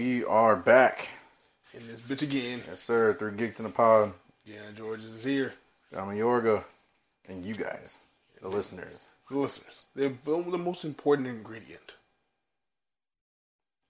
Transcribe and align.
we 0.00 0.24
are 0.24 0.56
back. 0.56 1.08
In 1.74 1.86
this 1.86 2.00
bitch 2.00 2.22
again. 2.22 2.62
Yes, 2.66 2.80
sir. 2.80 3.12
Three 3.12 3.36
gigs 3.36 3.60
in 3.60 3.64
the 3.64 3.70
pod. 3.70 4.14
Yeah, 4.46 4.62
George 4.74 5.00
is 5.00 5.22
here. 5.22 5.52
I'm 5.94 6.08
Yorga. 6.08 6.64
And 7.28 7.44
you 7.44 7.54
guys, 7.54 7.98
the 8.40 8.48
listeners. 8.48 9.04
The 9.30 9.36
listeners. 9.36 9.84
They're 9.94 10.14
the 10.24 10.56
most 10.56 10.86
important 10.86 11.28
ingredient. 11.28 11.96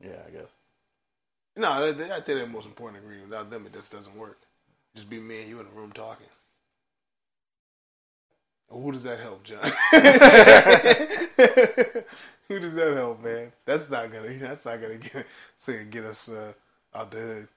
Yeah, 0.04 0.16
I 0.26 0.30
guess. 0.32 0.48
No, 1.56 1.70
I 1.70 1.92
say 1.92 2.20
they're 2.24 2.40
the 2.40 2.46
most 2.48 2.66
important 2.66 3.04
ingredient. 3.04 3.30
Without 3.30 3.48
them, 3.48 3.66
it 3.66 3.72
just 3.72 3.92
doesn't 3.92 4.16
work. 4.16 4.40
Just 4.96 5.08
be 5.08 5.20
me 5.20 5.42
and 5.42 5.48
you 5.48 5.60
in 5.60 5.66
a 5.66 5.70
room 5.70 5.92
talking. 5.92 6.26
Who 8.68 8.90
does 8.90 9.04
that 9.04 9.20
help, 9.20 9.44
John? 9.44 9.60
Who 12.50 12.58
does 12.58 12.74
that 12.74 12.96
help, 12.96 13.22
man? 13.22 13.52
That's 13.64 13.88
not 13.88 14.12
gonna. 14.12 14.36
That's 14.36 14.64
not 14.64 14.82
gonna 14.82 14.96
get 14.96 15.24
say 15.60 15.84
get 15.84 16.04
us 16.04 16.28
uh, 16.28 16.52
out 16.92 17.12
the 17.12 17.18
hood. 17.18 17.48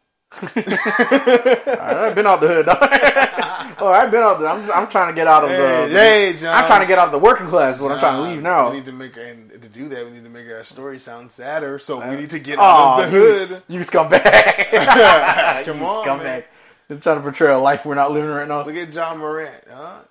I've 1.82 2.14
been 2.14 2.28
out 2.28 2.42
the 2.42 2.48
hood. 2.48 2.68
oh, 3.80 3.88
I've 3.88 4.12
been 4.12 4.22
out. 4.22 4.40
The, 4.40 4.46
I'm. 4.46 4.62
Just, 4.62 4.78
I'm 4.78 4.88
trying 4.88 5.12
to 5.12 5.16
get 5.16 5.26
out 5.26 5.44
of 5.46 5.50
the. 5.50 5.56
Hey, 5.56 5.88
the 5.88 6.00
hey, 6.00 6.34
John. 6.38 6.56
I'm 6.56 6.68
trying 6.68 6.82
to 6.82 6.86
get 6.86 7.00
out 7.00 7.08
of 7.08 7.12
the 7.12 7.18
working 7.18 7.48
class. 7.48 7.78
Is 7.78 7.82
what 7.82 7.92
I'm 7.92 8.00
trying 8.00 8.24
to 8.24 8.30
leave 8.30 8.44
now. 8.44 8.70
We 8.70 8.78
need 8.78 8.86
to 8.86 8.92
make 8.92 9.18
and 9.18 9.50
to 9.50 9.68
do 9.68 9.90
that. 9.90 10.06
We 10.06 10.12
need 10.12 10.26
to 10.26 10.30
make 10.30 10.48
our 10.48 10.64
story 10.64 11.00
sound 11.00 11.32
sadder. 11.32 11.80
So 11.80 12.08
we 12.08 12.16
need 12.16 12.30
to 12.30 12.40
get 12.40 12.60
Aw, 12.60 12.62
out 12.62 13.04
of 13.04 13.12
the 13.12 13.18
you- 13.18 13.23
hood. 13.23 13.64
You 13.68 13.80
scumbag. 13.80 14.23
Come 15.66 15.80
you 15.80 15.86
on, 15.86 16.06
scumbag. 16.06 16.23
man. 16.23 16.44
They're 16.88 17.00
trying 17.00 17.16
to 17.18 17.22
portray 17.23 17.52
a 17.52 17.58
life 17.58 17.84
we're 17.84 17.96
not 17.96 18.12
living 18.12 18.30
right 18.30 18.48
now. 18.48 18.64
Look 18.64 18.76
at 18.76 18.94
Ja 18.94 19.16
Morant, 19.16 19.64
huh? 19.72 20.02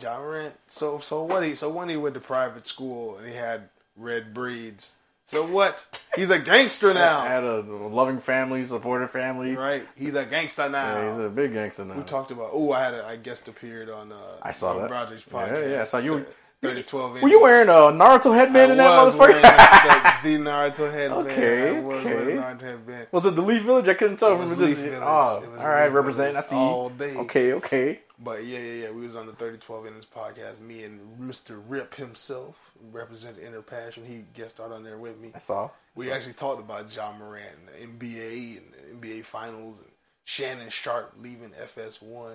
Ja 0.00 0.20
Morant. 0.20 0.54
So 0.68 1.00
so 1.00 1.24
what? 1.24 1.42
He 1.44 1.56
so 1.56 1.68
when 1.68 1.88
he 1.88 1.96
went 1.96 2.14
to 2.14 2.20
private 2.20 2.64
school 2.64 3.16
and 3.16 3.26
he 3.26 3.34
had 3.34 3.69
red 3.96 4.32
breeds. 4.34 4.96
So 5.24 5.46
what? 5.46 6.02
He's 6.16 6.30
a 6.30 6.40
gangster 6.40 6.90
I 6.90 6.94
now, 6.94 7.20
had 7.20 7.44
a 7.44 7.60
loving 7.60 8.18
family, 8.18 8.64
supportive 8.64 9.12
family. 9.12 9.54
right? 9.54 9.86
He's 9.94 10.14
a 10.16 10.24
gangster 10.24 10.68
now. 10.68 10.96
Yeah, 10.98 11.10
he's 11.10 11.18
a 11.20 11.28
big 11.28 11.52
gangster 11.52 11.84
now. 11.84 11.94
we 11.94 12.02
talked 12.02 12.32
about. 12.32 12.50
Oh, 12.52 12.72
I 12.72 12.80
had 12.82 12.94
a, 12.94 13.06
I 13.06 13.14
guest 13.16 13.46
appeared 13.46 13.88
on. 13.90 14.10
Uh, 14.10 14.16
I 14.42 14.50
saw 14.50 14.72
on 14.76 14.88
that. 14.88 14.90
Yeah, 14.90 15.16
podcast. 15.32 15.70
yeah, 15.70 15.80
I 15.82 15.84
saw 15.84 15.98
you- 15.98 16.26
Thirty 16.62 16.82
twelve. 16.82 17.22
Were 17.22 17.28
you 17.28 17.40
wearing 17.40 17.68
a 17.70 17.72
Naruto 17.72 18.34
headband 18.34 18.72
in 18.72 18.78
that 18.78 18.90
I 18.90 19.02
was 19.02 19.14
motherfucker? 19.14 20.22
the, 20.22 20.36
Naruto 20.36 20.92
headband. 20.92 21.26
Okay, 21.26 21.76
I 21.76 21.80
was 21.80 22.06
okay. 22.06 22.14
Naruto 22.36 22.60
headband. 22.60 23.06
Was 23.12 23.24
it 23.24 23.34
the 23.34 23.40
Leaf 23.42 23.62
Village? 23.62 23.88
I 23.88 23.94
couldn't 23.94 24.18
tell 24.18 24.32
It 24.34 24.38
was 24.38 24.54
from. 24.54 24.64
Leaf 24.64 24.76
Village. 24.76 25.00
Oh, 25.02 25.56
all 25.58 25.68
right, 25.68 25.86
Leaf 25.86 25.94
representing. 25.94 26.36
I 26.36 26.40
see. 26.40 26.56
all 26.56 26.90
day. 26.90 27.16
Okay, 27.16 27.54
okay. 27.54 28.00
But 28.22 28.44
yeah, 28.44 28.58
yeah, 28.58 28.72
yeah. 28.84 28.90
We 28.90 29.00
was 29.00 29.16
on 29.16 29.24
the 29.24 29.32
3012 29.32 29.86
Innings 29.86 30.04
podcast. 30.04 30.60
Me 30.60 30.84
and 30.84 31.00
Mr. 31.18 31.62
Rip 31.66 31.94
himself 31.94 32.72
represent 32.92 33.38
Inner 33.38 33.62
Passion. 33.62 34.04
He 34.04 34.26
guest 34.34 34.56
starred 34.56 34.72
on 34.72 34.84
there 34.84 34.98
with 34.98 35.18
me. 35.18 35.32
I 35.34 35.38
saw. 35.38 35.70
We 35.94 36.12
actually 36.12 36.34
talked 36.34 36.60
about 36.60 36.94
Ja 36.94 37.12
Morant, 37.18 37.46
and 37.80 37.98
the 37.98 38.06
NBA, 38.06 38.58
and 38.58 39.00
the 39.00 39.08
NBA 39.08 39.24
Finals, 39.24 39.78
and 39.78 39.88
Shannon 40.26 40.68
Sharpe 40.68 41.14
leaving 41.18 41.50
FS1, 41.50 42.32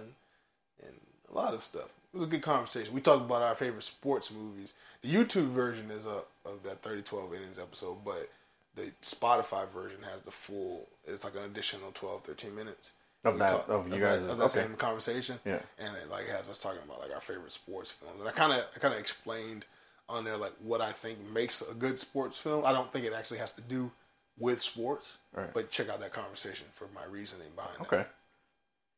and 0.83 0.95
a 1.29 1.33
lot 1.33 1.53
of 1.53 1.61
stuff. 1.61 1.89
It 2.15 2.19
was 2.19 2.27
a 2.27 2.31
good 2.31 2.43
conversation. 2.43 2.93
We 2.93 3.01
talked 3.01 3.25
about 3.25 3.41
our 3.41 3.55
favorite 3.55 3.83
sports 3.83 4.31
movies. 4.31 4.73
The 5.01 5.13
YouTube 5.13 5.49
version 5.51 5.91
is 5.91 6.05
up 6.05 6.29
of 6.45 6.63
that 6.63 6.81
3012 6.81 7.33
Innings 7.33 7.59
episode, 7.59 7.97
but 8.05 8.29
the 8.75 8.83
Spotify 9.01 9.69
version 9.69 9.97
has 10.13 10.21
the 10.21 10.31
full. 10.31 10.87
It's 11.05 11.25
like 11.25 11.35
an 11.35 11.43
additional 11.43 11.91
12, 11.93 12.21
13 12.23 12.55
minutes. 12.55 12.93
Of 13.25 13.37
that- 13.39 13.67
of 13.69 13.91
you 13.93 13.99
guys' 13.99 14.21
of 14.21 14.37
that 14.37 14.43
okay. 14.45 14.61
same 14.61 14.75
conversation. 14.77 15.39
Yeah. 15.43 15.59
and 15.77 15.97
it 15.97 16.09
like 16.09 16.27
has 16.29 16.47
us 16.47 16.57
talking 16.57 16.79
about 16.85 17.01
like 17.01 17.13
our 17.13 17.19
favorite 17.19 17.51
sports 17.51 17.91
films. 17.91 18.19
And 18.21 18.29
I 18.29 18.31
kind 18.31 18.53
of 18.53 18.63
I 18.73 18.79
kind 18.79 18.93
of 18.93 18.99
explained 18.99 19.65
on 20.07 20.23
there 20.23 20.37
like 20.37 20.53
what 20.63 20.79
I 20.79 20.93
think 20.93 21.17
makes 21.33 21.61
a 21.61 21.73
good 21.73 21.99
sports 21.99 22.39
film. 22.39 22.63
I 22.65 22.71
don't 22.71 22.93
think 22.93 23.05
it 23.05 23.11
actually 23.13 23.39
has 23.39 23.51
to 23.53 23.61
do 23.61 23.91
with 24.39 24.61
sports, 24.61 25.17
Right. 25.33 25.53
but 25.53 25.69
check 25.71 25.89
out 25.89 25.99
that 26.01 26.13
conversation 26.13 26.67
for 26.75 26.87
my 26.95 27.03
reasoning 27.09 27.47
behind 27.55 27.77
that. 27.79 27.87
Okay. 27.93 28.05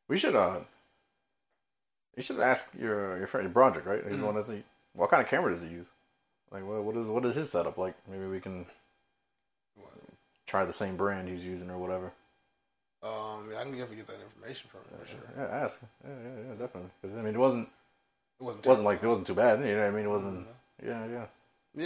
We 0.06 0.18
should. 0.18 0.36
uh 0.36 0.60
You 2.16 2.22
should 2.22 2.40
ask 2.40 2.68
your 2.78 3.18
your 3.18 3.26
friend 3.26 3.52
Broderick, 3.52 3.86
right? 3.86 4.00
Mm-hmm. 4.00 4.10
He's 4.10 4.20
the 4.20 4.26
one 4.26 4.34
that's. 4.34 4.50
What 4.94 5.10
kind 5.10 5.22
of 5.22 5.28
camera 5.28 5.52
does 5.54 5.62
he 5.62 5.68
use? 5.68 5.86
Like, 6.50 6.66
what, 6.66 6.82
what 6.82 6.96
is 6.96 7.08
what 7.08 7.24
is 7.24 7.36
his 7.36 7.50
setup 7.50 7.78
like? 7.78 7.94
Maybe 8.10 8.26
we 8.26 8.40
can 8.40 8.66
try 10.46 10.64
the 10.64 10.72
same 10.72 10.96
brand 10.96 11.28
he's 11.28 11.44
using 11.44 11.70
or 11.70 11.78
whatever. 11.78 12.12
Um, 13.02 13.48
yeah, 13.52 13.58
I 13.60 13.62
can 13.62 13.72
definitely 13.72 13.96
get 13.96 14.06
that 14.08 14.20
information 14.20 14.68
from 14.70 14.80
him 14.80 14.98
for 15.00 15.06
sure. 15.08 15.20
Yeah, 15.36 15.64
ask. 15.64 15.80
Yeah, 16.04 16.10
yeah, 16.10 16.42
yeah 16.48 16.52
definitely. 16.58 16.90
Because 17.00 17.16
I 17.16 17.22
mean, 17.22 17.34
it 17.34 17.38
wasn't 17.38 17.68
It 18.40 18.44
wasn't 18.44 18.66
wasn't 18.66 18.86
like 18.86 19.02
it 19.02 19.06
wasn't 19.06 19.26
too 19.26 19.34
bad. 19.34 19.60
You 19.60 19.76
know 19.76 19.82
what 19.82 19.86
I 19.88 19.90
mean? 19.90 20.04
It 20.06 20.10
wasn't. 20.10 20.38
Mm-hmm. 20.40 20.88
Yeah, 20.88 21.06
yeah. 21.06 21.26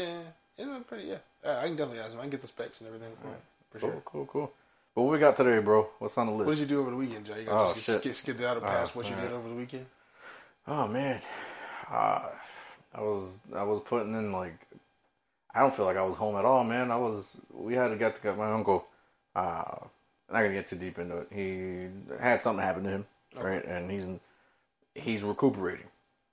yeah, 0.00 0.20
it's 0.56 0.68
not 0.68 0.86
pretty. 0.86 1.08
Yeah, 1.08 1.18
Uh, 1.44 1.58
I 1.58 1.64
can 1.64 1.76
definitely 1.76 2.00
ask 2.00 2.12
him. 2.12 2.18
I 2.18 2.22
can 2.22 2.30
get 2.30 2.40
the 2.40 2.46
specs 2.46 2.80
and 2.80 2.86
everything 2.88 3.10
for 3.20 3.28
him 3.28 3.34
for 3.70 3.78
Cool, 3.80 3.90
sure. 3.90 4.02
cool, 4.04 4.26
cool. 4.26 4.52
But 4.94 5.02
what 5.02 5.12
we 5.12 5.18
got 5.18 5.36
today, 5.36 5.58
bro? 5.58 5.88
What's 5.98 6.16
on 6.18 6.26
the 6.28 6.32
list? 6.32 6.46
What 6.46 6.54
did 6.54 6.60
you 6.60 6.66
do 6.66 6.80
over 6.80 6.90
the 6.90 6.96
weekend, 6.96 7.24
Joe? 7.26 7.34
You 7.36 7.48
Oh, 7.48 7.66
got 7.66 7.74
to 7.74 7.80
shit. 7.80 8.00
skip, 8.00 8.14
skip 8.14 8.40
out 8.42 8.58
of 8.58 8.62
Oh, 8.62 8.66
past 8.66 8.94
what 8.94 9.06
you 9.06 9.12
alright. 9.12 9.28
did 9.28 9.34
over 9.36 9.48
the 9.48 9.54
weekend. 9.54 9.86
Oh 10.66 10.86
man, 10.86 11.20
uh, 11.90 12.28
I 12.94 13.00
was 13.00 13.38
I 13.54 13.62
was 13.64 13.82
putting 13.84 14.14
in 14.14 14.32
like 14.32 14.54
I 15.54 15.60
don't 15.60 15.74
feel 15.74 15.84
like 15.84 15.96
I 15.96 16.04
was 16.04 16.16
home 16.16 16.36
at 16.36 16.44
all, 16.44 16.64
man. 16.64 16.90
I 16.90 16.96
was 16.96 17.36
we 17.52 17.74
had 17.74 17.88
to 17.88 17.96
get 17.96 18.14
to 18.14 18.22
get 18.22 18.38
my 18.38 18.52
uncle. 18.52 18.86
Uh, 19.34 19.64
I'm 20.28 20.34
not 20.34 20.42
gonna 20.42 20.54
get 20.54 20.68
too 20.68 20.76
deep 20.76 20.98
into 20.98 21.18
it. 21.18 21.28
He 21.30 21.88
had 22.20 22.42
something 22.42 22.64
happen 22.64 22.84
to 22.84 22.90
him, 22.90 23.06
right? 23.36 23.64
And 23.64 23.90
he's 23.90 24.08
he's 24.94 25.22
recuperating, 25.22 25.86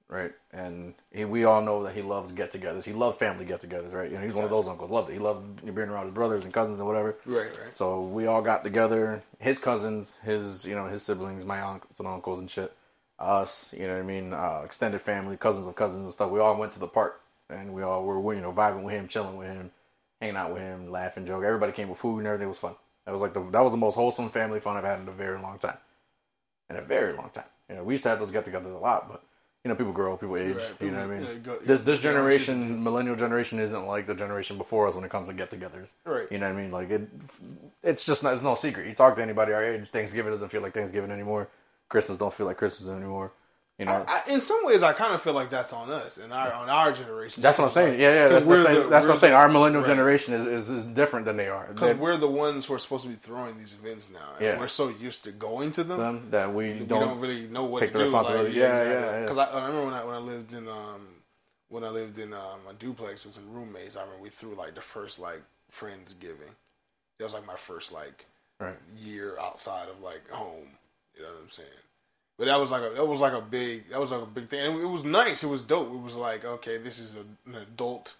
right? 0.08 0.32
And 0.54 0.94
he, 1.12 1.26
we 1.26 1.46
all 1.46 1.62
know 1.62 1.84
that 1.84 1.96
he 1.96 2.02
loves 2.02 2.32
get-togethers. 2.32 2.86
He 2.86 2.94
loved 2.94 3.20
family 3.20 3.46
get-togethers, 3.46 3.94
right? 3.94 4.12
You 4.12 4.18
know, 4.18 4.24
he's 4.24 4.36
one 4.36 4.46
of 4.46 4.52
those 4.52 4.68
uncles. 4.68 4.92
Loved 4.92 5.10
it. 5.10 5.14
He 5.14 5.20
loved 5.20 5.64
being 5.64 5.90
around 5.90 6.06
his 6.06 6.14
brothers 6.14 6.46
and 6.46 6.54
cousins 6.54 6.80
and 6.80 6.88
whatever. 6.88 7.16
Right, 7.26 7.48
right. 7.48 7.76
So 7.76 8.02
we 8.02 8.28
all 8.28 8.42
got 8.42 8.64
together, 8.64 9.24
his 9.40 9.60
cousins, 9.60 10.18
his 10.24 10.66
you 10.66 10.76
know 10.76 10.86
his 10.88 11.04
siblings, 11.04 11.46
my 11.46 11.62
uncles 11.62 12.00
and 12.00 12.08
uncles 12.08 12.40
and 12.40 12.50
shit, 12.50 12.74
us, 13.20 13.74
you 13.78 13.86
know 13.88 13.94
what 13.94 14.00
I 14.00 14.06
mean, 14.06 14.34
uh, 14.34 14.62
extended 14.64 15.02
family, 15.02 15.38
cousins 15.38 15.68
of 15.68 15.76
cousins 15.76 16.04
and 16.04 16.14
stuff. 16.14 16.32
We 16.32 16.40
all 16.40 16.56
went 16.56 16.72
to 16.74 16.80
the 16.80 16.88
park 16.88 17.22
and 17.50 17.74
we 17.74 17.84
all 17.84 18.04
were 18.04 18.34
you 18.34 18.42
know 18.42 18.54
vibing 18.54 18.84
with 18.84 18.94
him, 18.94 19.08
chilling 19.08 19.38
with 19.38 19.48
him, 19.48 19.72
hanging 20.22 20.36
out 20.36 20.54
with 20.54 20.62
him, 20.62 20.92
laughing, 20.92 21.26
joking. 21.26 21.46
Everybody 21.46 21.72
came 21.72 21.90
with 21.90 21.98
food 21.98 22.20
and 22.20 22.28
everything 22.28 22.48
was 22.50 22.58
fun. 22.58 22.76
That 23.06 23.12
was 23.12 23.22
like 23.22 23.34
the 23.34 23.42
that 23.52 23.62
was 23.64 23.74
the 23.74 23.78
most 23.78 23.96
wholesome 23.96 24.30
family 24.30 24.60
fun 24.60 24.78
I've 24.78 24.84
had 24.84 25.00
in 25.00 25.08
a 25.08 25.12
very 25.12 25.42
long 25.42 25.58
time, 25.58 25.78
in 26.70 26.76
a 26.76 26.82
very 26.82 27.14
long 27.14 27.30
time. 27.34 27.46
You 27.70 27.76
know, 27.76 27.84
we 27.84 27.94
used 27.96 28.04
to 28.04 28.10
have 28.10 28.20
those 28.20 28.32
get-togethers 28.32 28.74
a 28.74 28.78
lot, 28.78 29.10
but 29.10 29.24
you 29.64 29.70
know, 29.70 29.76
people 29.76 29.92
grow, 29.92 30.16
people 30.16 30.38
age. 30.38 30.56
Right, 30.56 30.74
You 30.80 30.92
know 30.92 31.00
what 31.00 31.04
I 31.04 31.08
mean? 31.08 31.22
you 31.22 31.34
know, 31.34 31.40
go- 31.40 31.60
this 31.60 31.82
this 31.82 31.82
you 31.82 31.82
know, 31.82 31.94
shit 31.96 31.98
to 31.98 32.02
generation, 32.04 32.84
millennial 32.84 33.16
generation, 33.16 33.60
isn't 33.60 33.88
like 33.88 34.06
the 34.06 34.16
generation 34.16 34.58
before 34.58 34.88
us 34.88 34.96
when 34.96 35.04
it 35.04 35.12
comes 35.12 35.28
to 35.28 35.34
get-togethers. 35.34 35.92
Right. 36.06 36.28
You 36.32 36.38
know 36.38 36.48
what 36.48 36.58
I 36.58 36.62
mean? 36.62 36.72
Like 36.72 36.90
it, 36.90 37.10
it's 37.84 38.06
just 38.06 38.24
not, 38.24 38.34
it's 38.34 38.42
no 38.42 38.56
secret. 38.56 38.88
You 38.88 38.94
talk 38.94 39.16
to 39.18 39.22
anybody 39.22 39.54
our 39.54 39.64
age, 39.64 39.88
Thanksgiving 39.90 40.32
doesn't 40.32 40.50
feel 40.50 40.62
like 40.62 40.74
Thanksgiving 40.74 41.12
anymore. 41.12 41.50
Christmas 41.90 42.18
don't 42.18 42.34
feel 42.34 42.46
like 42.46 42.58
Christmas 42.58 42.90
anymore. 42.90 43.32
You 43.78 43.86
know, 43.86 44.04
I, 44.06 44.24
in 44.28 44.42
some 44.42 44.66
ways, 44.66 44.84
I 44.84 44.92
kind 44.92 45.14
of 45.14 45.22
feel 45.22 45.32
like 45.32 45.50
that's 45.50 45.72
on 45.72 45.90
us 45.90 46.18
and 46.18 46.34
our 46.34 46.52
on 46.52 46.68
our 46.70 46.92
generation. 46.92 47.42
that's 47.42 47.58
what 47.58 47.66
I'm 47.66 47.72
saying. 47.72 47.92
Like, 47.92 48.00
Yeah, 48.02 48.14
yeah. 48.14 48.28
That's, 48.28 48.46
'cause 48.46 48.58
what 48.58 48.66
saying. 48.66 48.84
the- 48.84 48.90
that's 48.90 49.06
what 49.08 49.14
I'm 49.14 49.20
saying. 49.20 49.32
the- 49.32 49.40
Our 49.40 49.48
millennial 49.48 49.82
right. 49.84 49.88
generation 49.88 50.34
is, 50.34 50.46
is, 50.46 50.70
is 50.70 50.84
different 50.84 51.26
than 51.26 51.38
they 51.38 51.48
are. 51.48 51.68
Because 51.74 51.96
we're 51.96 52.18
the 52.18 52.28
ones 52.28 52.66
who 52.66 52.74
are 52.74 52.80
supposed 52.80 53.04
to 53.06 53.10
be 53.10 53.16
throwing 53.16 53.58
these 53.58 53.74
events 53.82 54.10
now. 54.12 54.34
And 54.36 54.46
Yeah. 54.46 54.60
We're 54.60 54.68
so 54.68 54.90
used 54.90 55.24
to 55.24 55.32
going 55.32 55.72
to 55.72 55.86
them. 55.86 55.98
them 55.98 56.28
that 56.32 56.54
we 56.54 56.74
we 56.74 56.80
don't, 56.80 57.00
don't, 57.08 57.20
really 57.22 57.48
know 57.48 57.64
what 57.64 57.80
take 57.80 57.94
to 57.94 58.00
the 58.00 58.04
do. 58.04 58.10
Like, 58.10 58.20
responsibility. 58.24 58.60
Yeah, 58.60 58.84
yeah, 58.84 58.92
yeah. 58.92 59.20
Because 59.22 59.38
I, 59.38 59.46
I 59.46 59.66
remember 59.66 59.86
when 59.86 59.94
I 59.94 60.04
when 60.04 60.16
I 60.16 60.20
lived 60.20 60.54
in 60.54 60.68
um 60.68 61.08
when 61.70 61.84
I 61.86 61.90
lived 61.90 62.20
in 62.20 62.34
um, 62.34 62.60
a 62.70 62.74
duplex 62.74 63.24
with 63.24 63.36
some 63.36 63.50
roommates. 63.54 63.96
I 63.96 64.02
remember 64.02 64.22
we 64.24 64.30
threw 64.30 64.56
like 64.56 64.76
the 64.76 64.82
first 64.82 65.20
like 65.20 65.42
friendsgiving. 65.72 66.52
That 67.18 67.24
was 67.26 67.34
like 67.34 67.46
my 67.46 67.56
first 67.56 67.94
like 67.94 68.26
right. 68.60 68.76
year 68.98 69.38
outside 69.40 69.88
of 69.88 70.02
like 70.02 70.28
home. 70.30 70.72
You 71.20 71.26
know 71.26 71.32
what 71.32 71.44
I'm 71.44 71.50
saying? 71.50 71.70
But 72.38 72.46
that 72.46 72.60
was 72.60 72.72
like 72.72 72.84
a 72.84 72.90
that 72.96 73.06
was 73.06 73.20
like 73.20 73.34
a 73.34 73.42
big 73.42 73.90
that 73.90 74.00
was 74.00 74.12
like 74.12 74.22
a 74.22 74.26
big 74.26 74.50
thing. 74.50 74.66
And 74.66 74.82
it 74.82 74.86
was 74.86 75.04
nice. 75.04 75.44
It 75.44 75.48
was 75.48 75.62
dope. 75.62 75.94
It 75.94 76.02
was 76.02 76.16
like 76.16 76.46
okay, 76.46 76.78
this 76.78 76.98
is 77.00 77.16
a, 77.16 77.50
an 77.50 77.56
adult 77.56 78.16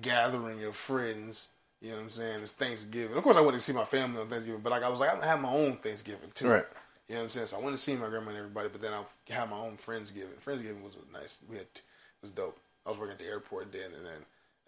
gathering 0.00 0.62
of 0.64 0.76
friends. 0.76 1.48
You 1.82 1.90
know 1.90 1.96
what 1.96 2.02
I'm 2.04 2.10
saying? 2.10 2.40
It's 2.42 2.52
Thanksgiving. 2.52 3.16
Of 3.16 3.22
course, 3.24 3.36
I 3.36 3.40
went 3.40 3.56
to 3.56 3.60
see 3.60 3.72
my 3.72 3.84
family 3.84 4.20
on 4.20 4.28
Thanksgiving, 4.28 4.60
but 4.60 4.70
like 4.70 4.82
I 4.82 4.88
was 4.88 5.00
like 5.00 5.22
I 5.22 5.26
have 5.26 5.40
my 5.40 5.50
own 5.50 5.76
Thanksgiving 5.78 6.30
too. 6.34 6.48
Right. 6.48 6.64
You 7.08 7.14
know 7.16 7.22
what 7.22 7.24
I'm 7.24 7.30
saying? 7.30 7.46
So 7.48 7.56
I 7.56 7.60
went 7.60 7.76
to 7.76 7.82
see 7.82 7.96
my 7.96 8.08
grandma 8.08 8.28
and 8.28 8.38
everybody, 8.38 8.68
but 8.68 8.80
then 8.80 8.92
I 8.92 9.02
had 9.32 9.50
my 9.50 9.56
own 9.56 9.76
Friendsgiving. 9.76 10.38
Friendsgiving 10.44 10.80
was 10.80 10.92
nice. 11.12 11.40
We 11.50 11.56
had 11.56 11.64
it 11.64 11.82
was 12.22 12.30
dope. 12.30 12.56
I 12.86 12.90
was 12.90 12.98
working 12.98 13.14
at 13.14 13.18
the 13.18 13.24
airport 13.26 13.72
then, 13.72 13.86
and 13.96 14.06
then 14.06 14.20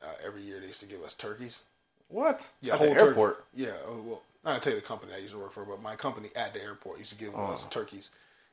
uh, 0.03 0.14
every 0.26 0.43
year 0.43 0.59
they 0.59 0.67
used 0.67 0.81
to 0.81 0.87
give 0.87 1.03
us 1.05 1.14
turkeys. 1.14 1.61
What? 2.09 2.44
Yeah, 2.61 2.73
At 2.73 2.79
whole 2.81 2.88
the 2.88 2.94
turkey. 2.94 3.06
airport. 3.06 3.44
Yeah, 3.55 3.69
uh, 3.88 3.94
well, 4.03 4.23
not 4.44 4.50
gonna 4.53 4.61
tell 4.61 4.73
you 4.75 4.81
the 4.81 4.87
company 4.87 5.12
I 5.15 5.19
used 5.19 5.33
to 5.35 5.39
work 5.41 5.53
for, 5.53 5.65
but 5.65 5.81
my 5.83 5.97
company 5.97 6.31
at 6.37 6.53
the 6.55 6.62
airport 6.62 6.99
used 6.99 7.12
to 7.12 7.19
give 7.19 7.35
Oh. 7.35 7.44
us 7.47 7.69
turkeys 7.69 8.11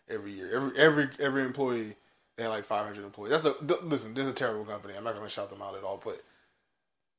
every 0.10 0.32
year. 0.32 0.52
Every 0.56 0.78
every 0.78 1.10
every 1.20 1.44
employee, 1.44 1.96
they 2.38 2.44
had 2.44 2.50
like 2.50 2.66
500 2.66 3.04
employees. 3.04 3.32
That's 3.32 3.44
the, 3.44 3.58
the 3.62 3.78
listen. 3.84 4.16
is 4.18 4.28
a 4.28 4.34
terrible 4.34 4.66
company. 4.66 4.96
I'm 4.96 5.04
not 5.04 5.16
gonna 5.16 5.30
shout 5.30 5.50
them 5.50 5.62
out 5.62 5.76
at 5.76 5.84
all, 5.84 6.02
but 6.04 6.22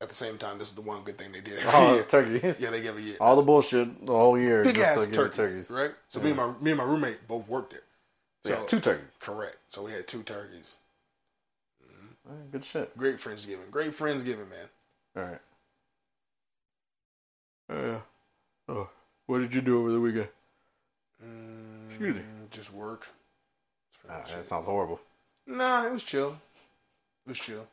at 0.03 0.09
the 0.09 0.15
same 0.15 0.39
time, 0.39 0.59
this 0.59 0.69
is 0.69 0.75
the 0.75 0.81
one 0.81 1.03
good 1.03 1.19
thing 1.19 1.31
they 1.33 1.41
did 1.43 1.59
every 1.59 1.71
Oh, 1.73 1.95
year. 1.95 2.03
turkeys. 2.05 2.57
Yeah, 2.61 2.71
they 2.71 2.81
give 2.81 2.97
a 2.97 3.03
year. 3.03 3.17
All 3.21 3.37
the 3.37 3.43
bullshit 3.43 4.07
the 4.07 4.13
whole 4.13 4.39
year 4.39 4.65
Big 4.65 4.77
just 4.77 4.97
ass 4.97 5.07
to 5.07 5.13
turkey, 5.15 5.37
turkeys. 5.37 5.71
right? 5.71 5.93
So 6.09 6.21
me 6.21 6.29
and 6.31 6.37
my 6.37 6.53
me 6.61 6.71
and 6.71 6.79
my 6.79 6.85
roommate 6.85 7.27
both 7.29 7.47
worked 7.49 7.73
there. 7.73 7.83
So 8.47 8.53
yeah, 8.61 8.67
two 8.67 8.81
turkeys. 8.81 9.13
correct. 9.21 9.57
So 9.69 9.83
we 9.83 9.93
had 9.93 10.09
two 10.09 10.23
turkeys. 10.23 10.79
Mm-hmm. 11.85 12.33
Right, 12.33 12.51
good 12.53 12.65
shit. 12.65 12.97
Great 12.97 13.17
Friendsgiving. 13.19 13.71
Great 13.71 13.91
Friendsgiving, 13.91 14.49
man. 14.49 14.69
All 15.17 15.23
right. 15.25 15.41
Yeah. 17.71 17.99
Oh. 18.71 18.89
What 19.27 19.39
did 19.41 19.55
you 19.55 19.61
do 19.61 19.79
over 19.81 19.93
the 19.93 20.01
weekend? 20.01 20.29
Mm, 21.25 21.89
Excuse 21.89 22.17
me. 22.17 22.23
Just 22.51 22.73
work. 22.73 23.07
Ah, 24.09 24.23
that 24.29 24.45
sounds 24.45 24.65
horrible. 24.65 25.01
Nah, 25.47 25.87
it 25.87 25.93
was 25.93 26.03
chill. 26.03 26.31
It 27.27 27.29
was 27.29 27.39
chill. 27.39 27.67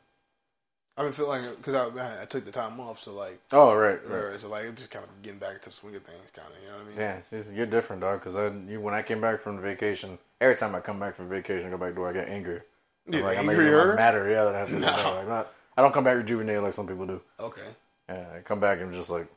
I 0.96 1.02
didn't 1.02 1.14
feel 1.14 1.28
like 1.28 1.42
because 1.56 1.74
I, 1.74 2.22
I 2.22 2.24
took 2.24 2.44
the 2.44 2.50
time 2.50 2.80
off, 2.80 3.00
so 3.00 3.14
like, 3.14 3.40
Oh 3.52 3.72
right, 3.74 4.00
right. 4.08 4.38
so 4.40 4.48
like, 4.48 4.66
I'm 4.66 4.74
just 4.74 4.90
kind 4.90 5.04
of 5.04 5.22
getting 5.22 5.38
back 5.38 5.62
to 5.62 5.68
the 5.68 5.74
swing 5.74 5.94
of 5.94 6.02
things, 6.02 6.18
kind 6.34 6.48
of. 6.48 6.60
You 6.60 6.68
know 6.70 6.74
what 6.78 6.86
I 6.86 6.88
mean? 6.88 7.44
Yeah, 7.48 7.54
you're 7.56 7.66
different, 7.66 8.02
dog. 8.02 8.18
Because 8.20 8.34
I, 8.34 8.48
you, 8.68 8.80
when 8.80 8.94
I 8.94 9.02
came 9.02 9.20
back 9.20 9.40
from 9.40 9.60
vacation, 9.60 10.18
every 10.40 10.56
time 10.56 10.74
I 10.74 10.80
come 10.80 10.98
back 10.98 11.14
from 11.14 11.28
vacation, 11.28 11.68
I 11.68 11.70
go 11.70 11.76
back 11.78 11.94
to 11.94 12.00
work, 12.00 12.16
I 12.16 12.20
get 12.20 12.28
angry. 12.28 12.62
Yeah, 13.08 13.18
I'm 13.20 13.24
like, 13.24 13.38
I'm 13.38 13.48
angrier? 13.48 13.84
making 13.84 13.94
matter. 13.96 14.28
Yeah, 14.28 14.44
that 14.44 14.54
I 14.56 14.58
have 14.58 14.68
to 14.70 14.78
No. 14.80 14.86
Like, 14.88 15.28
not, 15.28 15.52
I 15.76 15.82
don't 15.82 15.94
come 15.94 16.02
back 16.02 16.16
rejuvenated 16.16 16.64
like 16.64 16.74
some 16.74 16.88
people 16.88 17.06
do. 17.06 17.20
Okay. 17.38 17.62
Yeah, 18.08 18.26
I 18.36 18.40
come 18.40 18.58
back 18.58 18.80
and 18.80 18.92
just 18.92 19.08
like, 19.08 19.28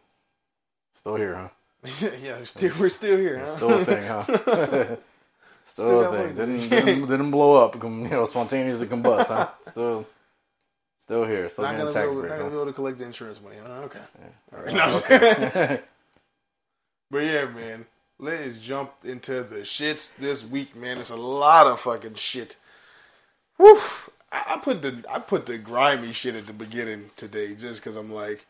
still 0.93 1.15
here, 1.15 1.35
huh? 1.35 1.49
yeah, 2.21 2.37
we're 2.37 2.45
still 2.45 2.71
we're 2.79 2.89
still 2.89 3.17
here. 3.17 3.39
Huh? 3.39 3.55
Still 3.55 3.73
a 3.73 3.85
thing, 3.85 4.07
huh? 4.07 4.25
still, 4.45 4.97
Still 5.65 6.01
a 6.01 6.17
thing. 6.17 6.35
Didn't, 6.35 6.69
didn't 6.69 7.07
didn't 7.07 7.31
blow 7.31 7.55
up. 7.63 7.81
You 7.81 7.89
know, 7.89 8.25
spontaneously 8.25 8.87
combust, 8.87 9.27
huh? 9.27 9.49
Still, 9.63 10.05
still 11.01 11.25
here. 11.25 11.49
Still 11.49 11.63
not 11.65 11.71
getting 11.71 11.85
gonna, 11.87 11.93
tax 11.93 12.11
able, 12.11 12.21
breaks. 12.21 12.29
not 12.31 12.37
gonna 12.39 12.49
be 12.49 12.55
able 12.55 12.65
to 12.67 12.73
collect 12.73 12.97
the 12.99 13.05
insurance 13.05 13.41
money. 13.41 13.57
Huh? 13.65 13.81
Okay. 13.83 13.99
All 14.55 14.63
right. 14.63 14.75
Yeah, 14.75 14.89
No, 14.89 14.97
okay. 14.97 15.79
But 17.09 17.23
yeah, 17.25 17.45
man, 17.45 17.85
let's 18.19 18.57
jump 18.59 18.91
into 19.03 19.43
the 19.43 19.57
shits 19.61 20.15
this 20.15 20.45
week, 20.47 20.75
man. 20.75 20.97
It's 20.97 21.09
a 21.09 21.15
lot 21.15 21.67
of 21.67 21.79
fucking 21.81 22.15
shit. 22.15 22.57
Woo! 23.57 23.79
I, 24.31 24.55
I 24.55 24.57
put 24.57 24.81
the 24.81 25.03
I 25.09 25.19
put 25.19 25.45
the 25.45 25.57
grimy 25.57 26.13
shit 26.13 26.35
at 26.35 26.47
the 26.47 26.53
beginning 26.53 27.11
today, 27.17 27.53
just 27.53 27.81
because 27.81 27.95
I'm 27.95 28.11
like, 28.13 28.45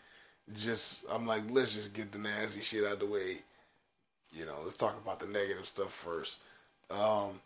just 0.54 1.04
I'm 1.12 1.26
like, 1.28 1.44
let's 1.50 1.74
just 1.74 1.94
get 1.94 2.12
the 2.12 2.18
nasty 2.20 2.62
shit 2.62 2.84
out 2.86 2.94
of 2.94 3.00
the 3.00 3.06
way. 3.06 3.38
You 4.34 4.46
know, 4.46 4.56
let's 4.64 4.78
talk 4.78 4.96
about 5.04 5.20
the 5.20 5.28
negative 5.28 5.66
stuff 5.66 5.92
first. 5.92 6.40
Um, 6.90 7.40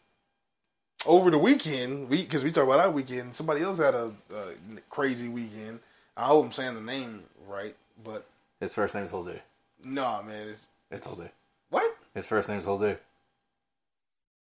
over 1.06 1.30
the 1.32 1.38
weekend, 1.38 2.10
we 2.10 2.22
because 2.24 2.44
we 2.44 2.52
talked 2.52 2.68
about 2.68 2.80
our 2.80 2.92
weekend. 2.92 3.36
Somebody 3.36 3.62
else 3.62 3.78
had 3.78 3.94
a, 3.96 4.12
a 4.34 4.54
crazy 4.90 5.28
weekend. 5.30 5.80
I 6.18 6.26
hope 6.28 6.46
I'm 6.46 6.52
saying 6.52 6.76
the 6.76 6.82
name 6.82 7.24
right, 7.48 7.76
but 8.04 8.26
His 8.60 8.74
first 8.74 8.96
name 8.96 9.04
is 9.04 9.12
Jose. 9.12 9.42
no, 9.84 10.24
man, 10.24 10.50
it's 10.50 10.68
It's 10.92 11.08
Jose. 11.08 11.30
what? 11.70 11.96
His 12.14 12.26
first 12.28 12.48
name 12.50 12.60
is 12.60 12.66
Jose. 12.66 12.98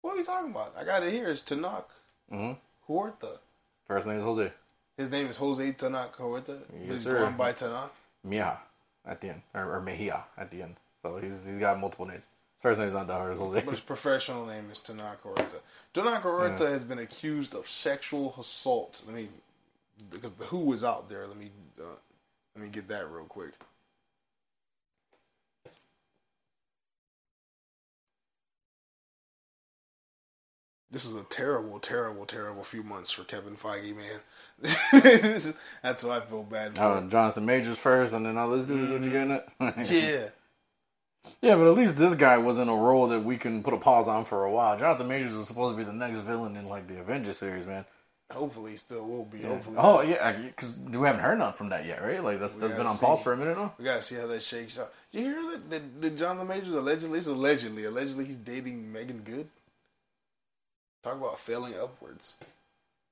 What 0.02 0.14
are 0.14 0.19
you 0.19 0.25
talking 0.25 0.50
about? 0.50 0.75
I 0.79 0.85
got 0.85 1.02
it 1.02 1.12
here. 1.12 1.29
It's 1.31 1.43
Tenoch 1.43 1.85
hmm 2.31 2.52
Huerta. 2.88 3.38
First 3.87 4.06
name 4.06 4.17
is 4.17 4.23
Jose. 4.23 4.52
His 4.97 5.11
name 5.11 5.26
is 5.29 5.37
Jose 5.37 5.73
Tenoch 5.73 6.12
Huerta. 6.17 6.58
Yes, 6.73 6.88
He's 6.91 7.02
sir. 7.05 7.19
going 7.19 7.37
by 7.37 7.52
Tenoch. 7.52 7.91
Mia 8.25 8.58
at 9.06 9.20
the 9.20 9.31
end, 9.31 9.43
or, 9.55 9.76
or 9.76 9.81
Mejia 9.81 10.25
at 10.37 10.50
the 10.50 10.62
end. 10.62 10.76
So 11.02 11.17
he's 11.17 11.46
he's 11.46 11.58
got 11.58 11.78
multiple 11.78 12.06
names. 12.06 12.26
His 12.55 12.62
first 12.62 12.78
not 12.93 13.06
that 13.06 13.12
hard. 13.14 13.37
Jose. 13.37 13.62
But 13.64 13.70
his 13.70 13.81
professional 13.81 14.46
name 14.46 14.69
is 14.70 14.78
Tenoch 14.78 15.20
Huerta. 15.22 15.61
Tenoch 15.94 16.22
Huerta 16.22 16.67
has 16.67 16.84
been 16.84 16.99
accused 16.99 17.55
of 17.55 17.67
sexual 17.67 18.34
assault. 18.38 19.00
Let 19.06 19.17
me, 19.17 19.28
because 20.11 20.32
the 20.32 20.44
Who 20.46 20.72
is 20.72 20.84
out 20.84 21.08
there. 21.08 21.26
Let 21.26 21.38
me, 21.38 21.50
uh, 21.81 21.96
let 22.55 22.64
me 22.64 22.70
get 22.70 22.88
that 22.88 23.11
real 23.11 23.25
quick. 23.25 23.55
This 30.93 31.05
is 31.05 31.14
a 31.14 31.23
terrible, 31.31 31.78
terrible, 31.78 32.26
terrible 32.26 32.64
few 32.64 32.82
months 32.82 33.12
for 33.12 33.23
Kevin 33.23 33.55
Feige, 33.55 33.96
man. 33.96 34.19
That's 34.92 36.04
why 36.04 36.18
I 36.18 36.20
feel 36.20 36.42
bad 36.42 36.76
for 36.76 36.82
Oh. 36.82 37.08
Jonathan 37.08 37.46
Majors 37.46 37.78
first, 37.78 38.12
and 38.12 38.26
then 38.26 38.36
all 38.36 38.50
this 38.50 38.66
dude 38.66 38.84
is 38.84 38.90
what 38.90 39.02
you 39.02 39.10
mm-hmm. 39.10 39.28
getting 39.58 39.76
at? 39.78 39.88
Yeah. 39.90 40.28
yeah, 41.42 41.56
but 41.56 41.66
at 41.66 41.76
least 41.76 41.96
this 41.96 42.14
guy 42.14 42.38
was 42.38 42.58
in 42.58 42.68
a 42.68 42.74
role 42.74 43.08
that 43.08 43.20
we 43.20 43.36
can 43.36 43.62
put 43.62 43.74
a 43.74 43.78
pause 43.78 44.08
on 44.08 44.24
for 44.24 44.44
a 44.44 44.50
while. 44.50 44.78
Jonathan 44.78 45.08
Majors 45.08 45.34
was 45.34 45.48
supposed 45.48 45.74
to 45.74 45.78
be 45.78 45.84
the 45.84 45.92
next 45.92 46.18
villain 46.18 46.56
in 46.56 46.66
like 46.66 46.86
the 46.86 47.00
Avengers 47.00 47.38
series, 47.38 47.66
man. 47.66 47.84
Hopefully, 48.30 48.76
still 48.76 49.06
will 49.06 49.24
be. 49.24 49.42
Hopefully. 49.42 49.76
Oh 49.78 50.02
yeah, 50.02 50.32
because 50.32 50.76
we 50.76 51.04
haven't 51.06 51.20
heard 51.20 51.38
nothing 51.38 51.56
from 51.56 51.68
that 51.70 51.84
yet, 51.84 52.00
right? 52.00 52.22
Like 52.22 52.38
that's 52.38 52.54
We 52.54 52.60
that's 52.60 52.74
been 52.74 52.86
on 52.86 52.96
pause 52.96 53.22
for 53.22 53.32
a 53.32 53.36
minute 53.36 53.58
now. 53.58 53.74
We 53.76 53.84
gotta 53.84 54.02
see 54.02 54.14
how 54.14 54.28
that 54.28 54.42
shakes 54.42 54.78
out. 54.78 54.92
Did 55.10 55.18
you 55.18 55.24
hear 55.24 55.50
that? 55.50 55.70
Did, 55.70 56.00
did 56.00 56.18
Jonathan 56.18 56.46
Majors 56.46 56.68
allegedly? 56.68 57.18
It's 57.18 57.26
allegedly. 57.26 57.84
Allegedly, 57.84 58.26
he's 58.26 58.36
dating 58.36 58.92
Meagan 58.92 59.22
Good. 59.24 59.48
Talk 61.02 61.16
about 61.16 61.40
failing 61.40 61.74
upwards. 61.74 62.38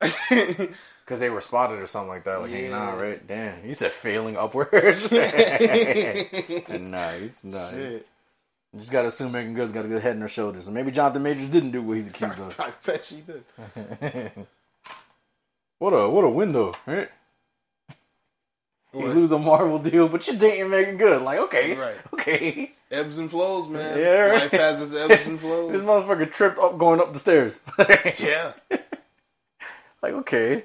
Because 1.09 1.21
they 1.21 1.31
were 1.31 1.41
spotted 1.41 1.79
or 1.79 1.87
something 1.87 2.11
like 2.11 2.25
that, 2.25 2.43
like 2.43 2.51
hanging 2.51 2.71
Yeah. 2.73 2.91
out, 2.91 3.01
right? 3.01 3.27
Damn, 3.27 3.63
he 3.63 3.73
said 3.73 3.93
failing 3.93 4.37
upwards. 4.37 5.11
nice, 5.11 5.25
nice. 7.45 7.73
Shit. 7.75 8.07
You 8.75 8.81
just 8.81 8.93
gotta 8.93 9.09
assume 9.09 9.33
Meagan 9.33 9.55
Good's 9.55 9.73
got 9.73 9.87
a 9.87 9.89
good 9.89 10.03
head 10.03 10.17
on 10.17 10.21
her 10.21 10.29
shoulders, 10.29 10.67
so 10.67 10.71
maybe 10.71 10.91
Jonathan 10.91 11.23
Majors 11.23 11.47
didn't 11.47 11.71
do 11.71 11.81
what 11.81 11.95
he's 11.97 12.09
accused 12.09 12.39
of. 12.39 12.55
I 12.61 12.73
bet 12.85 13.03
she 13.03 13.23
did. 13.23 13.43
what 15.79 15.91
a 15.95 16.09
what 16.11 16.25
a 16.25 16.29
window, 16.29 16.75
right? 16.87 17.09
You 18.93 19.07
lose 19.07 19.33
a 19.33 19.39
Marvel 19.39 19.79
deal, 19.79 20.09
but 20.09 20.27
you're 20.27 20.37
dating 20.37 20.69
Meagan 20.71 20.97
Good. 20.99 21.23
Like, 21.23 21.39
okay, 21.41 21.75
Right. 21.75 21.97
okay. 22.13 22.73
Ebbs 22.91 23.17
and 23.19 23.31
flows, 23.31 23.69
man. 23.69 23.99
Yeah, 23.99 24.19
right. 24.21 24.43
Life 24.43 24.51
has 24.53 24.81
its 24.83 24.95
ebbs 24.95 25.27
and 25.27 25.39
flows. 25.41 25.73
This 25.73 25.83
motherfucker 25.83 26.31
tripped 26.31 26.59
up 26.59 26.77
going 26.79 27.01
up 27.01 27.13
the 27.15 27.19
stairs. 27.19 27.61
yeah. 28.19 28.53
Like, 30.03 30.15
okay. 30.15 30.65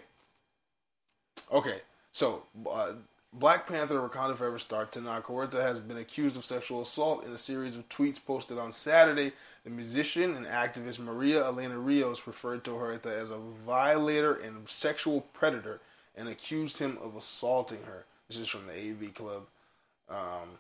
Okay, 1.52 1.82
so 2.12 2.44
uh, 2.70 2.94
Black 3.34 3.68
Panther: 3.68 3.96
Wakanda 3.96 4.36
Forever 4.36 4.60
star 4.60 4.86
Tenoch 4.86 5.24
Huerta 5.24 5.62
has 5.62 5.80
been 5.80 5.98
accused 5.98 6.38
of 6.38 6.46
sexual 6.46 6.82
assault 6.82 7.26
in 7.26 7.32
a 7.32 7.38
series 7.38 7.76
of 7.76 7.88
tweets 7.90 8.24
posted 8.24 8.58
on 8.58 8.72
Saturday. 8.72 9.34
The 9.64 9.70
musician 9.70 10.36
and 10.36 10.46
activist 10.46 11.00
Maria 11.00 11.46
Elena 11.46 11.78
Rios 11.78 12.28
referred 12.28 12.64
to 12.66 12.72
Huerta 12.72 13.16
as 13.16 13.32
a 13.32 13.40
violator 13.66 14.36
and 14.36 14.68
sexual 14.68 15.22
predator 15.22 15.80
and 16.16 16.28
accused 16.28 16.78
him 16.78 16.98
of 17.02 17.16
assaulting 17.16 17.82
her. 17.84 18.06
This 18.28 18.38
is 18.38 18.48
from 18.48 18.68
the 18.68 18.74
AV 18.74 19.14
Club. 19.14 19.44
Um, 20.10 20.60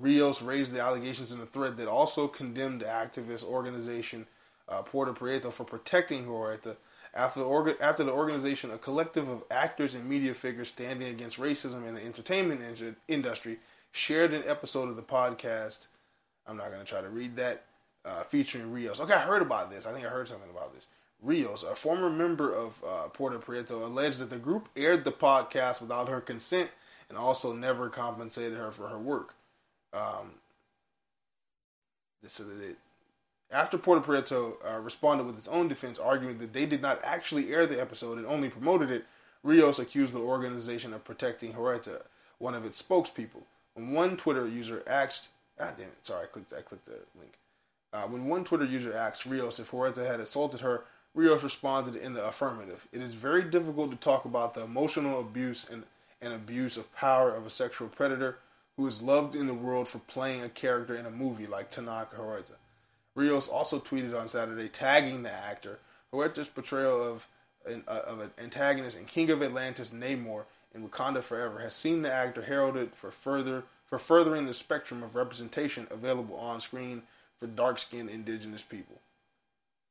Rios 0.00 0.42
raised 0.42 0.72
the 0.72 0.80
allegations 0.80 1.32
in 1.32 1.40
a 1.40 1.46
thread 1.46 1.76
that 1.76 1.88
also 1.88 2.26
condemned 2.26 2.80
the 2.80 2.86
activist 2.86 3.44
organization 3.44 4.26
uh, 4.68 4.82
Poder 4.82 5.12
Prieto 5.12 5.52
for 5.52 5.64
protecting 5.64 6.24
Huerta 6.24 6.76
after 7.14 7.40
the, 7.40 7.76
after 7.80 8.04
the 8.04 8.12
organization, 8.12 8.70
a 8.70 8.78
collective 8.78 9.28
of 9.28 9.42
actors 9.50 9.94
and 9.94 10.08
media 10.08 10.34
figures 10.34 10.68
standing 10.68 11.08
against 11.08 11.40
racism 11.40 11.86
in 11.88 11.94
the 11.94 12.04
entertainment 12.04 12.60
in- 12.80 12.96
industry, 13.08 13.58
shared 13.90 14.34
an 14.34 14.42
episode 14.46 14.88
of 14.88 14.96
the 14.96 15.02
podcast. 15.02 15.86
I'm 16.46 16.58
not 16.58 16.70
going 16.70 16.84
to 16.84 16.84
try 16.84 17.00
to 17.00 17.08
read 17.08 17.36
that, 17.36 17.64
uh, 18.04 18.22
featuring 18.24 18.70
Rios. 18.70 19.00
Okay, 19.00 19.14
I 19.14 19.20
heard 19.20 19.42
about 19.42 19.70
this. 19.70 19.86
I 19.86 19.92
think 19.92 20.04
I 20.04 20.10
heard 20.10 20.28
something 20.28 20.50
about 20.50 20.74
this. 20.74 20.86
Rios, 21.22 21.62
a 21.62 21.74
former 21.74 22.10
member 22.10 22.54
of 22.54 22.82
uh, 22.86 23.08
Poder 23.08 23.38
Prieto, 23.38 23.82
alleged 23.82 24.18
that 24.18 24.28
the 24.28 24.36
group 24.36 24.68
aired 24.76 25.04
the 25.04 25.12
podcast 25.12 25.80
without 25.80 26.08
her 26.08 26.20
consent 26.20 26.70
and 27.08 27.16
also 27.16 27.54
never 27.54 27.88
compensated 27.88 28.58
her 28.58 28.70
for 28.70 28.88
her 28.88 28.98
work. 28.98 29.34
Um, 29.94 30.34
this 32.22 32.38
is 32.38 32.60
it. 32.60 32.76
After 33.50 33.78
Poder 33.78 34.00
Prieto 34.00 34.56
uh, 34.66 34.80
responded 34.80 35.24
with 35.24 35.38
its 35.38 35.48
own 35.48 35.68
defense, 35.68 35.98
arguing 35.98 36.38
that 36.38 36.52
they 36.52 36.66
did 36.66 36.82
not 36.82 37.00
actually 37.04 37.54
air 37.54 37.66
the 37.66 37.80
episode 37.80 38.18
and 38.18 38.26
only 38.26 38.48
promoted 38.48 38.90
it, 38.90 39.06
Rios 39.42 39.78
accused 39.78 40.12
the 40.12 40.18
organization 40.18 40.92
of 40.92 41.04
protecting 41.04 41.52
Huerta, 41.52 42.02
one 42.38 42.54
of 42.54 42.64
its 42.64 42.82
spokespeople. 42.82 43.44
When 43.74 43.92
one 43.92 44.16
Twitter 44.16 44.48
user 44.48 44.82
asked, 44.88 45.28
ah, 45.60 45.72
damn 45.78 45.88
it, 45.88 46.04
sorry, 46.04 46.24
I 46.24 46.26
clicked, 46.26 46.52
I 46.52 46.62
clicked 46.62 46.86
the 46.86 46.98
link. 47.18 47.34
Uh, 47.92 48.02
when 48.08 48.26
one 48.26 48.42
Twitter 48.42 48.64
user 48.64 48.92
asked 48.92 49.26
Rios 49.26 49.60
if 49.60 49.70
Huerta 49.70 50.04
had 50.04 50.18
assaulted 50.18 50.60
her, 50.60 50.84
Rios 51.14 51.44
responded 51.44 51.94
in 51.94 52.14
the 52.14 52.26
affirmative. 52.26 52.86
It 52.92 53.00
is 53.00 53.14
very 53.14 53.42
difficult 53.42 53.90
to 53.92 53.96
talk 53.96 54.24
about 54.24 54.54
the 54.54 54.64
emotional 54.64 55.20
abuse 55.20 55.66
and, 55.70 55.84
and 56.20 56.34
abuse 56.34 56.76
of 56.76 56.94
power 56.96 57.34
of 57.34 57.46
a 57.46 57.50
sexual 57.50 57.88
predator 57.88 58.38
who 58.76 58.86
is 58.86 59.00
loved 59.00 59.34
in 59.34 59.46
the 59.46 59.54
world 59.54 59.88
for 59.88 59.98
playing 60.00 60.42
a 60.42 60.48
character 60.48 60.96
in 60.96 61.06
a 61.06 61.10
movie 61.10 61.46
like 61.46 61.70
Tenoch 61.70 62.12
Huerta. 62.14 62.56
Rios 63.16 63.48
also 63.48 63.80
tweeted 63.80 64.18
on 64.18 64.28
Saturday 64.28 64.68
tagging 64.68 65.24
the 65.24 65.32
actor. 65.32 65.80
Huerta's 66.12 66.48
portrayal 66.48 67.02
of 67.02 67.26
an, 67.66 67.82
uh, 67.88 68.02
of 68.06 68.20
an 68.20 68.30
antagonist 68.38 68.96
in 68.96 69.06
King 69.06 69.30
of 69.30 69.42
Atlantis 69.42 69.90
Namor 69.90 70.44
in 70.74 70.86
Wakanda 70.86 71.22
Forever 71.22 71.58
has 71.58 71.74
seen 71.74 72.02
the 72.02 72.12
actor 72.12 72.42
heralded 72.42 72.94
for 72.94 73.10
further 73.10 73.64
for 73.86 73.98
furthering 73.98 74.46
the 74.46 74.54
spectrum 74.54 75.02
of 75.02 75.14
representation 75.14 75.86
available 75.90 76.36
on 76.36 76.60
screen 76.60 77.02
for 77.38 77.46
dark-skinned 77.46 78.10
indigenous 78.10 78.62
people. 78.62 79.00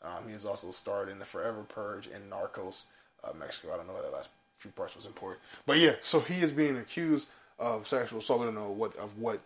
Um, 0.01 0.27
he 0.27 0.33
has 0.33 0.45
also 0.45 0.71
starred 0.71 1.07
in 1.07 1.17
the 1.17 1.25
Forever 1.25 1.63
Purge 1.63 2.07
and 2.07 2.29
Narcos 2.29 2.83
uh, 3.23 3.31
Mexico. 3.39 3.73
I 3.73 3.77
don't 3.77 3.87
know 3.87 3.93
why 3.93 4.01
that 4.01 4.11
last 4.11 4.29
few 4.57 4.71
parts 4.71 4.95
was 4.95 5.05
important, 5.05 5.41
but 5.65 5.77
yeah. 5.77 5.93
So 6.01 6.19
he 6.19 6.41
is 6.41 6.51
being 6.51 6.77
accused 6.77 7.27
of 7.57 7.87
sexual 7.87 8.19
assault. 8.19 8.41
We 8.41 8.45
don't 8.45 8.55
know 8.55 8.69
what 8.69 8.95
of 8.97 9.17
what 9.17 9.39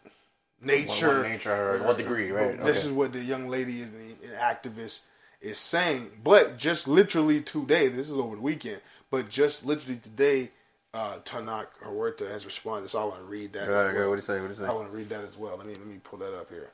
nature, 0.62 1.08
What, 1.08 1.18
what 1.18 1.30
nature 1.30 1.54
or 1.54 1.84
what 1.84 1.98
degree, 1.98 2.32
right? 2.32 2.64
This 2.64 2.78
Okay. 2.78 2.88
is 2.88 2.92
what 2.94 3.14
the 3.14 3.20
young 3.24 3.50
lady 3.50 3.82
is 3.82 3.90
an 3.90 4.18
activist 4.38 5.02
is 5.42 5.58
saying. 5.60 6.12
But 6.24 6.58
just 6.58 6.88
literally 6.88 7.42
today, 7.42 7.88
this 7.88 8.10
is 8.10 8.18
over 8.18 8.36
the 8.36 8.42
weekend. 8.42 8.82
But 9.12 9.30
just 9.30 9.66
literally 9.66 9.98
today, 9.98 10.52
uh, 10.94 11.20
Tenoch 11.26 11.68
Huerta 11.84 12.30
has 12.30 12.46
responded, 12.46 12.90
so 12.90 13.00
I 13.02 13.06
want 13.06 13.20
to 13.20 13.26
read 13.26 13.54
that. 13.54 13.70
Well. 13.70 14.10
What 14.10 14.16
do 14.16 14.16
you 14.16 14.22
say? 14.22 14.40
What 14.42 14.50
do 14.56 14.62
you 14.62 14.68
I 14.70 14.74
want 14.74 14.92
to 14.92 14.98
read 14.98 15.10
that 15.10 15.24
as 15.24 15.38
well. 15.38 15.58
Let 15.58 15.68
me 15.68 15.74
let 15.76 15.86
me 15.88 16.00
pull 16.04 16.20
that 16.20 16.36
up 16.38 16.50
here. 16.50 16.70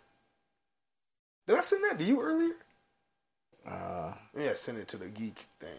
Did 1.47 1.57
I 1.57 1.61
send 1.61 1.83
that 1.85 1.99
to 1.99 2.05
you 2.05 2.21
earlier? 2.21 2.53
Uh, 3.67 4.13
Yeah, 4.37 4.53
send 4.55 4.77
it 4.79 4.87
to 4.89 4.97
the 4.97 5.07
geek 5.07 5.45
thing. 5.59 5.69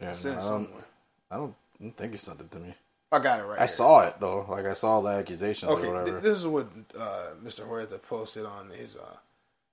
yeah, 0.00 0.12
Send 0.14 0.34
no, 0.36 0.40
it 0.40 0.44
I 0.44 0.50
don't. 0.50 0.70
I 1.30 1.36
don't, 1.36 1.54
I 1.80 1.84
don't 1.84 1.96
think 1.96 2.12
you 2.12 2.18
sent 2.18 2.40
it 2.40 2.50
to 2.52 2.58
me. 2.58 2.74
I 3.12 3.18
got 3.18 3.40
it 3.40 3.44
right. 3.44 3.58
I 3.58 3.62
here. 3.62 3.68
saw 3.68 4.00
it 4.00 4.16
though. 4.18 4.46
Like 4.48 4.64
I 4.64 4.72
saw 4.72 5.00
the 5.02 5.10
accusations 5.10 5.70
Okay, 5.70 5.86
or 5.86 6.04
th- 6.04 6.22
this 6.22 6.38
is 6.38 6.46
what 6.46 6.66
uh, 6.98 7.26
Mr. 7.44 7.66
Huerta 7.68 7.98
posted 7.98 8.46
on 8.46 8.70
his 8.70 8.96
uh, 8.96 9.16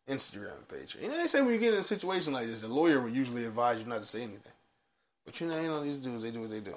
Instagram 0.10 0.68
page. 0.68 0.98
You 1.02 1.08
know, 1.08 1.18
they 1.18 1.28
say 1.28 1.42
when 1.42 1.54
you 1.54 1.60
get 1.60 1.74
in 1.74 1.80
a 1.80 1.84
situation 1.84 2.34
like 2.34 2.48
this, 2.48 2.60
the 2.60 2.68
lawyer 2.68 3.00
would 3.00 3.16
usually 3.16 3.46
advise 3.46 3.80
you 3.80 3.86
not 3.86 4.02
to 4.02 4.06
say 4.06 4.24
anything. 4.24 4.52
But 5.26 5.40
you 5.40 5.48
know, 5.48 5.62
you 5.62 5.68
know 5.70 5.84
these 5.84 5.98
dudes, 5.98 6.22
they 6.22 6.32
do 6.32 6.42
what 6.42 6.50
they 6.50 6.60
do. 6.60 6.76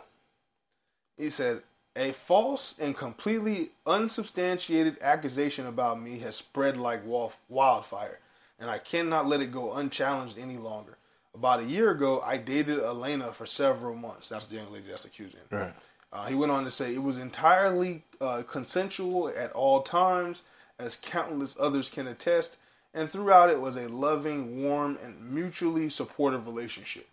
He 1.19 1.31
said, 1.31 1.63
"A 1.97 2.13
false 2.13 2.79
and 2.79 2.97
completely 2.97 3.71
unsubstantiated 3.85 4.99
accusation 5.03 5.67
about 5.67 6.01
me 6.01 6.19
has 6.21 6.37
spread 6.37 6.77
like 6.77 7.01
wildfire, 7.49 8.21
and 8.61 8.71
I 8.71 8.79
cannot 8.79 9.27
let 9.27 9.41
it 9.41 9.51
go 9.51 9.73
unchallenged 9.75 10.39
any 10.39 10.59
longer. 10.59 10.97
About 11.35 11.61
a 11.61 11.65
year 11.65 11.91
ago, 11.91 12.21
I 12.21 12.37
dated 12.37 12.79
Elena 12.79 13.33
for 13.33 13.47
several 13.47 13.95
months. 13.97 14.29
That's 14.29 14.47
the 14.47 14.57
young 14.57 14.71
lady 14.71 14.89
that's 14.89 15.07
accusing 15.07 15.41
right. 15.51 15.73
Uh, 16.13 16.27
he 16.27 16.35
went 16.35 16.53
on 16.53 16.65
to 16.65 16.71
say 16.71 16.95
it 16.95 17.03
was 17.03 17.17
entirely 17.17 18.03
uh, 18.21 18.43
consensual 18.43 19.29
at 19.29 19.53
all 19.53 19.83
times, 19.83 20.43
as 20.79 20.97
countless 20.97 21.57
others 21.59 21.89
can 21.89 22.07
attest, 22.07 22.57
and 22.93 23.09
throughout 23.09 23.49
it 23.49 23.61
was 23.61 23.77
a 23.77 23.89
loving, 23.89 24.63
warm, 24.63 24.99
and 25.03 25.33
mutually 25.33 25.89
supportive 25.89 26.47
relationship. 26.47 27.09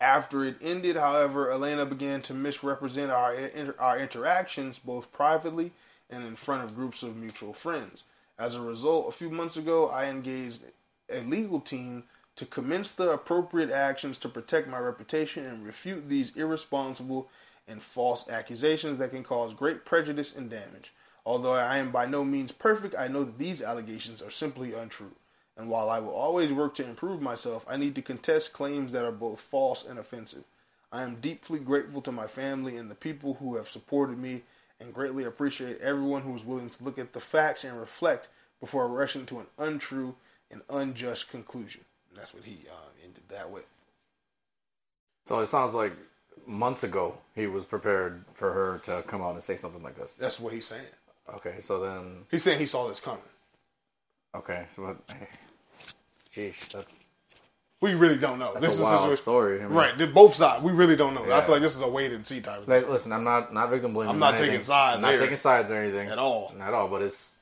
After 0.00 0.44
it 0.44 0.56
ended, 0.60 0.96
however, 0.96 1.50
Elena 1.50 1.86
began 1.86 2.22
to 2.22 2.34
misrepresent 2.34 3.10
our 3.10 3.34
inter- 3.34 3.74
our 3.78 3.98
interactions 3.98 4.78
both 4.78 5.12
privately 5.12 5.72
and 6.10 6.24
in 6.24 6.36
front 6.36 6.62
of 6.62 6.76
groups 6.76 7.02
of 7.02 7.16
mutual 7.16 7.52
friends. 7.52 8.04
As 8.38 8.54
a 8.54 8.60
result, 8.60 9.08
a 9.08 9.12
few 9.12 9.30
months 9.30 9.56
ago, 9.56 9.88
I 9.88 10.06
engaged 10.06 10.62
a 11.10 11.20
legal 11.20 11.60
team 11.60 12.04
to 12.36 12.44
commence 12.46 12.90
the 12.90 13.10
appropriate 13.10 13.70
actions 13.70 14.18
to 14.18 14.28
protect 14.28 14.68
my 14.68 14.78
reputation 14.78 15.46
and 15.46 15.64
refute 15.64 16.08
these 16.08 16.36
irresponsible 16.36 17.28
and 17.66 17.82
false 17.82 18.28
accusations 18.28 18.98
that 18.98 19.10
can 19.10 19.24
cause 19.24 19.54
great 19.54 19.84
prejudice 19.84 20.36
and 20.36 20.50
damage. 20.50 20.92
Although 21.26 21.54
I 21.54 21.78
am 21.78 21.90
by 21.90 22.06
no 22.06 22.24
means 22.24 22.52
perfect, 22.52 22.94
I 22.98 23.08
know 23.08 23.24
that 23.24 23.38
these 23.38 23.62
allegations 23.62 24.20
are 24.20 24.30
simply 24.30 24.74
untrue. 24.74 25.12
And 25.56 25.70
while 25.70 25.88
I 25.88 26.00
will 26.00 26.14
always 26.14 26.52
work 26.52 26.74
to 26.76 26.84
improve 26.84 27.22
myself, 27.22 27.64
I 27.68 27.76
need 27.76 27.94
to 27.94 28.02
contest 28.02 28.52
claims 28.52 28.92
that 28.92 29.04
are 29.04 29.12
both 29.12 29.40
false 29.40 29.86
and 29.86 29.98
offensive. 29.98 30.44
I 30.92 31.02
am 31.02 31.20
deeply 31.20 31.58
grateful 31.58 32.02
to 32.02 32.12
my 32.12 32.26
family 32.26 32.76
and 32.76 32.90
the 32.90 32.94
people 32.94 33.34
who 33.34 33.56
have 33.56 33.68
supported 33.68 34.18
me 34.18 34.42
and 34.80 34.92
greatly 34.92 35.24
appreciate 35.24 35.80
everyone 35.80 36.22
who 36.22 36.34
is 36.34 36.44
willing 36.44 36.70
to 36.70 36.84
look 36.84 36.98
at 36.98 37.12
the 37.12 37.20
facts 37.20 37.64
and 37.64 37.78
reflect 37.78 38.28
before 38.60 38.88
rushing 38.88 39.26
to 39.26 39.40
an 39.40 39.46
untrue 39.58 40.14
and 40.50 40.62
unjust 40.68 41.30
conclusion. 41.30 41.82
And 42.10 42.18
that's 42.18 42.34
what 42.34 42.44
he 42.44 42.58
uh, 42.70 42.90
ended 43.02 43.24
that 43.28 43.50
with. 43.50 43.64
So 45.26 45.40
it 45.40 45.46
sounds 45.46 45.74
like 45.74 45.92
months 46.46 46.84
ago 46.84 47.16
he 47.34 47.46
was 47.46 47.64
prepared 47.64 48.24
for 48.34 48.52
her 48.52 48.78
to 48.84 49.02
come 49.06 49.22
out 49.22 49.34
and 49.34 49.42
say 49.42 49.56
something 49.56 49.82
like 49.82 49.96
this. 49.96 50.12
That's 50.12 50.38
what 50.40 50.52
he's 50.52 50.66
saying. 50.66 50.84
Okay, 51.36 51.56
so 51.60 51.80
then 51.80 52.24
He's 52.30 52.42
saying 52.42 52.58
he 52.58 52.66
saw 52.66 52.86
this 52.88 53.00
coming. 53.00 53.20
okay, 54.34 54.66
so 54.74 54.82
what? 54.82 54.96
Sheesh, 56.34 56.72
that's, 56.72 56.92
We 57.80 57.94
really 57.94 58.18
don't 58.18 58.38
know. 58.38 58.54
this 58.60 58.72
a 58.72 58.74
is 58.74 58.80
a 58.80 58.82
wild 58.84 59.00
situation. 59.02 59.22
story. 59.22 59.60
I 59.60 59.64
mean, 59.64 59.72
Right, 59.72 60.14
both 60.14 60.34
sides. 60.34 60.62
We 60.62 60.72
really 60.72 60.96
don't 60.96 61.14
know. 61.14 61.24
I 61.32 61.40
feel 61.42 61.52
like 61.52 61.62
this 61.62 61.76
is 61.76 61.82
a 61.82 61.88
wait 61.88 62.12
and 62.12 62.26
see 62.26 62.40
type 62.40 62.62
of 62.62 62.68
Like, 62.68 62.88
listen, 62.88 63.12
I'm 63.12 63.24
not 63.24 63.52
not 63.54 63.70
victim 63.70 63.94
blaming. 63.94 64.10
I'm 64.10 64.18
not 64.18 64.32
taking 64.32 64.48
anything. 64.50 64.64
sides 64.64 64.96
I'm 64.96 65.02
not 65.12 65.18
taking 65.18 65.36
sides 65.36 65.70
or 65.70 65.76
anything 65.76 66.08
at 66.08 66.18
all. 66.18 66.52
Not 66.58 66.68
at 66.68 66.74
all. 66.74 66.88
But 66.88 67.02
it's 67.02 67.38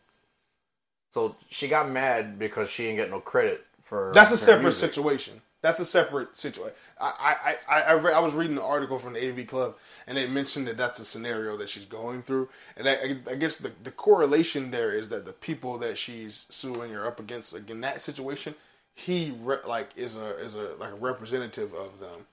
so 1.12 1.36
she 1.50 1.68
got 1.68 1.90
mad 1.90 2.38
because 2.38 2.70
she 2.70 2.84
didn't 2.84 2.96
get 2.96 3.10
no 3.10 3.20
credit 3.20 3.64
for. 3.82 4.12
That's 4.14 4.32
a 4.32 4.38
separate 4.38 4.62
music. 4.62 4.92
situation. 4.92 5.40
That's 5.60 5.80
a 5.80 5.84
separate 5.84 6.36
situation. 6.36 6.74
I 7.02 7.56
I 7.68 7.80
I 7.82 7.94
read, 7.94 8.14
I 8.14 8.20
was 8.20 8.34
reading 8.34 8.56
an 8.56 8.62
article 8.62 8.98
from 8.98 9.14
the 9.14 9.28
AV 9.28 9.46
Club, 9.46 9.76
and 10.06 10.16
they 10.16 10.26
mentioned 10.26 10.66
that 10.68 10.76
that's 10.76 11.00
a 11.00 11.04
scenario 11.04 11.56
that 11.56 11.68
she's 11.68 11.84
going 11.84 12.22
through, 12.22 12.48
and 12.76 12.88
I, 12.88 13.16
I 13.28 13.34
guess 13.34 13.56
the 13.56 13.72
the 13.82 13.90
correlation 13.90 14.70
there 14.70 14.92
is 14.92 15.08
that 15.08 15.24
the 15.24 15.32
people 15.32 15.78
that 15.78 15.98
she's 15.98 16.46
suing 16.48 16.94
or 16.94 17.06
up 17.06 17.20
against, 17.20 17.52
like 17.52 17.68
in 17.68 17.80
that 17.80 18.02
situation, 18.02 18.54
he 18.94 19.34
re, 19.42 19.56
like 19.66 19.90
is 19.96 20.16
a 20.16 20.36
is 20.38 20.54
a 20.54 20.74
like 20.78 20.92
a 20.92 20.96
representative 20.96 21.74
of 21.74 21.98
them. 21.98 22.26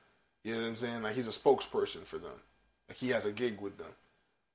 You 0.44 0.56
know 0.56 0.62
what 0.62 0.68
I'm 0.68 0.76
saying? 0.76 1.02
Like 1.02 1.16
he's 1.16 1.28
a 1.28 1.32
spokesperson 1.32 2.04
for 2.04 2.18
them. 2.18 2.40
Like 2.88 2.98
he 2.98 3.10
has 3.10 3.26
a 3.26 3.32
gig 3.32 3.60
with 3.60 3.78
them. 3.78 3.92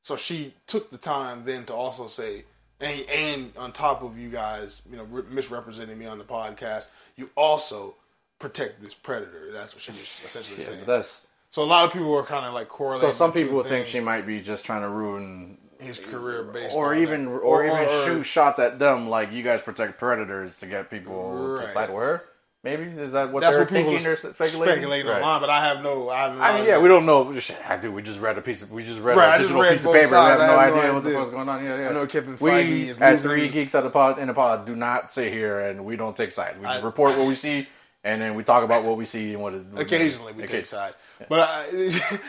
So 0.02 0.16
she 0.16 0.54
took 0.66 0.90
the 0.90 0.98
time 0.98 1.44
then 1.44 1.64
to 1.66 1.74
also 1.74 2.08
say, 2.08 2.44
and, 2.80 3.00
and 3.08 3.52
on 3.56 3.72
top 3.72 4.02
of 4.02 4.18
you 4.18 4.28
guys, 4.28 4.82
you 4.90 4.98
know, 4.98 5.04
re- 5.04 5.22
misrepresenting 5.30 5.98
me 5.98 6.06
on 6.06 6.18
the 6.18 6.24
podcast, 6.24 6.88
you 7.16 7.30
also 7.36 7.94
protect 8.38 8.82
this 8.82 8.94
predator. 8.94 9.50
That's 9.52 9.74
what 9.74 9.82
she 9.82 9.90
was 9.92 10.00
essentially 10.00 10.60
Yeah, 10.62 10.68
saying. 10.70 10.80
that's 10.86 11.26
So 11.50 11.62
a 11.62 11.64
lot 11.64 11.84
of 11.84 11.92
people 11.92 12.10
were 12.10 12.24
kind 12.24 12.44
of 12.46 12.52
like 12.54 12.68
correlating. 12.68 13.10
so. 13.10 13.14
Some 13.16 13.32
people 13.32 13.62
think 13.62 13.86
she 13.86 14.00
might 14.00 14.26
be 14.26 14.40
just 14.40 14.64
trying 14.64 14.82
to 14.82 14.88
ruin, 14.88 15.58
his 15.78 15.98
career 15.98 16.42
based, 16.44 16.76
or 16.76 16.94
even, 16.94 17.26
that. 17.26 17.30
or, 17.38 17.64
even 17.64 17.88
shoot 18.04 18.22
shots 18.24 18.58
at 18.58 18.78
them. 18.78 19.08
Like 19.08 19.32
you 19.32 19.42
guys 19.42 19.62
protect 19.62 19.98
predators 19.98 20.58
to 20.60 20.66
get 20.66 20.90
people 20.90 21.56
to 21.56 21.62
Right. 21.62 21.68
side 21.70 21.90
with 21.90 21.98
her. 22.02 22.24
Maybe 22.64 22.84
is 22.84 23.12
that 23.12 23.30
what 23.30 23.40
That's 23.42 23.52
they're 23.56 23.60
what 23.64 23.68
people 23.68 23.90
thinking 23.92 24.06
or 24.06 24.16
speculating? 24.16 24.62
speculating 24.62 25.06
Right. 25.06 25.20
online, 25.20 25.40
but 25.42 25.50
I 25.50 25.66
have 25.66 25.82
no. 25.82 26.08
I, 26.08 26.22
have 26.22 26.34
no 26.38 26.40
I 26.42 26.54
mean, 26.56 26.64
yeah, 26.64 26.78
we 26.78 26.88
don't 26.88 27.04
know. 27.04 27.30
I 27.68 27.76
do. 27.76 27.92
We 27.92 28.00
just 28.00 28.20
read 28.20 28.38
a 28.38 28.40
piece 28.40 28.62
of. 28.62 28.72
We 28.72 28.82
just 28.82 29.00
read 29.02 29.18
Right, 29.18 29.34
a 29.34 29.38
digital 29.42 29.60
read 29.60 29.72
piece 29.72 29.84
of 29.84 29.92
paper. 29.92 30.08
sides. 30.08 30.38
We 30.40 30.46
have 30.46 30.50
no 30.50 30.58
have 30.58 30.74
no 30.74 30.80
idea 30.80 30.94
what 30.94 31.04
the 31.04 31.12
fuck's 31.12 31.30
going 31.30 31.48
on. 31.50 31.62
Yeah, 31.62 31.78
yeah. 31.78 31.88
I 31.90 31.92
know 31.92 32.06
Kevin 32.06 32.38
we 32.40 32.50
Feige 32.50 33.00
at 33.02 33.12
losing- 33.12 33.30
three 33.30 33.48
geeks 33.50 33.74
at 33.74 33.82
the 33.84 33.90
pod 33.90 34.18
in 34.18 34.28
the 34.28 34.34
pod 34.34 34.64
do 34.64 34.74
not 34.74 35.10
sit 35.10 35.30
here 35.30 35.60
and 35.60 35.84
we 35.84 35.96
don't 35.96 36.16
take 36.16 36.32
sides. 36.32 36.56
We 36.58 36.64
just 36.64 36.82
I- 36.82 36.86
report 36.86 37.18
what 37.18 37.28
we 37.28 37.34
see 37.34 37.68
and 38.04 38.22
then 38.22 38.34
we 38.34 38.44
talk 38.44 38.62
about 38.62 38.84
what 38.84 38.96
we 38.96 39.04
see 39.04 39.32
and 39.32 39.42
what 39.42 39.54
is. 39.54 39.64
Occasionally 39.74 40.32
we 40.34 40.44
Okay. 40.44 40.58
take 40.58 40.66
sides, 40.66 40.96
but 41.28 41.40
I, 41.50 41.64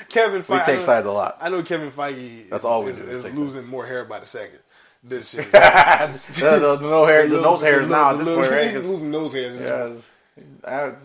Kevin 0.09 0.41
Feige. 0.41 0.49
We 0.59 0.65
take 0.65 0.75
know- 0.75 0.79
sides 0.81 1.05
a 1.05 1.11
lot. 1.11 1.37
I 1.41 1.49
know 1.49 1.61
Kevin 1.63 1.91
Feige. 1.91 2.49
That's 2.49 2.61
is, 2.61 2.65
all 2.65 2.87
is, 2.87 2.99
is 3.01 3.25
losing 3.37 3.67
more 3.67 3.85
hair 3.85 4.05
by 4.05 4.19
the 4.19 4.25
second. 4.25 4.59
This 5.03 5.29
shit. 5.35 5.51
the, 5.51 5.59
the, 6.39 6.75
the 6.77 6.89
no 6.89 7.05
hair, 7.05 7.27
the 7.29 7.39
nose 7.39 7.61
hairs 7.61 7.87
The 7.87 7.93
now. 7.93 8.09
At 8.11 8.17
this 8.17 8.25
the 8.27 8.35
point? 8.35 8.71
He's 8.75 8.87
losing 8.87 9.11
nose 9.11 9.33
hairs. 9.33 9.59
Yeah, 9.59 10.95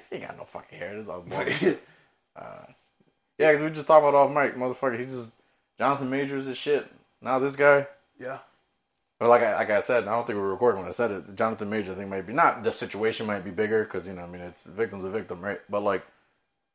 he 0.10 0.18
got 0.20 0.36
no 0.36 0.44
fucking 0.44 0.78
hair. 0.78 0.94
This 0.94 1.02
is 1.04 1.08
all 1.08 1.20
bullshit. 1.22 1.82
uh, 2.36 2.42
yeah, 3.38 3.50
because 3.52 3.62
we 3.68 3.74
just 3.74 3.88
talked 3.88 4.04
about 4.06 4.14
off 4.14 4.30
mic, 4.32 4.54
motherfucker. 4.56 4.98
He 4.98 5.04
just 5.06 5.32
Jonathan 5.78 6.08
Majors 6.08 6.46
is 6.46 6.56
shit. 6.56 6.86
Now 7.20 7.38
this 7.38 7.56
guy. 7.56 7.86
yeah. 8.18 8.38
But 9.20 9.28
like 9.28 9.42
I, 9.42 9.54
like 9.54 9.70
I 9.70 9.80
said, 9.80 10.08
I 10.08 10.12
don't 10.12 10.26
think 10.26 10.36
we 10.38 10.42
were 10.42 10.50
recording 10.50 10.80
when 10.80 10.88
I 10.88 10.92
said 10.92 11.10
it. 11.10 11.36
Jonathan 11.36 11.68
Major 11.68 11.94
thing 11.94 12.08
might 12.08 12.26
be 12.26 12.32
not 12.32 12.62
the 12.64 12.72
situation 12.72 13.26
might 13.26 13.44
be 13.44 13.50
bigger 13.50 13.84
because 13.84 14.06
you 14.06 14.14
know 14.14 14.22
I 14.22 14.26
mean 14.26 14.40
it's 14.40 14.64
victim's 14.64 15.04
a 15.04 15.10
victim, 15.10 15.42
right? 15.42 15.60
But 15.68 15.82
like 15.82 16.04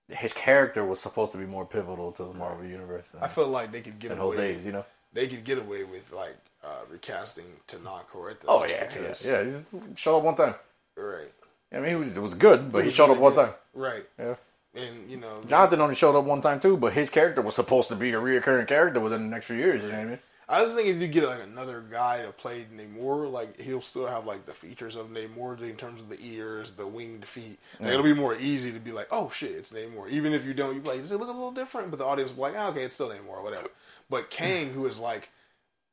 his 0.10 0.32
character 0.32 0.86
was 0.86 1.00
supposed 1.00 1.32
to 1.32 1.40
be 1.40 1.46
more 1.46 1.66
pivotal 1.66 2.12
to 2.14 2.24
the 2.24 2.34
Marvel 2.34 2.64
universe 2.64 3.10
than, 3.10 3.24
I 3.24 3.28
feel 3.28 3.48
like 3.48 3.72
they 3.72 3.82
could 3.82 3.98
get 3.98 4.12
away. 4.12 4.20
Jose's, 4.54 4.66
you 4.66 4.72
know? 4.72 4.86
They 5.14 5.28
could 5.28 5.44
get 5.44 5.58
away 5.58 5.84
with 5.84 6.12
like 6.14 6.36
uh, 6.64 6.82
recasting 6.92 7.46
Tenoch 7.68 8.06
Huerta. 8.12 8.46
Oh 8.48 8.64
yeah, 8.66 8.86
because- 8.94 9.26
yeah, 9.26 9.42
yeah. 9.42 9.60
He 9.90 9.96
showed 9.96 10.18
up 10.20 10.24
one 10.24 10.36
time. 10.36 10.54
Right. 10.96 11.32
I 11.74 11.80
mean, 11.80 11.90
he 11.90 11.96
was 11.96 12.16
it 12.16 12.22
was 12.22 12.36
good, 12.36 12.72
but 12.72 12.80
he 12.80 12.86
was 12.86 12.94
showed 12.94 13.10
up 13.10 13.18
one 13.18 13.34
good. 13.34 13.46
time. 13.46 13.54
Right. 13.74 14.06
Yeah. 14.20 14.36
And 14.76 15.10
you 15.10 15.18
know, 15.18 15.42
Jonathan 15.48 15.82
only 15.82 15.96
showed 15.96 16.16
up 16.16 16.26
one 16.26 16.42
time 16.42 16.60
too, 16.60 16.78
but 16.78 16.94
his 16.94 17.10
character 17.10 17.42
was 17.42 17.56
supposed 17.56 17.88
to 17.90 17.96
be 17.96 18.12
a 18.12 18.20
reoccurring 18.20 18.68
character 18.68 19.00
within 19.00 19.24
the 19.24 19.30
next 19.30 19.48
few 19.48 19.56
years. 19.56 19.82
You 19.82 19.90
know 19.90 19.98
what 19.98 20.02
I 20.02 20.10
mean? 20.10 20.20
I 20.48 20.62
was 20.62 20.74
thinking 20.74 20.94
if 20.96 21.02
you 21.02 21.08
get 21.08 21.24
like 21.24 21.44
another 21.44 21.84
guy 21.90 22.22
to 22.22 22.32
play 22.32 22.68
Namor, 22.76 23.32
like 23.32 23.60
he'll 23.60 23.82
still 23.82 24.06
have 24.06 24.26
like 24.28 24.46
the 24.46 24.54
features 24.54 24.96
of 24.96 25.08
Namor 25.08 25.60
in 25.62 25.76
terms 25.76 26.02
of 26.02 26.10
the 26.10 26.20
ears, 26.24 26.72
the 26.74 26.86
winged 26.86 27.26
feet. 27.26 27.58
Like, 27.80 27.90
it'll 27.94 28.04
be 28.04 28.14
more 28.14 28.36
easy 28.36 28.72
to 28.72 28.80
be 28.80 28.92
like, 28.92 29.08
oh 29.12 29.30
shit, 29.32 29.52
it's 29.52 29.72
Namor. 29.72 30.10
Even 30.10 30.34
if 30.34 30.46
you 30.46 30.54
don't, 30.54 30.76
you 30.76 30.82
like, 30.82 31.02
does 31.02 31.12
it 31.12 31.18
look 31.20 31.30
a 31.30 31.32
little 31.32 31.52
different? 31.52 31.90
But 31.90 31.98
the 31.98 32.06
audience 32.06 32.30
will 32.32 32.48
be 32.48 32.54
like, 32.54 32.60
ah, 32.62 32.70
okay, 32.70 32.84
it's 32.84 32.94
still 32.94 33.10
Namor, 33.10 33.44
whatever. 33.44 33.70
But 34.10 34.30
Kang, 34.30 34.72
who 34.72 34.86
is 34.86 35.00
like, 35.00 35.30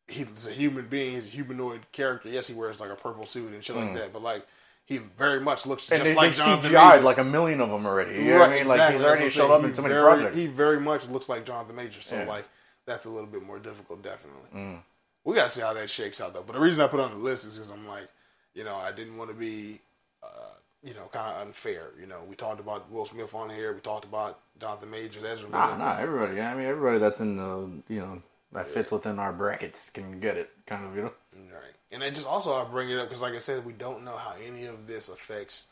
he's 0.06 0.46
a 0.46 0.52
human 0.52 0.86
being, 0.86 1.12
he's 1.14 1.28
a 1.28 1.30
humanoid 1.30 1.80
character. 1.92 2.28
Yes, 2.28 2.46
he 2.46 2.54
wears 2.54 2.78
like 2.80 2.90
a 2.90 2.96
purple 2.96 3.24
suit 3.24 3.52
and 3.54 3.64
shit 3.64 3.76
like 3.76 3.94
that, 3.94 4.12
but 4.12 4.22
like 4.22 4.46
he 4.84 4.98
very 4.98 5.40
much 5.40 5.64
looks 5.64 5.86
Mm. 5.86 5.92
And 5.92 6.02
just 6.04 6.10
they, 6.10 6.14
like 6.16 6.32
they 6.32 6.36
Jonathan 6.38 6.70
CGI'd 6.72 6.88
Majors. 6.90 7.04
like 7.04 7.18
a 7.18 7.24
million 7.24 7.60
of 7.62 7.70
them 7.70 7.86
already. 7.86 8.16
You 8.18 8.34
know 8.34 8.40
what 8.40 8.50
I 8.50 8.58
mean? 8.58 8.66
Like 8.66 8.92
he's 8.92 9.02
already 9.02 9.30
showed 9.30 9.50
up 9.50 9.62
in 9.62 9.70
He 9.70 9.74
so 9.76 9.80
many 9.82 9.94
very- 9.94 10.02
projects. 10.04 10.38
He 10.38 10.46
very 10.46 10.78
much 10.80 11.06
looks 11.08 11.28
like 11.30 11.46
Jonathan 11.46 11.76
Major, 11.76 12.02
so 12.02 12.16
Yeah. 12.16 12.24
like 12.26 12.44
that's 12.86 13.04
a 13.06 13.10
little 13.10 13.26
bit 13.28 13.42
more 13.42 13.58
difficult, 13.58 14.02
definitely. 14.02 14.50
Mm. 14.54 14.78
We 15.24 15.34
got 15.36 15.44
to 15.44 15.50
see 15.50 15.60
how 15.62 15.72
that 15.74 15.90
shakes 15.90 16.20
out, 16.20 16.34
though. 16.34 16.42
But 16.42 16.54
the 16.54 16.60
reason 16.60 16.82
I 16.82 16.88
put 16.88 17.00
it 17.00 17.04
on 17.04 17.12
the 17.12 17.18
list 17.18 17.46
is 17.46 17.56
because 17.56 17.70
I'm 17.70 17.86
like, 17.86 18.08
you 18.54 18.64
know, 18.64 18.76
I 18.76 18.92
didn't 18.92 19.16
want 19.16 19.30
to 19.30 19.36
be, 19.36 19.80
uh, 20.22 20.54
you 20.82 20.94
know, 20.94 21.08
kind 21.12 21.34
of 21.36 21.46
unfair. 21.46 21.90
You 22.00 22.06
know, 22.06 22.20
we 22.28 22.36
talked 22.36 22.60
about 22.60 22.90
Will 22.90 23.06
Smith 23.06 23.34
on 23.34 23.50
here. 23.50 23.72
We 23.74 23.80
talked 23.80 24.04
about 24.04 24.40
Jonathan 24.60 24.90
Majors, 24.90 25.24
Ezra 25.24 25.48
Nah, 25.48 25.74
Miller. 25.74 25.76
nah, 25.76 25.98
everybody. 25.98 26.40
I 26.40 26.54
mean, 26.54 26.66
everybody 26.66 26.98
that's 26.98 27.20
in 27.20 27.36
the, 27.36 27.70
you 27.88 28.00
know, 28.00 28.22
that 28.52 28.68
fits 28.68 28.92
within 28.92 29.18
our 29.18 29.32
brackets 29.32 29.90
can 29.90 30.20
get 30.20 30.36
it, 30.36 30.50
kind 30.66 30.86
of, 30.86 30.96
you 30.96 31.02
know. 31.04 31.12
Right. 31.34 31.74
And 31.92 32.02
I 32.04 32.10
just 32.10 32.26
also 32.26 32.54
I 32.54 32.64
bring 32.64 32.90
it 32.90 32.98
up 32.98 33.08
because, 33.08 33.22
like 33.22 33.34
I 33.34 33.38
said, 33.38 33.64
we 33.64 33.72
don't 33.74 34.04
know 34.04 34.16
how 34.16 34.34
any 34.44 34.66
of 34.66 34.86
this 34.86 35.08
affects 35.08 35.66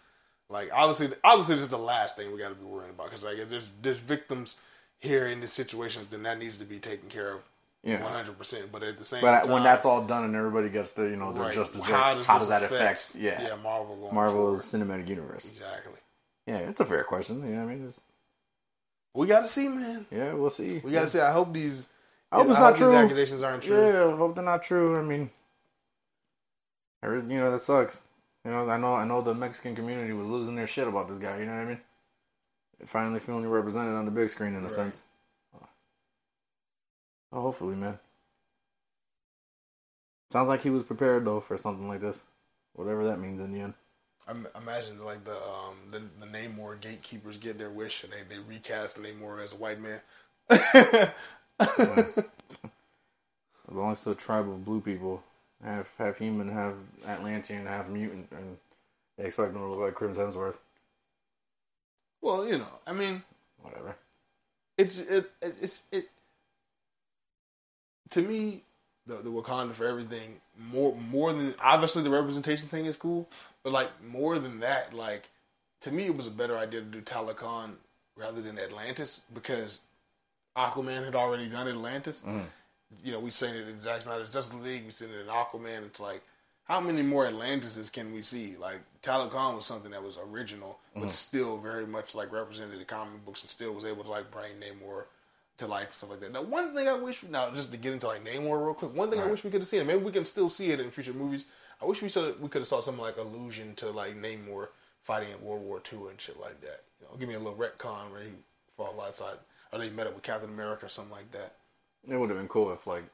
Like 0.48 0.70
obviously, 0.72 1.16
obviously, 1.24 1.56
this 1.56 1.64
is 1.64 1.70
the 1.70 1.78
last 1.78 2.16
thing 2.16 2.32
we 2.32 2.38
got 2.38 2.50
to 2.50 2.54
be 2.54 2.64
worrying 2.64 2.90
about 2.90 3.10
because 3.10 3.24
like 3.24 3.38
there's 3.50 3.72
there's 3.82 3.98
victims 3.98 4.56
here 5.00 5.26
in 5.26 5.40
this 5.40 5.52
situation, 5.52 6.06
then 6.10 6.22
that 6.22 6.38
needs 6.38 6.58
to 6.58 6.64
be 6.64 6.78
taken 6.78 7.08
care 7.08 7.32
of. 7.32 7.42
Yeah. 7.82 8.02
one 8.02 8.12
hundred 8.12 8.36
percent. 8.36 8.70
But 8.70 8.82
at 8.82 8.98
the 8.98 9.04
same 9.04 9.22
But 9.22 9.44
time, 9.44 9.52
when 9.52 9.62
that's 9.62 9.86
all 9.86 10.02
done 10.04 10.24
and 10.24 10.36
everybody 10.36 10.68
gets 10.68 10.92
the 10.92 11.04
you 11.04 11.16
know 11.16 11.32
their 11.32 11.44
right, 11.44 11.54
just 11.54 11.72
desserts, 11.72 11.90
how 12.26 12.38
does, 12.38 12.48
that 12.48 12.62
affect? 12.62 13.14
Yeah, 13.18 13.42
yeah, 13.42 13.54
Marvel 13.56 13.96
going 13.96 14.14
Marvel's 14.14 14.70
forward. 14.70 14.86
cinematic 14.86 15.08
universe. 15.08 15.48
exactly. 15.48 15.98
Yeah, 16.46 16.58
it's 16.58 16.80
a 16.80 16.84
fair 16.84 17.04
question. 17.04 17.40
Yeah, 17.50 17.62
I 17.62 17.64
mean, 17.64 17.84
it's, 17.86 18.00
We 19.14 19.26
got 19.26 19.40
to 19.40 19.48
see, 19.48 19.68
man. 19.68 20.04
yeah, 20.10 20.34
we'll 20.34 20.50
see. 20.50 20.80
We 20.84 20.92
got 20.92 21.02
to 21.02 21.08
see. 21.08 21.20
I 21.20 21.32
hope 21.32 21.52
these. 21.54 21.86
I 22.30 22.36
hope 22.36 22.48
it's 22.50 22.58
not 22.58 22.74
these 22.74 22.80
true. 22.80 22.94
accusations 22.94 23.42
aren't 23.42 23.62
true. 23.62 23.86
Yeah, 23.86 24.12
I 24.12 24.16
hope 24.16 24.34
they're 24.34 24.44
not 24.44 24.62
true. 24.62 24.98
I 24.98 25.02
mean, 25.02 25.30
you 27.02 27.22
know, 27.38 27.50
that 27.50 27.60
sucks. 27.60 28.02
You 28.44 28.50
know, 28.50 28.68
I 28.68 28.76
know, 28.76 28.94
I 28.94 29.04
know 29.04 29.20
the 29.20 29.34
Mexican 29.34 29.74
community 29.74 30.12
was 30.12 30.26
losing 30.26 30.54
their 30.56 30.66
shit 30.66 30.86
about 30.88 31.08
this 31.08 31.18
guy. 31.18 31.38
You 31.38 31.46
know 31.46 31.52
what 31.52 31.62
I 31.62 31.64
mean? 31.64 31.80
Finally 32.86 33.20
feeling 33.20 33.46
represented 33.48 33.94
on 33.94 34.04
the 34.04 34.10
big 34.10 34.28
screen 34.30 34.54
in 34.54 34.64
a 34.64 34.68
Right. 34.68 34.70
sense. 34.70 35.04
Oh, 37.32 37.42
hopefully, 37.42 37.76
man. 37.76 37.98
Sounds 40.30 40.48
like 40.48 40.62
he 40.62 40.70
was 40.70 40.82
prepared 40.82 41.24
though 41.24 41.40
for 41.40 41.58
something 41.58 41.88
like 41.88 42.00
this, 42.00 42.22
whatever 42.74 43.04
that 43.06 43.20
means 43.20 43.40
in 43.40 43.52
the 43.52 43.60
end. 43.60 43.74
I 44.28 44.32
imagine 44.56 45.04
like 45.04 45.24
the 45.24 45.36
um 45.36 45.76
the, 45.90 46.00
the 46.20 46.26
Namor 46.26 46.80
gatekeepers 46.80 47.36
get 47.38 47.58
their 47.58 47.70
wish 47.70 48.04
and 48.04 48.12
they, 48.12 48.22
they 48.28 48.40
recast 48.40 48.96
Namor 48.98 49.42
as 49.42 49.52
a 49.52 49.56
white 49.56 49.80
man. 49.80 50.00
It 53.68 53.74
belongs 53.74 54.02
to 54.02 54.10
a 54.10 54.14
tribe 54.14 54.48
of 54.48 54.64
blue 54.64 54.80
people, 54.80 55.22
half 55.62 55.94
half 55.98 56.18
human, 56.18 56.48
half 56.48 56.74
Atlantean, 57.06 57.66
half 57.66 57.88
mutant, 57.88 58.28
and 58.32 58.56
they 59.16 59.26
expect 59.26 59.52
them 59.52 59.62
to 59.62 59.68
look 59.68 59.80
like 59.80 59.94
Chris 59.94 60.16
Hemsworth. 60.16 60.56
Well, 62.22 62.46
you 62.46 62.58
know, 62.58 62.68
I 62.86 62.92
mean, 62.92 63.22
Whatever. 63.62 63.96
it's 64.78 64.98
it, 64.98 65.30
it 65.42 65.54
it's 65.60 65.82
it 65.90 66.08
to 68.10 68.22
me 68.22 68.62
the 69.06 69.16
the 69.16 69.30
Wakanda 69.30 69.72
for 69.72 69.86
everything 69.86 70.40
more 70.58 70.94
more 70.96 71.32
than 71.32 71.54
obviously 71.60 72.02
the 72.02 72.10
representation 72.10 72.68
thing 72.68 72.86
is 72.86 72.96
cool, 72.96 73.28
but 73.62 73.72
like 73.72 73.90
more 74.06 74.38
than 74.38 74.60
that, 74.60 74.92
like 74.94 75.28
to 75.82 75.90
me 75.92 76.06
it 76.06 76.16
was 76.16 76.26
a 76.26 76.30
better 76.30 76.56
idea 76.58 76.80
to 76.80 76.86
do 76.86 77.00
Talokan 77.00 77.72
rather 78.16 78.42
than 78.42 78.58
Atlantis 78.58 79.22
because 79.32 79.80
Aquaman 80.56 81.04
had 81.04 81.14
already 81.14 81.48
done 81.48 81.68
Atlantis. 81.68 82.22
Mhm. 82.26 82.44
You 83.04 83.12
know, 83.12 83.20
we 83.20 83.30
seen 83.30 83.54
it 83.54 83.68
in 83.68 83.78
Zack 83.80 84.02
Snyder's 84.02 84.30
Justice 84.32 84.60
League, 84.60 84.84
we 84.84 84.90
seen 84.90 85.10
it 85.10 85.20
in 85.20 85.26
Aquaman. 85.28 85.86
It's 85.86 86.00
like 86.00 86.22
how 86.70 86.78
many 86.80 87.02
more 87.02 87.26
Atlantises 87.26 87.90
can 87.90 88.14
we 88.14 88.22
see? 88.22 88.54
Like 88.56 88.78
Talokan 89.02 89.56
was 89.56 89.66
something 89.66 89.90
that 89.90 90.04
was 90.04 90.18
original, 90.30 90.78
but 90.94 91.00
mm-hmm. 91.00 91.08
still 91.08 91.58
very 91.58 91.84
much 91.84 92.14
like 92.14 92.30
represented 92.32 92.78
the 92.78 92.84
comic 92.84 93.24
books, 93.24 93.42
and 93.42 93.50
still 93.50 93.72
was 93.74 93.84
able 93.84 94.04
to 94.04 94.10
like 94.10 94.30
bring 94.30 94.52
Namor 94.60 95.06
to 95.58 95.66
life 95.66 95.86
and 95.86 95.94
stuff 95.94 96.10
like 96.10 96.20
that. 96.20 96.32
Now, 96.32 96.42
one 96.42 96.72
thing 96.72 96.86
I 96.86 96.94
wish 96.94 97.24
now 97.24 97.50
just 97.50 97.72
to 97.72 97.76
get 97.76 97.92
into 97.92 98.06
like 98.06 98.24
Namor 98.24 98.64
real 98.64 98.74
quick, 98.74 98.94
one 98.94 99.10
thing 99.10 99.18
I 99.18 99.22
Right. 99.22 99.32
wish 99.32 99.42
we 99.42 99.50
could 99.50 99.60
have 99.60 99.66
seen, 99.66 99.80
and 99.80 99.88
maybe 99.88 100.04
we 100.04 100.12
can 100.12 100.24
still 100.24 100.48
see 100.48 100.70
it 100.70 100.78
in 100.78 100.92
future 100.92 101.12
movies. 101.12 101.46
I 101.82 101.86
wish 101.86 102.02
we 102.02 102.08
saw 102.08 102.30
we 102.38 102.48
could 102.48 102.60
have 102.60 102.68
saw 102.68 102.80
some 102.80 102.98
like 102.98 103.16
allusion 103.16 103.74
to 103.76 103.90
like 103.90 104.14
Namor 104.14 104.68
fighting 105.02 105.30
in 105.30 105.44
World 105.44 105.64
War 105.64 105.82
II 105.92 106.10
and 106.10 106.20
shit 106.20 106.38
like 106.38 106.60
that. 106.60 106.84
You 107.00 107.08
know, 107.08 107.16
give 107.18 107.28
me 107.28 107.34
a 107.34 107.40
little 107.40 107.58
retcon 107.58 108.12
where 108.12 108.22
he 108.22 108.30
fought 108.76 108.94
outside, 109.04 109.38
or 109.72 109.80
they 109.80 109.90
met 109.90 110.06
up 110.06 110.14
with 110.14 110.22
Captain 110.22 110.48
America 110.48 110.86
or 110.86 110.88
something 110.88 111.12
like 111.12 111.32
that. 111.32 111.56
It 112.08 112.16
would 112.16 112.30
have 112.30 112.38
been 112.38 112.48
cool 112.48 112.72
if 112.72 112.86
like, 112.86 113.04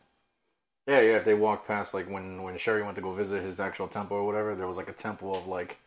yeah, 0.86 1.00
yeah, 1.00 1.16
if 1.16 1.24
they 1.24 1.34
walked 1.34 1.66
past 1.66 1.94
like 1.94 2.08
when 2.08 2.42
when 2.42 2.56
Shuri 2.58 2.82
went 2.82 2.96
to 2.96 3.02
go 3.02 3.12
visit 3.12 3.42
his 3.42 3.60
actual 3.60 3.88
temple 3.88 4.16
or 4.16 4.24
whatever, 4.24 4.54
there 4.54 4.66
was 4.66 4.76
like 4.76 4.88
a 4.88 4.92
temple 4.92 5.34
of 5.36 5.46
like. 5.46 5.78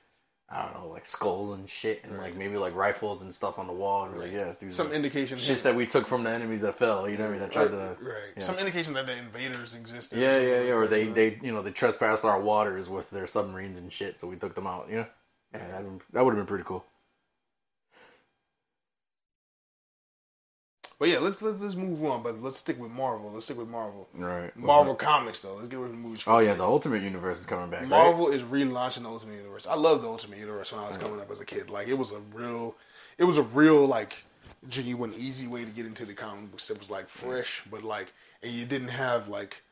I 0.51 0.63
don't 0.63 0.73
know, 0.73 0.89
like 0.89 1.05
skulls 1.05 1.55
and 1.55 1.69
shit, 1.69 2.03
and 2.03 2.17
like 2.17 2.35
maybe 2.35 2.57
like 2.57 2.73
rifles 2.73 3.21
and 3.21 3.31
stuff 3.31 3.59
on 3.59 3.67
the 3.67 3.73
wall, 3.73 4.05
and 4.05 4.17
like, 4.17 4.31
yes, 4.31 4.55
these 4.55 4.73
Some 4.73 4.89
are 4.89 4.95
indication, 4.95 5.37
shits 5.37 5.61
that 5.61 5.75
we 5.75 5.85
took 5.85 6.07
from 6.07 6.23
the 6.23 6.31
enemies 6.31 6.61
that 6.61 6.75
fell. 6.75 7.07
You 7.07 7.19
know 7.19 7.25
what 7.25 7.29
I 7.29 7.31
mean? 7.33 7.41
That 7.41 7.51
tried 7.51 7.71
right, 7.71 7.99
to, 7.99 8.03
right. 8.03 8.15
yeah. 8.35 8.43
Some 8.43 8.57
indication 8.57 8.95
that 8.95 9.05
the 9.05 9.15
invaders 9.15 9.75
existed. 9.75 10.17
yeah, 10.17 10.33
something 10.33 10.49
yeah, 10.49 10.61
yeah, 10.61 10.71
or 10.71 10.87
they 10.87 11.05
they 11.05 11.37
you 11.43 11.51
know 11.51 11.61
they 11.61 11.69
trespassed 11.69 12.25
our 12.25 12.41
waters 12.41 12.89
with 12.89 13.11
their 13.11 13.27
submarines 13.27 13.77
and 13.77 13.93
shit, 13.93 14.19
so 14.19 14.27
we 14.27 14.37
took 14.37 14.55
them 14.55 14.65
out. 14.65 14.87
You 14.89 14.95
know, 14.95 15.05
yeah, 15.53 15.67
that, 15.67 15.85
that 16.13 16.25
would 16.25 16.31
have 16.31 16.39
been 16.39 16.47
pretty 16.47 16.63
cool. 16.63 16.83
But 20.99 21.07
yeah, 21.07 21.19
let's 21.19 21.41
let's 21.41 21.61
let's 21.61 21.75
move 21.75 22.03
on. 22.03 22.21
But 22.23 22.43
let's 22.43 22.57
stick 22.57 22.77
with 22.77 22.91
Marvel. 22.91 23.31
Let's 23.31 23.45
stick 23.45 23.57
with 23.57 23.69
Marvel. 23.69 24.09
Right. 24.13 24.55
Marvel 24.57 24.95
Comics 24.95 25.39
though. 25.39 25.55
Let's 25.55 25.69
get 25.69 25.79
rid 25.79 25.85
of 25.85 25.91
the 25.91 25.97
movies. 25.97 26.23
Oh 26.27 26.39
yeah, 26.39 26.55
the 26.55 26.65
Ultimate 26.65 27.01
Universe 27.01 27.39
is 27.39 27.45
coming 27.45 27.69
back. 27.69 27.81
Right? 27.81 27.89
Marvel 27.89 28.27
is 28.27 28.41
relaunching 28.41 29.03
the 29.03 29.09
Ultimate 29.09 29.37
Universe. 29.37 29.65
I 29.65 29.75
love 29.75 30.01
the 30.01 30.09
Ultimate 30.09 30.39
Universe 30.39 30.73
when 30.73 30.83
I 30.83 30.87
was 30.87 30.97
mm. 30.97 31.01
coming 31.01 31.21
up 31.21 31.31
as 31.31 31.39
a 31.39 31.45
kid. 31.45 31.69
Like 31.69 31.87
it 31.87 31.93
was 31.93 32.11
a 32.11 32.19
real, 32.33 32.75
it 33.17 33.23
was 33.23 33.37
a 33.37 33.43
real 33.43 33.85
like 33.85 34.25
genuine, 34.67 35.13
easy 35.17 35.47
way 35.47 35.63
to 35.63 35.71
get 35.71 35.85
into 35.85 36.05
the 36.05 36.13
comic 36.13 36.51
books. 36.51 36.69
It 36.69 36.77
was 36.77 36.89
like 36.89 37.05
mm. 37.05 37.11
fresh, 37.11 37.63
but 37.71 37.81
like, 37.81 38.11
and 38.43 38.51
you 38.51 38.65
didn't 38.65 38.89
have 38.89 39.29
like 39.29 39.63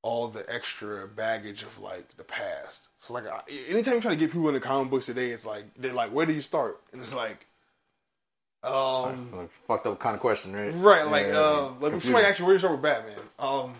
all 0.00 0.28
the 0.28 0.50
extra 0.52 1.06
baggage 1.06 1.62
of 1.62 1.78
like 1.78 2.16
the 2.16 2.24
past. 2.24 2.88
So 2.98 3.12
like, 3.12 3.26
I, 3.26 3.42
anytime 3.68 3.96
you 3.96 4.00
try 4.00 4.12
to 4.12 4.16
get 4.16 4.32
people 4.32 4.48
into 4.48 4.60
comic 4.60 4.90
books 4.90 5.04
today, 5.04 5.32
it's 5.32 5.44
like 5.44 5.64
they're 5.76 5.92
like, 5.92 6.12
where 6.12 6.24
do 6.24 6.32
you 6.32 6.40
start? 6.40 6.80
And 6.94 7.02
it's 7.02 7.14
like, 7.14 7.46
um, 8.64 9.30
Like, 9.36 9.50
fucked 9.50 9.86
up 9.86 9.98
kind 9.98 10.14
of 10.14 10.20
question, 10.20 10.52
right? 10.54 10.72
Right, 10.74 11.06
like 11.06 11.26
Yeah, 11.26 11.38
uh, 11.38 11.72
like 11.80 12.00
somebody 12.00 12.24
actually 12.26 12.46
where 12.46 12.54
you 12.54 12.58
start 12.58 12.72
with 12.74 12.82
Batman. 12.82 13.14
Um, 13.38 13.74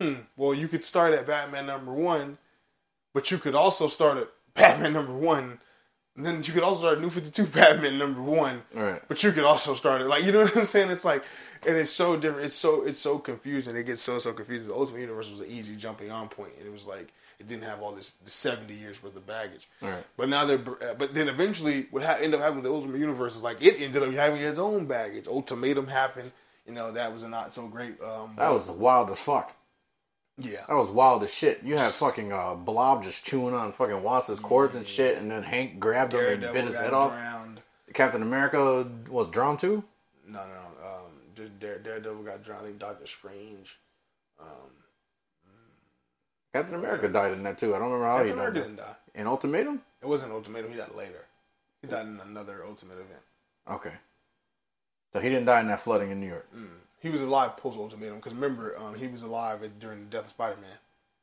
hmm, 0.00 0.14
well, 0.36 0.54
you 0.54 0.68
could 0.68 0.84
start 0.84 1.14
at 1.14 1.26
Batman 1.26 1.66
number 1.66 1.92
one, 1.92 2.38
but 3.14 3.30
you 3.30 3.38
could 3.38 3.54
also 3.54 3.88
start 3.88 4.18
at 4.18 4.28
Batman 4.54 4.92
number 4.92 5.12
one, 5.12 5.58
and 6.16 6.26
then 6.26 6.42
you 6.42 6.52
could 6.52 6.62
also 6.62 6.80
start 6.82 6.96
at 6.98 7.02
New 7.02 7.10
Fifty 7.10 7.30
Two 7.30 7.46
Batman 7.58 7.98
number 7.98 8.20
one, 8.22 8.62
Right. 8.74 9.02
but 9.08 9.22
you 9.22 9.32
could 9.32 9.44
also 9.44 9.74
start 9.74 10.00
it 10.02 10.06
like 10.06 10.24
you 10.24 10.32
know 10.32 10.44
what 10.44 10.56
I'm 10.56 10.66
saying. 10.66 10.90
It's 10.90 11.04
like, 11.04 11.24
and 11.66 11.76
it's 11.76 11.90
so 11.92 12.16
different. 12.16 12.46
It's 12.46 12.54
so 12.56 12.82
it's 12.84 13.00
so 13.00 13.18
confusing. 13.18 13.76
It 13.76 13.84
gets 13.84 14.02
so 14.02 14.18
so 14.18 14.32
confusing. 14.32 14.68
The 14.68 14.74
Ultimate 14.74 15.00
Universe 15.00 15.30
was 15.30 15.40
an 15.40 15.46
easy 15.46 15.76
jumping 15.76 16.10
on 16.10 16.28
point, 16.28 16.52
and 16.58 16.66
it 16.66 16.72
was 16.72 16.86
like 16.86 17.12
it 17.42 17.48
didn't 17.48 17.64
have 17.64 17.82
all 17.82 17.92
this 17.92 18.12
seventy 18.24 18.74
years 18.74 19.02
worth 19.02 19.16
of 19.16 19.26
baggage. 19.26 19.68
Right. 19.80 20.04
But 20.16 20.28
now 20.28 20.44
they're, 20.46 20.58
but 20.58 21.12
then 21.14 21.28
eventually, 21.28 21.86
what 21.90 22.02
ha- 22.02 22.14
ended 22.20 22.34
up 22.34 22.40
happening 22.40 22.62
with 22.62 22.70
the 22.70 22.74
Ultimate 22.76 22.98
Universe 22.98 23.36
is 23.36 23.42
like 23.42 23.60
it 23.60 23.80
ended 23.80 24.02
up 24.02 24.12
having 24.14 24.40
its 24.40 24.58
own 24.58 24.86
baggage. 24.86 25.26
Ultimatum 25.26 25.86
happened. 25.88 26.32
You 26.66 26.72
know 26.72 26.92
that 26.92 27.12
was 27.12 27.22
a 27.22 27.28
not 27.28 27.52
so 27.52 27.66
great. 27.66 28.00
Um, 28.02 28.34
That 28.38 28.52
was 28.52 28.68
wild 28.70 29.10
as 29.10 29.18
fuck. 29.18 29.54
yeah, 30.38 30.64
That 30.68 30.76
was 30.76 30.88
wild 30.88 31.22
as 31.24 31.34
shit. 31.34 31.62
You 31.64 31.76
had 31.76 31.92
fucking 31.92 32.32
uh, 32.32 32.54
Blob 32.54 33.02
just 33.02 33.24
chewing 33.24 33.54
on 33.54 33.72
fucking 33.72 34.02
Wasp's 34.02 34.38
cords 34.40 34.74
and 34.76 34.86
shit, 34.86 35.18
and 35.18 35.30
then 35.30 35.42
Hank 35.42 35.80
grabbed 35.80 36.14
him 36.14 36.24
and 36.24 36.40
bit 36.40 36.64
his 36.64 36.76
head 36.76 36.92
off. 36.94 37.10
drowned. 37.12 37.60
Captain 37.92 38.22
America 38.22 38.88
was 39.10 39.26
drawn 39.28 39.56
too. 39.56 39.82
No, 40.26 40.38
no, 40.38 40.54
no. 40.54 40.88
Um, 40.88 41.48
Daredevil 41.58 42.22
got 42.22 42.44
drowned. 42.44 42.62
I 42.62 42.64
think 42.66 42.78
Doctor 42.78 43.06
Strange. 43.06 43.78
Um, 44.40 44.46
Captain 46.52 46.74
America 46.74 47.08
died 47.08 47.32
in 47.32 47.42
that 47.44 47.58
too. 47.58 47.74
I 47.74 47.78
don't 47.78 47.90
remember 47.90 48.06
how 48.06 48.16
Captain 48.18 48.26
he 48.28 48.32
America 48.32 48.58
died. 48.58 48.64
didn't 48.64 48.76
die. 48.76 48.94
In 49.14 49.26
Ultimatum? 49.26 49.82
It 50.02 50.06
wasn't 50.06 50.32
Ultimatum. 50.32 50.70
He 50.70 50.76
died 50.76 50.94
later. 50.94 51.24
He 51.80 51.88
died 51.88 52.06
in 52.06 52.20
another 52.20 52.62
Ultimate 52.66 52.94
event. 52.94 53.20
Okay. 53.70 53.92
So 55.12 55.20
he 55.20 55.28
didn't 55.28 55.46
die 55.46 55.60
in 55.60 55.68
that 55.68 55.80
flooding 55.80 56.10
in 56.10 56.20
New 56.20 56.28
York. 56.28 56.48
He 57.00 57.10
was 57.10 57.20
alive 57.20 57.56
post 57.56 57.78
Ultimatum 57.78 58.16
because 58.16 58.32
remember, 58.32 58.78
um, 58.78 58.94
he 58.94 59.08
was 59.08 59.22
alive 59.22 59.60
during 59.80 60.00
the 60.00 60.06
death 60.06 60.24
of 60.24 60.30
Spider 60.30 60.56
Man, 60.56 60.70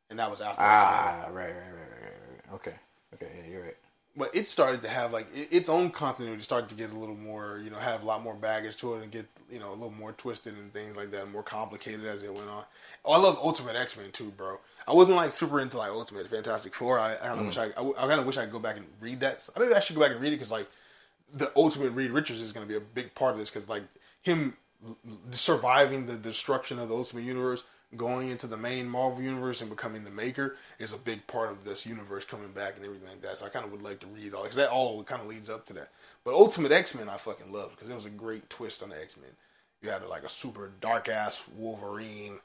and 0.10 0.20
that 0.20 0.30
was 0.30 0.42
after 0.42 0.62
Ah, 0.62 1.28
right, 1.32 1.34
right, 1.34 1.48
right, 1.48 1.54
right, 1.54 2.13
right. 2.30 2.56
Okay. 2.56 2.74
Okay, 3.13 3.28
yeah, 3.38 3.52
you're 3.52 3.63
right. 3.63 3.78
But 4.18 4.36
it 4.36 4.48
started 4.50 4.82
to 4.82 4.89
have 4.89 5.13
like 5.13 5.28
it, 5.34 5.48
its 5.52 5.70
own 5.70 5.89
continuity 5.92 6.42
started 6.42 6.68
to 6.70 6.76
get 6.76 6.92
a 6.92 6.96
little 6.98 7.15
more, 7.15 7.62
you 7.63 7.70
know, 7.70 7.78
have 7.78 8.04
a 8.04 8.06
lot 8.06 8.22
more 8.22 8.34
baggage 8.34 8.76
to 8.78 8.96
it 8.96 9.04
and 9.04 9.12
get 9.12 9.26
you 9.50 9.60
know 9.60 9.70
a 9.70 9.72
little 9.72 9.92
more 9.92 10.12
twisted 10.12 10.58
and 10.58 10.74
things 10.74 10.98
like 10.98 11.12
that, 11.12 11.32
more 11.32 11.44
complicated 11.44 12.06
as 12.06 12.24
it 12.24 12.34
went 12.34 12.50
on. 12.50 12.65
Oh, 13.06 13.13
I 13.13 13.18
love 13.18 13.39
Ultimate 13.42 13.78
X 13.78 13.96
Men 13.98 14.12
too, 14.12 14.34
bro. 14.36 14.60
I 14.89 14.93
wasn't 14.93 15.17
like 15.17 15.32
super 15.32 15.60
into 15.60 15.78
like 15.78 15.91
Ultimate 15.91 16.30
Fantastic 16.30 16.73
Four. 16.73 16.99
I, 16.99 17.13
I 17.13 17.17
kind 17.17 17.34
of 17.34 17.39
mm. 17.39 17.45
wish 17.45 17.58
I, 17.58 17.65
I, 17.65 18.06
I 18.06 18.08
kind 18.08 18.19
of 18.19 18.25
wish 18.25 18.38
I 18.38 18.43
could 18.43 18.52
go 18.52 18.60
back 18.60 18.78
and 18.78 18.86
read 18.99 19.19
that. 19.19 19.47
I 19.56 19.60
maybe 19.60 19.73
I 19.73 19.80
should 19.80 19.95
go 19.95 20.02
back 20.02 20.12
and 20.12 20.21
read 20.21 20.34
it 20.34 20.38
because 20.38 20.52
like 20.52 20.67
the 21.34 21.52
Ultimate 21.56 21.91
Reed 21.91 22.12
Richards 22.12 22.41
is 22.41 22.52
going 22.52 22.65
to 22.65 22.69
be 22.69 22.78
a 22.78 22.82
big 22.82 23.13
part 23.13 23.34
of 23.34 23.39
this 23.39 23.49
because 23.49 23.69
like 23.69 23.84
him 24.21 24.56
surviving 25.32 26.06
the 26.06 26.15
destruction 26.15 26.80
of 26.80 26.89
the 26.89 26.95
Ultimate 26.95 27.23
Universe, 27.23 27.63
going 27.97 28.30
into 28.30 28.47
the 28.47 28.58
main 28.58 28.88
Marvel 28.88 29.21
universe 29.21 29.62
and 29.62 29.69
becoming 29.69 30.04
the 30.04 30.12
Maker 30.12 30.58
is 30.78 30.93
a 30.93 30.97
big 30.97 31.25
part 31.28 31.52
of 31.52 31.63
this 31.63 31.86
universe 31.86 32.23
coming 32.23 32.52
back 32.52 32.75
and 32.75 32.86
everything 32.86 33.08
like 33.10 33.21
that. 33.21 33.39
So 33.39 33.45
I 33.45 33.49
kind 33.49 33.65
of 33.65 33.71
would 33.71 33.82
like 33.82 33.99
to 34.02 34.08
read 34.08 34.34
all 34.34 34.43
because 34.43 34.58
that 34.58 34.69
all 34.69 35.04
kind 35.04 35.21
of 35.21 35.28
leads 35.28 35.49
up 35.49 35.65
to 35.67 35.73
that. 35.73 35.89
But 36.23 36.34
Ultimate 36.34 36.71
X 36.71 36.93
Men 36.93 37.10
I 37.10 37.17
fucking 37.17 37.52
loved 37.52 37.75
because 37.75 37.89
it 37.89 37.95
was 37.95 38.06
a 38.06 38.12
great 38.12 38.49
twist 38.49 38.84
on 38.84 38.89
the 38.89 39.02
X 39.02 39.17
Men. 39.17 39.32
You 39.82 39.89
had 39.89 40.06
like 40.06 40.23
a 40.23 40.30
super 40.30 40.71
dark 40.82 41.10
ass 41.10 41.43
Wolverine, 41.56 42.39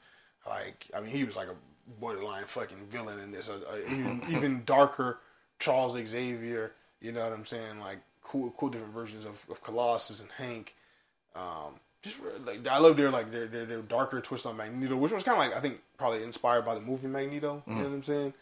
like 0.47 0.87
I 0.95 1.01
mean 1.01 1.11
he 1.11 1.23
was 1.23 1.35
like 1.35 1.49
a 1.49 1.55
borderline 1.99 2.45
fucking 2.45 2.87
villain 2.89 3.19
in 3.19 3.31
this. 3.31 3.49
A, 3.49 3.53
a 3.53 3.79
even, 3.91 4.21
even 4.29 4.63
darker 4.65 5.19
Charles 5.59 5.93
Xavier. 5.93 6.73
You 7.01 7.11
know 7.11 7.23
what 7.23 7.33
I'm 7.33 7.45
saying? 7.45 7.79
Like 7.79 7.99
cool, 8.23 8.53
cool 8.57 8.69
different 8.69 8.93
versions 8.93 9.25
of, 9.25 9.45
of 9.49 9.61
Colossus 9.63 10.19
and 10.19 10.29
Hank. 10.31 10.75
Um, 11.35 11.79
just 12.01 12.17
like 12.45 12.65
I 12.67 12.77
love 12.77 12.97
their 12.97 13.11
like 13.11 13.31
their 13.31 13.47
their, 13.47 13.65
their 13.65 13.81
darker 13.81 14.21
twist 14.21 14.45
on 14.45 14.57
Magneto, 14.57 14.95
which 14.95 15.11
was 15.11 15.23
kind 15.23 15.39
of 15.39 15.47
like 15.47 15.57
I 15.57 15.61
think 15.61 15.79
probably 15.97 16.23
inspired 16.23 16.65
by 16.65 16.75
the 16.75 16.81
movie 16.81 17.07
Magneto. 17.07 17.63
You 17.65 17.73
know 17.73 17.79
mm-hmm. 17.79 17.83
what 17.83 17.95
I'm 17.95 18.03
saying? 18.03 18.33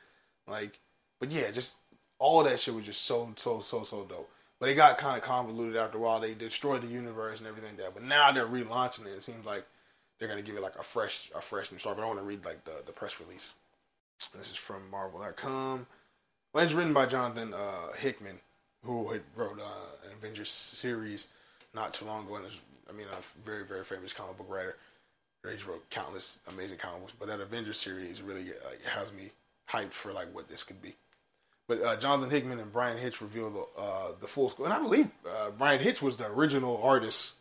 Like, 0.47 0.79
but 1.19 1.31
yeah, 1.31 1.51
just 1.51 1.75
all 2.19 2.43
that 2.43 2.59
shit 2.59 2.73
was 2.73 2.85
just 2.85 3.03
so 3.03 3.31
so 3.35 3.59
so 3.59 3.83
so 3.83 4.03
dope. 4.03 4.29
But 4.59 4.69
it 4.69 4.75
got 4.75 4.97
kind 4.97 5.17
of 5.17 5.23
convoluted 5.23 5.75
after 5.75 5.97
a 5.97 6.01
while. 6.01 6.19
They 6.19 6.33
destroyed 6.33 6.81
the 6.81 6.87
universe 6.87 7.39
and 7.39 7.47
everything 7.47 7.71
like 7.71 7.85
that. 7.85 7.93
But 7.93 8.03
now 8.03 8.31
they're 8.31 8.47
relaunching 8.47 9.05
it. 9.05 9.17
It 9.17 9.23
seems 9.23 9.45
like 9.45 9.65
they're 10.23 10.29
gonna 10.29 10.41
give 10.41 10.55
it 10.55 10.61
like 10.61 10.79
a 10.79 10.83
fresh 10.83 11.29
a 11.35 11.41
fresh 11.41 11.69
new 11.69 11.77
start. 11.77 11.97
But 11.97 12.03
I 12.03 12.05
want 12.05 12.19
to 12.19 12.23
read 12.23 12.45
like 12.45 12.63
the 12.63 12.81
the 12.85 12.93
press 12.93 13.19
release. 13.19 13.51
This 14.33 14.51
is 14.51 14.57
from 14.57 14.89
Marvel.com. 14.89 15.85
Well, 16.53 16.63
it's 16.63 16.71
written 16.71 16.93
by 16.93 17.07
Jonathan 17.07 17.53
uh, 17.53 17.91
Hickman, 17.97 18.39
who 18.85 19.11
had 19.11 19.21
wrote 19.35 19.59
uh, 19.59 20.05
an 20.05 20.13
Avengers 20.17 20.49
series 20.49 21.27
not 21.73 21.93
too 21.93 22.05
long 22.05 22.25
ago. 22.25 22.37
And 22.37 22.45
is, 22.45 22.61
I 22.89 22.93
mean, 22.93 23.07
a 23.11 23.21
very 23.45 23.65
very 23.65 23.83
famous 23.83 24.13
comic 24.13 24.37
book 24.37 24.47
writer. 24.49 24.77
He's 25.51 25.67
wrote 25.67 25.89
countless 25.89 26.39
amazing 26.47 26.77
comic 26.77 27.01
books, 27.01 27.13
but 27.19 27.27
that 27.27 27.41
Avengers 27.41 27.77
series 27.77 28.21
really 28.21 28.45
like 28.45 28.81
has 28.85 29.11
me 29.11 29.29
hyped 29.69 29.91
for 29.91 30.13
like 30.13 30.33
what 30.33 30.47
this 30.47 30.63
could 30.63 30.81
be. 30.81 30.95
But 31.67 31.81
uh, 31.81 31.97
Jonathan 31.97 32.29
Hickman 32.29 32.59
and 32.59 32.71
Bryan 32.71 32.97
Hitch 32.97 33.19
revealed 33.19 33.55
the, 33.55 33.81
uh, 33.81 34.11
the 34.21 34.27
full 34.27 34.47
scope, 34.47 34.67
and 34.67 34.73
I 34.73 34.79
believe 34.79 35.11
uh, 35.29 35.49
Bryan 35.49 35.81
Hitch 35.81 36.01
was 36.01 36.15
the 36.15 36.27
original 36.27 36.81
artist 36.81 37.33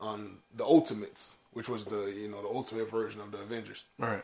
on 0.00 0.38
the 0.54 0.64
Ultimates, 0.64 1.38
which 1.54 1.68
was 1.68 1.84
the 1.86 2.10
you 2.10 2.28
know 2.28 2.42
the 2.42 2.48
ultimate 2.48 2.90
version 2.90 3.20
of 3.20 3.32
the 3.32 3.38
Avengers. 3.38 3.84
Right. 3.98 4.22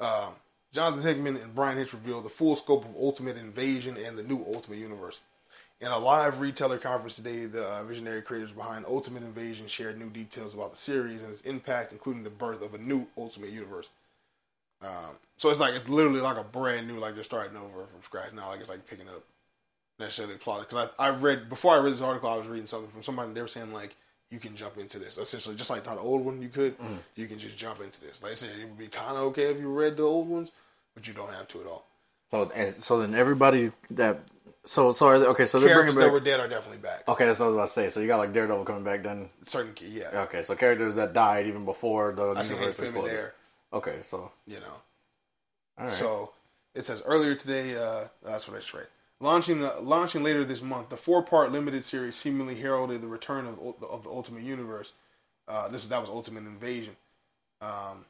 Um, 0.00 0.34
Jonathan 0.72 1.02
Hickman 1.02 1.36
and 1.36 1.54
Bryan 1.54 1.78
Hitch 1.78 1.92
revealed 1.92 2.24
the 2.24 2.30
full 2.30 2.56
scope 2.56 2.84
of 2.84 2.96
Ultimate 2.96 3.36
Invasion 3.36 3.96
and 3.96 4.18
the 4.18 4.24
new 4.24 4.44
Ultimate 4.52 4.78
Universe. 4.80 5.20
In 5.80 5.88
a 5.88 5.98
live 5.98 6.40
retailer 6.40 6.78
conference 6.78 7.16
today, 7.16 7.46
the 7.46 7.64
uh, 7.64 7.84
visionary 7.84 8.22
creators 8.22 8.52
behind 8.52 8.84
Ultimate 8.86 9.22
Invasion 9.22 9.66
shared 9.66 9.98
new 9.98 10.10
details 10.10 10.54
about 10.54 10.72
the 10.72 10.76
series 10.76 11.22
and 11.22 11.30
its 11.32 11.42
impact, 11.42 11.92
including 11.92 12.24
the 12.24 12.30
birth 12.30 12.62
of 12.62 12.74
a 12.74 12.78
new 12.78 13.06
Ultimate 13.16 13.50
Universe. 13.50 13.90
Um, 14.82 15.16
so 15.36 15.50
it's 15.50 15.60
like 15.60 15.74
it's 15.74 15.88
literally 15.88 16.20
like 16.20 16.36
a 16.38 16.44
brand 16.44 16.88
new, 16.88 16.98
like 16.98 17.14
they're 17.14 17.24
starting 17.24 17.56
over 17.56 17.86
from 17.86 18.02
scratch 18.02 18.32
now. 18.32 18.48
Like 18.48 18.60
it's 18.60 18.68
like 18.68 18.86
picking 18.86 19.08
up 19.08 19.22
necessarily 19.98 20.36
plot. 20.36 20.68
Because 20.68 20.90
I 20.98 21.06
I 21.06 21.10
read 21.10 21.48
before 21.48 21.74
I 21.74 21.78
read 21.78 21.92
this 21.92 22.00
article, 22.00 22.28
I 22.28 22.36
was 22.36 22.46
reading 22.46 22.66
something 22.66 22.90
from 22.90 23.02
somebody. 23.02 23.28
and 23.28 23.36
They 23.36 23.42
were 23.42 23.48
saying 23.48 23.72
like 23.72 23.96
you 24.30 24.38
can 24.38 24.56
jump 24.56 24.78
into 24.78 24.98
this 24.98 25.18
essentially, 25.18 25.54
just 25.54 25.70
like 25.70 25.86
how 25.86 25.94
the 25.94 26.00
old 26.00 26.24
one 26.24 26.42
you 26.42 26.48
could. 26.48 26.74
You 27.16 27.26
can 27.26 27.38
just 27.38 27.56
jump 27.56 27.80
into 27.80 28.00
this. 28.00 28.22
Like 28.22 28.32
I 28.32 28.34
said, 28.34 28.50
it 28.58 28.64
would 28.64 28.78
be 28.78 28.88
kind 28.88 29.16
of 29.16 29.22
okay 29.24 29.44
if 29.50 29.58
you 29.58 29.68
read 29.68 29.96
the 29.96 30.02
old 30.04 30.28
ones, 30.28 30.50
but 30.94 31.06
you 31.06 31.14
don't 31.14 31.32
have 31.32 31.48
to 31.48 31.60
at 31.60 31.66
all. 31.66 31.86
So 32.30 32.50
and 32.54 32.74
so 32.74 33.00
then 33.00 33.14
everybody 33.14 33.70
that 33.90 34.20
so 34.64 34.92
so 34.92 35.06
are 35.08 35.18
they, 35.20 35.26
okay 35.26 35.46
so 35.46 35.60
they're 35.60 35.68
Characters 35.68 35.94
bringing 35.94 36.08
that 36.08 36.12
were 36.12 36.20
dead 36.20 36.40
are 36.40 36.48
definitely 36.48 36.78
back. 36.78 37.06
okay 37.06 37.26
that's 37.26 37.38
what 37.38 37.44
I 37.44 37.48
was 37.48 37.54
about 37.56 37.66
to 37.66 37.72
say 37.72 37.90
so 37.90 38.00
you 38.00 38.06
got 38.08 38.16
like 38.16 38.32
Daredevil 38.32 38.64
coming 38.64 38.82
back 38.82 39.02
then 39.04 39.28
Certain, 39.44 39.72
yeah. 39.86 40.22
okay 40.22 40.42
so 40.42 40.56
characters 40.56 40.94
that 40.96 41.12
died 41.12 41.46
even 41.46 41.64
before 41.66 42.12
the 42.12 42.22
I 42.30 42.42
universe 42.42 42.78
exploded 42.80 43.10
there. 43.12 43.34
okay 43.74 43.98
so 44.02 44.32
You 44.46 44.60
know. 44.60 44.66
all 45.78 45.84
right 45.84 45.90
So 45.92 46.32
it 46.74 46.86
says 46.86 47.02
earlier 47.06 47.34
today. 47.36 47.76
Uh, 47.76 48.04
that's 48.24 48.48
what 48.48 48.56
I 48.56 48.60
just 48.60 48.74
read. 48.74 48.86
Launching 49.20 49.60
the, 49.60 49.74
launching 49.80 50.22
later 50.22 50.44
this 50.44 50.62
month, 50.62 50.88
the 50.88 50.96
four 50.96 51.22
part 51.22 51.52
limited 51.52 51.84
series 51.84 52.16
seemingly 52.16 52.56
heralded 52.56 53.00
the 53.00 53.06
return 53.06 53.46
of 53.46 53.58
of 53.82 54.04
the 54.04 54.10
Ultimate 54.10 54.42
Universe. 54.42 54.92
Uh, 55.46 55.68
this 55.68 55.86
that 55.86 56.00
was 56.00 56.10
Ultimate 56.10 56.44
Invasion. 56.44 56.96
Um, 57.60 58.04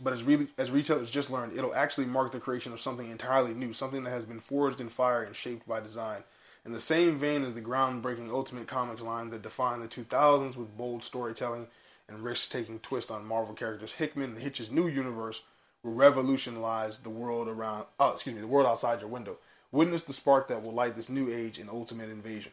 but 0.00 0.12
as 0.12 0.22
really 0.22 0.48
as 0.58 0.70
retailers 0.70 1.10
just 1.10 1.30
learned, 1.30 1.56
it'll 1.56 1.74
actually 1.74 2.06
mark 2.06 2.32
the 2.32 2.40
creation 2.40 2.72
of 2.72 2.80
something 2.80 3.10
entirely 3.10 3.54
new, 3.54 3.72
something 3.72 4.02
that 4.02 4.10
has 4.10 4.26
been 4.26 4.40
forged 4.40 4.80
in 4.80 4.88
fire 4.88 5.22
and 5.22 5.34
shaped 5.34 5.66
by 5.66 5.80
design. 5.80 6.22
In 6.64 6.72
the 6.72 6.80
same 6.80 7.16
vein 7.16 7.44
as 7.44 7.54
the 7.54 7.60
groundbreaking 7.60 8.28
Ultimate 8.28 8.66
Comics 8.66 9.00
line 9.00 9.30
that 9.30 9.42
defined 9.42 9.82
the 9.82 9.88
2000s 9.88 10.56
with 10.56 10.76
bold 10.76 11.04
storytelling 11.04 11.68
and 12.08 12.18
risk-taking 12.18 12.80
twist 12.80 13.10
on 13.10 13.24
Marvel 13.24 13.54
characters, 13.54 13.92
Hickman 13.92 14.30
and 14.30 14.38
Hitch's 14.38 14.70
new 14.70 14.88
universe 14.88 15.42
revolutionize 15.86 16.98
the 16.98 17.10
world 17.10 17.48
around. 17.48 17.84
Oh, 18.00 18.12
excuse 18.12 18.34
me, 18.34 18.40
the 18.40 18.46
world 18.46 18.66
outside 18.66 19.00
your 19.00 19.08
window. 19.08 19.38
Witness 19.72 20.04
the 20.04 20.12
spark 20.12 20.48
that 20.48 20.62
will 20.62 20.72
light 20.72 20.94
this 20.94 21.08
new 21.08 21.32
age 21.32 21.58
in 21.58 21.68
Ultimate 21.68 22.10
Invasion. 22.10 22.52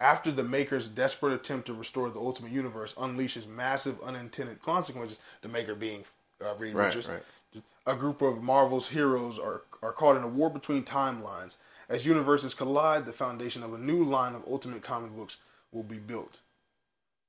After 0.00 0.30
the 0.30 0.42
Maker's 0.42 0.88
desperate 0.88 1.34
attempt 1.34 1.66
to 1.66 1.74
restore 1.74 2.08
the 2.08 2.20
Ultimate 2.20 2.52
Universe 2.52 2.94
unleashes 2.94 3.46
massive 3.46 4.00
unintended 4.02 4.62
consequences, 4.62 5.18
the 5.42 5.48
Maker 5.48 5.74
being 5.74 6.04
uh, 6.42 6.54
Reed 6.58 6.74
Right, 6.74 6.86
Richards, 6.86 7.08
right. 7.08 7.62
a 7.86 7.96
group 7.96 8.22
of 8.22 8.42
Marvel's 8.42 8.88
heroes 8.88 9.38
are, 9.38 9.62
are 9.82 9.92
caught 9.92 10.16
in 10.16 10.22
a 10.22 10.28
war 10.28 10.48
between 10.48 10.84
timelines. 10.84 11.58
As 11.88 12.06
universes 12.06 12.54
collide, 12.54 13.04
the 13.04 13.12
foundation 13.12 13.62
of 13.62 13.74
a 13.74 13.78
new 13.78 14.04
line 14.04 14.34
of 14.34 14.44
Ultimate 14.46 14.82
comic 14.82 15.10
books 15.10 15.36
will 15.72 15.82
be 15.82 15.98
built. 15.98 16.40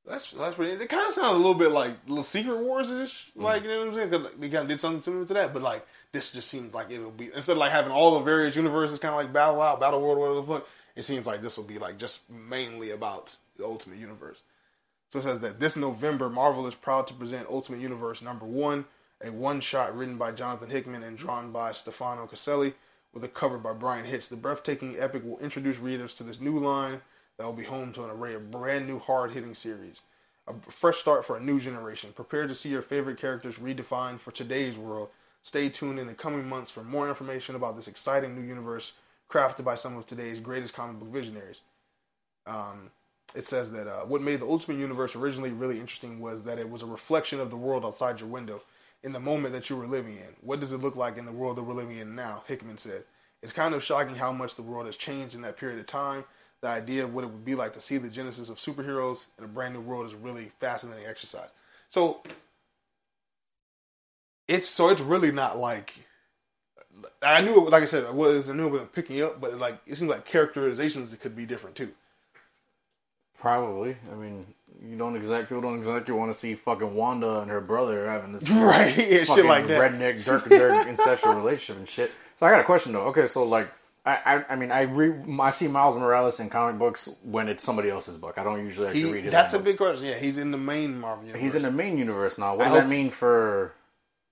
That's 0.08 0.32
that's 0.32 0.56
pretty. 0.56 0.84
It 0.84 0.90
kind 0.90 1.08
of 1.08 1.14
sounds 1.14 1.34
a 1.34 1.38
little 1.38 1.54
bit 1.54 1.72
like 1.72 1.94
little 2.08 2.24
Secret 2.24 2.58
Wars 2.58 2.90
ish, 2.90 3.30
mm-hmm. 3.30 3.44
like 3.44 3.64
you 3.64 3.70
know 3.70 3.80
what 3.80 3.88
I'm 3.90 3.94
saying? 3.94 4.10
'Cause 4.10 4.32
they 4.40 4.50
kind 4.50 4.64
of 4.64 4.68
did 4.68 4.80
something 4.80 5.02
similar 5.02 5.26
to 5.26 5.34
that, 5.36 5.54
but 5.54 5.62
like 5.62 5.86
this 6.12 6.32
just 6.32 6.48
seems 6.50 6.74
like 6.74 6.90
it'll 6.90 7.12
be 7.12 7.32
instead 7.34 7.54
of 7.54 7.60
like 7.60 7.72
having 7.72 7.92
all 7.92 8.16
the 8.16 8.26
various 8.26 8.56
universes 8.56 9.00
kind 9.00 9.14
of 9.14 9.20
like 9.20 9.32
battle 9.32 9.62
out, 9.62 9.80
battle 9.80 10.02
world, 10.02 10.18
whatever 10.18 10.42
the 10.42 10.48
fuck. 10.48 10.68
It 10.96 11.04
seems 11.04 11.26
like 11.26 11.42
this 11.42 11.56
will 11.56 11.66
be 11.66 11.78
like 11.78 11.98
just 11.98 12.30
mainly 12.30 12.92
about 12.92 13.36
the 13.58 13.64
Ultimate 13.66 14.00
Universe. 14.00 14.42
So 15.12 15.20
it 15.20 15.24
says 15.24 15.40
that 15.40 15.60
this 15.60 15.76
November, 15.76 16.30
Marvel 16.30 16.68
is 16.68 16.76
proud 16.76 17.08
to 17.08 17.14
present 17.14 17.48
Ultimate 17.50 17.82
Universe 17.82 18.22
number 18.22 18.46
one, 18.46 18.86
a 19.24 19.32
one 19.32 19.62
shot 19.62 19.96
written 19.96 20.18
by 20.18 20.32
Jonathan 20.32 20.70
Hickman 20.70 21.04
and 21.04 21.18
drawn 21.18 21.52
by 21.52 21.72
Stefano 21.74 22.28
Caselli, 22.28 22.74
with 23.14 23.24
a 23.24 23.28
cover 23.28 23.58
by 23.58 23.74
Bryan 23.74 24.06
Hitch. 24.06 24.30
The 24.30 24.36
breathtaking 24.36 24.98
epic 24.98 25.24
will 25.24 25.40
introduce 25.40 25.78
readers 25.78 26.14
to 26.16 26.24
this 26.24 26.42
new 26.42 26.58
line 26.60 27.02
that 27.38 27.46
will 27.46 27.54
be 27.54 27.64
home 27.64 27.94
to 27.94 28.04
an 28.04 28.10
array 28.10 28.34
of 28.34 28.52
brand 28.52 28.88
new 28.88 29.00
hard 29.00 29.32
hitting 29.32 29.56
series. 29.56 30.04
A 30.48 30.54
fresh 30.72 30.98
start 30.98 31.26
for 31.26 31.38
a 31.38 31.44
new 31.44 31.60
generation. 31.60 32.14
Prepare 32.16 32.48
to 32.48 32.56
see 32.56 32.70
your 32.70 32.82
favorite 32.82 33.20
characters 33.20 33.58
redefined 33.58 34.20
for 34.20 34.32
today's 34.32 34.78
world. 34.78 35.10
Stay 35.44 35.70
tuned 35.70 36.00
in 36.00 36.08
the 36.08 36.14
coming 36.14 36.48
months 36.48 36.72
for 36.72 36.84
more 36.84 37.08
information 37.10 37.56
about 37.56 37.76
this 37.76 37.88
exciting 37.88 38.36
new 38.36 38.48
universe 38.48 38.94
crafted 39.30 39.64
by 39.64 39.76
some 39.76 39.98
of 39.98 40.06
today's 40.06 40.40
greatest 40.40 40.74
comic 40.74 41.00
book 41.00 41.10
visionaries. 41.10 41.62
Um, 42.46 42.92
it 43.34 43.48
says 43.48 43.72
that 43.72 43.88
uh, 43.88 44.02
what 44.02 44.22
made 44.22 44.42
the 44.42 44.48
Ultimate 44.48 44.78
Universe 44.78 45.16
originally 45.16 45.52
really 45.52 45.80
interesting 45.80 46.20
was 46.20 46.44
that 46.44 46.60
it 46.60 46.70
was 46.70 46.84
a 46.84 46.88
reflection 46.88 47.40
of 47.40 47.50
the 47.50 47.58
world 47.58 47.86
outside 47.86 48.20
your 48.20 48.30
window 48.30 48.62
in 49.04 49.14
the 49.14 49.20
moment 49.20 49.54
that 49.54 49.70
you 49.70 49.78
were 49.78 49.88
living 49.88 50.18
in. 50.18 50.36
What 50.42 50.60
does 50.60 50.74
it 50.74 50.82
look 50.82 50.96
like 50.96 51.18
in 51.18 51.26
the 51.26 51.32
world 51.32 51.58
that 51.58 51.64
we're 51.64 51.74
living 51.74 51.98
in 51.98 52.14
now? 52.16 52.44
Hickman 52.48 52.78
said. 52.78 53.04
It's 53.42 53.54
kind 53.54 53.74
of 53.74 53.84
shocking 53.84 54.16
how 54.16 54.32
much 54.32 54.56
the 54.56 54.62
world 54.62 54.86
has 54.86 54.98
changed 54.98 55.34
in 55.34 55.42
that 55.42 55.58
period 55.58 55.80
of 55.80 55.88
time. 55.88 56.26
The 56.62 56.68
idea 56.68 57.04
of 57.04 57.14
what 57.14 57.24
it 57.24 57.28
would 57.28 57.44
be 57.46 57.56
like 57.56 57.74
to 57.74 57.82
see 57.82 57.98
the 57.98 58.10
genesis 58.10 58.50
of 58.50 58.58
superheroes 58.58 59.26
in 59.40 59.44
a 59.44 59.48
brand 59.48 59.74
new 59.74 59.82
world 59.82 60.06
is 60.06 60.14
really 60.14 60.52
fascinating 60.60 61.06
exercise. 61.08 61.50
So 61.90 62.22
it's 64.48 64.68
so 64.68 64.90
it's 64.90 65.02
really 65.02 65.32
not 65.32 65.58
like 65.58 65.94
I 67.22 67.42
knew 67.42 67.66
it 67.66 67.72
like 67.72 67.84
I 67.84 67.88
said 67.88 68.04
it 68.04 68.14
was 68.14 68.50
I 68.50 68.54
knew 68.54 68.68
it 68.68 68.72
was 68.72 68.82
picking 68.94 69.22
up, 69.24 69.42
but 69.42 69.58
like 69.58 69.80
it 69.88 69.96
seems 69.96 70.10
like 70.10 70.26
characterizations 70.26 71.14
it 71.14 71.22
could 71.22 71.36
be 71.36 71.46
different 71.46 71.76
too. 71.76 71.92
Probably. 73.40 73.98
I 74.12 74.16
mean, 74.16 74.46
you 74.88 74.98
don't 74.98 75.16
exactly 75.16 75.56
people 75.56 75.68
don't 75.68 75.78
exactly 75.80 76.14
want 76.14 76.32
to 76.32 76.38
see 76.38 76.54
fucking 76.54 76.94
Wanda 76.94 77.40
and 77.40 77.50
her 77.50 77.62
brother 77.62 78.08
having 78.08 78.34
this 78.34 78.48
Right, 78.50 78.96
yeah, 78.96 79.24
fucking 79.24 79.36
shit 79.36 79.46
like 79.46 79.68
that. 79.68 79.94
redneck 79.94 80.24
Dirk 80.24 80.48
Dirk 80.48 80.86
incestual 80.86 81.36
relationship 81.38 81.78
and 81.78 81.90
shit. 81.90 82.12
So 82.40 82.46
I 82.46 82.52
got 82.52 82.60
a 82.60 82.66
question 82.66 82.94
though. 82.94 83.08
Okay, 83.08 83.26
so 83.26 83.44
like 83.46 83.72
I, 84.04 84.16
I, 84.26 84.46
I 84.50 84.56
mean 84.56 84.72
I 84.72 84.82
re 84.82 85.14
I 85.40 85.52
see 85.52 85.68
Miles 85.68 85.96
Morales 85.96 86.40
in 86.40 86.50
comic 86.50 86.80
books 86.80 87.08
when 87.24 87.48
it's 87.48 87.64
somebody 87.64 87.90
else's 87.90 88.18
book. 88.18 88.38
I 88.38 88.44
don't 88.44 88.64
usually 88.66 88.88
actually 88.88 89.02
He, 89.04 89.14
read 89.14 89.24
his 89.26 89.32
that's 89.32 89.54
a 89.54 89.58
own 89.58 89.64
big 89.64 89.78
question. 89.78 90.06
Yeah, 90.08 90.16
he's 90.18 90.38
in 90.38 90.52
the 90.52 90.58
main 90.58 91.00
Marvel 91.00 91.26
universe. 91.26 91.42
He's 91.44 91.56
in 91.56 91.62
the 91.62 91.72
main 91.72 91.98
universe 91.98 92.38
now. 92.38 92.56
What 92.56 92.68
I 92.68 92.70
does 92.70 92.78
that 92.80 92.90
mean 92.90 93.12
for 93.12 93.74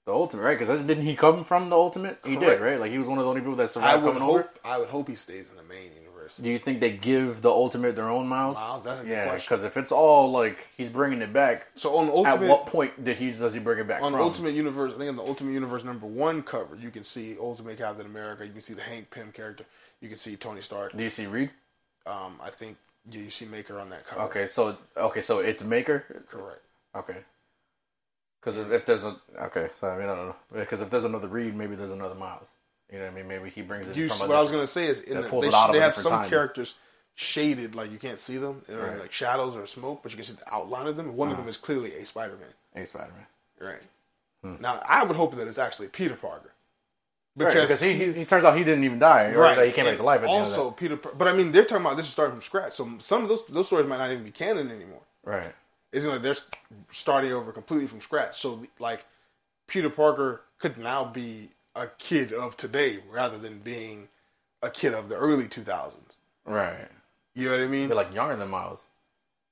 the 0.06 0.14
Ultimate? 0.14 0.42
Right? 0.42 0.58
Because 0.58 0.82
didn't 0.84 1.06
he 1.06 1.16
come 1.16 1.44
from 1.44 1.70
the 1.70 1.76
Ultimate? 1.76 2.20
He 2.26 2.36
did, 2.36 2.60
right? 2.60 2.80
Like 2.80 2.92
he 2.92 2.98
was 2.98 3.08
one 3.08 3.20
of 3.20 3.26
the 3.26 3.30
only 3.30 3.42
people 3.42 3.58
that 3.58 3.70
survived 3.70 4.04
coming 4.04 4.22
hope. 4.22 4.32
over. 4.32 4.50
I 4.66 4.80
would 4.80 4.90
hope 4.90 5.08
he 5.08 5.16
stays 5.16 5.50
in 5.52 5.56
the 5.56 5.64
main 5.64 5.84
universe. 5.84 5.99
Do 6.42 6.50
you 6.50 6.60
think 6.60 6.80
they 6.80 6.92
give 6.92 7.42
the 7.42 7.50
Ultimate 7.50 7.96
their 7.96 8.10
own 8.10 8.28
Miles? 8.28 8.58
Miles, 8.58 8.84
that's 8.84 9.00
a 9.00 9.04
good 9.04 9.12
yeah, 9.12 9.28
question. 9.28 9.46
because 9.46 9.64
if 9.64 9.78
it's 9.78 9.92
all 9.92 10.32
like 10.32 10.68
he's 10.78 10.90
bringing 10.90 11.22
it 11.22 11.34
back, 11.34 11.68
So 11.76 11.96
on 11.98 12.08
the 12.08 12.30
at 12.30 12.40
what 12.40 12.66
point 12.66 13.04
did 13.04 13.18
he 13.18 13.32
does 13.32 13.54
he 13.54 13.60
bring 13.60 13.80
it 13.80 13.88
back 13.88 14.02
on 14.02 14.12
from? 14.12 14.22
Ultimate 14.22 14.54
Universe, 14.54 14.94
I 14.94 14.98
think 14.98 15.10
on 15.10 15.16
the 15.16 15.24
Ultimate 15.24 15.52
Universe 15.52 15.84
number 15.84 16.06
one 16.06 16.42
cover, 16.44 16.76
you 16.76 16.92
can 16.92 17.04
see 17.04 17.36
Ultimate 17.40 17.78
Captain 17.78 18.06
America. 18.06 18.46
You 18.46 18.54
can 18.54 18.62
see 18.62 18.74
the 18.74 18.82
Hank 18.82 19.12
Pym 19.12 19.32
character. 19.32 19.66
You 20.02 20.10
can 20.10 20.18
see 20.18 20.36
Tony 20.36 20.62
Stark. 20.62 20.96
Do 20.96 21.04
you 21.04 21.10
see 21.10 21.26
Reed? 21.26 21.52
Um, 22.06 22.40
I 22.42 22.50
think 22.50 22.78
yeah, 23.10 23.22
you 23.22 23.30
see 23.30 23.46
Maker 23.46 23.80
on 23.80 23.90
that 23.90 24.08
cover. 24.08 24.22
Okay, 24.24 24.48
so 24.48 24.78
okay, 24.98 25.22
so 25.22 25.40
it's 25.40 25.64
Maker. 25.64 26.24
correct. 26.30 26.62
Okay. 26.96 27.18
Because 28.40 28.58
if, 28.58 28.72
if 28.72 28.86
there's 28.86 29.04
a 29.04 29.18
okay, 29.42 29.70
so 29.74 29.90
I 29.90 29.98
mean 29.98 30.08
I 30.10 30.16
don't 30.16 30.28
know 30.28 30.36
because 30.54 30.82
if 30.82 30.90
there's 30.90 31.04
another 31.04 31.28
Reed, 31.28 31.56
maybe 31.56 31.76
there's 31.76 31.92
another 31.92 32.16
Miles. 32.16 32.48
You 32.92 33.00
know 33.00 33.06
what 33.06 33.14
I 33.14 33.16
mean? 33.16 33.28
Maybe 33.28 33.50
he 33.50 33.62
brings 33.62 33.88
it 33.88 33.96
You, 33.96 34.10
what 34.10 34.32
I 34.32 34.42
was 34.42 34.52
gonna 34.52 34.68
say 34.68 34.88
is, 34.88 35.02
in 35.02 35.22
the, 35.22 35.28
they, 35.28 35.48
it 35.48 35.54
out 35.54 35.70
of 35.70 35.74
they 35.74 35.80
have 35.80 35.96
some 35.96 36.12
time. 36.12 36.30
characters 36.30 36.76
shaded, 37.16 37.76
like 37.76 37.92
you 37.92 37.98
can't 37.98 38.18
see 38.18 38.38
them, 38.38 38.64
or 38.70 38.78
Right. 38.78 39.00
like 39.00 39.12
shadows 39.12 39.56
or 39.56 39.68
smoke, 39.68 40.02
but 40.02 40.12
you 40.12 40.16
can 40.16 40.26
see 40.26 40.34
the 40.34 40.54
outline 40.54 40.88
of 40.88 40.96
them. 40.96 41.16
One 41.16 41.28
of 41.28 41.34
uh-huh. 41.34 41.42
them 41.44 41.50
is 41.50 41.58
clearly 41.58 41.94
a 41.94 42.06
Spider-Man. 42.06 42.50
a 42.76 42.86
Spider-Man. 42.86 43.26
Right. 43.60 43.82
Hmm. 44.44 44.56
Now, 44.62 44.82
I 44.88 45.04
would 45.04 45.16
hope 45.16 45.36
that 45.36 45.48
it's 45.48 45.58
actually 45.58 45.90
Peter 45.90 46.16
Parker. 46.16 46.52
Right, 47.36 47.54
because 47.54 47.80
he, 47.80 47.94
he, 47.94 48.12
he 48.12 48.26
turns 48.26 48.44
out 48.44 48.58
he 48.58 48.64
didn't 48.64 48.84
even 48.84 49.00
die, 49.00 49.32
that 49.32 49.66
he 49.66 49.72
came 49.72 49.86
back 49.86 49.98
to 49.98 50.04
life 50.04 50.22
at 50.22 50.24
the 50.24 50.32
end 50.32 50.42
of 50.44 50.50
Also, 50.50 50.72
Peter, 50.72 50.96
but 50.98 51.28
I 51.28 51.32
mean, 51.34 51.52
they're 51.52 51.64
talking 51.64 51.86
about 51.86 51.96
this 51.96 52.08
is 52.08 52.12
starting 52.12 52.34
from 52.34 52.42
scratch. 52.42 52.74
So 52.74 52.90
some 52.98 53.24
of 53.24 53.30
those 53.30 53.46
those 53.48 53.68
stories 53.68 53.88
might 53.88 53.98
not 53.98 54.12
even 54.12 54.24
be 54.26 54.32
canon 54.32 54.72
anymore. 54.72 55.02
Right. 55.24 55.54
It's 55.94 56.06
like 56.06 56.22
they're 56.22 56.36
starting 56.92 57.32
over 57.32 57.52
completely 57.52 57.88
from 57.88 58.02
scratch. 58.02 58.40
So 58.40 58.64
like, 58.80 59.06
Peter 59.68 59.90
Parker 59.90 60.42
could 60.58 60.78
now 60.78 61.06
be 61.06 61.50
a 61.76 61.88
kid 61.88 62.34
of 62.34 62.58
today 62.58 63.00
rather 63.10 63.38
than 63.38 63.60
being 63.60 64.10
a 64.62 64.70
kid 64.70 64.94
of 64.94 65.10
the 65.10 65.16
early 65.16 65.46
2000s. 65.46 65.96
Right. 66.46 66.88
You 67.36 67.46
know 67.46 67.52
what 67.52 67.62
I 67.62 67.68
mean? 67.68 67.90
Be 67.90 67.96
like 67.96 68.14
younger 68.14 68.36
than 68.36 68.50
Miles. 68.50 68.86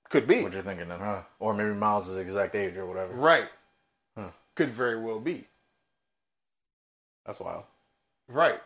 Could 0.10 0.28
be. 0.28 0.42
What 0.42 0.54
you're 0.54 0.62
thinking 0.62 0.90
then, 0.90 1.00
huh? 1.00 1.22
Or 1.40 1.54
maybe 1.54 1.74
Miles 1.74 2.08
is 2.08 2.18
exact 2.18 2.56
age 2.56 2.78
or 2.78 2.86
whatever. 2.86 3.14
Right. 3.14 3.48
Huh. 4.18 4.30
Could 4.56 4.72
very 4.72 5.00
well 5.00 5.20
be. 5.20 5.46
That's 7.26 7.40
wild. 7.40 7.64
Right. 8.28 8.60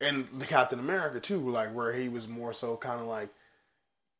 And 0.00 0.26
the 0.38 0.46
Captain 0.46 0.78
America 0.78 1.20
too, 1.20 1.50
like 1.50 1.74
where 1.74 1.92
he 1.92 2.08
was 2.08 2.26
more 2.26 2.52
so 2.52 2.76
kind 2.76 3.00
of 3.00 3.06
like 3.06 3.28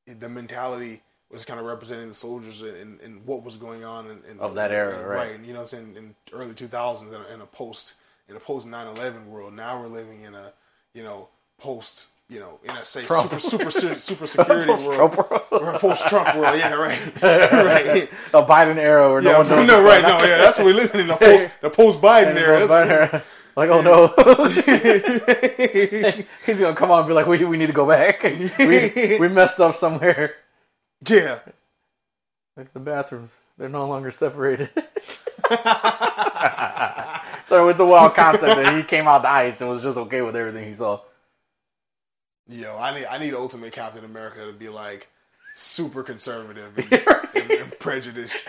the 0.06 0.28
mentality 0.28 1.02
was 1.30 1.44
kind 1.44 1.58
of 1.58 1.66
representing 1.66 2.08
the 2.08 2.14
soldiers 2.14 2.60
and, 2.62 3.00
and 3.00 3.24
what 3.24 3.42
was 3.42 3.56
going 3.56 3.84
on 3.84 4.06
in, 4.06 4.18
in 4.30 4.38
Of 4.38 4.54
that 4.56 4.70
era, 4.70 5.06
right. 5.06 5.34
And, 5.34 5.46
you 5.46 5.54
know 5.54 5.60
what 5.60 5.72
I'm 5.72 5.94
saying? 5.94 5.96
In 5.96 6.14
early 6.32 6.52
2000s, 6.52 7.08
in 7.34 7.40
a, 7.40 7.44
a 7.44 7.46
post 7.46 7.94
in 8.32 8.36
a 8.36 8.40
post 8.40 8.66
9/11 8.66 9.26
world. 9.26 9.54
Now 9.54 9.80
we're 9.80 9.88
living 9.88 10.22
in 10.22 10.34
a 10.34 10.52
you 10.94 11.02
know 11.02 11.28
post 11.58 12.08
you 12.28 12.40
know 12.40 12.58
NSA 12.66 13.06
Trump. 13.06 13.30
super 13.40 13.70
super 13.70 13.94
super 13.94 14.26
security 14.26 14.70
world. 14.72 15.16
World. 15.16 15.80
Post 15.80 16.06
Trump 16.08 16.34
world. 16.36 16.58
Yeah, 16.58 16.72
right. 16.74 16.98
right. 17.22 18.08
A 18.32 18.42
Biden 18.42 18.76
era 18.76 19.10
where 19.10 19.20
Yeah, 19.22 19.32
no 19.32 19.38
one 19.38 19.48
knows. 19.48 19.66
no, 19.68 19.82
right, 19.84 20.02
no, 20.02 20.18
yeah, 20.24 20.38
that's 20.38 20.58
what 20.58 20.64
we're 20.66 20.74
living 20.74 21.02
in 21.02 21.06
the 21.08 21.16
post 21.16 21.50
the 21.60 21.70
post 21.70 22.00
Biden 22.00 22.36
era. 22.36 22.66
Biden 22.66 22.90
era. 22.90 23.22
Like, 23.54 23.68
oh 23.68 23.82
no. 23.82 24.08
He's 26.46 26.58
gonna 26.58 26.74
come 26.74 26.90
on 26.90 27.00
and 27.00 27.08
be 27.08 27.12
like, 27.12 27.26
we, 27.26 27.44
we 27.44 27.58
need 27.58 27.66
to 27.66 27.74
go 27.74 27.86
back. 27.86 28.22
we, 28.22 29.18
we 29.20 29.28
messed 29.28 29.60
up 29.60 29.74
somewhere. 29.74 30.36
yeah, 31.06 31.40
Like 32.56 32.72
the 32.72 32.80
bathrooms, 32.80 33.36
they're 33.58 33.68
no 33.68 33.86
longer 33.86 34.10
separated. 34.10 34.70
So 37.52 37.68
it's 37.68 37.80
a 37.80 37.84
wild 37.84 38.14
concept 38.14 38.56
that 38.56 38.74
he 38.74 38.82
came 38.82 39.06
out 39.06 39.20
the 39.20 39.28
ice 39.28 39.60
and 39.60 39.68
was 39.68 39.82
just 39.82 39.98
okay 39.98 40.22
with 40.22 40.34
everything 40.34 40.66
he 40.66 40.72
saw. 40.72 41.00
Yo, 42.48 42.78
I 42.78 42.98
need 42.98 43.06
I 43.06 43.18
need 43.18 43.34
Ultimate 43.34 43.74
Captain 43.74 44.06
America 44.06 44.46
to 44.46 44.54
be 44.54 44.70
like 44.70 45.08
super 45.54 46.02
conservative 46.02 46.78
and, 46.78 46.92
and, 47.34 47.50
and 47.50 47.78
prejudiced. 47.78 48.48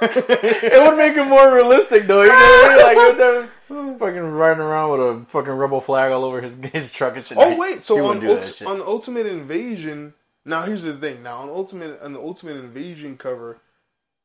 It 0.00 0.88
would 0.88 0.96
make 0.96 1.16
it 1.16 1.24
more 1.24 1.52
realistic 1.52 2.06
though. 2.06 2.22
You 2.22 2.28
know 2.28 2.34
what 2.34 2.70
I 2.70 2.94
mean? 2.94 2.96
Like 2.96 3.18
you're 3.18 3.48
oh, 3.70 3.98
fucking 3.98 4.20
riding 4.20 4.62
around 4.62 4.90
with 4.92 5.00
a 5.00 5.24
fucking 5.26 5.52
rebel 5.52 5.80
flag 5.80 6.12
all 6.12 6.24
over 6.24 6.40
his 6.40 6.56
his 6.72 6.92
truck 6.92 7.16
and 7.16 7.26
shit. 7.26 7.38
Oh 7.40 7.56
wait, 7.56 7.84
so 7.84 7.96
on 7.98 8.04
wouldn't 8.04 8.20
do 8.20 8.34
that 8.34 8.62
Ult- 8.62 8.80
on 8.80 8.86
Ultimate 8.86 9.26
Invasion. 9.26 10.14
Now 10.44 10.62
here's 10.62 10.82
the 10.82 10.94
thing. 10.94 11.24
Now 11.24 11.38
on 11.38 11.48
Ultimate 11.48 12.00
on 12.00 12.12
the 12.12 12.20
Ultimate 12.20 12.56
Invasion 12.56 13.16
cover, 13.16 13.58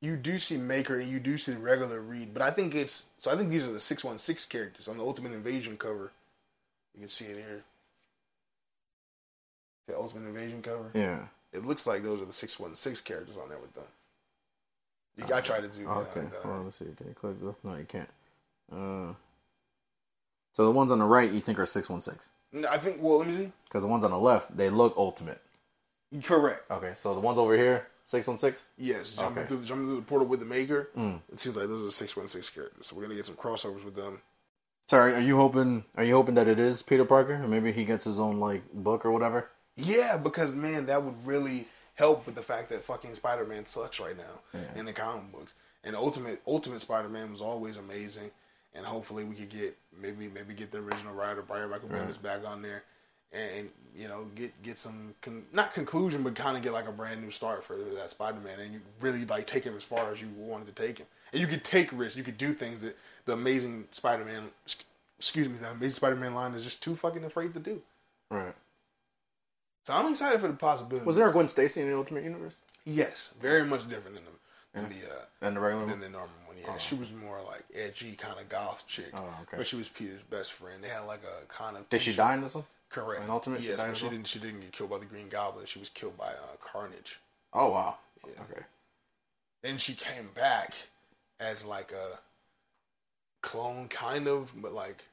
you 0.02 0.16
do 0.16 0.38
see 0.40 0.58
Maker 0.58 1.00
and 1.00 1.10
you 1.10 1.20
do 1.20 1.38
see 1.38 1.54
regular 1.54 2.00
Reed, 2.02 2.34
but 2.34 2.42
I 2.44 2.52
think 2.52 2.76
it's 2.76 3.10
so. 3.18 3.32
I 3.32 3.36
think 3.36 3.50
these 3.50 3.68
are 3.68 3.72
the 3.72 3.80
six 3.80 4.04
one 4.04 4.18
six 4.20 4.46
characters 4.46 4.88
on 4.88 4.98
the 4.98 5.04
Ultimate 5.04 5.34
Invasion 5.34 5.78
cover. 5.78 6.12
You 6.94 7.02
can 7.02 7.10
see 7.10 7.26
it 7.26 7.36
here. 7.38 7.64
The 9.88 9.96
Ultimate 9.96 10.28
Invasion 10.28 10.62
cover. 10.62 10.92
yeah. 10.94 11.20
It 11.54 11.66
looks 11.66 11.88
like 11.88 12.04
those 12.04 12.22
are 12.22 12.26
the 12.26 12.34
six 12.34 12.60
one 12.60 12.76
six 12.76 13.02
characters 13.02 13.36
on 13.42 13.50
there 13.50 13.58
with 13.58 13.74
them. 13.74 13.86
You, 15.18 15.34
I 15.34 15.42
try 15.42 15.60
to 15.62 15.74
zoom 15.74 15.86
in 15.86 15.92
Okay. 15.92 16.26
Hold 16.44 16.56
on, 16.56 16.66
let's 16.66 16.78
see. 16.78 16.86
Can 16.96 17.08
you 17.08 17.14
click 17.16 17.42
this? 17.42 17.56
No, 17.64 17.76
you 17.76 17.86
can't. 17.86 18.10
Uh, 18.72 19.14
so 20.54 20.66
the 20.66 20.72
ones 20.72 20.92
on 20.92 21.00
the 21.00 21.06
right 21.06 21.32
you 21.32 21.40
think 21.40 21.58
are 21.58 21.66
six 21.66 21.90
one 21.90 22.02
six 22.02 22.30
No, 22.52 22.68
I 22.68 22.78
think. 22.78 22.98
Well, 23.02 23.18
let 23.20 23.28
me 23.28 23.34
see. 23.34 23.52
because 23.68 23.82
the 23.82 23.88
ones 23.88 24.04
on 24.04 24.12
the 24.12 24.20
left 24.20 24.56
they 24.56 24.70
look 24.70 24.94
ultimate. 24.98 25.42
Correct. 26.24 26.70
Okay, 26.70 26.92
so 26.94 27.14
the 27.16 27.20
ones 27.20 27.40
over 27.40 27.58
here 27.58 27.88
six 28.08 28.26
one 28.26 28.38
six. 28.40 28.64
Yes, 28.80 29.14
jumping 29.14 29.44
Okay. 29.44 29.48
through 29.50 29.64
jumping 29.66 29.86
through 29.88 29.98
the 29.98 30.02
portal 30.02 30.28
with 30.28 30.40
the 30.40 30.46
Maker. 30.48 30.90
Mm. 30.98 31.22
It 31.32 31.40
seems 31.40 31.56
like 31.56 31.68
those 31.68 31.88
are 31.88 31.92
six 31.96 32.18
one 32.18 32.28
six 32.28 32.50
characters. 32.50 32.88
So 32.88 32.96
we're 32.96 33.04
gonna 33.04 33.14
get 33.16 33.26
some 33.28 33.36
crossovers 33.36 33.84
with 33.86 33.96
them. 33.96 34.22
Sorry, 34.90 35.14
are 35.14 35.20
you 35.20 35.36
hoping? 35.36 35.84
Are 35.96 36.04
you 36.04 36.16
hoping 36.16 36.36
that 36.36 36.48
it 36.48 36.60
is 36.60 36.82
Peter 36.82 37.06
Parker, 37.06 37.36
or 37.36 37.48
maybe 37.48 37.72
he 37.72 37.84
gets 37.86 38.06
his 38.06 38.20
own 38.20 38.40
like 38.40 38.64
book 38.74 39.06
or 39.06 39.12
whatever? 39.12 39.50
Yeah, 39.76 40.18
because 40.18 40.56
man, 40.56 40.88
that 40.88 41.04
would 41.04 41.28
really 41.28 41.68
help 41.96 42.26
with 42.26 42.36
the 42.36 42.42
fact 42.42 42.70
that 42.70 42.84
fucking 42.84 43.14
Spider 43.16 43.46
Man 43.46 43.66
sucks 43.66 44.00
right 44.00 44.18
now 44.18 44.42
Yeah. 44.54 44.80
in 44.80 44.86
the 44.86 44.94
comic 44.94 45.32
books. 45.32 45.54
And 45.84 45.96
Ultimate 45.96 46.42
Ultimate 46.48 46.82
Spider 46.82 47.10
Man 47.10 47.32
was 47.32 47.42
always 47.42 47.78
amazing, 47.78 48.32
and 48.74 48.86
hopefully 48.86 49.24
we 49.26 49.36
could 49.36 49.50
get 49.50 49.78
maybe 49.96 50.28
maybe 50.30 50.54
get 50.54 50.72
the 50.72 50.80
original 50.80 51.14
writer 51.14 51.42
Brian 51.42 51.70
Michael 51.70 51.90
Bendis 51.90 52.22
back 52.22 52.46
on 52.46 52.62
there, 52.62 52.84
and, 53.34 53.70
you 53.96 54.08
know 54.08 54.26
get 54.36 54.62
get 54.62 54.78
some 54.78 55.16
con- 55.22 55.46
not 55.52 55.74
conclusion, 55.74 56.22
but 56.22 56.36
kind 56.36 56.56
of 56.56 56.62
get 56.62 56.72
like 56.72 56.88
a 56.88 56.92
brand 56.92 57.22
new 57.22 57.32
start 57.32 57.64
for 57.64 57.76
that 57.76 58.12
Spider 58.12 58.40
Man, 58.40 58.60
and 58.60 58.74
you 58.74 58.82
really 59.02 59.26
like 59.26 59.48
take 59.48 59.64
him 59.64 59.76
as 59.76 59.84
far 59.84 60.12
as 60.12 60.22
you 60.22 60.28
wanted 60.38 60.68
to 60.68 60.84
take 60.84 61.00
him, 61.00 61.08
and 61.32 61.42
you 61.42 61.48
could 61.48 61.64
take 61.64 61.92
risks, 61.92 62.16
you 62.16 62.24
could 62.24 62.38
do 62.38 62.54
things 62.54 62.82
that 62.82 62.96
the 63.26 63.34
Amazing 63.34 63.88
Spider 63.92 64.24
Man, 64.24 64.50
excuse 65.18 65.50
me, 65.50 65.58
the 65.58 65.72
Amazing 65.72 65.96
Spider 65.96 66.16
Man 66.16 66.36
line 66.36 66.54
is 66.54 66.64
just 66.64 66.84
too 66.84 66.96
fucking 66.96 67.24
afraid 67.24 67.54
to 67.56 67.60
do. 67.60 67.82
Right. 68.30 68.54
So 69.86 69.94
I'm 69.94 70.12
excited 70.12 70.42
for 70.42 70.50
the 70.50 70.54
possibility 70.54 71.06
Was 71.06 71.16
there 71.16 71.30
a 71.30 71.32
Gwen 71.32 71.48
Stacy 71.48 71.82
in 71.82 71.90
the 71.90 71.96
Ultimate 71.96 72.26
Universe 72.26 72.58
Yes, 72.86 73.32
very 73.42 73.66
much 73.66 73.90
different 73.90 74.16
than 74.16 74.24
the 74.26 74.32
than 74.80 74.90
the 74.90 75.06
uh, 75.08 75.20
than 75.42 75.54
the 75.56 75.60
regular 75.60 75.86
than 75.88 76.00
the 76.00 76.10
normal 76.10 76.30
one. 76.46 76.56
Yeah, 76.58 76.78
she 76.78 76.96
was 76.96 77.12
more 77.12 77.42
like 77.46 77.64
edgy, 77.76 78.14
kind 78.14 78.40
of 78.40 78.48
goth 78.48 78.86
chick. 78.88 79.12
Oh, 79.14 79.26
okay. 79.42 79.58
But 79.58 79.68
she 79.68 79.76
was 79.76 79.90
Peter's 79.90 80.22
best 80.30 80.54
friend. 80.54 80.84
They 80.84 80.88
had 80.88 81.02
like 81.02 81.22
a 81.24 81.46
kind 81.52 81.76
of. 81.76 81.90
Did 81.90 82.02
she 82.02 82.14
die 82.14 82.36
in 82.36 82.42
this 82.42 82.56
one? 82.56 82.64
Correct. 82.90 83.24
in 83.24 83.30
Ultimate, 83.30 83.62
Yes, 83.62 83.78
but 83.78 83.96
she 83.98 84.08
didn't. 84.10 84.28
She 84.28 84.40
didn't 84.40 84.62
get 84.62 84.72
killed 84.72 84.90
by 84.90 84.98
the 84.98 85.06
Green 85.06 85.28
Goblin. 85.30 85.66
She 85.66 85.80
was 85.80 85.90
killed 85.90 86.18
by 86.18 86.28
uh, 86.30 86.56
Carnage, 86.62 87.20
Oh 87.54 87.70
wow. 87.72 87.98
Yeah. 88.26 88.42
Okay. 88.50 88.62
Then 89.64 89.78
she 89.78 89.94
came 89.94 90.30
back 90.36 90.74
as 91.40 91.66
like 91.66 91.92
a 91.92 92.20
clone, 93.42 93.88
kind 93.90 94.28
of, 94.28 94.52
but 94.62 94.74
like, 94.74 95.04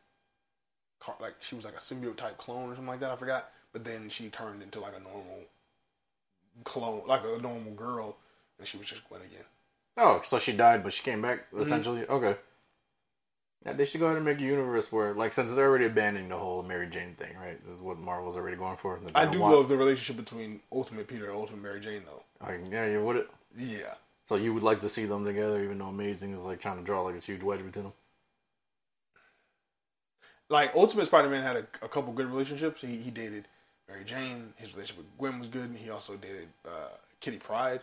car- 1.01 1.17
like 1.21 1.35
she 1.41 1.55
was 1.57 1.65
like 1.65 1.75
a 1.75 1.79
symbiote 1.79 2.17
type 2.17 2.39
clone 2.39 2.71
or 2.71 2.75
something 2.75 2.87
like 2.87 3.01
that. 3.01 3.11
I 3.11 3.17
forgot. 3.17 3.51
But 3.73 3.85
then 3.85 4.09
she 4.09 4.29
turned 4.29 4.63
into 4.63 4.79
like 4.81 4.95
a 4.97 5.01
normal 5.03 5.41
clone, 6.63 7.03
like 7.07 7.23
a 7.25 7.41
normal 7.43 7.73
girl, 7.73 8.17
and 8.59 8.69
she 8.69 8.77
was 8.77 8.87
just 8.87 9.07
Gwen 9.09 9.21
again. 9.23 9.45
Oh, 9.97 10.21
so 10.25 10.39
she 10.39 10.53
died, 10.53 10.83
but 10.85 10.93
she 10.93 11.03
came 11.03 11.23
back 11.23 11.47
Mm-hmm. 11.51 11.63
essentially. 11.63 12.07
Okay. 12.07 12.37
Yeah, 13.65 13.73
they 13.73 13.87
should 13.87 14.01
go 14.01 14.07
ahead 14.07 14.17
and 14.17 14.27
make 14.27 14.39
a 14.41 14.43
universe 14.43 14.93
where, 14.93 15.15
like, 15.15 15.33
since 15.33 15.53
they're 15.53 15.69
already 15.69 15.87
abandoning 15.87 16.29
the 16.29 16.37
whole 16.37 16.63
Mary 16.63 16.87
Jane 16.87 17.15
thing, 17.15 17.35
right? 17.39 17.59
This 17.65 17.77
is 17.77 17.81
what 17.81 17.99
Marvel's 17.99 18.37
already 18.37 18.59
going 18.59 18.77
for. 18.77 19.01
I 19.15 19.25
don't 19.25 19.39
want- 19.39 19.55
love 19.55 19.69
the 19.69 19.77
relationship 19.77 20.17
between 20.17 20.61
Ultimate 20.71 21.09
Peter 21.09 21.29
and 21.29 21.35
Ultimate 21.37 21.63
Mary 21.63 21.81
Jane, 21.81 22.03
though. 22.05 22.23
Like, 22.47 22.61
yeah, 22.71 22.87
you 22.87 23.03
would 23.03 23.17
it. 23.17 23.31
Yeah. 23.57 23.95
So 24.27 24.37
you 24.37 24.53
would 24.55 24.63
like 24.63 24.81
to 24.81 24.89
see 24.89 25.05
them 25.07 25.25
together, 25.25 25.63
even 25.63 25.79
though 25.79 25.87
Amazing 25.89 26.33
is 26.33 26.41
like 26.41 26.61
trying 26.61 26.79
to 26.79 26.83
draw 26.83 27.03
like 27.03 27.15
this 27.15 27.27
huge 27.27 27.43
wedge 27.43 27.65
between 27.65 27.85
them. 27.85 27.93
Like 30.49 30.75
Ultimate 30.75 31.07
Spider-Man 31.07 31.43
had 31.43 31.57
a, 31.57 31.67
a 31.83 31.89
couple 31.89 32.13
good 32.13 32.27
relationships. 32.27 32.81
He 32.83 32.97
he 32.97 33.11
dated 33.11 33.49
Mary 33.89 34.05
Jane. 34.05 34.53
His 34.57 34.75
relationship 34.75 35.05
with 35.05 35.19
Gwen 35.19 35.39
was 35.39 35.49
good, 35.49 35.65
and 35.65 35.77
he 35.77 35.91
also 35.91 36.17
dated 36.17 36.49
uh, 36.67 36.89
Kitty 37.21 37.39
Pryde 37.39 37.81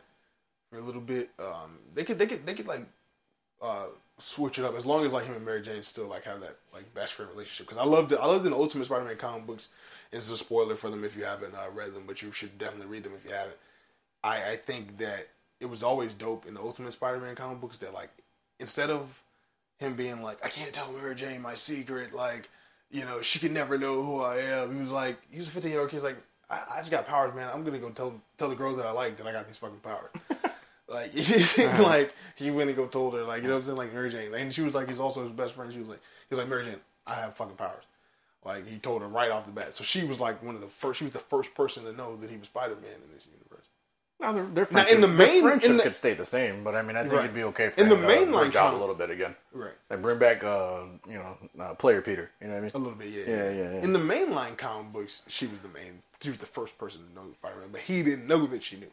for 0.70 0.78
a 0.78 0.82
little 0.82 1.02
bit. 1.02 1.30
Um, 1.39 1.80
they 1.94 2.04
could 2.04 2.17
they 2.17 2.28
could 2.28 2.46
they 2.46 2.54
could 2.54 2.67
like 2.67 2.86
uh, 3.62 3.88
switch 4.21 4.60
it 4.60 4.65
up 4.65 4.75
as 4.75 4.86
long 4.86 5.05
as 5.05 5.13
like 5.13 5.25
him 5.25 5.36
and 5.36 5.45
Mary 5.45 5.62
Jane 5.62 5.84
still 5.84 6.07
like 6.07 6.23
have 6.23 6.41
that 6.41 6.57
like 6.73 6.93
best 6.93 7.13
friend 7.13 7.31
relationship. 7.31 7.67
Because 7.67 7.81
I 7.81 7.86
loved 7.88 8.12
it. 8.12 8.19
I 8.21 8.25
loved 8.25 8.45
in 8.45 8.51
the 8.51 8.57
Ultimate 8.57 8.86
Spider-Man 8.86 9.17
comic 9.17 9.47
books. 9.47 9.69
It's 10.12 10.29
a 10.31 10.38
spoiler 10.38 10.75
for 10.75 10.89
them 10.89 11.03
if 11.03 11.15
you 11.15 11.23
haven't 11.23 11.55
uh, 11.55 11.69
read 11.73 11.93
them, 11.93 12.03
but 12.05 12.21
you 12.21 12.31
should 12.31 12.57
definitely 12.57 12.88
read 12.88 13.03
them 13.03 13.13
if 13.15 13.25
you 13.25 13.31
haven't. 13.31 13.57
I 14.23 14.51
I 14.51 14.55
think 14.55 14.97
that 14.99 15.29
it 15.60 15.65
was 15.67 15.84
always 15.84 16.13
dope 16.13 16.45
in 16.45 16.53
the 16.53 16.62
Ultimate 16.62 16.93
Spider-Man 16.93 17.36
comic 17.36 17.62
books 17.62 17.77
that 17.77 17.93
like 17.93 18.10
instead 18.60 18.89
of 18.89 19.21
him 19.79 19.95
being 19.95 20.21
like, 20.21 20.43
I 20.45 20.49
can't 20.49 20.71
tell 20.71 20.91
Mary 20.91 21.15
Jane 21.15 21.41
my 21.41 21.55
secret, 21.55 22.13
like, 22.13 22.49
you 22.91 23.03
know, 23.03 23.21
she 23.21 23.39
can 23.39 23.53
never 23.53 23.77
know 23.77 24.03
who 24.03 24.21
I 24.21 24.38
am. 24.38 24.73
He 24.73 24.79
was 24.79 24.91
like, 24.91 25.17
he 25.31 25.39
was 25.39 25.47
a 25.47 25.51
15 25.51 25.71
year 25.71 25.81
old 25.81 25.89
kid, 25.89 25.97
he's 25.97 26.03
like, 26.03 26.17
I, 26.49 26.60
I 26.75 26.79
just 26.79 26.91
got 26.91 27.07
powers, 27.07 27.34
man. 27.34 27.49
I'm 27.51 27.63
gonna 27.63 27.79
go 27.79 27.89
tell 27.89 28.21
tell 28.38 28.49
the 28.49 28.55
girl 28.55 28.75
that 28.75 28.86
I 28.86 28.91
like 28.91 29.17
that 29.17 29.25
I 29.27 29.31
got 29.31 29.47
these 29.47 29.57
fucking 29.57 29.79
powers. 29.79 30.12
like, 30.91 31.13
like 31.80 32.13
he 32.36 32.51
went 32.51 32.69
and 32.69 32.75
go 32.77 32.86
told 32.88 33.13
her, 33.13 33.23
like, 33.23 33.41
you 33.41 33.47
know 33.47 33.56
what 33.56 33.60
I'm 33.62 33.65
saying, 33.65 33.77
like 33.77 33.93
Mary 33.93 34.10
Jane, 34.10 34.34
and 34.34 34.54
she 34.54 34.62
was 34.62 34.73
like, 34.73 34.89
he's 34.89 34.99
also 34.99 35.23
his 35.23 35.32
best 35.32 35.54
friend. 35.54 35.71
She 35.71 35.80
was 35.80 35.88
like, 35.88 35.99
he 36.30 36.36
was 36.36 36.39
like, 36.39 36.49
Mary 36.49 36.65
Jane, 36.65 36.75
I 37.08 37.15
have 37.15 37.36
fucking 37.36 37.56
powers. 37.56 37.84
Like 38.43 38.67
he 38.67 38.77
told 38.80 39.01
her 39.01 39.08
right 39.08 39.30
off 39.32 39.45
the 39.45 39.51
bat. 39.51 39.73
So 39.75 39.84
she 39.84 40.04
was 40.04 40.19
like 40.19 40.41
one 40.43 40.56
of 40.56 40.62
the 40.62 40.67
first. 40.67 40.97
She 40.99 41.04
was 41.06 41.13
the 41.13 41.19
first 41.19 41.54
person 41.54 41.84
to 41.86 41.93
know 41.93 42.15
that 42.17 42.30
he 42.30 42.38
was 42.38 42.47
Spider 42.47 42.75
Man 42.75 42.91
in 43.08 43.13
this 43.13 43.27
universe. 43.27 43.67
No, 44.19 44.34
their, 44.34 44.43
their 44.45 44.63
Now, 44.65 44.69
friendship, 44.71 44.95
in 44.95 45.01
the 45.01 45.08
their 45.08 45.15
main- 45.27 45.41
friendship 45.43 45.69
in 45.71 45.77
the- 45.77 45.84
could 45.84 45.95
stay 45.95 46.13
the 46.15 46.25
same, 46.25 46.63
but 46.63 46.75
I 46.75 46.82
mean, 46.82 46.95
I 46.95 47.01
think 47.01 47.13
Right. 47.13 47.23
it'd 47.25 47.36
be 47.36 47.43
okay 47.43 47.69
for 47.69 47.80
In 47.82 47.89
the 47.89 47.95
to 47.95 48.01
mainline 48.01 48.56
out 48.56 48.73
a 48.73 48.77
little 48.77 48.93
bit 48.95 49.10
again. 49.12 49.36
Right. 49.54 49.73
Like 49.89 50.01
bring 50.01 50.17
back, 50.19 50.43
uh, 50.43 50.82
you 51.08 51.15
know, 51.15 51.38
uh, 51.60 51.73
player 51.75 52.01
Peter. 52.01 52.30
You 52.41 52.47
know 52.47 52.54
what 52.54 52.60
I 52.60 52.62
mean? 52.62 52.71
A 52.73 52.77
little 52.80 52.97
bit, 52.97 53.10
yeah. 53.10 53.23
Yeah, 53.27 53.49
yeah, 53.51 53.73
yeah. 53.75 53.82
In 53.84 53.93
the 53.93 53.99
mainline 53.99 54.58
comic 54.58 54.91
books, 54.93 55.21
she 55.27 55.45
was 55.47 55.60
the 55.60 55.69
main. 55.69 56.01
She 56.21 56.30
was 56.30 56.38
the 56.39 56.45
first 56.47 56.77
person 56.80 57.01
to 57.08 57.13
know 57.15 57.32
Spider 57.34 57.58
Man, 57.62 57.69
but 57.71 57.82
he 57.82 58.01
didn't 58.04 58.27
know 58.27 58.45
that 58.47 58.63
she 58.63 58.75
knew. 58.77 58.91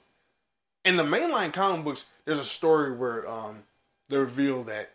In 0.88 0.96
the 0.96 1.02
mainline 1.02 1.52
comic 1.52 1.84
books, 1.84 2.06
there's 2.24 2.38
a 2.38 2.44
story 2.44 2.92
where 2.92 3.28
um, 3.28 3.64
they 4.08 4.16
reveal 4.16 4.62
that 4.64 4.88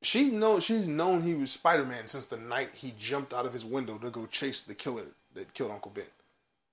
she 0.00 0.30
know 0.30 0.60
she's 0.60 0.88
known 0.88 1.20
he 1.20 1.34
was 1.34 1.50
Spider 1.50 1.84
Man 1.84 2.06
since 2.06 2.24
the 2.24 2.38
night 2.38 2.70
he 2.74 2.94
jumped 2.98 3.34
out 3.34 3.44
of 3.44 3.52
his 3.52 3.66
window 3.66 3.98
to 3.98 4.08
go 4.08 4.24
chase 4.24 4.62
the 4.62 4.74
killer 4.74 5.04
that 5.34 5.52
killed 5.52 5.72
Uncle 5.72 5.92
Ben. 5.94 6.04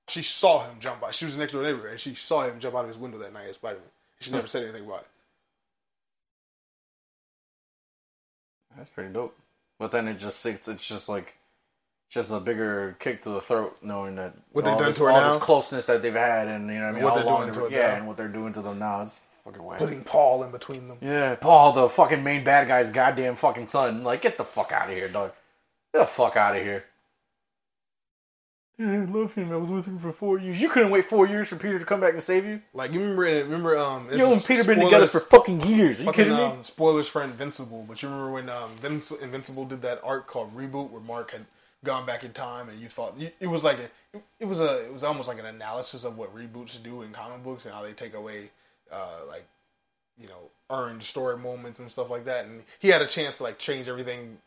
She 0.07 0.23
saw 0.23 0.63
him 0.63 0.77
jump 0.79 1.03
out. 1.03 1.13
She 1.13 1.25
was 1.25 1.37
next 1.37 1.51
door 1.51 1.61
neighbor, 1.61 1.85
and 1.87 1.99
she 1.99 2.15
saw 2.15 2.43
him 2.43 2.57
jump 2.61 2.73
out 2.73 2.85
of 2.85 2.87
his 2.87 2.97
window 2.97 3.17
that 3.17 3.33
night 3.33 3.49
as 3.49 3.55
Spider 3.57 3.79
Man. 3.79 3.89
She 4.21 4.31
never 4.31 4.47
said 4.47 4.63
anything 4.63 4.85
about 4.85 5.01
it. 5.01 5.07
That's 8.77 8.89
pretty 8.91 9.11
dope. 9.11 9.37
But 9.77 9.91
then 9.91 10.07
it 10.07 10.19
just 10.19 10.45
it's, 10.45 10.69
it's 10.69 10.87
just 10.87 11.09
like 11.09 11.35
just 12.11 12.29
a 12.29 12.39
bigger 12.39 12.95
kick 12.99 13.23
to 13.23 13.29
the 13.29 13.41
throat, 13.41 13.77
knowing 13.81 14.15
that 14.17 14.33
What 14.51 14.65
they've 14.65 14.73
all 14.73 14.79
done 14.79 14.89
this, 14.89 14.97
to 14.97 15.03
her 15.05 15.09
all 15.11 15.21
now? 15.21 15.31
this 15.33 15.41
closeness 15.41 15.85
that 15.87 16.01
they've 16.03 16.13
had, 16.13 16.47
and 16.47 16.67
you 16.67 16.75
know 16.75 16.81
what 16.81 16.89
I 16.89 16.91
mean, 16.91 17.03
What 17.03 17.09
how 17.11 17.15
they're 17.15 17.25
long 17.25 17.41
doing 17.43 17.53
to 17.53 17.59
her 17.61 17.69
yeah, 17.69 17.87
now. 17.87 17.95
and 17.95 18.07
what 18.07 18.17
they're 18.17 18.27
doing 18.27 18.53
to 18.53 18.61
them 18.61 18.79
now. 18.79 19.01
It's 19.01 19.21
fucking 19.45 19.63
whack. 19.63 19.79
Putting 19.79 20.03
Paul 20.03 20.43
in 20.43 20.51
between 20.51 20.87
them. 20.89 20.97
Yeah, 21.01 21.35
Paul, 21.35 21.71
the 21.73 21.87
fucking 21.89 22.21
main 22.23 22.43
bad 22.43 22.67
guy's 22.67 22.91
goddamn 22.91 23.35
fucking 23.37 23.67
son. 23.67 24.03
Like, 24.03 24.21
get 24.21 24.37
the 24.37 24.43
fuck 24.43 24.71
out 24.73 24.89
of 24.89 24.95
here, 24.95 25.07
dog. 25.07 25.31
Get 25.93 26.01
the 26.01 26.05
fuck 26.05 26.35
out 26.35 26.55
of 26.57 26.61
here. 26.61 26.83
Yeah, 28.77 28.93
I 28.93 29.05
love 29.05 29.33
him. 29.35 29.51
I 29.51 29.57
was 29.57 29.69
with 29.69 29.85
him 29.85 29.99
for 29.99 30.11
four 30.11 30.39
years. 30.39 30.59
You 30.59 30.67
couldn't 30.67 30.89
wait 30.89 31.05
four 31.05 31.27
years 31.27 31.47
for 31.49 31.55
Peter 31.55 31.77
to 31.77 31.85
come 31.85 31.99
back 31.99 32.13
and 32.13 32.23
save 32.23 32.45
you. 32.45 32.61
Like 32.73 32.91
you 32.91 32.99
remember, 32.99 33.21
remember 33.21 33.77
um, 33.77 34.07
this 34.07 34.17
You 34.19 34.25
and 34.25 34.33
is 34.35 34.45
Peter 34.45 34.63
been 34.63 34.79
together 34.79 35.05
spoilers- 35.07 35.23
for 35.25 35.29
fucking 35.37 35.61
years. 35.61 35.97
Are 35.97 36.01
you 36.01 36.05
fucking, 36.07 36.23
kidding 36.25 36.37
me? 36.37 36.43
um, 36.43 36.63
spoilers 36.63 37.07
for 37.07 37.21
Invincible, 37.21 37.85
but 37.87 38.01
you 38.01 38.09
remember 38.09 38.31
when 38.31 38.49
um, 38.49 38.69
Vinci- 38.69 39.15
Invincible 39.21 39.65
did 39.65 39.81
that 39.83 40.01
arc 40.03 40.25
called 40.27 40.55
Reboot, 40.55 40.89
where 40.89 41.01
Mark 41.01 41.31
had 41.31 41.45
gone 41.83 42.05
back 42.05 42.23
in 42.23 42.31
time, 42.31 42.69
and 42.69 42.79
you 42.79 42.87
thought 42.87 43.15
it 43.39 43.47
was 43.47 43.63
like 43.63 43.79
a, 43.79 44.19
it 44.39 44.45
was 44.45 44.59
a, 44.59 44.85
it 44.85 44.93
was 44.93 45.03
almost 45.03 45.27
like 45.27 45.39
an 45.39 45.45
analysis 45.45 46.03
of 46.03 46.17
what 46.17 46.35
reboots 46.35 46.81
do 46.81 47.01
in 47.01 47.11
comic 47.11 47.43
books 47.43 47.65
and 47.65 47.73
how 47.73 47.81
they 47.81 47.93
take 47.93 48.13
away, 48.13 48.51
uh, 48.91 49.21
like, 49.27 49.45
you 50.19 50.27
know, 50.27 50.49
earned 50.69 51.03
story 51.03 51.37
moments 51.37 51.79
and 51.79 51.91
stuff 51.91 52.09
like 52.09 52.25
that. 52.25 52.45
And 52.45 52.63
he 52.79 52.89
had 52.89 53.01
a 53.01 53.07
chance 53.07 53.37
to 53.37 53.43
like 53.43 53.57
change 53.57 53.87
everything. 53.87 54.37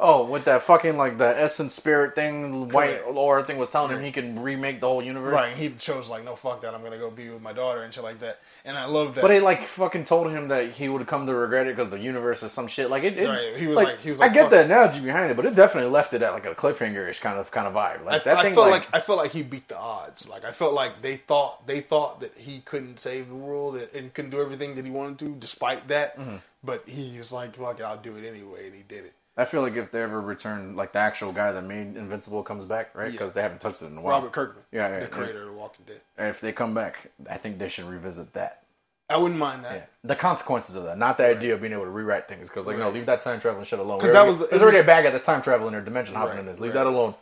Oh, 0.00 0.24
with 0.24 0.44
that 0.46 0.62
fucking 0.62 0.96
like 0.96 1.18
the 1.18 1.26
essence 1.40 1.74
spirit 1.74 2.14
thing, 2.14 2.68
White. 2.70 3.12
Laura 3.12 3.44
thing 3.44 3.58
was 3.58 3.70
telling 3.70 3.96
him 3.96 4.02
he 4.02 4.10
can 4.10 4.38
remake 4.40 4.80
the 4.80 4.88
whole 4.88 5.02
universe. 5.02 5.32
Right, 5.32 5.52
he 5.52 5.70
chose 5.70 6.08
like, 6.08 6.24
no, 6.24 6.34
fuck 6.34 6.60
that, 6.62 6.74
I'm 6.74 6.82
gonna 6.82 6.98
go 6.98 7.10
be 7.10 7.28
with 7.28 7.42
my 7.42 7.52
daughter 7.52 7.82
and 7.82 7.92
shit 7.92 8.02
like 8.02 8.18
that. 8.20 8.40
And 8.64 8.76
I 8.76 8.86
love 8.86 9.14
that. 9.14 9.22
But 9.22 9.30
it 9.30 9.42
like 9.42 9.64
fucking 9.64 10.04
told 10.04 10.30
him 10.32 10.48
that 10.48 10.72
he 10.72 10.88
would 10.88 11.06
come 11.06 11.26
to 11.26 11.34
regret 11.34 11.66
it 11.66 11.76
because 11.76 11.90
the 11.90 11.98
universe 11.98 12.42
is 12.42 12.52
some 12.52 12.66
shit. 12.66 12.90
Like 12.90 13.04
it, 13.04 13.18
it 13.18 13.28
Right, 13.28 13.56
he 13.56 13.66
was 13.66 13.76
like- 13.76 13.98
he 14.00 14.10
was 14.10 14.20
I 14.20 14.28
get 14.28 14.50
the 14.50 14.60
analogy 14.64 15.00
behind 15.00 15.30
it, 15.30 15.36
but 15.36 15.46
it 15.46 15.54
definitely 15.54 15.90
left 15.90 16.14
it 16.14 16.22
at 16.22 16.32
like 16.32 16.46
a 16.46 16.54
cliffhanger-ish 16.54 17.20
kind 17.20 17.38
of 17.38 17.50
kind 17.50 17.66
of 17.66 17.74
vibe. 17.74 18.04
Like 18.04 18.22
I, 18.22 18.24
that 18.24 18.36
I 18.38 18.42
thing, 18.42 18.54
felt 18.54 18.70
like, 18.70 18.82
like, 18.92 18.94
I 18.94 19.00
felt 19.00 19.18
like 19.18 19.32
he 19.32 19.42
beat 19.42 19.68
the 19.68 19.78
odds. 19.78 20.28
Like 20.28 20.44
I 20.44 20.52
felt 20.52 20.74
like 20.74 21.02
they 21.02 21.16
thought 21.16 21.66
they 21.66 21.80
thought 21.80 22.20
that 22.20 22.36
he 22.36 22.60
couldn't 22.60 22.98
save 22.98 23.28
the 23.28 23.34
world 23.34 23.76
and, 23.76 23.88
and 23.94 24.14
couldn't 24.14 24.30
do 24.30 24.40
everything 24.40 24.74
that 24.76 24.84
he 24.84 24.90
wanted 24.90 25.18
to, 25.20 25.34
despite 25.36 25.88
that. 25.88 26.18
Mm-hmm. 26.18 26.36
But 26.64 26.88
he 26.88 27.18
was 27.18 27.32
like, 27.32 27.56
"Fuck 27.56 27.80
it, 27.80 27.82
I'll 27.82 27.96
do 27.96 28.16
it 28.16 28.26
anyway," 28.26 28.66
and 28.66 28.74
he 28.74 28.82
did 28.82 29.04
it. 29.04 29.14
I 29.36 29.44
feel 29.46 29.62
like 29.62 29.76
if 29.76 29.90
they 29.90 30.02
ever 30.02 30.20
return, 30.20 30.76
like 30.76 30.92
the 30.92 30.98
actual 30.98 31.32
guy 31.32 31.52
that 31.52 31.62
made 31.64 31.96
Invincible 31.96 32.42
comes 32.42 32.64
back, 32.66 32.94
right? 32.94 33.10
Because 33.10 33.30
Yeah. 33.30 33.34
they 33.34 33.42
haven't 33.42 33.60
touched 33.60 33.80
it 33.82 33.86
in 33.86 33.96
a 33.96 34.00
while. 34.00 34.16
Robert 34.16 34.32
Kirkman, 34.32 34.64
Yeah, 34.72 34.88
yeah, 34.88 35.00
the 35.00 35.06
creator 35.06 35.40
of 35.42 35.46
The 35.46 35.52
Walking 35.52 35.86
Dead. 35.86 36.00
If 36.18 36.40
they 36.42 36.52
come 36.52 36.74
back, 36.74 37.10
I 37.30 37.38
think 37.38 37.58
they 37.58 37.68
should 37.68 37.86
revisit 37.86 38.34
that. 38.34 38.62
I 39.08 39.16
wouldn't 39.16 39.40
mind 39.40 39.64
that. 39.64 39.74
Yeah. 39.74 39.84
The 40.04 40.16
consequences 40.16 40.74
of 40.74 40.84
that, 40.84 40.98
not 40.98 41.16
the 41.18 41.26
idea 41.26 41.54
of 41.54 41.60
being 41.60 41.72
able 41.72 41.84
to 41.84 41.90
rewrite 41.90 42.28
things. 42.28 42.48
Because 42.48 42.66
like, 42.66 42.76
no, 42.78 42.90
leave 42.90 43.06
that 43.06 43.22
time 43.22 43.40
traveling 43.40 43.64
shit 43.64 43.78
alone. 43.78 44.00
'Cause 44.00 44.08
We 44.08 44.12
that 44.12 44.26
was 44.26 44.38
the- 44.38 44.46
there's 44.46 44.62
already 44.62 44.78
was- 44.78 44.84
a 44.84 44.86
bag 44.86 45.06
of 45.06 45.12
this 45.14 45.24
time 45.24 45.40
traveling 45.42 45.74
or 45.74 45.80
dimension 45.80 46.14
hopping 46.14 46.32
Right, 46.34 46.40
in 46.40 46.46
this. 46.46 46.60
Leave 46.60 46.74
right. 46.74 46.84
that 46.84 46.86
alone. 46.86 47.14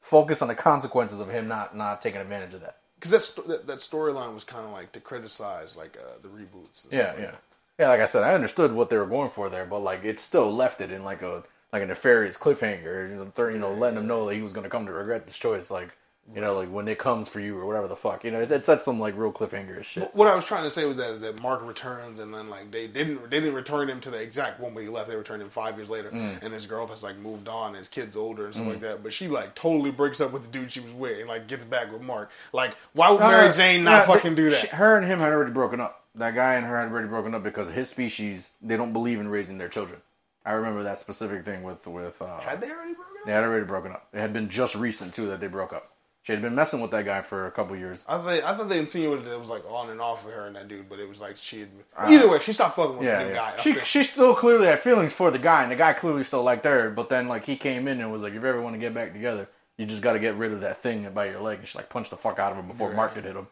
Focus 0.00 0.42
on 0.42 0.48
the 0.48 0.54
consequences 0.54 1.18
of 1.20 1.28
him 1.30 1.48
not 1.48 1.76
not 1.76 2.00
taking 2.00 2.20
advantage 2.20 2.54
of 2.54 2.60
that. 2.60 2.76
Because 2.94 3.10
that, 3.10 3.22
sto- 3.22 3.42
that 3.42 3.66
that 3.66 3.78
storyline 3.78 4.34
was 4.34 4.44
kind 4.44 4.64
of 4.64 4.70
like 4.72 4.92
to 4.92 5.00
criticize 5.00 5.76
like 5.76 5.96
uh, 6.00 6.18
the 6.22 6.28
reboots. 6.28 6.84
And 6.84 6.92
Yeah, 6.92 7.08
like 7.08 7.18
yeah, 7.18 7.30
yeah. 7.78 7.88
Like 7.88 8.00
I 8.00 8.06
said, 8.06 8.22
I 8.22 8.32
understood 8.34 8.72
what 8.72 8.88
they 8.88 8.96
were 8.96 9.06
going 9.06 9.30
for 9.30 9.48
there, 9.48 9.66
but 9.66 9.80
like 9.80 10.04
it 10.04 10.18
still 10.20 10.54
left 10.54 10.80
it 10.80 10.90
in 10.92 11.04
like 11.04 11.22
a 11.22 11.42
like 11.76 11.84
a 11.84 11.86
nefarious 11.86 12.36
cliffhanger. 12.38 13.10
You 13.10 13.16
know, 13.16 13.32
thir- 13.34 13.50
you 13.50 13.58
know 13.58 13.72
letting 13.72 13.98
him 13.98 14.06
know 14.06 14.26
that 14.28 14.34
he 14.34 14.42
was 14.42 14.52
going 14.52 14.64
to 14.64 14.70
come 14.70 14.86
to 14.86 14.92
regret 14.92 15.26
this 15.26 15.36
choice. 15.38 15.70
Like 15.70 15.90
you 16.34 16.40
know, 16.40 16.56
like 16.56 16.68
when 16.68 16.88
it 16.88 16.98
comes 16.98 17.28
for 17.28 17.38
you 17.38 17.56
or 17.56 17.64
whatever 17.66 17.86
the 17.86 17.94
fuck. 17.94 18.24
You 18.24 18.32
know, 18.32 18.40
it, 18.40 18.64
said 18.66 18.82
some 18.82 18.98
like 18.98 19.16
real 19.16 19.30
cliffhanger 19.30 19.84
shit. 19.84 20.12
What 20.12 20.26
I 20.26 20.34
was 20.34 20.44
trying 20.44 20.64
to 20.64 20.70
say 20.72 20.84
with 20.84 20.96
that 20.96 21.10
is 21.10 21.20
that 21.20 21.40
Mark 21.40 21.64
returns, 21.64 22.18
and 22.18 22.34
then 22.34 22.50
like 22.50 22.72
they 22.72 22.88
didn't 22.88 23.30
they 23.30 23.38
didn't 23.38 23.54
return 23.54 23.88
him 23.88 24.00
to 24.00 24.10
the 24.10 24.16
exact 24.16 24.58
one 24.58 24.74
where 24.74 24.82
he 24.82 24.90
left. 24.90 25.08
They 25.08 25.14
returned 25.14 25.40
him 25.42 25.50
five 25.50 25.76
years 25.76 25.88
later, 25.88 26.10
Mm. 26.10 26.42
and 26.42 26.52
his 26.52 26.66
girl 26.66 26.86
has 26.88 27.04
like 27.04 27.16
moved 27.18 27.46
on, 27.46 27.68
and 27.68 27.76
his 27.76 27.86
kid's 27.88 28.16
older 28.16 28.46
and 28.46 28.54
stuff 28.54 28.66
like 28.66 28.80
that. 28.80 29.04
But 29.04 29.12
she 29.12 29.28
like 29.28 29.54
totally 29.54 29.92
breaks 29.92 30.20
up 30.20 30.32
with 30.32 30.42
the 30.42 30.48
dude 30.48 30.72
she 30.72 30.80
was 30.80 30.92
with, 30.94 31.18
and 31.20 31.28
like 31.28 31.46
gets 31.46 31.64
back 31.64 31.92
with 31.92 32.02
Mark. 32.02 32.30
Like, 32.52 32.74
why 32.94 33.10
would 33.10 33.20
Mary 33.20 33.48
Uh, 33.48 33.52
Jane 33.52 33.84
yeah, 33.84 33.90
not 33.90 34.06
they- 34.08 34.14
fucking 34.14 34.34
do 34.34 34.50
that? 34.50 34.56
she- 34.56 34.66
her 34.68 34.96
and 34.96 35.06
him 35.06 35.20
had 35.20 35.32
already 35.32 35.52
broken 35.52 35.80
up. 35.80 36.02
That 36.16 36.34
guy 36.34 36.54
and 36.54 36.64
her 36.66 36.80
had 36.80 36.90
already 36.90 37.08
broken 37.08 37.34
up 37.34 37.44
because 37.44 37.68
his 37.70 37.88
species 37.90 38.50
they 38.62 38.76
don't 38.76 38.92
believe 38.94 39.20
in 39.20 39.28
raising 39.28 39.58
their 39.58 39.68
children. 39.68 40.00
I 40.46 40.52
remember 40.52 40.84
that 40.84 40.98
specific 40.98 41.44
thing 41.44 41.62
with 41.64 41.86
with. 41.86 42.22
Uh, 42.22 42.38
Had 42.40 42.60
they 42.62 42.70
already 42.70 42.94
broken 42.94 43.16
up? 43.20 43.26
they 43.26 43.32
had 43.32 43.44
already 43.44 43.66
broken 43.66 43.92
up. 43.92 44.08
It 44.14 44.20
had 44.20 44.32
been 44.32 44.48
just 44.48 44.74
recent 44.76 45.12
too 45.12 45.26
that 45.28 45.40
they 45.40 45.48
broke 45.48 45.72
up. 45.72 45.90
She 46.22 46.32
had 46.32 46.42
been 46.42 46.54
messing 46.56 46.80
with 46.80 46.90
that 46.90 47.04
guy 47.04 47.22
for 47.22 47.46
a 47.46 47.52
couple 47.52 47.76
years. 47.76 48.04
I 48.08 48.18
thought 48.18 48.28
I 48.44 48.56
thought 48.56 48.68
they 48.68 48.78
insinuated 48.80 49.26
it 49.28 49.38
was 49.38 49.48
like 49.48 49.62
on 49.70 49.90
and 49.90 50.00
off 50.00 50.24
with 50.24 50.34
her 50.34 50.46
and 50.46 50.56
that 50.56 50.66
dude, 50.68 50.88
but 50.88 50.98
it 50.98 51.08
was 51.08 51.20
like 51.20 51.36
she. 51.36 51.60
Had, 51.60 51.68
either 52.06 52.28
way, 52.28 52.40
she 52.40 52.52
stopped 52.52 52.74
fucking 52.76 52.98
with 52.98 53.06
Uh, 53.06 53.10
Yeah, 53.10 53.24
the 53.24 53.30
yeah. 53.30 53.34
guy. 53.34 53.56
She 53.58 53.72
she 53.84 54.02
still 54.02 54.34
clearly 54.34 54.66
had 54.66 54.80
feelings 54.80 55.12
for 55.12 55.30
the 55.30 55.38
guy, 55.38 55.62
and 55.62 55.70
the 55.72 55.76
guy 55.76 55.92
clearly 55.92 56.24
still 56.24 56.42
liked 56.42 56.64
her. 56.64 56.90
But 56.90 57.08
then 57.10 57.28
like 57.28 57.44
he 57.44 57.56
came 57.56 57.86
in 57.88 58.00
and 58.00 58.10
was 58.10 58.22
like, 58.22 58.32
if 58.34 58.42
you 58.42 58.48
ever 58.48 58.60
want 58.60 58.74
to 58.74 58.78
get 58.80 58.92
back 58.94 59.12
together, 59.12 59.48
you 59.78 59.86
just 59.86 60.02
got 60.02 60.14
to 60.14 60.18
get 60.18 60.34
rid 60.36 60.52
of 60.52 60.60
that 60.62 60.78
thing 60.78 61.08
by 61.14 61.26
your 61.26 61.40
leg. 61.40 61.58
And 61.60 61.68
she 61.68 61.78
like 61.78 61.88
punched 61.90 62.10
the 62.10 62.16
fuck 62.16 62.38
out 62.40 62.50
of 62.52 62.58
him 62.58 62.66
before 62.66 62.88
Right. 62.88 62.96
Mark 62.96 63.14
could 63.14 63.24
hit 63.24 63.36
him. 63.36 63.46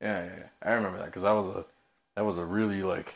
Yeah, 0.00 0.24
yeah, 0.26 0.30
yeah. 0.38 0.46
I 0.62 0.72
remember 0.74 0.98
that 0.98 1.06
because 1.06 1.22
that 1.22 1.32
was 1.32 1.46
a 1.48 1.64
that 2.14 2.24
was 2.24 2.38
a 2.38 2.44
really 2.44 2.82
like 2.84 3.14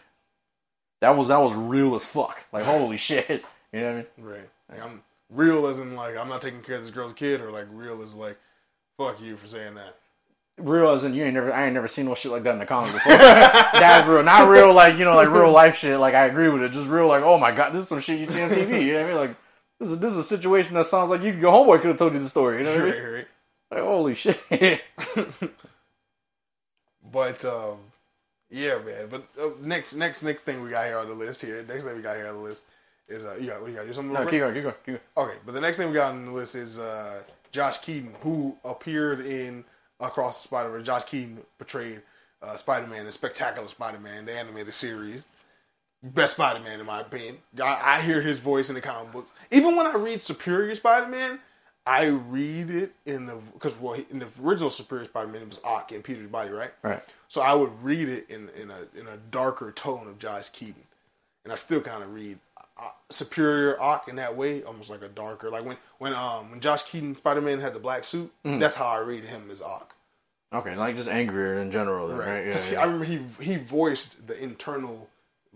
that 1.00 1.16
was 1.16 1.28
that 1.28 1.40
was 1.40 1.52
real 1.54 1.94
as 1.94 2.04
fuck. 2.04 2.38
Like 2.52 2.64
holy 2.64 2.96
shit, 2.96 3.28
you 3.72 3.80
know 3.80 3.86
what 3.86 3.92
I 3.92 3.94
mean? 3.94 4.06
Right. 4.18 4.50
Like 4.70 4.84
I'm 4.84 5.02
real 5.30 5.66
as 5.66 5.80
in 5.80 5.94
like 5.94 6.16
I'm 6.16 6.28
not 6.28 6.42
taking 6.42 6.60
care 6.62 6.76
of 6.76 6.82
this 6.82 6.92
girl's 6.92 7.12
kid, 7.14 7.40
or 7.40 7.50
like 7.50 7.66
real 7.72 8.02
as 8.02 8.14
like 8.14 8.38
fuck 8.96 9.20
you 9.20 9.36
for 9.36 9.46
saying 9.46 9.74
that. 9.74 9.96
Real 10.58 10.90
as 10.90 11.04
in 11.04 11.14
you 11.14 11.24
ain't 11.24 11.34
never 11.34 11.52
I 11.52 11.64
ain't 11.64 11.74
never 11.74 11.88
seen 11.88 12.06
no 12.06 12.14
shit 12.14 12.32
like 12.32 12.42
that 12.42 12.52
in 12.52 12.58
the 12.58 12.66
comic 12.66 12.92
before. 12.92 13.12
That's 13.18 14.06
real, 14.06 14.22
not 14.22 14.48
real 14.48 14.74
like 14.74 14.98
you 14.98 15.04
know 15.04 15.14
like 15.14 15.30
real 15.30 15.52
life 15.52 15.76
shit. 15.76 15.98
Like 15.98 16.14
I 16.14 16.26
agree 16.26 16.48
with 16.48 16.62
it, 16.62 16.72
just 16.72 16.88
real 16.88 17.08
like 17.08 17.22
oh 17.22 17.38
my 17.38 17.52
god, 17.52 17.72
this 17.72 17.82
is 17.82 17.88
some 17.88 18.00
shit 18.00 18.20
you 18.20 18.30
see 18.30 18.42
on 18.42 18.50
TV. 18.50 18.84
You 18.84 18.92
know 18.94 19.00
what 19.00 19.04
I 19.04 19.08
mean? 19.08 19.16
Like 19.16 19.36
this 19.78 19.90
is 19.90 19.98
this 19.98 20.12
is 20.12 20.18
a 20.18 20.24
situation 20.24 20.74
that 20.74 20.86
sounds 20.86 21.10
like 21.10 21.22
you 21.22 21.32
your 21.32 21.52
homeboy 21.52 21.80
could 21.80 21.88
have 21.88 21.98
told 21.98 22.14
you 22.14 22.20
the 22.20 22.28
story. 22.28 22.58
You 22.58 22.64
know 22.64 22.72
what 22.72 22.80
I 22.80 22.84
mean? 22.84 23.02
Right, 23.02 23.12
right. 23.12 23.26
Like 23.70 23.82
holy 23.82 24.14
shit. 24.14 24.40
But 27.12 27.44
um, 27.44 27.78
yeah, 28.50 28.78
man. 28.78 29.08
But 29.10 29.24
uh, 29.40 29.50
next, 29.60 29.94
next, 29.94 30.22
next 30.22 30.42
thing 30.42 30.62
we 30.62 30.70
got 30.70 30.86
here 30.86 30.98
on 30.98 31.08
the 31.08 31.14
list 31.14 31.40
here. 31.40 31.64
Next 31.68 31.84
thing 31.84 31.96
we 31.96 32.02
got 32.02 32.16
here 32.16 32.28
on 32.28 32.34
the 32.34 32.40
list 32.40 32.62
is 33.08 33.24
uh, 33.24 33.36
you 33.40 33.48
got 33.48 33.60
what 33.60 33.70
you 33.70 33.76
got? 33.76 33.86
You 33.86 33.92
something? 33.92 34.12
no, 34.12 34.24
keep 34.26 34.40
going, 34.40 34.54
keep 34.54 34.62
going, 34.62 34.74
keep 34.84 35.00
going. 35.16 35.28
Okay, 35.28 35.38
but 35.44 35.52
the 35.52 35.60
next 35.60 35.76
thing 35.76 35.88
we 35.88 35.94
got 35.94 36.12
on 36.12 36.26
the 36.26 36.32
list 36.32 36.54
is 36.54 36.78
uh, 36.78 37.22
Josh 37.52 37.78
Keaton, 37.80 38.14
who 38.20 38.56
appeared 38.64 39.20
in 39.20 39.64
Across 40.00 40.42
the 40.42 40.48
Spider 40.48 40.70
Verse. 40.70 40.86
Josh 40.86 41.04
Keaton 41.04 41.38
portrayed 41.58 42.02
uh, 42.42 42.56
Spider 42.56 42.86
Man 42.86 43.06
in 43.06 43.12
Spectacular 43.12 43.68
Spider 43.68 43.98
Man, 43.98 44.26
the 44.26 44.32
animated 44.32 44.74
series. 44.74 45.22
Best 46.02 46.34
Spider 46.34 46.60
Man 46.60 46.80
in 46.80 46.86
my 46.86 47.00
opinion. 47.02 47.38
I, 47.62 47.98
I 47.98 48.00
hear 48.00 48.22
his 48.22 48.38
voice 48.38 48.70
in 48.70 48.74
the 48.74 48.80
comic 48.80 49.12
books. 49.12 49.30
Even 49.50 49.76
when 49.76 49.86
I 49.86 49.94
read 49.96 50.22
Superior 50.22 50.74
Spider 50.74 51.08
Man, 51.08 51.38
I 51.86 52.06
read 52.06 52.70
it 52.70 52.92
in 53.06 53.26
the 53.26 53.36
because 53.54 53.74
well 53.80 53.96
in 54.10 54.18
the 54.20 54.28
original 54.42 54.70
Superior 54.70 55.06
Spider 55.06 55.28
Man 55.28 55.42
it 55.42 55.48
was 55.48 55.60
Ock 55.64 55.92
in 55.92 56.02
Peter's 56.02 56.28
body, 56.30 56.50
right? 56.50 56.72
Right. 56.82 57.02
So 57.28 57.40
I 57.40 57.54
would 57.54 57.70
read 57.82 58.08
it 58.08 58.26
in 58.28 58.48
in 58.50 58.70
a 58.70 58.80
in 58.98 59.06
a 59.06 59.16
darker 59.30 59.72
tone 59.72 60.06
of 60.06 60.18
Josh 60.18 60.50
Keaton, 60.50 60.82
and 61.44 61.52
I 61.52 61.56
still 61.56 61.80
kind 61.80 62.02
of 62.02 62.12
read 62.14 62.38
uh, 62.78 62.88
Superior 63.10 63.80
Ock 63.80 64.08
in 64.08 64.16
that 64.16 64.36
way, 64.36 64.62
almost 64.62 64.90
like 64.90 65.02
a 65.02 65.08
darker. 65.08 65.50
Like 65.50 65.64
when 65.64 65.76
when 65.98 66.14
um 66.14 66.50
when 66.50 66.60
Josh 66.60 66.82
Keaton 66.84 67.16
Spider 67.16 67.40
Man 67.40 67.60
had 67.60 67.74
the 67.74 67.80
black 67.80 68.04
suit, 68.04 68.30
that's 68.44 68.74
how 68.76 68.86
I 68.86 68.98
read 68.98 69.24
him 69.24 69.50
as 69.50 69.62
Ock. 69.62 69.94
Okay, 70.52 70.74
like 70.76 70.96
just 70.96 71.08
angrier 71.08 71.54
in 71.60 71.70
general, 71.70 72.08
then, 72.08 72.18
right? 72.18 72.46
Yeah, 72.46 72.58
he- 72.60 72.72
yeah. 72.72 72.80
I 72.80 72.84
remember 72.84 73.04
he 73.06 73.20
he 73.42 73.56
voiced 73.56 74.26
the 74.26 74.36
internal 74.42 75.08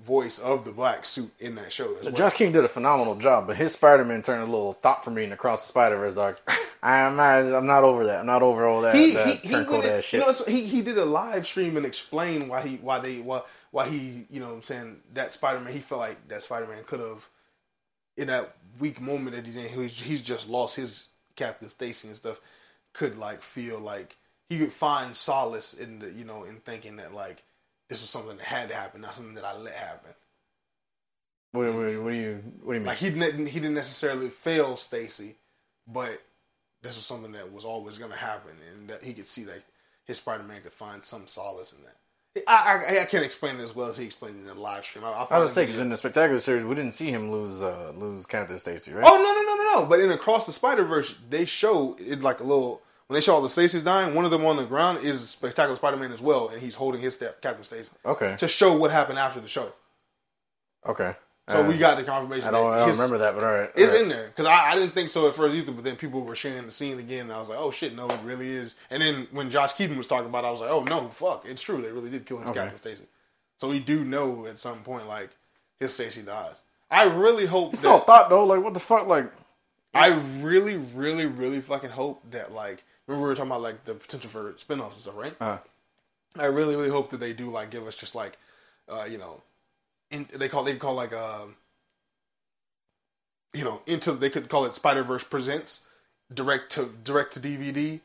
voice 0.02 0.38
of 0.38 0.64
the 0.64 0.72
black 0.72 1.06
suit 1.06 1.32
in 1.38 1.54
that 1.54 1.72
show 1.72 1.94
as 1.96 2.04
well. 2.04 2.12
Josh 2.12 2.32
Keaton 2.34 2.52
did 2.52 2.64
a 2.64 2.68
phenomenal 2.68 3.14
job, 3.14 3.46
but 3.46 3.56
his 3.56 3.72
Spider 3.72 4.04
Man 4.04 4.22
turned 4.22 4.42
a 4.42 4.46
little 4.46 4.72
thought 4.72 5.04
for 5.04 5.10
me 5.10 5.24
in 5.24 5.32
Across 5.32 5.62
the 5.62 5.68
Spider 5.68 5.96
Verse, 5.96 6.14
dog. 6.14 6.38
I'm 6.82 7.16
not, 7.16 7.38
I'm 7.40 7.66
not 7.66 7.84
over 7.84 8.04
that. 8.06 8.20
I'm 8.20 8.26
not 8.26 8.42
over 8.42 8.66
all 8.66 8.82
that, 8.82 8.94
he, 8.94 9.12
that 9.12 9.26
he, 9.26 9.34
he, 9.36 9.48
turncoat 9.48 9.86
ass 9.86 10.04
shit. 10.04 10.20
You 10.20 10.26
know, 10.26 10.34
he 10.46 10.66
he 10.66 10.82
did 10.82 10.98
a 10.98 11.04
live 11.04 11.46
stream 11.46 11.76
and 11.76 11.86
explained 11.86 12.48
why 12.48 12.62
he 12.62 12.76
why 12.76 12.98
they 12.98 13.20
why 13.20 13.42
why 13.70 13.88
he 13.88 14.26
you 14.30 14.40
know 14.40 14.48
what 14.48 14.56
I'm 14.56 14.62
saying 14.62 14.96
that 15.14 15.32
Spider 15.32 15.60
Man 15.60 15.72
he 15.72 15.80
felt 15.80 16.00
like 16.00 16.28
that 16.28 16.42
Spider 16.42 16.66
Man 16.66 16.82
could 16.84 17.00
have 17.00 17.26
in 18.16 18.26
that 18.26 18.56
weak 18.78 19.00
moment 19.00 19.34
that 19.34 19.46
he's 19.46 19.56
in 19.56 19.68
he's 19.68 19.98
he's 19.98 20.20
just 20.20 20.48
lost 20.48 20.76
his 20.76 21.08
Captain 21.36 21.70
Stacy 21.70 22.08
and 22.08 22.16
stuff 22.16 22.40
could 22.92 23.18
like 23.18 23.42
feel 23.42 23.78
like 23.78 24.16
he 24.48 24.58
could 24.58 24.72
find 24.72 25.16
solace 25.16 25.74
in 25.74 25.98
the 26.00 26.10
you 26.12 26.24
know 26.24 26.44
in 26.44 26.56
thinking 26.56 26.96
that 26.96 27.14
like 27.14 27.42
this 27.88 28.00
was 28.00 28.10
something 28.10 28.36
that 28.36 28.46
had 28.46 28.68
to 28.68 28.74
happen 28.74 29.00
not 29.00 29.14
something 29.14 29.34
that 29.34 29.44
I 29.44 29.56
let 29.56 29.74
happen 29.74 30.10
Wait, 31.52 31.70
wait, 31.70 31.96
what 31.98 32.10
do 32.10 32.16
you 32.16 32.42
what 32.62 32.72
do 32.72 32.78
you 32.78 32.80
mean? 32.80 32.86
like 32.86 32.98
he 32.98 33.10
didn't 33.10 33.46
he 33.46 33.60
didn't 33.60 33.74
necessarily 33.74 34.28
fail 34.28 34.76
Stacy 34.76 35.36
but 35.86 36.20
this 36.82 36.96
was 36.96 37.06
something 37.06 37.32
that 37.32 37.52
was 37.52 37.64
always 37.64 37.98
going 37.98 38.10
to 38.10 38.16
happen 38.16 38.52
and 38.72 38.88
that 38.88 39.02
he 39.02 39.12
could 39.12 39.26
see 39.26 39.42
that 39.44 39.62
his 40.04 40.18
Spider-Man 40.18 40.62
could 40.62 40.72
find 40.72 41.02
some 41.02 41.26
solace 41.26 41.72
in 41.72 41.78
that. 41.82 41.96
I, 42.48 42.96
I, 42.98 43.02
I 43.02 43.04
can't 43.04 43.24
explain 43.24 43.58
it 43.58 43.62
as 43.62 43.74
well 43.74 43.88
as 43.88 43.96
he 43.96 44.04
explained 44.04 44.36
it 44.36 44.40
in 44.40 44.46
the 44.56 44.60
live 44.60 44.84
stream. 44.84 45.04
I, 45.04 45.08
I'll 45.08 45.28
I 45.30 45.40
the 45.40 45.48
say 45.48 45.64
because 45.64 45.80
in 45.80 45.88
the 45.88 45.96
spectacular 45.96 46.40
series, 46.40 46.64
we 46.64 46.74
didn't 46.74 46.92
see 46.92 47.10
him 47.10 47.30
lose 47.30 47.62
uh, 47.62 47.92
lose 47.96 48.26
Captain 48.26 48.58
Stacy, 48.58 48.92
right? 48.92 49.04
Oh 49.06 49.16
no 49.16 49.22
no 49.22 49.42
no 49.42 49.64
no 49.64 49.80
no! 49.80 49.88
But 49.88 50.00
in 50.00 50.10
Across 50.10 50.46
the 50.46 50.52
Spider 50.52 50.84
Verse, 50.84 51.16
they 51.30 51.44
show 51.44 51.96
it 51.98 52.22
like 52.22 52.40
a 52.40 52.44
little 52.44 52.82
when 53.06 53.14
they 53.14 53.20
show 53.20 53.34
all 53.34 53.42
the 53.42 53.48
Stacy's 53.48 53.82
dying. 53.82 54.14
One 54.14 54.24
of 54.24 54.30
them 54.30 54.44
on 54.46 54.56
the 54.56 54.64
ground 54.64 55.04
is 55.04 55.28
Spectacular 55.28 55.76
Spider-Man 55.76 56.12
as 56.12 56.20
well, 56.20 56.48
and 56.48 56.60
he's 56.60 56.74
holding 56.74 57.00
his 57.00 57.14
step, 57.14 57.40
Captain 57.42 57.64
Stacy 57.64 57.90
Okay, 58.04 58.36
to 58.38 58.48
show 58.48 58.76
what 58.76 58.90
happened 58.90 59.18
after 59.18 59.40
the 59.40 59.48
show. 59.48 59.72
okay. 60.86 61.14
So 61.50 61.62
Uh, 61.62 61.68
we 61.68 61.76
got 61.76 61.98
the 61.98 62.04
confirmation. 62.04 62.48
I 62.48 62.52
don't, 62.52 62.72
I 62.72 62.78
don't 62.78 62.88
his- 62.88 62.96
remember 62.96 63.18
that, 63.18 63.34
but 63.34 63.44
all 63.44 63.52
right. 63.52 63.70
It's 63.74 63.88
all 63.92 63.98
right. 63.98 64.02
in 64.04 64.08
there 64.08 64.28
because 64.28 64.46
I, 64.46 64.70
I 64.70 64.74
didn't 64.76 64.94
think 64.94 65.10
so 65.10 65.28
at 65.28 65.34
first 65.34 65.54
either. 65.54 65.72
But 65.72 65.84
then 65.84 65.94
people 65.96 66.22
were 66.22 66.34
sharing 66.34 66.64
the 66.64 66.72
scene 66.72 66.98
again, 66.98 67.24
and 67.26 67.32
I 67.34 67.38
was 67.38 67.50
like, 67.50 67.58
"Oh 67.58 67.70
shit, 67.70 67.94
no, 67.94 68.06
it 68.08 68.18
really 68.24 68.48
is." 68.48 68.76
And 68.88 69.02
then 69.02 69.28
when 69.30 69.50
Josh 69.50 69.74
Keaton 69.74 69.98
was 69.98 70.06
talking 70.06 70.28
about, 70.30 70.44
it, 70.44 70.46
I 70.46 70.50
was 70.52 70.62
like, 70.62 70.70
"Oh 70.70 70.84
no, 70.84 71.08
fuck, 71.10 71.44
it's 71.46 71.60
true. 71.60 71.82
They 71.82 71.92
really 71.92 72.08
did 72.08 72.24
kill 72.24 72.38
his 72.38 72.48
Okay. 72.48 72.60
Captain 72.60 72.78
Stacy." 72.78 73.04
So 73.58 73.68
we 73.68 73.78
do 73.78 74.04
know 74.06 74.46
at 74.46 74.58
some 74.58 74.78
point, 74.84 75.06
like 75.06 75.28
his 75.80 75.92
Stacy 75.92 76.22
dies. 76.22 76.62
I 76.90 77.02
really 77.14 77.44
hope 77.44 77.74
a 77.74 77.76
that. 77.76 78.06
thought 78.06 78.30
though, 78.30 78.46
like 78.46 78.62
what 78.64 78.72
the 78.72 78.80
fuck, 78.80 79.06
like 79.06 79.30
I 79.92 80.14
really, 80.40 80.78
really, 80.78 81.26
really 81.26 81.60
fucking 81.60 81.90
hope 81.90 82.22
that 82.30 82.52
like 82.52 82.82
remember 83.06 83.24
we 83.24 83.30
were 83.30 83.34
talking 83.34 83.50
about 83.50 83.62
like 83.62 83.84
the 83.84 83.94
potential 83.94 84.30
for 84.30 84.52
spinoffs 84.52 84.92
and 84.92 85.00
stuff, 85.00 85.16
right? 85.16 85.34
uh, 85.40 85.58
I 86.36 86.46
really, 86.46 86.74
really 86.76 86.90
hope 86.90 87.10
that 87.10 87.20
they 87.20 87.32
do 87.32 87.48
like 87.48 87.70
give 87.70 87.86
us 87.86 87.94
just 87.94 88.14
like, 88.14 88.36
uh, 88.88 89.04
you 89.04 89.18
know, 89.18 89.42
in, 90.10 90.28
they 90.34 90.48
call 90.48 90.64
they 90.64 90.76
call 90.76 90.94
like 90.94 91.12
um, 91.12 91.56
you 93.52 93.64
know, 93.64 93.80
into 93.86 94.12
they 94.12 94.30
could 94.30 94.48
call 94.48 94.64
it 94.64 94.74
Spider 94.74 95.02
Verse 95.02 95.24
presents 95.24 95.86
direct 96.32 96.72
to 96.72 96.92
direct 97.04 97.34
to 97.34 97.40
DVD. 97.40 98.00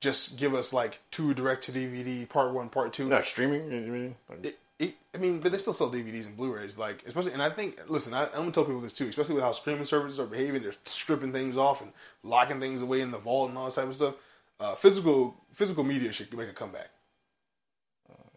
Just 0.00 0.38
give 0.38 0.54
us 0.54 0.72
like 0.72 0.98
two 1.10 1.34
direct 1.34 1.64
to 1.64 1.72
DVD, 1.72 2.28
part 2.28 2.52
one, 2.52 2.68
part 2.68 2.92
two. 2.92 3.08
Not 3.08 3.26
streaming. 3.26 3.70
You 3.70 3.92
mean? 3.92 4.14
It, 4.42 4.58
it, 4.78 4.94
I 5.14 5.18
mean, 5.18 5.38
but 5.38 5.52
they 5.52 5.58
still 5.58 5.72
sell 5.72 5.90
DVDs 5.90 6.26
and 6.26 6.36
Blu-rays, 6.36 6.76
like 6.76 7.04
especially. 7.06 7.32
And 7.32 7.42
I 7.42 7.50
think, 7.50 7.80
listen, 7.88 8.12
I, 8.14 8.24
I'm 8.26 8.32
gonna 8.32 8.50
tell 8.52 8.64
people 8.64 8.80
this 8.80 8.92
too, 8.92 9.08
especially 9.08 9.36
with 9.36 9.44
how 9.44 9.52
streaming 9.52 9.84
services 9.84 10.18
are 10.18 10.26
behaving. 10.26 10.62
They're 10.62 10.72
stripping 10.84 11.32
things 11.32 11.56
off 11.56 11.82
and 11.82 11.92
locking 12.24 12.58
things 12.58 12.82
away 12.82 13.00
in 13.00 13.12
the 13.12 13.18
vault 13.18 13.48
and 13.48 13.58
all 13.58 13.66
this 13.66 13.74
type 13.74 13.88
of 13.88 13.94
stuff. 13.94 14.14
Uh, 14.60 14.74
physical 14.74 15.36
physical 15.52 15.84
media 15.84 16.12
should 16.12 16.32
make 16.36 16.48
a 16.48 16.52
comeback. 16.52 16.88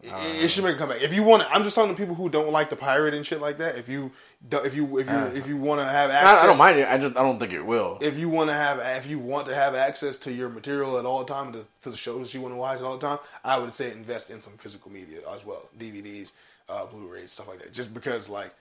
It, 0.02 0.12
it 0.44 0.48
should 0.48 0.62
make 0.64 0.76
a 0.76 0.78
comeback. 0.78 1.02
If 1.02 1.12
you 1.14 1.22
want, 1.22 1.42
to, 1.42 1.50
I'm 1.52 1.64
just 1.64 1.74
talking 1.74 1.94
to 1.94 1.98
people 1.98 2.14
who 2.14 2.28
don't 2.28 2.52
like 2.52 2.70
the 2.70 2.76
pirate 2.76 3.14
and 3.14 3.26
shit 3.26 3.40
like 3.40 3.58
that. 3.58 3.76
If 3.76 3.88
you, 3.88 4.12
if 4.50 4.74
you, 4.74 4.98
if 4.98 5.06
you, 5.06 5.12
Uh, 5.12 5.30
if 5.34 5.48
you 5.48 5.56
want 5.56 5.80
to 5.80 5.84
have 5.86 6.10
access, 6.10 6.38
I, 6.40 6.42
I 6.44 6.46
don't 6.46 6.58
mind 6.58 6.78
it. 6.78 6.86
I 6.88 6.98
just 6.98 7.16
I 7.16 7.22
don't 7.22 7.38
think 7.40 7.52
it 7.52 7.62
will. 7.62 7.98
if 8.00 8.18
you 8.18 8.28
want 8.28 8.50
to 8.50 8.54
have 8.54 8.78
if 8.98 9.06
you 9.08 9.18
want 9.18 9.46
to 9.48 9.54
have 9.54 9.74
access 9.74 10.16
to 10.18 10.32
your 10.32 10.48
material 10.48 10.98
at 10.98 11.06
all 11.06 11.24
the 11.24 11.32
time 11.32 11.52
to, 11.54 11.64
to 11.82 11.90
the 11.90 11.96
shows 11.96 12.26
that 12.26 12.34
you 12.34 12.42
want 12.42 12.52
to 12.54 12.58
watch 12.58 12.78
at 12.78 12.84
all 12.84 12.98
the 12.98 13.06
time, 13.06 13.18
I 13.42 13.58
would 13.58 13.72
say 13.74 13.90
invest 13.90 14.30
in 14.30 14.42
some 14.42 14.52
physical 14.58 14.92
media 14.92 15.20
as 15.34 15.44
well, 15.44 15.68
DVDs, 15.78 16.32
uh, 16.68 16.86
Blu-rays, 16.86 17.32
stuff 17.32 17.48
like 17.48 17.58
that. 17.60 17.72
Just 17.72 17.92
because 17.94 18.28
like 18.28 18.54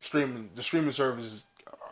streaming, 0.00 0.50
the 0.54 0.62
streaming 0.62 0.92
services. 0.92 1.44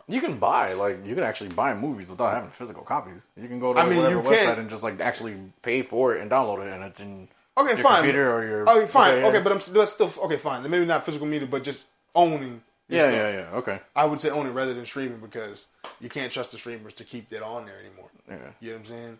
You 0.07 0.21
can 0.21 0.37
buy 0.39 0.73
like 0.73 1.05
you 1.05 1.15
can 1.15 1.23
actually 1.23 1.49
buy 1.51 1.73
movies 1.73 2.09
without 2.09 2.33
having 2.33 2.49
physical 2.51 2.83
copies. 2.83 3.25
You 3.35 3.47
can 3.47 3.59
go 3.59 3.73
to 3.73 3.79
I 3.79 3.87
mean, 3.87 3.97
whatever 3.99 4.21
website 4.21 4.45
can. 4.45 4.59
and 4.59 4.69
just 4.69 4.83
like 4.83 4.99
actually 4.99 5.35
pay 5.61 5.81
for 5.83 6.15
it 6.15 6.21
and 6.21 6.29
download 6.31 6.65
it, 6.67 6.73
and 6.73 6.83
it's 6.83 6.99
in 6.99 7.27
Okay, 7.57 7.69
your 7.75 7.77
fine. 7.79 7.95
computer 7.97 8.33
or 8.33 8.45
your 8.45 8.69
Okay, 8.69 8.87
fine. 8.87 9.19
yeah, 9.21 9.27
Okay, 9.27 9.41
but 9.41 9.51
I'm 9.51 9.59
that's 9.73 9.91
still 9.93 10.11
okay. 10.23 10.37
Fine. 10.37 10.69
Maybe 10.69 10.85
not 10.85 11.05
physical 11.05 11.27
media, 11.27 11.47
but 11.47 11.63
just 11.63 11.85
owning. 12.15 12.61
yeah, 12.87 13.01
stuff. 13.01 13.13
yeah, 13.13 13.29
yeah. 13.51 13.57
Okay, 13.57 13.79
I 13.95 14.05
would 14.05 14.21
say 14.21 14.29
owning 14.29 14.53
rather 14.53 14.73
than 14.73 14.85
streaming 14.85 15.19
because 15.19 15.67
you 15.99 16.09
can't 16.09 16.31
trust 16.31 16.51
the 16.51 16.57
streamers 16.57 16.93
to 16.95 17.03
keep 17.03 17.29
that 17.29 17.43
on 17.43 17.65
there 17.65 17.77
anymore. 17.79 18.09
yeah. 18.27 18.35
You 18.59 18.69
know 18.71 18.73
what 18.75 18.79
I'm 18.79 18.85
saying? 18.85 19.19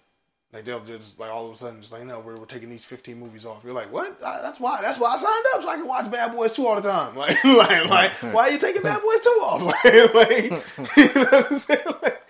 Like 0.54 0.66
they'll 0.66 0.84
just 0.84 1.18
like 1.20 1.32
all 1.32 1.46
of 1.48 1.54
a 1.54 1.56
sudden 1.56 1.80
just 1.80 1.94
like 1.94 2.04
no, 2.06 2.20
we're, 2.20 2.36
we're 2.36 2.46
taking 2.46 2.70
these 2.70 2.84
15 2.84 3.18
movies 3.18 3.46
off. 3.46 3.64
You're 3.64 3.74
like, 3.74 3.92
what? 3.92 4.22
I, 4.24 4.42
that's 4.42 4.60
why. 4.60 4.80
That's 4.82 5.00
why 5.00 5.14
I 5.14 5.18
signed 5.18 5.46
up 5.56 5.62
so 5.62 5.70
I 5.70 5.76
can 5.78 5.88
watch 5.88 6.12
Bad 6.12 6.34
Boys 6.34 6.52
2 6.54 6.68
all 6.68 6.80
the 6.82 6.90
time. 6.92 7.16
Like, 7.22 7.42
like, 7.44 7.90
like 7.90 8.12
why 8.34 8.50
are 8.50 8.52
you 8.52 8.58
taking 8.58 8.82
Bad 8.82 9.02
Boys 9.02 9.22
2 9.22 9.30
off? 9.30 9.62
Like, 9.86 10.14
like 10.14 10.42
you 10.98 11.06
know 11.14 11.24
what 11.24 11.52
I'm 11.52 11.58
saying? 11.60 11.80
Like, 12.04 12.22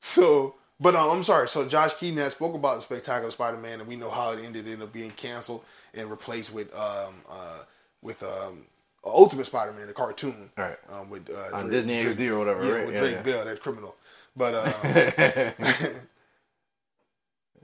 so, 0.00 0.54
but 0.80 0.94
um, 0.96 1.10
I'm 1.10 1.24
sorry. 1.24 1.48
So 1.48 1.66
Josh 1.66 1.94
Keaton 1.94 2.18
had 2.18 2.32
spoke 2.32 2.54
about 2.54 2.76
the 2.76 2.82
Spectacular 2.82 3.30
Spider-Man, 3.30 3.80
and 3.80 3.88
we 3.88 3.96
know 3.96 4.10
how 4.10 4.32
it 4.32 4.44
ended. 4.44 4.66
It 4.66 4.72
ended 4.72 4.88
up 4.88 4.92
being 4.92 5.10
canceled 5.12 5.64
and 5.94 6.10
replaced 6.10 6.52
with 6.52 6.74
um 6.74 7.14
uh 7.30 7.58
with 8.02 8.22
um 8.22 8.62
Ultimate 9.04 9.46
Spider-Man, 9.46 9.86
the 9.86 9.92
cartoon. 9.92 10.50
All 10.58 10.64
right. 10.64 10.78
Um, 10.92 11.08
with 11.10 11.30
uh, 11.30 11.50
On 11.56 11.62
Drake- 11.62 11.70
Disney 11.72 12.02
Drake- 12.02 12.16
XD 12.18 12.28
or 12.30 12.38
whatever, 12.40 12.64
Yeah, 12.66 12.72
right? 12.72 12.86
with 12.86 12.94
Yeah, 12.96 13.00
Drake 13.00 13.14
yeah. 13.16 13.22
Bell, 13.22 13.44
that 13.44 13.60
criminal. 13.60 13.94
But 14.36 14.54
um, 14.56 15.92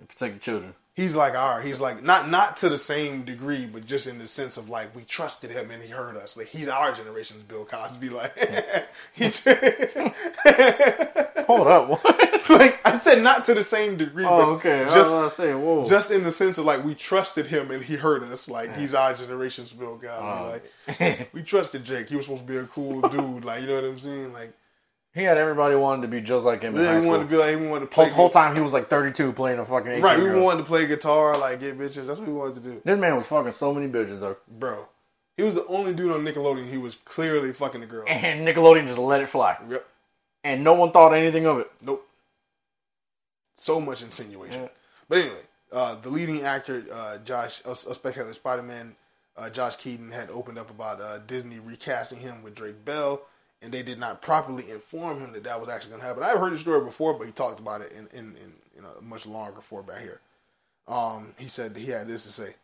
Protect 0.09 0.35
the 0.35 0.41
children. 0.41 0.75
he's 0.95 1.17
like 1.17 1.35
all 1.35 1.57
right 1.57 1.65
he's 1.65 1.81
like 1.81 2.03
not 2.03 2.29
not 2.29 2.57
to 2.59 2.69
the 2.69 2.79
same 2.79 3.23
degree 3.23 3.67
but 3.67 3.87
just 3.87 4.07
in 4.07 4.19
the 4.19 4.27
sense 4.27 4.57
of 4.57 4.69
like 4.69 4.95
we 4.95 5.03
trusted 5.05 5.51
him 5.51 5.71
and 5.71 5.83
he 5.83 5.89
heard 5.91 6.17
us 6.17 6.37
like 6.37 6.47
he's 6.49 6.69
our 6.69 6.93
generation's 6.93 7.43
bill 7.45 7.65
cosby 7.65 8.09
like 8.11 8.35
Hold 11.47 11.67
up. 11.67 11.89
What? 11.89 12.51
like 12.51 12.81
i 12.85 12.99
said 12.99 13.23
not 13.23 13.47
to 13.47 13.55
the 13.55 13.65
same 13.65 13.97
degree 13.97 14.25
oh, 14.25 14.37
but 14.37 14.49
okay. 14.57 14.85
I 14.85 14.95
just 14.95 15.11
gonna 15.11 15.31
say, 15.31 15.55
whoa. 15.55 15.87
just 15.87 16.11
in 16.11 16.23
the 16.25 16.33
sense 16.33 16.59
of 16.59 16.65
like 16.67 16.85
we 16.85 16.95
trusted 16.95 17.47
him 17.47 17.71
and 17.71 17.83
he 17.83 17.97
heard 17.97 18.23
us 18.25 18.49
like 18.49 18.77
he's 18.77 18.95
our 18.95 19.15
generation's 19.15 19.73
bill 19.73 19.99
cosby 19.99 20.09
Oh. 20.13 20.61
like 20.99 21.31
we 21.33 21.43
trusted 21.43 21.85
jake 21.85 22.09
he 22.09 22.17
was 22.17 22.27
supposed 22.27 22.47
to 22.47 22.53
be 22.53 22.59
a 22.59 22.65
cool 22.65 23.01
dude 23.09 23.45
like 23.45 23.63
you 23.63 23.69
know 23.69 23.77
what 23.77 23.85
i'm 23.85 23.99
saying 23.99 24.33
like 24.33 24.53
he 25.15 25.23
had 25.23 25.37
everybody 25.39 25.75
wanted 25.77 26.03
to 26.03 26.09
be 26.09 26.21
just 26.21 26.45
like 26.45 26.63
him 26.63 26.77
in 26.77 26.85
high 26.85 26.99
school. 26.99 27.13
wanted 27.13 27.25
to 27.25 27.31
be 27.31 27.37
like 27.37 27.59
we 27.59 27.67
wanted 27.67 27.87
to 27.87 27.91
play 27.95 28.07
whole, 28.07 28.15
whole 28.15 28.31
time 28.31 28.55
he 28.55 28.63
was 28.63 28.73
like 28.73 28.89
32 28.89 29.33
playing 29.33 29.59
a 29.59 29.65
fucking 29.65 29.91
18 29.93 30.03
right 30.03 30.23
we 30.23 30.31
wanted 30.39 30.59
to 30.59 30.65
play 30.65 30.87
guitar 30.87 31.37
like 31.39 31.61
get 31.61 31.79
bitches 31.79 32.07
that's 32.07 32.19
what 32.19 32.29
we 32.29 32.35
wanted 32.35 32.63
to 32.63 32.71
do 32.71 32.83
This 32.85 32.99
man 32.99 33.17
was 33.17 33.27
fucking 33.27 33.53
so 33.53 33.73
many 33.73 33.89
bitches 33.89 34.21
though, 34.21 34.37
bro 34.49 34.87
he 35.37 35.43
was 35.43 35.55
the 35.55 35.67
only 35.67 35.95
dude 35.95 36.13
on 36.13 36.25
nickelodeon 36.25 36.69
he 36.69 36.79
was 36.79 36.97
clearly 37.05 37.53
fucking 37.53 37.81
the 37.81 37.87
girl 37.87 38.05
and 38.09 38.47
Nickelodeon 38.47 38.87
just 38.87 38.99
let 38.99 39.21
it 39.21 39.29
fly, 39.29 39.57
yep 39.69 39.87
and 40.45 40.65
no 40.65 40.75
one 40.75 40.91
thought 40.93 41.13
anything 41.13 41.47
of 41.47 41.59
it. 41.59 41.71
Nope. 41.83 42.09
So 43.57 43.81
much 43.81 44.03
insinuation. 44.03 44.63
Yeah. 44.63 44.69
But 45.09 45.19
anyway, 45.19 45.41
uh, 45.73 45.95
the 45.97 46.11
leading 46.11 46.43
actor, 46.43 46.85
uh, 46.93 47.19
Josh, 47.19 47.63
a, 47.65 47.73
a 47.73 47.77
Spectacular 47.77 48.33
Spider-Man, 48.35 48.97
uh, 49.37 49.51
Josh 49.51 49.77
Keaton, 49.77 50.11
had 50.11 50.31
opened 50.31 50.59
up 50.59 50.71
about 50.71 51.01
uh, 51.01 51.19
Disney 51.19 51.59
recasting 51.59 52.19
him 52.19 52.43
with 52.43 52.55
Drake 52.55 52.85
Bell, 52.85 53.23
and 53.63 53.73
they 53.73 53.83
did 53.83 53.99
not 53.99 54.23
properly 54.23 54.71
inform 54.71 55.21
him 55.21 55.33
that 55.33 55.45
that 55.45 55.61
was 55.61 55.69
actually 55.69 55.91
going 55.91 56.03
to 56.03 56.07
happen. 56.07 56.23
I've 56.23 56.39
heard 56.39 56.53
the 56.53 56.59
story 56.59 56.85
before, 56.85 57.15
but 57.15 57.27
he 57.27 57.33
talked 57.33 57.61
about 57.61 57.81
it 57.81 57.93
in, 57.93 58.09
in, 58.19 58.37
in, 58.37 58.53
in 58.79 58.85
a 58.85 59.03
much 59.03 59.27
longer 59.27 59.61
format 59.61 60.01
here. 60.01 60.21
Um, 60.89 61.35
he 61.39 61.49
said 61.49 61.77
he 61.77 61.87
had 61.87 62.09
this 62.09 62.25
to 62.25 62.33
say. 62.33 62.55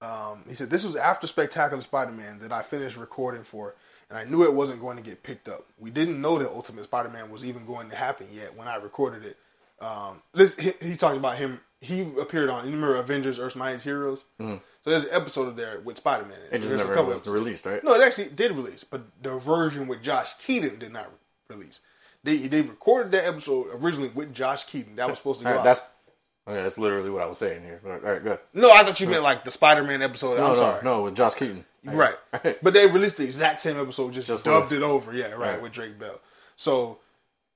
Um, 0.00 0.44
he 0.48 0.54
said, 0.54 0.70
This 0.70 0.84
was 0.84 0.96
after 0.96 1.26
Spectacular 1.26 1.82
Spider 1.82 2.12
Man 2.12 2.38
that 2.40 2.52
I 2.52 2.62
finished 2.62 2.96
recording 2.96 3.42
for, 3.44 3.74
and 4.08 4.18
I 4.18 4.24
knew 4.24 4.44
it 4.44 4.54
wasn't 4.54 4.80
going 4.80 4.96
to 4.96 5.02
get 5.02 5.22
picked 5.22 5.48
up. 5.48 5.66
We 5.78 5.90
didn't 5.90 6.20
know 6.20 6.38
that 6.38 6.50
Ultimate 6.50 6.84
Spider 6.84 7.10
Man 7.10 7.30
was 7.30 7.44
even 7.44 7.66
going 7.66 7.90
to 7.90 7.96
happen 7.96 8.28
yet 8.32 8.56
when 8.56 8.68
I 8.68 8.76
recorded 8.76 9.24
it. 9.24 9.36
Um, 9.80 10.22
this, 10.32 10.56
he, 10.56 10.72
he 10.80 10.96
talked 10.96 11.16
about 11.16 11.38
him. 11.38 11.60
He 11.80 12.00
appeared 12.20 12.50
on, 12.50 12.64
you 12.64 12.72
remember 12.72 12.96
Avengers 12.96 13.38
Earth's 13.38 13.54
Mightiest 13.54 13.84
Heroes? 13.84 14.24
Mm. 14.40 14.60
So 14.82 14.90
there's 14.90 15.04
an 15.04 15.10
episode 15.12 15.46
of 15.48 15.56
there 15.56 15.80
with 15.80 15.96
Spider 15.98 16.24
Man. 16.24 16.38
It 16.50 16.60
just 16.62 16.74
never 16.74 17.02
was 17.04 17.26
released, 17.28 17.66
right? 17.66 17.82
No, 17.84 17.94
it 17.94 18.02
actually 18.04 18.28
did 18.30 18.50
release, 18.52 18.82
but 18.84 19.02
the 19.22 19.38
version 19.38 19.86
with 19.86 20.02
Josh 20.02 20.32
Keaton 20.38 20.78
did 20.78 20.92
not 20.92 21.08
release. 21.48 21.80
They 22.24 22.36
they 22.48 22.62
recorded 22.62 23.12
that 23.12 23.26
episode 23.26 23.68
originally 23.72 24.08
with 24.08 24.34
Josh 24.34 24.64
Keaton. 24.64 24.96
That 24.96 25.08
was 25.08 25.18
supposed 25.18 25.38
to 25.40 25.44
go 25.44 25.50
right, 25.50 25.56
out. 25.58 25.60
Oh, 25.60 25.64
that's 25.64 25.86
okay, 26.48 26.62
that's 26.62 26.78
literally 26.78 27.10
what 27.10 27.22
I 27.22 27.26
was 27.26 27.38
saying 27.38 27.62
here. 27.62 27.80
All 27.84 27.92
right, 27.92 28.04
all 28.04 28.12
right 28.12 28.22
good. 28.24 28.38
No, 28.54 28.70
I 28.70 28.82
thought 28.82 28.98
you 28.98 29.06
meant 29.06 29.22
like 29.22 29.44
the 29.44 29.52
Spider 29.52 29.84
Man 29.84 30.02
episode. 30.02 30.36
No, 30.38 30.46
I'm 30.46 30.52
no, 30.52 30.54
sorry. 30.58 30.84
no, 30.84 31.02
with 31.02 31.14
Josh 31.14 31.34
Keaton. 31.34 31.64
Right. 31.84 32.16
Right. 32.44 32.58
But 32.62 32.74
they 32.74 32.86
released 32.88 33.18
the 33.18 33.24
exact 33.24 33.62
same 33.62 33.80
episode, 33.80 34.12
just, 34.12 34.26
Just 34.26 34.44
dubbed 34.44 34.70
with- 34.70 34.80
it 34.80 34.84
over. 34.84 35.14
Yeah, 35.14 35.28
right, 35.28 35.38
Right. 35.38 35.62
with 35.62 35.72
Drake 35.72 35.98
Bell. 35.98 36.20
So, 36.56 36.98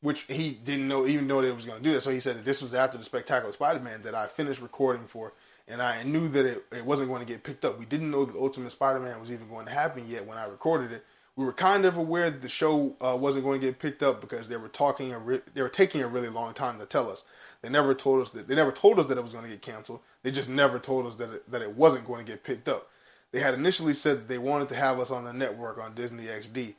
which 0.02 0.22
he 0.22 0.50
didn't 0.50 0.88
know, 0.88 1.06
even 1.06 1.26
know 1.26 1.40
they 1.40 1.50
was 1.50 1.64
going 1.64 1.78
to 1.78 1.84
do 1.84 1.94
that. 1.94 2.02
So 2.02 2.10
he 2.10 2.20
said 2.20 2.36
that 2.36 2.44
this 2.44 2.60
was 2.60 2.74
after 2.74 2.98
the 2.98 3.04
Spectacular 3.04 3.52
Spider-Man 3.52 4.02
that 4.02 4.14
I 4.14 4.26
finished 4.26 4.60
recording 4.60 5.06
for, 5.06 5.32
and 5.68 5.80
I 5.80 6.02
knew 6.02 6.28
that 6.28 6.44
it, 6.44 6.64
it 6.72 6.84
wasn't 6.84 7.08
going 7.08 7.24
to 7.24 7.32
get 7.32 7.44
picked 7.44 7.64
up. 7.64 7.78
We 7.78 7.86
didn't 7.86 8.10
know 8.10 8.24
that 8.24 8.36
Ultimate 8.36 8.72
Spider-Man 8.72 9.20
was 9.20 9.32
even 9.32 9.48
going 9.48 9.64
to 9.66 9.72
happen 9.72 10.04
yet 10.08 10.26
when 10.26 10.36
I 10.38 10.44
recorded 10.46 10.92
it. 10.92 11.04
We 11.36 11.46
were 11.46 11.52
kind 11.52 11.86
of 11.86 11.96
aware 11.96 12.30
that 12.30 12.42
the 12.42 12.48
show 12.48 12.94
uh, 13.00 13.16
wasn't 13.16 13.44
going 13.44 13.60
to 13.60 13.66
get 13.66 13.78
picked 13.78 14.02
up 14.02 14.20
because 14.20 14.48
they 14.48 14.56
were 14.56 14.68
talking, 14.68 15.12
re- 15.24 15.40
they 15.54 15.62
were 15.62 15.68
taking 15.70 16.02
a 16.02 16.08
really 16.08 16.28
long 16.28 16.52
time 16.52 16.78
to 16.80 16.84
tell 16.84 17.10
us. 17.10 17.24
They 17.62 17.70
never 17.70 17.94
told 17.94 18.20
us 18.20 18.30
that 18.30 18.48
they 18.48 18.56
never 18.56 18.72
told 18.72 18.98
us 18.98 19.06
that 19.06 19.16
it 19.16 19.22
was 19.22 19.32
going 19.32 19.44
to 19.44 19.50
get 19.50 19.62
canceled. 19.62 20.00
They 20.24 20.32
just 20.32 20.48
never 20.48 20.78
told 20.80 21.06
us 21.06 21.14
that 21.14 21.32
it, 21.32 21.50
that 21.50 21.62
it 21.62 21.74
wasn't 21.76 22.06
going 22.06 22.26
to 22.26 22.30
get 22.30 22.44
picked 22.44 22.68
up. 22.68 22.90
They 23.30 23.40
had 23.40 23.54
initially 23.54 23.94
said 23.94 24.18
that 24.18 24.28
they 24.28 24.36
wanted 24.38 24.68
to 24.70 24.74
have 24.74 25.00
us 25.00 25.10
on 25.10 25.24
the 25.24 25.32
network 25.32 25.78
on 25.78 25.94
Disney 25.94 26.24
XD 26.24 26.74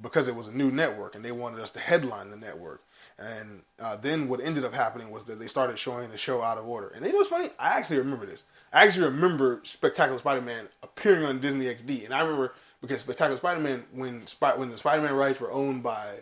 because 0.00 0.28
it 0.28 0.34
was 0.36 0.48
a 0.48 0.52
new 0.52 0.70
network 0.70 1.14
and 1.14 1.24
they 1.24 1.32
wanted 1.32 1.60
us 1.60 1.70
to 1.72 1.80
headline 1.80 2.30
the 2.30 2.36
network. 2.36 2.82
And 3.18 3.62
uh, 3.80 3.96
then 3.96 4.28
what 4.28 4.40
ended 4.40 4.64
up 4.64 4.72
happening 4.72 5.10
was 5.10 5.24
that 5.24 5.40
they 5.40 5.48
started 5.48 5.76
showing 5.78 6.08
the 6.10 6.16
show 6.16 6.40
out 6.40 6.56
of 6.56 6.68
order. 6.68 6.88
And 6.94 7.04
you 7.04 7.10
know 7.12 7.18
what's 7.18 7.30
funny? 7.30 7.50
I 7.58 7.70
actually 7.78 7.98
remember 7.98 8.26
this. 8.26 8.44
I 8.72 8.84
actually 8.84 9.06
remember 9.06 9.60
Spectacular 9.64 10.20
Spider-Man 10.20 10.68
appearing 10.84 11.24
on 11.24 11.40
Disney 11.40 11.64
XD, 11.64 12.04
and 12.04 12.14
I 12.14 12.20
remember 12.20 12.54
because 12.80 13.00
Spectacular 13.00 13.36
Spider-Man 13.38 13.84
when 13.92 14.24
Spy- 14.28 14.54
when 14.54 14.70
the 14.70 14.78
Spider-Man 14.78 15.14
rights 15.14 15.40
were 15.40 15.50
owned 15.50 15.82
by 15.82 16.18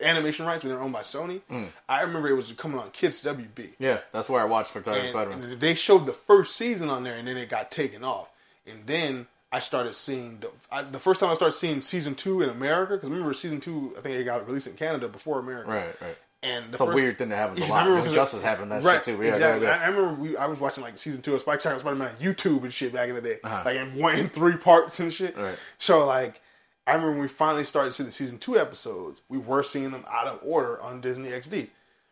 animation 0.00 0.46
rights 0.46 0.62
when 0.62 0.70
they 0.70 0.76
were 0.76 0.82
owned 0.84 0.92
by 0.92 1.00
Sony, 1.02 1.40
I 1.88 2.02
remember 2.02 2.28
it 2.28 2.34
was 2.34 2.52
coming 2.52 2.78
on 2.78 2.90
Kids 2.90 3.24
WB. 3.24 3.70
Yeah, 3.78 4.00
that's 4.12 4.28
where 4.28 4.40
I 4.40 4.44
watched 4.44 4.70
Spectacular 4.70 5.08
Spider-Man. 5.08 5.42
And 5.50 5.60
they 5.60 5.74
showed 5.74 6.06
the 6.06 6.12
first 6.12 6.54
season 6.54 6.90
on 6.90 7.02
there, 7.02 7.16
and 7.16 7.26
then 7.26 7.36
it 7.36 7.48
got 7.48 7.70
taken 7.72 8.04
off. 8.04 8.30
And 8.66 8.86
then 8.86 9.26
I 9.52 9.60
started 9.60 9.94
seeing 9.94 10.38
the 10.40 10.50
I, 10.70 10.82
the 10.82 10.98
first 10.98 11.20
time 11.20 11.30
I 11.30 11.34
started 11.34 11.56
seeing 11.56 11.80
season 11.80 12.14
two 12.14 12.42
in 12.42 12.50
America 12.50 12.94
because 12.94 13.08
remember 13.10 13.32
season 13.34 13.60
two 13.60 13.94
I 13.96 14.00
think 14.00 14.16
it 14.16 14.24
got 14.24 14.46
released 14.46 14.66
in 14.66 14.74
Canada 14.74 15.08
before 15.08 15.38
America. 15.38 15.70
Right, 15.70 16.00
right. 16.02 16.16
And 16.42 16.66
the 16.66 16.74
It's 16.74 16.80
a 16.80 16.86
weird 16.86 17.16
thing 17.16 17.30
to 17.30 17.36
happen 17.36 17.60
a 17.62 17.66
lot. 17.66 17.70
I 17.70 17.78
remember 17.80 17.96
Young 17.98 18.06
'cause 18.06 18.14
Justice 18.14 18.42
happened 18.42 18.70
that 18.72 18.82
right, 18.82 19.02
shit 19.04 19.16
too. 19.16 19.22
Yeah, 19.22 19.32
exactly. 19.32 19.66
yeah, 19.66 19.78
I, 19.78 19.84
I 19.84 19.86
remember 19.88 20.20
we, 20.22 20.36
I 20.36 20.46
was 20.46 20.60
watching 20.60 20.84
like 20.84 20.98
season 20.98 21.22
two 21.22 21.34
of 21.34 21.40
Spectacular 21.40 21.80
Spider 21.80 21.96
Man 21.96 22.08
on 22.08 22.16
YouTube 22.16 22.62
and 22.64 22.72
shit 22.72 22.92
back 22.92 23.08
in 23.08 23.14
the 23.14 23.20
day, 23.22 23.38
Uh-huh. 23.42 23.62
like 23.64 23.76
in 23.76 23.94
one 23.96 24.16
in 24.18 24.28
three 24.28 24.56
parts 24.56 25.00
and 25.00 25.12
shit. 25.12 25.36
Right. 25.36 25.56
So 25.78 26.04
like, 26.06 26.40
I 26.86 26.92
remember 26.92 27.12
when 27.12 27.20
we 27.22 27.28
finally 27.28 27.64
started 27.64 27.92
seeing 27.94 28.06
the 28.06 28.12
season 28.12 28.38
two 28.38 28.58
episodes, 28.58 29.22
we 29.28 29.38
were 29.38 29.62
seeing 29.62 29.90
them 29.90 30.04
out 30.10 30.26
of 30.26 30.40
order 30.42 30.80
on 30.82 31.00
Disney 31.00 31.30
XD. 31.30 31.68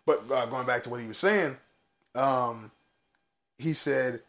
But 0.07 0.25
uh, 0.31 0.47
going 0.47 0.67
back 0.67 0.83
to 0.85 0.91
what 0.91 1.01
he 1.01 1.07
was 1.07 1.19
saying, 1.19 1.57
um, 2.15 2.71
he 3.59 3.73
said 3.73 4.21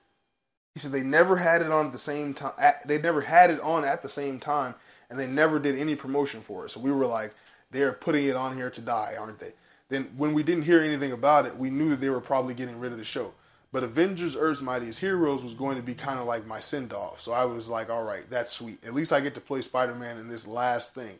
he 0.75 0.81
said 0.81 0.91
they 0.91 1.01
never 1.01 1.37
had 1.37 1.61
it 1.61 1.71
on 1.71 1.87
at 1.87 1.93
the 1.93 1.97
same 1.97 2.33
time. 2.33 2.51
They 2.85 3.01
never 3.01 3.21
had 3.21 3.49
it 3.49 3.61
on 3.61 3.85
at 3.85 4.03
the 4.03 4.09
same 4.09 4.39
time, 4.39 4.75
and 5.09 5.17
they 5.17 5.25
never 5.25 5.57
did 5.57 5.79
any 5.79 5.95
promotion 5.95 6.41
for 6.41 6.65
it. 6.65 6.71
So 6.71 6.81
we 6.81 6.91
were 6.91 7.05
like, 7.07 7.33
they're 7.71 7.93
putting 7.93 8.25
it 8.25 8.35
on 8.35 8.55
here 8.55 8.69
to 8.69 8.81
die, 8.81 9.15
aren't 9.17 9.39
they? 9.39 9.53
Then 9.87 10.11
when 10.17 10.33
we 10.33 10.43
didn't 10.43 10.65
hear 10.65 10.81
anything 10.81 11.13
about 11.13 11.45
it, 11.45 11.57
we 11.57 11.69
knew 11.69 11.89
that 11.91 12.01
they 12.01 12.09
were 12.09 12.19
probably 12.19 12.53
getting 12.53 12.77
rid 12.77 12.91
of 12.91 12.97
the 12.97 13.05
show. 13.05 13.33
But 13.71 13.83
Avengers: 13.83 14.35
Earth's 14.35 14.61
Mightiest 14.61 14.99
Heroes 14.99 15.43
was 15.43 15.53
going 15.53 15.77
to 15.77 15.83
be 15.83 15.93
kind 15.93 16.19
of 16.19 16.25
like 16.25 16.45
my 16.45 16.59
send 16.59 16.91
off. 16.91 17.21
So 17.21 17.31
I 17.31 17.45
was 17.45 17.69
like, 17.69 17.89
all 17.89 18.03
right, 18.03 18.29
that's 18.29 18.51
sweet. 18.51 18.83
At 18.85 18.93
least 18.93 19.13
I 19.13 19.21
get 19.21 19.33
to 19.35 19.41
play 19.41 19.61
Spider 19.61 19.95
Man 19.95 20.17
in 20.17 20.27
this 20.27 20.45
last 20.45 20.93
thing. 20.93 21.19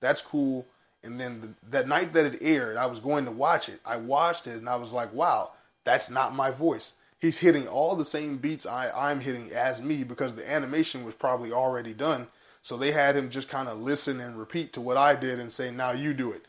That's 0.00 0.20
cool. 0.20 0.66
And 1.04 1.20
then 1.20 1.40
the, 1.40 1.48
that 1.70 1.88
night 1.88 2.12
that 2.14 2.26
it 2.26 2.38
aired, 2.42 2.76
I 2.76 2.86
was 2.86 2.98
going 2.98 3.24
to 3.26 3.30
watch 3.30 3.68
it. 3.68 3.80
I 3.86 3.96
watched 3.96 4.48
it 4.48 4.56
and 4.56 4.68
I 4.68 4.76
was 4.76 4.90
like, 4.90 5.12
wow, 5.12 5.52
that's 5.84 6.10
not 6.10 6.34
my 6.34 6.50
voice. 6.50 6.94
He's 7.20 7.38
hitting 7.38 7.66
all 7.66 7.96
the 7.96 8.04
same 8.04 8.36
beats 8.36 8.64
I, 8.66 8.90
I'm 8.90 9.20
hitting 9.20 9.50
as 9.52 9.82
me 9.82 10.04
because 10.04 10.34
the 10.34 10.48
animation 10.48 11.04
was 11.04 11.14
probably 11.14 11.52
already 11.52 11.94
done. 11.94 12.28
So 12.62 12.76
they 12.76 12.92
had 12.92 13.16
him 13.16 13.30
just 13.30 13.48
kind 13.48 13.68
of 13.68 13.78
listen 13.78 14.20
and 14.20 14.38
repeat 14.38 14.72
to 14.74 14.80
what 14.80 14.96
I 14.96 15.14
did 15.14 15.40
and 15.40 15.52
say, 15.52 15.70
now 15.70 15.92
you 15.92 16.14
do 16.14 16.32
it. 16.32 16.46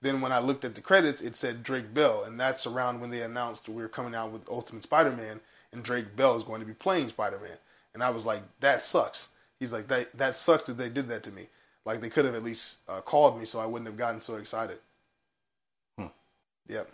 Then 0.00 0.20
when 0.20 0.32
I 0.32 0.40
looked 0.40 0.64
at 0.64 0.74
the 0.74 0.80
credits, 0.80 1.22
it 1.22 1.36
said 1.36 1.62
Drake 1.62 1.94
Bell, 1.94 2.24
and 2.24 2.38
that's 2.38 2.66
around 2.66 3.00
when 3.00 3.10
they 3.10 3.22
announced 3.22 3.68
we 3.68 3.82
were 3.82 3.88
coming 3.88 4.14
out 4.14 4.32
with 4.32 4.48
Ultimate 4.50 4.82
Spider-Man, 4.82 5.40
and 5.72 5.82
Drake 5.82 6.16
Bell 6.16 6.36
is 6.36 6.42
going 6.42 6.60
to 6.60 6.66
be 6.66 6.74
playing 6.74 7.08
Spider-Man. 7.08 7.56
And 7.94 8.02
I 8.02 8.10
was 8.10 8.24
like, 8.24 8.42
that 8.60 8.82
sucks. 8.82 9.28
He's 9.60 9.72
like, 9.72 9.86
that 9.88 10.16
that 10.18 10.34
sucks 10.34 10.64
that 10.64 10.76
they 10.76 10.88
did 10.88 11.08
that 11.08 11.22
to 11.22 11.30
me. 11.30 11.46
Like 11.84 12.00
they 12.00 12.10
could 12.10 12.24
have 12.24 12.34
at 12.34 12.42
least 12.42 12.78
uh, 12.88 13.00
called 13.00 13.38
me, 13.38 13.44
so 13.44 13.60
I 13.60 13.66
wouldn't 13.66 13.86
have 13.86 13.96
gotten 13.96 14.20
so 14.20 14.36
excited. 14.36 14.78
Hmm. 15.96 16.06
Yep. 16.68 16.90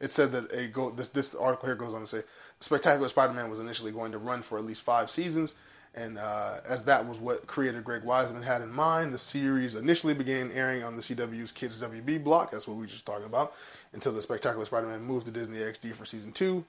It 0.00 0.10
said 0.10 0.32
that 0.32 0.52
a 0.52 0.66
go. 0.66 0.90
This 0.90 1.08
this 1.08 1.34
article 1.34 1.66
here 1.66 1.76
goes 1.76 1.94
on 1.94 2.00
to 2.00 2.06
say, 2.06 2.22
Spectacular 2.60 3.08
Spider-Man 3.08 3.48
was 3.48 3.58
initially 3.58 3.92
going 3.92 4.12
to 4.12 4.18
run 4.18 4.42
for 4.42 4.58
at 4.58 4.64
least 4.64 4.82
five 4.82 5.08
seasons, 5.08 5.54
and 5.94 6.18
uh, 6.18 6.58
as 6.68 6.84
that 6.84 7.06
was 7.06 7.18
what 7.18 7.46
creator 7.46 7.80
Greg 7.80 8.02
Weisman 8.02 8.42
had 8.42 8.60
in 8.60 8.70
mind, 8.70 9.14
the 9.14 9.18
series 9.18 9.74
initially 9.74 10.12
began 10.12 10.52
airing 10.52 10.82
on 10.82 10.96
the 10.96 11.02
CW's 11.02 11.50
Kids 11.50 11.80
WB 11.80 12.22
block. 12.22 12.50
That's 12.50 12.68
what 12.68 12.74
we 12.74 12.82
were 12.82 12.88
just 12.88 13.06
talking 13.06 13.24
about. 13.24 13.54
Until 13.94 14.12
the 14.12 14.20
Spectacular 14.20 14.66
Spider-Man 14.66 15.00
moved 15.02 15.24
to 15.26 15.32
Disney 15.32 15.58
XD 15.58 15.94
for 15.94 16.04
season 16.04 16.32
two. 16.32 16.64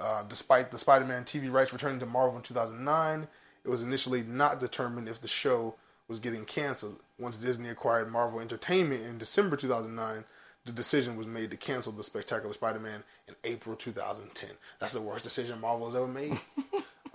Uh, 0.00 0.22
despite 0.28 0.70
the 0.70 0.78
Spider-Man 0.78 1.24
TV 1.24 1.52
rights 1.52 1.72
returning 1.72 2.00
to 2.00 2.06
Marvel 2.06 2.36
in 2.36 2.42
2009, 2.42 3.28
it 3.64 3.68
was 3.68 3.82
initially 3.82 4.22
not 4.22 4.60
determined 4.60 5.08
if 5.08 5.20
the 5.20 5.28
show 5.28 5.74
was 6.08 6.18
getting 6.18 6.44
canceled. 6.44 6.98
Once 7.18 7.36
Disney 7.36 7.68
acquired 7.68 8.10
Marvel 8.10 8.40
Entertainment 8.40 9.04
in 9.04 9.18
December 9.18 9.56
2009, 9.56 10.24
the 10.68 10.72
decision 10.74 11.16
was 11.16 11.26
made 11.26 11.50
to 11.50 11.56
cancel 11.56 11.92
the 11.92 12.04
Spectacular 12.04 12.54
Spider-Man 12.54 13.02
in 13.26 13.34
April 13.44 13.74
2010. 13.76 14.50
That's 14.78 14.92
the 14.92 15.00
worst 15.00 15.24
decision 15.24 15.60
Marvel 15.60 15.86
has 15.86 15.96
ever 15.96 16.06
made. 16.06 16.38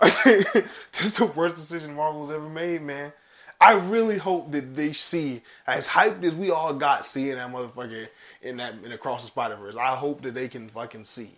That's 0.00 1.16
the 1.18 1.32
worst 1.34 1.56
decision 1.56 1.94
Marvel 1.94 2.22
has 2.26 2.30
ever 2.34 2.48
made, 2.48 2.82
man. 2.82 3.12
I 3.60 3.72
really 3.74 4.18
hope 4.18 4.50
that 4.52 4.74
they 4.76 4.92
see 4.92 5.40
as 5.66 5.88
hyped 5.88 6.22
as 6.24 6.34
we 6.34 6.50
all 6.50 6.74
got 6.74 7.06
seeing 7.06 7.36
that 7.36 7.50
motherfucker 7.50 8.08
in 8.42 8.56
that 8.58 8.74
in 8.84 8.92
across 8.92 9.22
the 9.22 9.28
Spider 9.28 9.56
Verse. 9.56 9.76
I 9.76 9.94
hope 9.94 10.22
that 10.22 10.34
they 10.34 10.48
can 10.48 10.68
fucking 10.68 11.04
see 11.04 11.30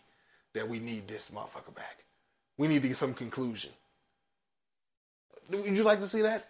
that 0.54 0.68
we 0.68 0.80
need 0.80 1.06
this 1.06 1.30
motherfucker 1.30 1.74
back. 1.74 2.04
We 2.58 2.66
need 2.68 2.82
to 2.82 2.88
get 2.88 2.96
some 2.96 3.14
conclusion. 3.14 3.70
Would 5.50 5.76
you 5.76 5.84
like 5.84 6.00
to 6.00 6.08
see 6.08 6.22
that? 6.22 6.48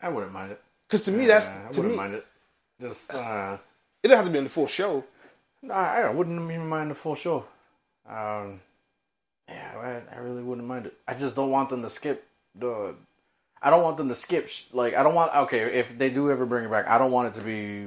I 0.00 0.08
wouldn't 0.08 0.32
mind 0.32 0.52
it. 0.52 0.62
Because 0.88 1.04
to 1.06 1.12
me, 1.12 1.26
that's 1.26 1.46
Uh, 1.46 1.50
I 1.68 1.72
to 1.72 1.80
wouldn't 1.80 1.90
me, 1.90 1.96
mind 1.96 2.14
it. 2.14 2.26
Just 2.80 3.12
uh, 3.12 3.58
it 4.02 4.08
doesn't 4.08 4.24
have 4.24 4.26
to 4.26 4.32
be 4.32 4.38
in 4.38 4.44
the 4.44 4.50
full 4.50 4.66
show. 4.66 5.04
I 5.70 6.08
wouldn't 6.10 6.40
even 6.50 6.68
mind 6.68 6.90
the 6.90 6.94
full 6.94 7.14
show. 7.14 7.44
Um, 8.08 8.60
yeah, 9.48 10.00
I, 10.10 10.16
I 10.16 10.18
really 10.20 10.42
wouldn't 10.42 10.66
mind 10.66 10.86
it. 10.86 10.94
I 11.06 11.14
just 11.14 11.36
don't 11.36 11.50
want 11.50 11.68
them 11.68 11.82
to 11.82 11.90
skip 11.90 12.26
the. 12.54 12.94
I 13.62 13.68
don't 13.68 13.82
want 13.82 13.98
them 13.98 14.08
to 14.08 14.14
skip. 14.14 14.48
Like 14.72 14.94
I 14.94 15.02
don't 15.02 15.14
want. 15.14 15.34
Okay, 15.34 15.60
if 15.60 15.98
they 15.98 16.08
do 16.08 16.30
ever 16.30 16.46
bring 16.46 16.64
it 16.64 16.70
back, 16.70 16.88
I 16.88 16.98
don't 16.98 17.12
want 17.12 17.34
it 17.34 17.38
to 17.38 17.44
be 17.44 17.86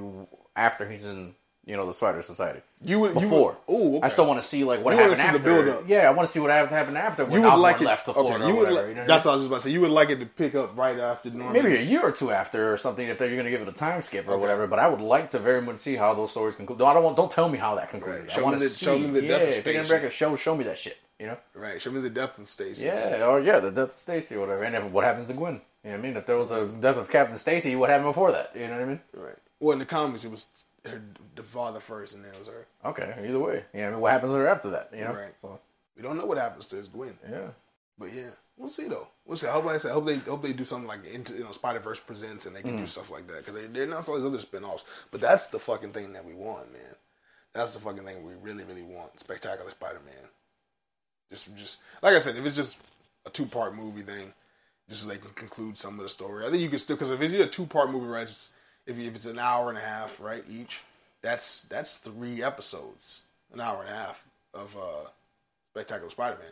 after 0.56 0.90
he's 0.90 1.06
in. 1.06 1.36
You 1.66 1.78
know 1.78 1.86
the 1.86 1.94
Spider 1.94 2.22
Society. 2.22 2.60
You 2.82 3.00
would 3.00 3.14
Before. 3.14 3.58
You 3.70 3.74
would, 3.76 3.84
ooh, 3.86 3.98
okay. 3.98 4.06
I 4.06 4.10
still 4.10 4.26
want 4.28 4.42
to 4.42 4.46
see 4.46 4.66
like 4.66 4.84
what 4.84 4.96
You 4.96 5.00
happened 5.00 5.22
after. 5.22 5.84
Yeah, 5.88 6.10
I 6.10 6.12
want 6.12 6.28
to 6.28 6.34
see 6.34 6.42
what 6.42 6.52
happened 6.52 6.98
after 6.98 7.24
when 7.24 7.36
you 7.36 7.42
would 7.42 7.48
Osborn 7.48 7.62
like 7.62 7.80
it. 7.82 7.86
left 7.86 8.06
to 8.06 8.12
okay, 8.12 8.20
Florida 8.20 8.46
you 8.48 8.52
or 8.52 8.56
would 8.56 8.60
whatever. 8.70 8.80
like- 8.82 8.90
you 8.90 8.96
know 8.96 9.08
that's 9.08 9.24
what 9.24 9.32
I 9.32 9.34
was 9.36 9.42
just 9.44 9.48
about 9.50 9.56
to 9.58 9.62
say. 9.64 9.70
You 9.72 9.80
would 9.82 9.92
like 9.92 10.10
it 10.10 10.20
to 10.20 10.26
pick 10.26 10.56
up 10.56 10.78
right 10.78 11.00
after 11.00 11.30
normal. 11.30 11.54
maybe 11.54 11.78
a 11.78 11.82
year 11.82 12.02
or 12.02 12.12
two 12.12 12.32
after 12.32 12.74
or 12.74 12.76
something 12.76 13.08
if 13.08 13.18
they're 13.18 13.30
going 13.30 13.46
to 13.46 13.50
give 13.50 13.62
it 13.62 13.68
a 13.70 13.72
time 13.72 14.02
skip 14.02 14.28
or 14.28 14.34
Okay. 14.34 14.42
whatever. 14.42 14.68
But 14.68 14.80
I 14.80 14.90
would 14.90 15.00
like 15.00 15.32
to 15.32 15.40
very 15.40 15.62
much 15.62 15.78
see 15.78 15.96
how 15.96 16.14
those 16.14 16.32
stories 16.32 16.56
conclude. 16.58 16.80
No, 16.80 16.86
I 16.86 16.94
don't 16.94 17.04
want. 17.04 17.16
Don't 17.16 17.32
tell 17.32 17.48
me 17.48 17.58
how 17.58 17.76
that 17.76 17.90
concluded. 17.90 18.28
Right. 18.28 18.38
I 18.38 18.42
want 18.42 18.60
to 18.60 18.68
see. 18.68 18.86
show 18.86 19.00
me 19.00 19.12
the 19.22 19.26
yeah, 19.26 19.38
if 19.38 19.66
you're 19.66 20.12
show, 20.12 20.36
show 20.36 20.56
me 20.58 20.66
that 20.66 20.78
shit. 20.78 20.98
You 21.18 21.28
know. 21.28 21.38
Right. 21.56 21.82
Show 21.82 21.92
me 21.92 22.02
the 22.02 22.10
death 22.10 22.38
of 22.40 22.50
Stacy. 22.50 22.84
Yeah, 22.86 23.26
or 23.26 23.40
yeah, 23.40 23.60
the 23.60 23.72
death 23.72 23.90
of 23.90 23.92
Stacy 23.94 24.36
or 24.36 24.42
whatever. 24.42 24.64
And 24.64 24.76
if, 24.76 24.92
what 24.92 25.06
happens 25.06 25.28
to 25.28 25.34
Gwen? 25.34 25.62
You 25.86 25.92
know 25.92 25.98
what 25.98 26.00
I 26.00 26.02
mean? 26.02 26.18
If 26.18 26.26
there 26.26 26.38
was 26.38 26.52
a 26.52 26.66
death 26.68 26.98
of 26.98 27.10
Captain 27.10 27.38
Stacy, 27.38 27.78
what 27.78 27.90
happened 27.90 28.10
before 28.10 28.34
that? 28.34 28.52
You 28.54 28.68
know 28.68 28.74
what 28.74 28.82
I 28.82 28.86
mean? 28.86 29.00
Right. 29.16 29.36
Well, 29.62 29.72
in 29.74 29.80
the 29.80 29.86
comics, 29.86 30.26
it 30.26 30.32
was 30.32 30.48
her 30.86 31.02
the 31.36 31.44
father 31.44 31.80
first, 31.80 32.16
and 32.16 32.24
then 32.24 32.34
it 32.34 32.40
was 32.40 32.48
her. 32.48 32.68
Okay, 32.86 33.16
either 33.26 33.40
way. 33.40 33.64
Yeah, 33.74 33.88
I 33.88 33.92
mean, 33.92 34.00
what 34.00 34.12
happens 34.12 34.32
to 34.34 34.38
her 34.38 34.48
after 34.48 34.70
that? 34.72 34.90
You 34.94 35.02
know? 35.02 35.14
Right. 35.14 35.34
So 35.42 35.60
We 35.96 36.04
don't 36.04 36.18
know 36.18 36.26
what 36.26 36.38
happens 36.38 36.68
to 36.68 36.76
his 36.76 36.88
Gwen, 36.88 37.18
yeah. 37.30 37.50
but 37.98 38.14
yeah, 38.14 38.32
we'll 38.58 38.70
see 38.70 38.88
though. 38.88 39.08
We'll 39.26 39.38
see. 39.38 39.48
I 39.48 39.52
hope, 39.52 39.66
like 39.66 39.76
I 39.76 39.80
said, 39.80 39.92
I 39.92 39.94
hope 39.94 40.06
they 40.06 40.18
hope 40.18 40.42
they 40.42 40.54
do 40.54 40.66
something 40.66 40.88
like 40.88 41.06
into 41.06 41.34
you 41.34 41.44
know 41.44 41.52
Spider 41.52 41.80
Verse 41.80 42.00
presents, 42.00 42.46
and 42.46 42.56
they 42.56 42.62
can 42.62 42.78
do 42.78 42.84
mm. 42.84 42.88
stuff 42.88 43.10
like 43.10 43.28
that 43.28 43.46
because 43.46 43.54
they 43.54 43.68
they 43.68 43.84
announced 43.84 44.10
all 44.10 44.18
these 44.18 44.26
other 44.26 44.40
spin-offs. 44.40 44.86
But 45.12 45.22
that's 45.22 45.48
the 45.48 45.60
fucking 45.60 45.92
thing 45.92 46.14
that 46.14 46.26
we 46.26 46.34
want, 46.34 46.72
man. 46.74 46.96
That's 47.54 47.74
the 47.74 47.80
fucking 47.80 48.04
thing 48.04 48.26
we 48.26 48.34
really 48.42 48.64
really 48.64 48.84
want. 48.84 49.20
Spectacular 49.20 49.70
Spider 49.70 50.02
Man. 50.06 50.30
Just 51.30 51.56
just 51.56 51.80
like 52.02 52.16
I 52.16 52.20
said, 52.20 52.36
if 52.36 52.46
it's 52.46 52.56
just 52.56 52.78
a 53.26 53.30
two 53.30 53.46
part 53.46 53.76
movie 53.76 54.02
thing, 54.02 54.34
just 54.90 55.04
so 55.04 55.10
they 55.10 55.18
can 55.18 55.32
conclude 55.32 55.78
some 55.78 55.98
of 55.98 56.04
the 56.04 56.10
story. 56.10 56.46
I 56.46 56.50
think 56.50 56.62
you 56.62 56.70
can 56.70 56.80
still 56.80 56.98
because 56.98 57.12
if 57.12 57.22
it's 57.22 57.34
a 57.34 57.48
two 57.48 57.66
part 57.66 57.90
movie, 57.92 58.08
right? 58.08 58.24
It's, 58.24 58.54
if 58.86 58.98
you, 58.98 59.08
if 59.08 59.16
it's 59.16 59.26
an 59.26 59.40
hour 59.40 59.70
and 59.70 59.78
a 59.78 59.82
half, 59.82 60.20
right, 60.20 60.44
each, 60.50 60.82
that's 61.22 61.62
that's 61.64 61.98
three 61.98 62.44
episodes, 62.44 63.24
an 63.54 63.62
hour 63.62 63.82
and 63.82 63.90
a 63.90 63.96
half 63.96 64.24
of 64.54 64.76
uh, 64.76 65.10
Spectacular 65.74 66.10
Spider 66.10 66.38
Man. 66.40 66.52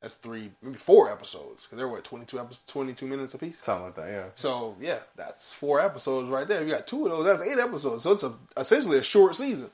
That's 0.00 0.14
three, 0.14 0.50
maybe 0.62 0.76
four 0.76 1.10
episodes 1.10 1.64
because 1.64 1.76
they're 1.76 1.88
what 1.88 2.04
22, 2.04 2.38
episodes, 2.38 2.62
22 2.68 3.06
minutes 3.06 3.34
apiece. 3.34 3.58
Something 3.60 3.86
like 3.86 3.94
that. 3.96 4.08
Yeah. 4.08 4.24
So 4.36 4.76
yeah, 4.80 4.98
that's 5.16 5.52
four 5.52 5.80
episodes 5.80 6.28
right 6.28 6.46
there. 6.46 6.62
You 6.62 6.70
got 6.70 6.86
two 6.86 7.04
of 7.06 7.10
those. 7.10 7.24
That's 7.24 7.48
eight 7.48 7.58
episodes. 7.58 8.04
So 8.04 8.12
it's 8.12 8.22
a, 8.22 8.32
essentially 8.56 8.98
a 8.98 9.02
short 9.02 9.34
season. 9.34 9.70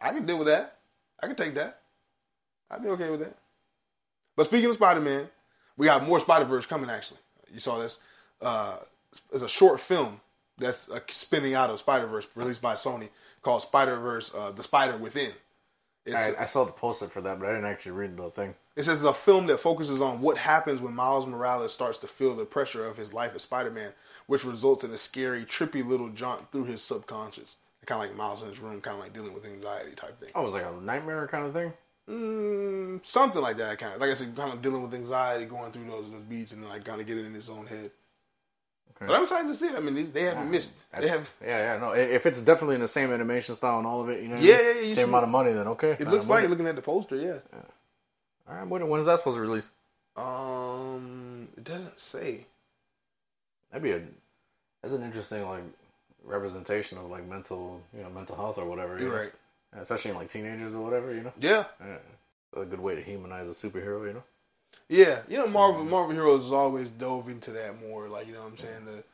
I 0.00 0.12
can 0.12 0.26
deal 0.26 0.38
with 0.38 0.46
that. 0.46 0.76
I 1.20 1.26
can 1.26 1.34
take 1.34 1.54
that. 1.54 1.80
I'd 2.70 2.82
be 2.82 2.88
okay 2.90 3.10
with 3.10 3.20
that. 3.20 3.36
But 4.36 4.46
speaking 4.46 4.70
of 4.70 4.76
Spider 4.76 5.00
Man, 5.00 5.28
we 5.76 5.86
got 5.86 6.06
more 6.06 6.20
Spider 6.20 6.44
Verse 6.44 6.66
coming. 6.66 6.88
Actually, 6.88 7.18
you 7.52 7.58
saw 7.58 7.78
this. 7.80 7.98
Uh, 8.40 8.76
it's 9.32 9.42
a 9.42 9.48
short 9.48 9.80
film 9.80 10.20
that's 10.58 10.90
uh, 10.90 11.00
spinning 11.08 11.54
out 11.54 11.70
of 11.70 11.78
Spider 11.78 12.06
Verse 12.06 12.28
released 12.34 12.62
by 12.62 12.74
Sony 12.74 13.08
called 13.42 13.62
Spider 13.62 13.96
Verse: 13.96 14.34
uh, 14.34 14.50
The 14.52 14.62
Spider 14.62 14.96
Within. 14.96 15.32
I, 16.10 16.34
I 16.38 16.44
saw 16.46 16.64
the 16.64 16.72
poster 16.72 17.06
for 17.06 17.20
that, 17.20 17.38
but 17.38 17.48
I 17.48 17.52
didn't 17.52 17.66
actually 17.66 17.92
read 17.92 18.16
the 18.16 18.30
thing. 18.30 18.54
it 18.76 18.84
says 18.84 18.98
it's 19.00 19.04
a 19.04 19.12
film 19.12 19.46
that 19.48 19.58
focuses 19.60 20.00
on 20.00 20.22
what 20.22 20.38
happens 20.38 20.80
when 20.80 20.94
Miles 20.94 21.26
Morales 21.26 21.72
starts 21.72 21.98
to 21.98 22.06
feel 22.06 22.34
the 22.34 22.46
pressure 22.46 22.86
of 22.86 22.96
his 22.96 23.12
life 23.12 23.34
as 23.34 23.42
Spider-Man, 23.42 23.92
which 24.26 24.42
results 24.42 24.84
in 24.84 24.90
a 24.92 24.96
scary, 24.96 25.44
trippy 25.44 25.86
little 25.86 26.08
jaunt 26.08 26.50
through 26.50 26.64
his 26.64 26.80
subconscious. 26.80 27.56
Kind 27.84 28.02
of 28.02 28.08
like 28.08 28.16
Miles 28.16 28.42
in 28.42 28.48
his 28.48 28.58
room, 28.58 28.80
kind 28.80 28.96
of 28.96 29.02
like 29.02 29.12
dealing 29.14 29.34
with 29.34 29.44
anxiety 29.46 29.92
type 29.92 30.18
thing. 30.20 30.30
Oh, 30.34 30.42
it 30.42 30.44
was 30.44 30.54
like 30.54 30.64
a 30.64 30.84
nightmare 30.84 31.26
kind 31.28 31.46
of 31.46 31.52
thing. 31.52 31.72
Mm, 32.08 33.04
something 33.04 33.42
like 33.42 33.56
that, 33.58 33.78
kind 33.78 33.94
of. 33.94 34.00
Like 34.00 34.10
I 34.10 34.14
said, 34.14 34.34
kind 34.34 34.52
of 34.52 34.62
dealing 34.62 34.82
with 34.82 34.94
anxiety, 34.94 35.44
going 35.44 35.72
through 35.72 35.86
those, 35.86 36.10
those 36.10 36.22
beats, 36.22 36.52
and 36.52 36.62
then 36.62 36.70
like 36.70 36.84
kind 36.84 37.00
of 37.00 37.06
getting 37.06 37.26
in 37.26 37.34
his 37.34 37.50
own 37.50 37.66
head. 37.66 37.90
But 39.00 39.10
I'm 39.10 39.22
excited 39.22 39.48
to 39.48 39.54
see 39.54 39.68
it. 39.68 39.74
I 39.76 39.80
mean, 39.80 39.94
they, 39.94 40.02
they 40.02 40.22
haven't 40.22 40.50
missed. 40.50 40.72
They 40.98 41.08
have. 41.08 41.28
yeah, 41.40 41.74
yeah, 41.74 41.78
no. 41.78 41.92
If 41.92 42.26
it's 42.26 42.40
definitely 42.40 42.74
in 42.76 42.80
the 42.80 42.88
same 42.88 43.12
animation 43.12 43.54
style 43.54 43.78
and 43.78 43.86
all 43.86 44.00
of 44.00 44.08
it, 44.08 44.22
you 44.22 44.28
know, 44.28 44.36
Yeah, 44.36 44.60
yeah, 44.60 44.80
yeah, 44.80 44.94
same 44.94 45.08
amount 45.08 45.24
of 45.24 45.30
money, 45.30 45.52
then 45.52 45.68
okay. 45.68 45.92
It 45.92 46.08
looks 46.08 46.26
like 46.26 46.44
it 46.44 46.50
looking 46.50 46.66
at 46.66 46.76
the 46.76 46.82
poster. 46.82 47.16
Yeah. 47.16 47.38
All 48.48 48.54
right, 48.56 48.66
when, 48.66 48.88
when 48.88 48.98
is 49.00 49.06
that 49.06 49.18
supposed 49.18 49.36
to 49.36 49.40
release? 49.40 49.68
Um, 50.16 51.48
it 51.56 51.64
doesn't 51.64 51.98
say. 51.98 52.46
That'd 53.70 53.82
be 53.82 53.92
a 53.92 54.02
that's 54.82 54.94
an 54.94 55.02
interesting 55.02 55.46
like 55.46 55.62
representation 56.24 56.98
of 56.98 57.10
like 57.10 57.26
mental 57.28 57.82
you 57.96 58.02
know 58.02 58.10
mental 58.10 58.34
health 58.36 58.58
or 58.58 58.64
whatever. 58.64 58.96
you 58.98 59.04
You're 59.04 59.14
know? 59.14 59.20
right. 59.22 59.32
Especially 59.76 60.10
in 60.12 60.16
like 60.16 60.30
teenagers 60.30 60.74
or 60.74 60.82
whatever, 60.82 61.14
you 61.14 61.22
know. 61.22 61.32
Yeah. 61.38 61.64
Yeah. 61.80 61.96
It's 62.52 62.62
a 62.62 62.64
good 62.64 62.80
way 62.80 62.94
to 62.94 63.02
humanize 63.02 63.46
a 63.46 63.50
superhero, 63.50 64.06
you 64.06 64.14
know. 64.14 64.22
Yeah, 64.88 65.20
you 65.28 65.36
know 65.36 65.46
Marvel 65.46 65.84
Marvel 65.84 66.12
Heroes 66.14 66.44
has 66.44 66.52
always 66.52 66.90
dove 66.90 67.28
into 67.28 67.50
that 67.52 67.80
more, 67.80 68.08
like 68.08 68.26
you 68.26 68.32
know 68.32 68.42
what 68.42 68.52
I'm 68.52 68.58
saying 68.58 68.84
the, 68.86 69.04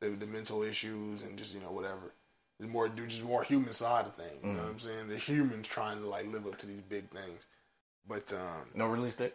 the 0.00 0.14
the 0.16 0.26
mental 0.26 0.62
issues 0.62 1.22
and 1.22 1.36
just 1.36 1.54
you 1.54 1.60
know 1.60 1.70
whatever. 1.72 2.12
It's 2.60 2.68
more 2.68 2.88
just 2.88 3.24
more 3.24 3.42
human 3.42 3.72
side 3.72 4.06
of 4.06 4.14
things. 4.14 4.36
You 4.44 4.50
know 4.50 4.60
Mm. 4.60 4.62
what 4.64 4.70
I'm 4.70 4.78
saying? 4.80 5.08
The 5.08 5.16
humans 5.18 5.66
trying 5.66 6.00
to 6.00 6.06
like 6.06 6.30
live 6.32 6.46
up 6.46 6.56
to 6.58 6.66
these 6.66 6.82
big 6.88 7.08
things. 7.10 7.46
But 8.06 8.32
um, 8.32 8.68
No 8.74 8.86
release 8.86 9.16
date. 9.16 9.34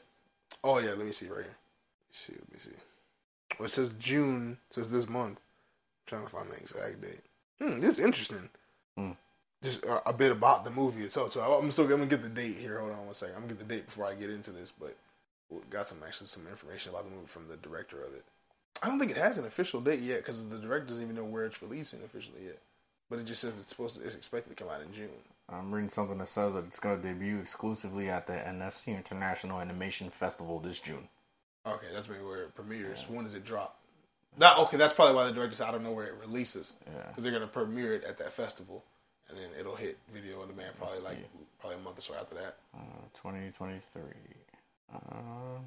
oh 0.63 0.79
yeah, 0.79 0.91
let 0.91 1.05
me 1.05 1.11
see 1.11 1.25
right 1.27 1.43
here. 1.43 1.45
Let 1.45 2.09
me 2.09 2.13
see, 2.13 2.33
let 2.33 2.53
me 2.53 2.59
see. 2.59 3.57
Well, 3.59 3.65
it 3.65 3.71
says 3.71 3.91
June. 3.99 4.57
It 4.69 4.75
says 4.75 4.89
this 4.89 5.09
month. 5.09 5.39
I'm 5.39 6.05
trying 6.05 6.23
to 6.23 6.29
find 6.29 6.49
the 6.49 6.55
exact 6.55 7.01
date. 7.01 7.19
Hmm, 7.61 7.79
this 7.81 7.97
is 7.97 7.99
interesting. 7.99 8.49
Hmm. 8.95 9.11
Just 9.61 9.85
uh, 9.85 9.99
a 10.05 10.13
bit 10.13 10.31
about 10.31 10.63
the 10.63 10.71
movie 10.71 11.03
itself. 11.03 11.33
So 11.33 11.41
I'm 11.41 11.71
still 11.71 11.83
I'm 11.85 11.91
gonna 11.91 12.05
get 12.05 12.23
the 12.23 12.29
date 12.29 12.55
here. 12.55 12.79
Hold 12.79 12.93
on 12.93 13.05
one 13.05 13.15
second. 13.15 13.35
I'm 13.35 13.41
gonna 13.41 13.55
get 13.55 13.67
the 13.67 13.75
date 13.75 13.85
before 13.87 14.05
I 14.05 14.13
get 14.13 14.29
into 14.29 14.51
this, 14.51 14.71
but 14.71 14.95
got 15.69 15.87
some 15.87 15.99
actually 16.05 16.27
some 16.27 16.47
information 16.47 16.91
about 16.91 17.05
the 17.05 17.11
movie 17.15 17.27
from 17.27 17.47
the 17.47 17.57
director 17.57 18.03
of 18.03 18.13
it. 18.13 18.23
I 18.81 18.87
don't 18.87 18.99
think 18.99 19.11
it 19.11 19.17
has 19.17 19.37
an 19.37 19.45
official 19.45 19.81
date 19.81 19.99
yet 20.01 20.17
because 20.19 20.47
the 20.47 20.57
director 20.57 20.87
doesn't 20.89 21.03
even 21.03 21.15
know 21.15 21.23
where 21.25 21.45
it's 21.45 21.61
releasing 21.61 22.01
officially 22.03 22.45
yet. 22.45 22.59
But 23.09 23.19
it 23.19 23.25
just 23.25 23.41
says 23.41 23.53
it's 23.59 23.69
supposed 23.69 23.95
to. 23.97 24.05
It's 24.05 24.15
expected 24.15 24.55
to 24.55 24.63
come 24.63 24.71
out 24.71 24.81
in 24.81 24.93
June. 24.93 25.09
I'm 25.49 25.71
reading 25.73 25.89
something 25.89 26.19
that 26.19 26.27
says 26.27 26.53
that 26.53 26.65
it's 26.65 26.79
going 26.79 27.01
to 27.01 27.07
debut 27.07 27.39
exclusively 27.39 28.07
at 28.09 28.27
the 28.27 28.33
Annecy 28.47 28.93
International 28.93 29.59
Animation 29.59 30.11
Festival 30.11 30.59
this 30.59 30.79
June. 30.79 31.09
Okay, 31.65 31.87
that's 31.91 32.07
maybe 32.07 32.23
where 32.23 32.43
it 32.43 32.55
premieres. 32.55 33.05
When 33.07 33.23
does 33.23 33.33
it 33.33 33.43
drop? 33.43 33.79
That 34.37 34.57
okay. 34.59 34.77
That's 34.77 34.93
probably 34.93 35.15
why 35.15 35.25
the 35.25 35.31
director 35.33 35.55
said 35.55 35.67
I 35.67 35.71
don't 35.71 35.83
know 35.83 35.91
where 35.91 36.05
it 36.05 36.13
releases 36.21 36.73
Yeah. 36.85 37.01
because 37.07 37.23
they're 37.23 37.33
gonna 37.33 37.47
premiere 37.47 37.95
it 37.95 38.03
at 38.03 38.19
that 38.19 38.31
festival, 38.31 38.83
and 39.27 39.37
then 39.37 39.49
it'll 39.59 39.75
hit 39.75 39.97
video 40.13 40.41
on 40.43 40.47
demand 40.47 40.77
probably 40.77 40.97
Let's 40.99 41.05
like 41.07 41.17
see. 41.17 41.45
probably 41.59 41.79
a 41.79 41.81
month 41.81 41.97
or 41.97 42.01
so 42.01 42.13
after 42.13 42.35
that. 42.35 42.57
Uh, 42.75 42.79
2023. 43.15 44.03
Uh, 44.93 45.59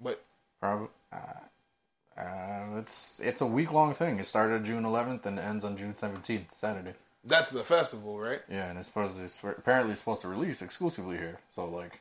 But 0.00 0.22
probably. 0.60 0.88
Uh, 1.12 2.20
uh, 2.20 2.78
it's 2.78 3.20
it's 3.20 3.40
a 3.40 3.46
week 3.46 3.72
long 3.72 3.94
thing. 3.94 4.18
It 4.18 4.26
started 4.26 4.64
June 4.64 4.84
11th 4.84 5.24
and 5.26 5.38
ends 5.38 5.64
on 5.64 5.76
June 5.76 5.94
17th, 5.94 6.52
Saturday. 6.52 6.92
that's 7.24 7.50
the 7.50 7.64
festival, 7.64 8.18
right? 8.18 8.40
Yeah, 8.50 8.68
and 8.68 8.78
it's 8.78 8.88
supposed 8.88 9.16
to, 9.16 9.22
it's 9.24 9.38
apparently 9.42 9.92
it's 9.92 10.00
supposed 10.00 10.20
to 10.22 10.28
release 10.28 10.60
exclusively 10.60 11.16
here. 11.16 11.38
So 11.50 11.64
like 11.66 12.00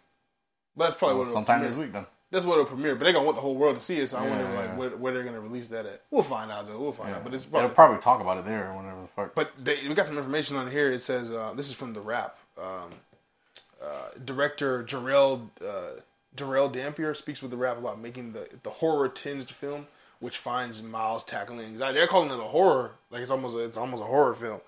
But 0.75 0.85
that's 0.85 0.95
probably 0.97 1.23
well, 1.23 1.31
sometime 1.31 1.61
this 1.63 1.75
week 1.75 1.93
then. 1.93 2.05
That's 2.29 2.45
what 2.45 2.53
it'll 2.53 2.65
premiere. 2.65 2.95
But 2.95 3.05
they're 3.05 3.13
gonna 3.13 3.25
want 3.25 3.37
the 3.37 3.41
whole 3.41 3.55
world 3.55 3.77
to 3.77 3.81
see 3.81 3.99
it. 3.99 4.07
So 4.07 4.17
I 4.17 4.23
Yeah, 4.25 4.29
wonder 4.29 4.43
like 4.55 4.65
yeah. 4.65 4.77
where, 4.77 4.89
where 4.97 5.13
they're 5.13 5.23
gonna 5.23 5.39
release 5.39 5.67
that 5.67 5.85
at. 5.85 6.01
We'll 6.11 6.23
find 6.23 6.51
out 6.51 6.67
though. 6.67 6.79
We'll 6.79 6.91
find 6.91 7.09
Yeah. 7.11 7.17
out. 7.17 7.23
But 7.23 7.33
it's 7.33 7.43
They'll 7.45 7.51
probably, 7.69 7.75
probably 7.75 7.97
talk 7.99 8.19
about 8.21 8.37
it 8.37 8.45
there 8.45 8.69
or 8.71 8.77
whenever 8.77 9.01
the 9.01 9.07
fuck. 9.07 9.33
But 9.35 9.51
they, 9.63 9.87
we 9.87 9.93
got 9.95 10.07
some 10.07 10.17
information 10.17 10.57
on 10.57 10.69
here. 10.69 10.91
It 10.91 11.01
says 11.01 11.31
uh, 11.31 11.53
this 11.55 11.67
is 11.69 11.73
from 11.73 11.93
the 11.93 12.01
Wrap. 12.01 12.37
Um, 12.57 12.89
uh, 13.81 14.09
director 14.25 14.83
Jarelle 14.83 15.49
uh, 15.65 15.99
Jarelle 16.35 16.71
Dampier 16.71 17.13
speaks 17.13 17.41
with 17.41 17.51
the 17.51 17.57
Wrap 17.57 17.77
about 17.77 17.99
making 17.99 18.33
the 18.33 18.47
the 18.63 18.69
horror 18.69 19.09
tinged 19.09 19.49
film, 19.49 19.87
which 20.19 20.37
finds 20.37 20.81
Miles 20.81 21.23
tackling 21.23 21.65
anxiety. 21.65 21.97
They're 21.97 22.07
calling 22.07 22.31
it 22.31 22.39
a 22.39 22.43
horror, 22.43 22.91
like 23.09 23.21
it's 23.21 23.31
almost 23.31 23.55
a, 23.55 23.59
it's 23.59 23.77
almost 23.77 24.03
a 24.03 24.05
horror 24.05 24.33
film. 24.33 24.61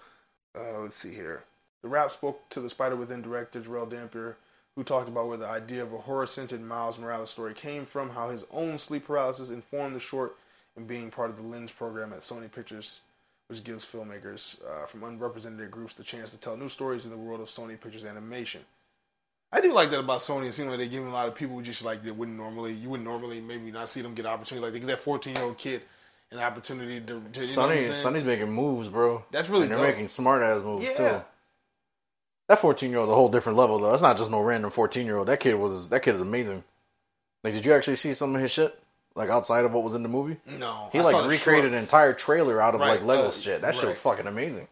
Uh, 0.55 0.79
let's 0.79 0.97
see 0.97 1.13
here. 1.13 1.43
The 1.81 1.87
Wrap 1.89 2.11
spoke 2.11 2.49
to 2.49 2.61
the 2.61 2.69
Spider 2.69 2.95
Within 2.95 3.21
director 3.21 3.61
Jarelle 3.61 3.89
Dampier, 3.89 4.37
who 4.75 4.83
talked 4.83 5.09
about 5.09 5.27
where 5.27 5.37
the 5.37 5.47
idea 5.47 5.83
of 5.83 5.93
a 5.93 5.97
horror 5.97 6.27
centered 6.27 6.61
Miles 6.61 6.99
Morales 6.99 7.29
story 7.29 7.53
came 7.53 7.85
from, 7.85 8.09
how 8.09 8.29
his 8.29 8.45
own 8.51 8.77
sleep 8.77 9.07
paralysis 9.07 9.49
informed 9.49 9.95
the 9.95 9.99
short, 9.99 10.35
and 10.75 10.87
being 10.87 11.11
part 11.11 11.29
of 11.29 11.37
the 11.37 11.43
Lens 11.43 11.71
program 11.71 12.13
at 12.13 12.19
Sony 12.19 12.51
Pictures 12.51 13.01
which 13.47 13.63
gives 13.63 13.85
filmmakers 13.85 14.59
uh, 14.65 14.85
from 14.85 15.03
unrepresented 15.03 15.69
groups 15.69 15.93
the 15.93 16.03
chance 16.03 16.31
to 16.31 16.37
tell 16.37 16.57
new 16.57 16.69
stories 16.69 17.05
in 17.05 17.11
the 17.11 17.17
world 17.17 17.41
of 17.41 17.47
Sony 17.47 17.79
Pictures 17.79 18.05
animation. 18.05 18.61
I 19.53 19.61
do 19.61 19.71
like 19.71 19.91
that 19.91 19.99
about 19.99 20.19
Sony. 20.19 20.47
It 20.47 20.53
seems 20.53 20.67
like 20.67 20.79
they're 20.79 20.87
giving 20.87 21.07
a 21.07 21.13
lot 21.13 21.27
of 21.27 21.35
people 21.35 21.61
just 21.61 21.85
like 21.85 22.03
they 22.03 22.09
wouldn't 22.09 22.35
normally, 22.35 22.73
you 22.73 22.89
wouldn't 22.89 23.07
normally 23.07 23.39
maybe 23.39 23.71
not 23.71 23.87
see 23.87 24.01
them 24.01 24.15
get 24.15 24.25
an 24.25 24.31
opportunity. 24.31 24.63
Like 24.65 24.73
they 24.73 24.79
give 24.79 24.87
that 24.87 24.99
fourteen 24.99 25.35
year 25.35 25.45
old 25.45 25.59
kid 25.59 25.83
an 26.31 26.39
opportunity 26.39 26.99
to, 26.99 27.21
to 27.33 27.45
you 27.45 27.55
know 27.55 27.67
what 27.67 27.71
I'm 27.77 27.81
saying? 27.83 28.25
Making 28.25 28.51
moves, 28.51 28.87
bro. 28.87 29.23
That's 29.29 29.49
really 29.49 29.63
and 29.63 29.71
they're 29.71 29.77
dope. 29.77 29.87
making 29.87 30.07
smart 30.07 30.41
ass 30.41 30.63
moves 30.63 30.85
Yeah. 30.85 30.93
too. 30.97 31.23
That 32.49 32.59
fourteen 32.59 32.89
year 32.89 32.99
old, 32.99 33.09
a 33.09 33.13
whole 33.13 33.29
different 33.29 33.57
level 33.59 33.77
though. 33.79 33.91
That's 33.91 34.01
not 34.01 34.17
just 34.17 34.31
no 34.31 34.41
random 34.41 34.71
fourteen 34.71 35.05
year 35.05 35.17
old. 35.17 35.27
That 35.27 35.39
kid 35.39 35.53
was 35.53 35.89
that 35.89 36.01
kid 36.01 36.15
is 36.15 36.21
amazing. 36.21 36.63
Like, 37.43 37.53
did 37.53 37.63
you 37.63 37.73
actually 37.73 37.97
see 37.97 38.13
some 38.13 38.33
of 38.35 38.41
his 38.41 38.51
shit? 38.51 38.77
Like 39.15 39.29
outside 39.29 39.65
of 39.65 39.73
what 39.73 39.83
was 39.83 39.93
in 39.93 40.01
the 40.01 40.09
movie, 40.09 40.37
no, 40.47 40.89
he 40.91 40.97
I 40.97 41.03
like 41.03 41.29
recreated 41.29 41.71
an 41.73 41.77
entire 41.77 42.13
trailer 42.13 42.59
out 42.59 42.73
of 42.73 42.81
Right, 42.81 42.93
like 42.99 43.03
Lego 43.03 43.27
uh, 43.27 43.31
shit. 43.31 43.61
That 43.61 43.75
shit 43.75 43.87
was 43.87 43.99
fucking 43.99 44.25
amazing. 44.25 44.67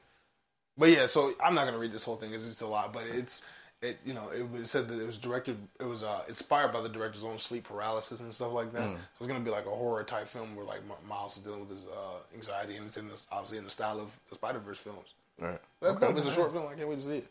But 0.76 0.90
yeah, 0.90 1.06
so 1.06 1.36
I'm 1.44 1.54
not 1.54 1.66
gonna 1.66 1.78
read 1.78 1.92
this 1.92 2.04
whole 2.04 2.16
thing. 2.16 2.32
because 2.32 2.48
It's 2.48 2.62
a 2.62 2.68
lot, 2.68 2.92
but 2.92 3.04
it's 3.06 3.46
it. 3.82 4.00
You 4.06 4.14
know, 4.14 4.30
it 4.30 4.50
was 4.50 4.70
said 4.70 4.88
that 4.88 5.00
it 5.00 5.06
was 5.06 5.18
directed. 5.18 5.58
It 5.80 5.86
was 5.86 6.04
uh, 6.04 6.22
inspired 6.28 6.72
by 6.72 6.82
the 6.82 6.90
director's 6.90 7.24
own 7.24 7.38
sleep 7.38 7.66
paralysis 7.66 8.20
and 8.20 8.34
stuff 8.34 8.52
like 8.54 8.72
that. 8.74 8.82
Mm. 8.82 8.94
So 8.96 9.00
it's 9.22 9.28
gonna 9.28 9.40
be 9.40 9.52
like 9.52 9.66
a 9.66 9.70
horror 9.70 10.04
type 10.04 10.28
film 10.28 10.56
where 10.56 10.66
like 10.66 10.82
Miles 11.08 11.38
is 11.38 11.44
dealing 11.44 11.62
with 11.62 11.70
his 11.70 11.88
uh, 11.88 12.20
anxiety, 12.34 12.76
and 12.78 12.88
it's 12.88 12.98
in 12.98 13.08
this 13.10 13.28
obviously 13.32 13.58
in 13.58 13.64
the 13.64 13.70
style 13.70 14.00
of 14.00 14.12
the 14.30 14.36
Spider 14.36 14.60
Verse 14.60 14.80
films. 14.80 15.14
Right. 15.40 15.60
That's 15.82 15.96
Okay. 15.98 16.08
dope. 16.08 16.18
It's 16.18 16.28
a 16.28 16.32
short 16.32 16.52
film. 16.54 16.68
I 16.72 16.76
can't 16.76 16.88
wait 16.88 17.00
to 17.00 17.06
see 17.06 17.18
it. 17.18 17.28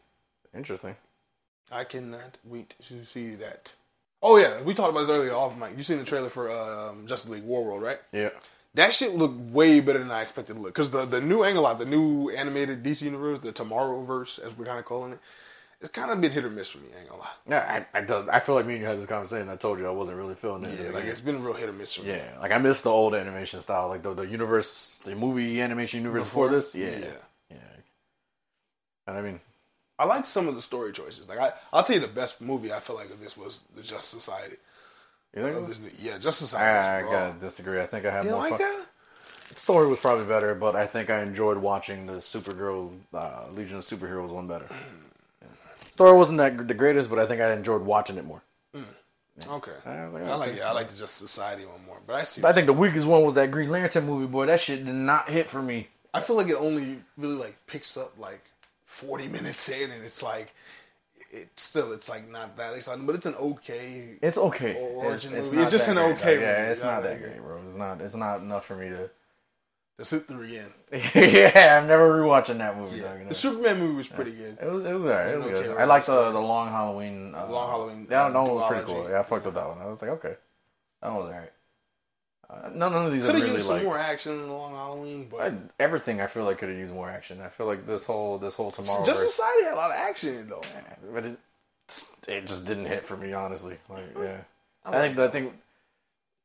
Interesting. 0.55 0.97
I 1.71 1.85
cannot 1.85 2.39
wait 2.45 2.75
to 2.89 3.05
see 3.05 3.35
that. 3.37 3.73
Oh 4.23 4.37
yeah, 4.37 4.61
we 4.63 4.75
talked 4.75 4.91
about 4.91 5.01
this 5.01 5.09
earlier 5.11 5.33
off 5.33 5.57
mic. 5.57 5.71
You 5.77 5.83
seen 5.83 5.99
the 5.99 6.05
trailer 6.05 6.29
for 6.29 6.51
um, 6.51 7.07
Justice 7.07 7.31
League 7.31 7.45
War 7.45 7.65
World, 7.65 7.83
right? 7.83 7.99
Yeah. 8.13 8.31
That 8.75 8.93
shit 8.95 9.15
looked 9.15 9.39
way 9.39 9.81
better 9.81 9.99
than 9.99 10.11
I 10.11 10.23
expected 10.23 10.55
to 10.55 10.61
look. 10.61 10.75
Because 10.75 10.91
the, 10.91 11.05
the 11.05 11.21
new 11.21 11.43
angle 11.43 11.67
out, 11.67 11.79
the 11.79 11.85
new 11.85 12.31
animated 12.31 12.83
DC 12.83 13.03
universe, 13.03 13.41
the 13.41 13.53
Tomorrowverse, 13.53 14.45
as 14.45 14.57
we're 14.57 14.67
kind 14.67 14.79
of 14.79 14.85
calling 14.85 15.13
it, 15.13 15.19
it's 15.81 15.91
kind 15.91 16.11
of 16.11 16.21
been 16.21 16.31
hit 16.31 16.45
or 16.45 16.51
miss 16.51 16.69
for 16.69 16.79
me. 16.79 16.89
I 16.97 17.01
ain't 17.01 17.09
gonna 17.09 17.21
lie. 17.23 17.31
Yeah, 17.49 17.85
I, 17.95 17.99
I, 17.99 18.01
does- 18.03 18.29
I 18.29 18.39
feel 18.41 18.55
like 18.55 18.67
me 18.67 18.75
and 18.75 18.83
you 18.83 18.89
had 18.89 18.99
this 18.99 19.07
conversation. 19.07 19.49
I 19.49 19.57
told 19.57 19.79
you 19.79 19.87
I 19.87 19.91
wasn't 19.91 20.17
really 20.19 20.35
feeling 20.35 20.65
it. 20.65 20.79
Yeah, 20.81 20.91
like 20.91 21.05
it's 21.05 21.21
been 21.21 21.37
a 21.37 21.39
real 21.39 21.55
hit 21.55 21.69
or 21.69 21.73
miss 21.73 21.95
for 21.95 22.03
me. 22.03 22.11
yeah, 22.11 22.37
like 22.41 22.53
I 22.53 22.59
missed 22.59 22.85
the 22.85 22.91
old 22.91 23.15
animation 23.15 23.61
style, 23.61 23.89
like 23.89 24.03
the 24.03 24.13
the 24.15 24.27
universe, 24.27 25.01
the 25.05 25.15
movie 25.15 25.61
animation 25.61 26.01
universe 26.01 26.25
before, 26.25 26.49
Before? 26.49 26.61
this. 26.61 26.75
Yeah, 26.75 26.99
Yeah. 26.99 27.15
yeah. 27.51 27.57
And 29.07 29.17
I 29.17 29.23
mean, 29.23 29.41
I 29.99 30.05
like 30.05 30.25
some 30.25 30.49
of 30.49 30.55
the 30.55 30.63
story 30.63 30.93
choices. 30.93 31.29
Like 31.29 31.39
I, 31.39 31.53
I'll 31.73 31.83
tell 31.83 31.95
you 31.97 32.01
the 32.01 32.07
best 32.09 32.41
movie 32.41 32.73
I 32.73 32.81
feel 32.81 32.97
like 32.97 33.11
of 33.11 33.21
this 33.21 33.37
was 33.37 33.61
the 33.75 33.83
Justice 33.83 34.23
Society. 34.23 34.57
you 35.35 35.43
think 35.43 35.57
Of 35.57 35.63
so? 35.63 35.69
this 35.69 35.81
yeah, 36.01 36.19
Justice 36.19 36.51
Society. 36.51 37.07
I, 37.07 37.09
I 37.09 37.11
gotta 37.11 37.39
disagree. 37.41 37.81
I 37.81 37.87
think 37.87 38.05
I 38.07 38.11
had 38.11 38.25
You 38.25 38.33
more 38.33 38.41
like 38.41 38.51
fun. 38.51 38.59
that? 38.59 38.87
The 39.49 39.57
story 39.57 39.89
was 39.89 39.99
probably 39.99 40.27
better, 40.27 40.55
but 40.55 40.77
I 40.77 40.87
think 40.87 41.11
I 41.11 41.23
enjoyed 41.23 41.59
watching 41.59 42.07
the 42.07 42.15
Supergirl 42.15 42.93
uh, 43.13 43.47
Legion 43.53 43.79
of 43.79 43.85
Superheroes 43.85 44.29
one 44.31 44.47
better. 44.47 44.69
Story 46.01 46.17
wasn't 46.17 46.39
that 46.39 46.67
the 46.67 46.73
greatest, 46.73 47.11
but 47.11 47.19
I 47.19 47.27
think 47.27 47.43
I 47.43 47.53
enjoyed 47.53 47.83
watching 47.83 48.17
it 48.17 48.25
more. 48.25 48.41
Mm. 48.75 48.85
Okay. 49.47 49.73
I 49.85 50.07
like, 50.07 50.23
I 50.23 50.35
like 50.35 50.57
yeah, 50.57 50.71
I 50.71 50.73
like 50.73 50.89
the 50.89 50.97
Justice 50.97 51.31
Society 51.31 51.67
one 51.67 51.85
more. 51.85 51.99
But 52.07 52.17
I 52.17 52.25
see. 52.25 52.43
I 52.43 52.55
think 52.55 52.65
the 52.65 52.73
weakest 52.73 53.07
one 53.07 53.23
was 53.23 53.35
that 53.35 53.51
Green 53.51 53.69
Lantern 53.69 54.07
movie. 54.07 54.27
Boy, 54.27 54.47
that 54.47 54.61
shit 54.61 54.83
did 54.87 54.95
not 54.95 55.29
hit 55.29 55.47
for 55.47 55.61
me. 55.61 55.89
I 56.15 56.23
feel 56.23 56.37
like 56.37 56.49
it 56.49 56.55
only 56.55 57.03
really 57.19 57.35
like 57.35 57.55
picks 57.67 57.99
up 57.99 58.19
like 58.19 58.43
forty 58.87 59.29
minutes 59.29 59.69
in, 59.69 59.91
and 59.91 60.03
it's 60.03 60.23
like 60.23 60.55
it 61.31 61.51
still 61.57 61.93
it's 61.93 62.09
like 62.09 62.31
not 62.31 62.57
that 62.57 62.73
exciting, 62.73 63.05
but 63.05 63.15
it's 63.15 63.27
an 63.27 63.35
okay. 63.35 64.17
It's 64.23 64.39
okay. 64.39 64.77
Or 64.77 65.13
it's, 65.13 65.27
origin 65.27 65.35
it's 65.35 65.51
movie. 65.51 65.63
It's 65.63 65.71
just 65.71 65.89
an 65.89 65.97
great, 65.97 66.17
okay 66.17 66.37
though. 66.37 66.43
Yeah, 66.43 66.71
it's 66.71 66.83
Not 66.83 66.95
not 66.95 67.03
that 67.03 67.21
great, 67.21 67.43
bro. 67.43 67.61
It's 67.67 67.77
not. 67.77 68.01
It's 68.01 68.15
not 68.15 68.41
enough 68.41 68.65
for 68.65 68.75
me 68.75 68.89
to. 68.89 69.11
To 70.01 70.07
sit 70.07 70.27
through 70.27 70.45
again. 70.45 70.73
yeah, 71.15 71.79
I'm 71.79 71.87
never 71.87 72.23
rewatching 72.23 72.57
that 72.57 72.75
movie. 72.79 73.01
Yeah. 73.01 73.19
know? 73.19 73.29
The 73.29 73.35
Superman 73.35 73.81
movie 73.81 73.97
was 73.97 74.09
pretty 74.09 74.31
good. 74.31 74.57
It 74.59 74.67
was, 74.67 74.83
it 74.87 74.93
was 74.95 75.03
alright. 75.03 75.29
It 75.29 75.37
was 75.37 75.47
good. 75.47 75.77
I 75.77 75.85
liked 75.85 76.07
the, 76.07 76.31
the 76.31 76.41
long 76.41 76.71
Halloween. 76.71 77.35
Uh, 77.37 77.47
Long 77.51 77.69
Halloween, 77.69 78.07
Yeah, 78.11 78.25
uh, 78.25 78.31
that 78.31 78.39
one 78.43 78.55
was 78.55 78.67
pretty 78.67 78.87
cool. 78.87 79.11
Yeah, 79.11 79.21
I 79.21 79.23
fucked 79.25 79.45
with 79.45 79.57
that 79.57 79.69
one. 79.69 79.77
I 79.79 79.85
was 79.85 80.01
like, 80.01 80.13
okay, 80.13 80.37
that 81.03 81.09
one 81.09 81.17
was 81.19 81.27
alright. 81.27 81.53
Uh, 82.49 82.71
none, 82.75 82.93
none 82.95 83.07
of 83.07 83.13
these 83.13 83.27
Could 83.27 83.35
have 83.35 83.43
really 83.45 83.57
used 83.57 83.69
like 83.69 83.81
some 83.81 83.85
more 83.85 83.99
action 83.99 84.33
in 84.33 84.47
the 84.49 84.55
Long 84.55 84.73
Halloween, 84.73 85.29
but 85.31 85.41
I, 85.43 85.53
everything. 85.79 86.23
I 86.23 86.29
feel 86.29 86.45
like 86.45 86.57
could 86.57 86.71
have 86.71 86.79
used 86.79 86.95
more 86.95 87.11
action. 87.11 87.43
I 87.43 87.49
feel 87.49 87.67
like 87.67 87.87
this 87.87 88.07
whole 88.07 88.39
this 88.39 88.55
whole 88.55 88.71
tomorrow. 88.71 89.05
Justice 89.05 89.35
Society 89.35 89.65
had 89.65 89.75
a 89.75 89.77
lot 89.77 89.91
of 89.91 89.97
action 89.99 90.31
in 90.31 90.41
it 90.41 90.49
though. 90.49 90.63
but 91.13 91.27
it 91.27 91.39
it 92.27 92.47
just 92.47 92.67
didn't 92.67 92.87
hit 92.87 93.05
for 93.05 93.19
me. 93.19 93.35
Honestly, 93.35 93.77
like 93.91 94.05
yeah, 94.19 94.39
I 94.87 94.97
I 94.97 95.01
think 95.03 95.19
I 95.19 95.29
think. 95.29 95.53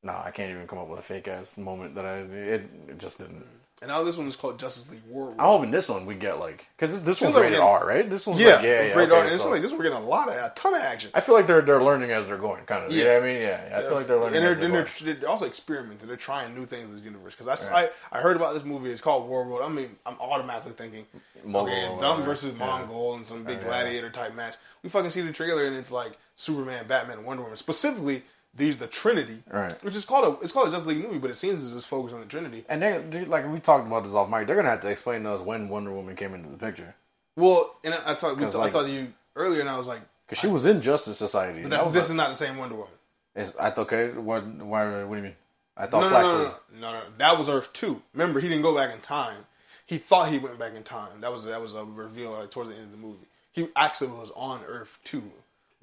No, 0.05 0.13
I 0.23 0.31
can't 0.31 0.51
even 0.51 0.67
come 0.67 0.79
up 0.79 0.87
with 0.87 0.99
a 0.99 1.03
fake 1.03 1.27
ass 1.27 1.57
moment 1.57 1.95
that 1.95 2.05
I. 2.05 2.19
It, 2.19 2.69
it 2.87 2.99
just 2.99 3.17
didn't. 3.17 3.43
And 3.81 3.89
now 3.89 4.03
this 4.03 4.15
one 4.17 4.25
is 4.27 4.37
called 4.37 4.57
Justice 4.57 4.89
League 4.89 5.01
War. 5.09 5.31
I'm 5.33 5.45
hoping 5.45 5.69
this 5.69 5.89
one 5.89 6.05
we 6.05 6.15
get 6.15 6.39
like 6.39 6.65
because 6.77 6.91
this, 6.93 7.01
this 7.01 7.19
Seems 7.19 7.33
one's 7.33 7.35
like 7.35 7.43
rated 7.43 7.59
R, 7.59 7.85
right? 7.85 8.09
This 8.09 8.25
one's 8.25 8.39
yeah, 8.39 8.55
like, 8.55 8.63
yeah, 8.63 8.69
yeah. 8.69 8.87
Afraid 8.87 9.11
okay, 9.11 9.25
of- 9.25 9.31
and 9.33 9.41
so- 9.41 9.49
like 9.49 9.61
this 9.61 9.73
we're 9.73 9.83
getting 9.83 9.97
a 9.97 10.01
lot 10.01 10.29
of 10.29 10.35
a 10.35 10.53
ton 10.55 10.73
of 10.73 10.81
action. 10.81 11.11
I 11.13 11.19
feel 11.21 11.35
like 11.35 11.45
they're 11.45 11.61
they're 11.61 11.83
learning 11.83 12.11
as 12.11 12.25
they're 12.25 12.37
going, 12.37 12.63
kind 12.65 12.85
of. 12.85 12.91
Yeah, 12.91 12.97
you 12.97 13.03
know 13.03 13.13
what 13.15 13.23
I 13.23 13.33
mean, 13.33 13.41
yeah. 13.41 13.73
I 13.77 13.81
feel 13.81 13.95
like 13.95 14.07
they're 14.07 14.17
learning. 14.17 14.35
and 14.37 14.45
they're, 14.45 14.55
they're 14.55 14.65
and 14.81 14.87
they're, 15.03 15.13
they're 15.15 15.29
also 15.29 15.45
experimenting. 15.45 16.07
They're 16.07 16.17
trying 16.17 16.55
new 16.55 16.65
things 16.65 16.87
in 16.89 16.95
this 16.95 17.03
universe. 17.03 17.35
Because 17.35 17.69
I, 17.69 17.71
Right. 17.73 17.91
I, 18.11 18.19
I 18.19 18.21
heard 18.21 18.37
about 18.37 18.53
this 18.53 18.63
movie. 18.63 18.91
It's 18.91 19.01
called 19.01 19.27
War 19.27 19.43
World. 19.43 19.61
I 19.63 19.69
mean, 19.69 19.95
I'm 20.05 20.15
automatically 20.21 20.71
thinking, 20.73 21.05
Mongul 21.45 21.63
okay, 21.95 22.01
dumb 22.01 22.23
versus 22.23 22.55
Yeah. 22.57 22.65
Mongul 22.87 23.17
and 23.17 23.25
some 23.27 23.43
big 23.43 23.57
Yeah. 23.59 23.65
gladiator 23.65 24.09
type 24.09 24.35
match. 24.35 24.55
We 24.83 24.89
fucking 24.89 25.09
see 25.09 25.21
the 25.21 25.33
trailer 25.33 25.65
and 25.65 25.75
it's 25.75 25.91
like 25.91 26.17
Superman, 26.35 26.87
Batman, 26.87 27.23
Wonder 27.25 27.43
Woman. 27.43 27.57
Specifically, 27.57 28.23
these 28.55 28.77
the 28.77 28.87
Trinity, 28.87 29.43
Right. 29.51 29.73
Which 29.83 29.95
is 29.95 30.05
called 30.05 30.37
a 30.39 30.43
it's 30.43 30.51
called 30.51 30.69
a 30.69 30.71
Justice 30.71 30.87
League 30.87 31.03
movie, 31.03 31.17
but 31.19 31.29
it 31.29 31.35
seems 31.35 31.63
it's 31.65 31.73
just 31.73 31.87
focused 31.87 32.15
on 32.15 32.21
the 32.21 32.27
Trinity. 32.27 32.63
And 32.69 32.81
they 32.81 33.01
dude, 33.09 33.27
like 33.27 33.51
we 33.51 33.59
talked 33.59 33.85
about 33.87 34.03
this 34.03 34.13
off 34.13 34.29
mic. 34.29 34.47
They're 34.47 34.55
gonna 34.55 34.69
have 34.69 34.81
to 34.81 34.89
explain 34.89 35.23
to 35.23 35.31
us 35.33 35.41
when 35.41 35.69
Wonder 35.69 35.91
Woman 35.91 36.15
came 36.15 36.33
into 36.33 36.49
the 36.49 36.57
picture 36.57 36.95
Well, 37.35 37.75
and 37.83 37.93
I, 37.93 38.11
I 38.11 38.15
talked 38.15 38.37
we 38.37 38.43
'Cause, 38.45 38.55
I 38.55 38.59
like- 38.59 38.71
talked 38.73 38.87
to 38.87 38.93
you 38.93 39.13
earlier, 39.35 39.59
and 39.61 39.69
I 39.69 39.77
was 39.77 39.87
like, 39.87 40.01
because 40.27 40.39
she 40.41 40.47
was 40.47 40.65
in 40.65 40.81
Justice 40.81 41.17
Society. 41.17 41.63
this 41.63 42.05
is 42.09 42.13
not 42.13 42.29
the 42.29 42.35
same 42.35 42.57
Wonder 42.57 42.75
Woman. 42.75 42.91
is, 43.35 43.55
I 43.57 43.69
thought 43.71 43.91
okay. 43.91 44.09
What? 44.11 44.45
Why? 44.45 45.03
What 45.03 45.15
do 45.15 45.17
you 45.21 45.23
mean? 45.27 45.35
I 45.77 45.87
thought 45.87 46.01
No, 46.03 46.09
Flash 46.09 46.23
no, 46.23 46.31
no, 46.37 46.43
was. 46.45 46.53
no, 46.79 46.91
no, 46.93 46.99
no. 46.99 47.05
That 47.17 47.37
was 47.37 47.49
Earth 47.49 47.73
two. 47.73 48.01
Remember, 48.13 48.39
he 48.39 48.47
didn't 48.47 48.63
go 48.63 48.73
back 48.73 48.93
in 48.93 49.01
time. 49.01 49.45
he 49.85 49.97
thought 49.97 50.29
he 50.29 50.39
went 50.39 50.57
back 50.57 50.73
in 50.73 50.83
time. 50.83 51.19
That 51.21 51.31
was 51.33 51.43
that 51.43 51.59
was 51.61 51.73
a 51.73 51.83
reveal 51.83 52.31
like, 52.31 52.49
towards 52.51 52.69
the 52.69 52.75
end 52.75 52.85
of 52.85 52.91
the 52.91 52.97
movie. 52.97 53.27
He 53.51 53.67
actually 53.75 54.07
was 54.11 54.31
on 54.35 54.61
Earth 54.65 54.97
two 55.03 55.21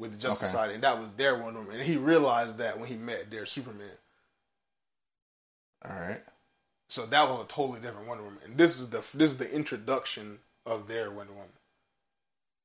with 0.02 0.12
the 0.12 0.18
Justice 0.18 0.42
Okay. 0.42 0.50
Society, 0.50 0.74
and 0.74 0.82
that 0.82 0.98
was 1.00 1.08
their 1.16 1.38
Wonder 1.38 1.60
Woman. 1.60 1.76
And 1.76 1.84
he 1.84 1.96
realized 1.96 2.58
that 2.58 2.78
when 2.78 2.88
he 2.88 2.96
met 2.96 3.30
their 3.30 3.46
Superman. 3.46 3.88
All 5.88 5.96
right. 5.98 6.22
So 6.88 7.06
that 7.06 7.28
was 7.28 7.44
a 7.44 7.48
totally 7.48 7.80
different 7.80 8.06
Wonder 8.08 8.24
Woman. 8.24 8.40
And 8.44 8.56
this 8.58 8.78
is 8.78 8.90
the 8.90 8.98
this 9.14 9.32
is 9.32 9.38
the 9.38 9.50
introduction 9.50 10.38
of 10.66 10.86
their 10.88 11.10
Wonder 11.10 11.32
Woman, 11.32 11.48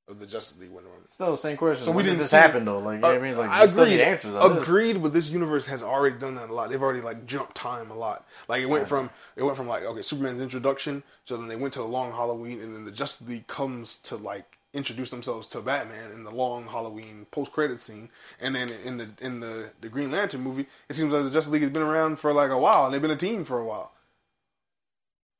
of 0.09 0.19
the 0.19 0.25
Justice 0.27 0.59
League 0.59 0.69
Wonder 0.71 0.89
Woman. 0.89 1.09
Still, 1.09 1.37
same 1.37 1.55
question. 1.57 1.85
So 1.85 1.91
we 1.91 1.97
When 1.97 2.05
did 2.05 2.11
didn't 2.11 2.19
this 2.21 2.31
see- 2.31 2.37
happen 2.37 2.65
though. 2.65 2.79
Like, 2.79 3.01
Uh, 3.03 3.07
I 3.07 3.19
mean, 3.19 3.37
like, 3.37 3.49
I 3.49 3.65
we 3.65 3.71
agreed. 3.71 4.01
answers. 4.01 4.35
On 4.35 4.55
this. 4.55 4.63
agreed, 4.63 5.01
but 5.01 5.13
this 5.13 5.29
universe 5.29 5.65
has 5.67 5.81
already 5.81 6.17
done 6.17 6.35
that 6.35 6.49
a 6.49 6.53
lot. 6.53 6.69
They've 6.69 6.81
already 6.83 7.01
like 7.01 7.25
jumped 7.25 7.55
time 7.55 7.89
a 7.89 7.95
lot. 7.95 8.27
Like 8.49 8.61
it 8.61 8.65
went 8.67 8.87
from 8.89 9.09
it 9.37 9.43
went 9.43 9.55
from 9.57 9.67
like 9.67 9.83
okay, 9.83 10.01
Superman's 10.01 10.41
introduction, 10.41 11.03
so 11.25 11.37
then 11.37 11.47
they 11.47 11.55
went 11.55 11.73
to 11.75 11.79
the 11.79 11.85
Long 11.87 12.11
Halloween, 12.11 12.59
and 12.61 12.75
then 12.75 12.83
the 12.85 12.91
Justice 12.91 13.27
League 13.27 13.47
comes 13.47 13.97
to 13.99 14.17
like 14.17 14.56
introduce 14.73 15.09
themselves 15.09 15.47
to 15.47 15.61
Batman 15.61 16.11
in 16.11 16.23
the 16.23 16.31
Long 16.31 16.67
Halloween 16.67 17.25
post 17.31 17.51
credit 17.51 17.79
scene, 17.79 18.09
and 18.39 18.55
then 18.55 18.69
in 18.83 18.97
the 18.97 19.09
in 19.19 19.39
the 19.39 19.71
the 19.81 19.89
Green 19.89 20.11
Lantern 20.11 20.41
movie, 20.41 20.67
it 20.89 20.95
seems 20.95 21.11
like 21.11 21.23
the 21.23 21.31
Justice 21.31 21.51
League 21.51 21.63
has 21.63 21.71
been 21.71 21.81
around 21.83 22.17
for 22.17 22.33
like 22.33 22.51
a 22.51 22.57
while, 22.57 22.85
and 22.85 22.93
they've 22.93 23.01
been 23.01 23.11
a 23.11 23.15
team 23.15 23.45
for 23.45 23.59
a 23.59 23.65
while. 23.65 23.91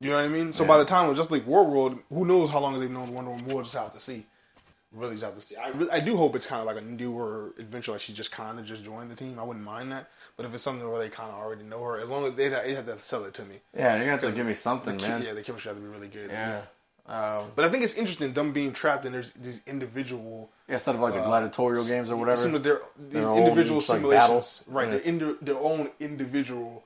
You 0.00 0.10
know 0.10 0.16
what 0.16 0.24
I 0.26 0.28
mean? 0.28 0.52
So 0.52 0.64
by 0.64 0.78
the 0.78 0.84
time 0.84 1.10
of 1.10 1.16
Justice 1.16 1.32
League 1.32 1.46
War 1.46 1.64
World, 1.64 1.98
who 2.08 2.24
knows 2.24 2.50
how 2.50 2.60
long 2.60 2.78
they've 2.78 2.90
known 2.90 3.12
Wonder 3.12 3.30
Woman? 3.30 3.46
We'll 3.46 3.62
just 3.62 3.74
have 3.74 3.92
to 3.94 4.00
see 4.00 4.26
really 4.92 5.12
just 5.14 5.24
have 5.24 5.34
to 5.34 5.40
see. 5.40 5.56
I, 5.56 5.68
really, 5.68 5.90
I 5.90 6.00
do 6.00 6.16
hope 6.16 6.34
it's 6.34 6.46
kind 6.46 6.60
of 6.60 6.66
like 6.66 6.76
a 6.76 6.80
newer 6.86 7.54
adventure, 7.58 7.92
like 7.92 8.00
she 8.00 8.12
just 8.12 8.32
kind 8.32 8.58
of 8.58 8.64
just 8.64 8.84
joined 8.84 9.10
the 9.10 9.14
team. 9.14 9.38
I 9.38 9.42
wouldn't 9.42 9.64
mind 9.64 9.92
that. 9.92 10.08
But 10.36 10.46
if 10.46 10.54
it's 10.54 10.62
something 10.62 10.88
where 10.88 10.98
they 10.98 11.08
kind 11.08 11.30
of 11.30 11.36
already 11.36 11.62
know 11.62 11.82
her, 11.82 12.00
as 12.00 12.08
long 12.08 12.24
as 12.26 12.34
they 12.34 12.48
they 12.48 12.74
have 12.74 12.86
to 12.86 12.98
sell 12.98 13.24
it 13.24 13.34
to 13.34 13.44
me. 13.44 13.56
yeah, 13.76 14.02
you 14.02 14.08
have 14.08 14.20
to 14.22 14.32
give 14.32 14.46
me 14.46 14.54
something, 14.54 14.98
che- 14.98 15.08
man. 15.08 15.22
Yeah, 15.22 15.34
the 15.34 15.42
chemistry 15.42 15.70
has 15.70 15.76
to 15.76 15.82
be 15.82 15.88
really 15.88 16.08
good. 16.08 16.30
Yeah. 16.30 16.62
Um, 17.08 17.46
But 17.56 17.64
I 17.64 17.70
think 17.70 17.84
it's 17.84 17.94
interesting 17.94 18.32
them 18.34 18.52
being 18.52 18.72
trapped 18.72 19.06
in 19.06 19.12
there's 19.12 19.32
these 19.32 19.60
individual. 19.66 20.50
yeah, 20.68 20.74
instead 20.74 20.94
of 20.94 21.00
like 21.00 21.14
the 21.14 21.20
gladiatorial 21.22 21.84
games 21.84 22.10
or 22.10 22.16
whatever. 22.16 22.40
seems 22.40 22.52
like 22.54 22.62
they're 22.62 22.82
these 22.98 23.24
Their 23.24 23.36
individual 23.36 23.78
like, 23.78 23.86
simulations, 23.86 24.58
battle. 24.58 24.74
right? 24.74 24.84
Yeah. 24.88 24.90
They're 24.92 25.00
in 25.00 25.36
their 25.40 25.58
own 25.58 25.90
individual 26.00 26.84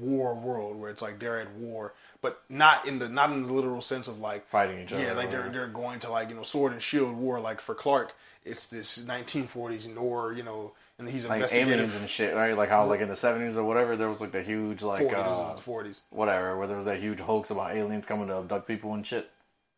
war 0.00 0.34
world 0.34 0.78
where 0.78 0.90
it's 0.90 1.02
like 1.02 1.18
they're 1.18 1.40
at 1.40 1.50
war, 1.52 1.92
but 2.22 2.42
not 2.48 2.86
in 2.86 2.98
the 2.98 3.08
not 3.08 3.30
in 3.30 3.46
the 3.46 3.52
literal 3.52 3.80
sense 3.82 4.08
of 4.08 4.20
like 4.20 4.48
Fighting 4.48 4.80
each 4.80 4.92
other 4.92 5.02
Yeah, 5.02 5.12
like 5.12 5.30
they're 5.30 5.48
they're 5.50 5.66
going 5.68 5.98
to 6.00 6.10
like 6.10 6.30
you 6.30 6.34
know 6.34 6.42
sword 6.42 6.72
and 6.72 6.82
shield 6.82 7.14
war. 7.16 7.38
Like 7.40 7.60
for 7.60 7.74
Clark, 7.74 8.14
it's 8.44 8.66
this 8.68 8.98
1940s 9.04 9.96
or 10.00 10.32
you 10.32 10.42
know, 10.42 10.72
and 10.98 11.08
he's 11.08 11.26
like 11.26 11.52
aliens 11.52 11.94
and 11.94 12.08
shit, 12.08 12.34
right? 12.34 12.56
Like 12.56 12.68
how 12.70 12.86
like 12.86 13.00
in 13.00 13.08
the 13.08 13.16
seventies 13.16 13.56
or 13.56 13.64
whatever, 13.64 13.96
there 13.96 14.08
was 14.08 14.20
like 14.20 14.32
the 14.32 14.42
huge 14.42 14.82
like 14.82 15.02
40s, 15.04 15.14
uh, 15.14 15.52
was 15.54 15.62
the 15.64 15.70
40s. 15.70 16.00
whatever, 16.10 16.56
where 16.56 16.66
there 16.66 16.76
was 16.76 16.86
that 16.86 17.00
huge 17.00 17.20
hoax 17.20 17.50
about 17.50 17.74
aliens 17.76 18.06
coming 18.06 18.28
to 18.28 18.38
abduct 18.38 18.66
people 18.66 18.94
and 18.94 19.06
shit. 19.06 19.30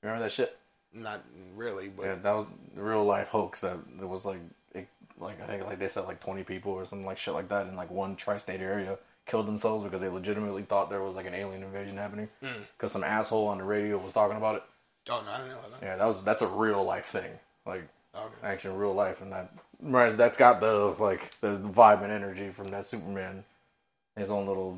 Remember 0.03 0.22
that 0.24 0.32
shit? 0.32 0.57
Not 0.92 1.22
really, 1.55 1.88
but 1.88 2.05
Yeah, 2.05 2.14
that 2.16 2.32
was 2.32 2.46
the 2.74 2.82
real 2.82 3.05
life 3.05 3.28
hoax. 3.28 3.61
That 3.61 3.76
there 3.98 4.09
was 4.09 4.24
like, 4.24 4.40
it, 4.74 4.88
like 5.18 5.40
I 5.42 5.46
think 5.46 5.64
like 5.64 5.78
they 5.78 5.88
said 5.88 6.05
like 6.05 6.20
twenty 6.20 6.42
people 6.42 6.72
or 6.72 6.84
something 6.84 7.07
like 7.07 7.18
shit 7.18 7.34
like 7.34 7.48
that 7.51 7.66
in 7.66 7.76
like 7.76 7.90
one 7.90 8.16
tri-state 8.16 8.61
area 8.61 8.98
killed 9.26 9.46
themselves 9.46 9.84
because 9.84 10.01
they 10.01 10.09
legitimately 10.09 10.62
thought 10.62 10.90
there 10.90 11.03
was 11.03 11.14
like 11.14 11.26
an 11.26 11.34
alien 11.34 11.62
invasion 11.62 11.96
happening 11.96 12.28
Hmm. 12.40 12.62
because 12.76 12.90
some 12.90 13.05
asshole 13.05 13.46
on 13.46 13.59
the 13.59 13.64
radio 13.64 13.96
was 13.98 14.12
talking 14.12 14.36
about 14.36 14.57
it. 14.57 14.62
oh 15.11 15.22
no, 15.24 15.30
I 15.30 15.36
didn't 15.36 15.51
know 15.53 15.59
that. 15.78 15.86
Yeah, 15.86 15.96
that 15.96 16.07
was 16.07 16.24
that's 16.24 16.42
a 16.42 16.48
real 16.48 16.82
life 16.82 17.07
thing, 17.07 17.30
like 17.66 17.86
Okay. 18.16 18.34
actually 18.42 18.76
real 18.76 18.92
life, 18.94 19.20
and 19.20 19.30
that 19.30 19.53
whereas 19.78 20.16
that's 20.16 20.36
got 20.36 20.61
the 20.61 20.96
like 20.98 21.30
the 21.40 21.59
vibe 21.59 22.03
and 22.03 22.11
energy 22.11 22.51
from 22.51 22.68
that 22.70 22.84
Superman, 22.84 23.44
his 24.16 24.32
own 24.32 24.46
little 24.48 24.76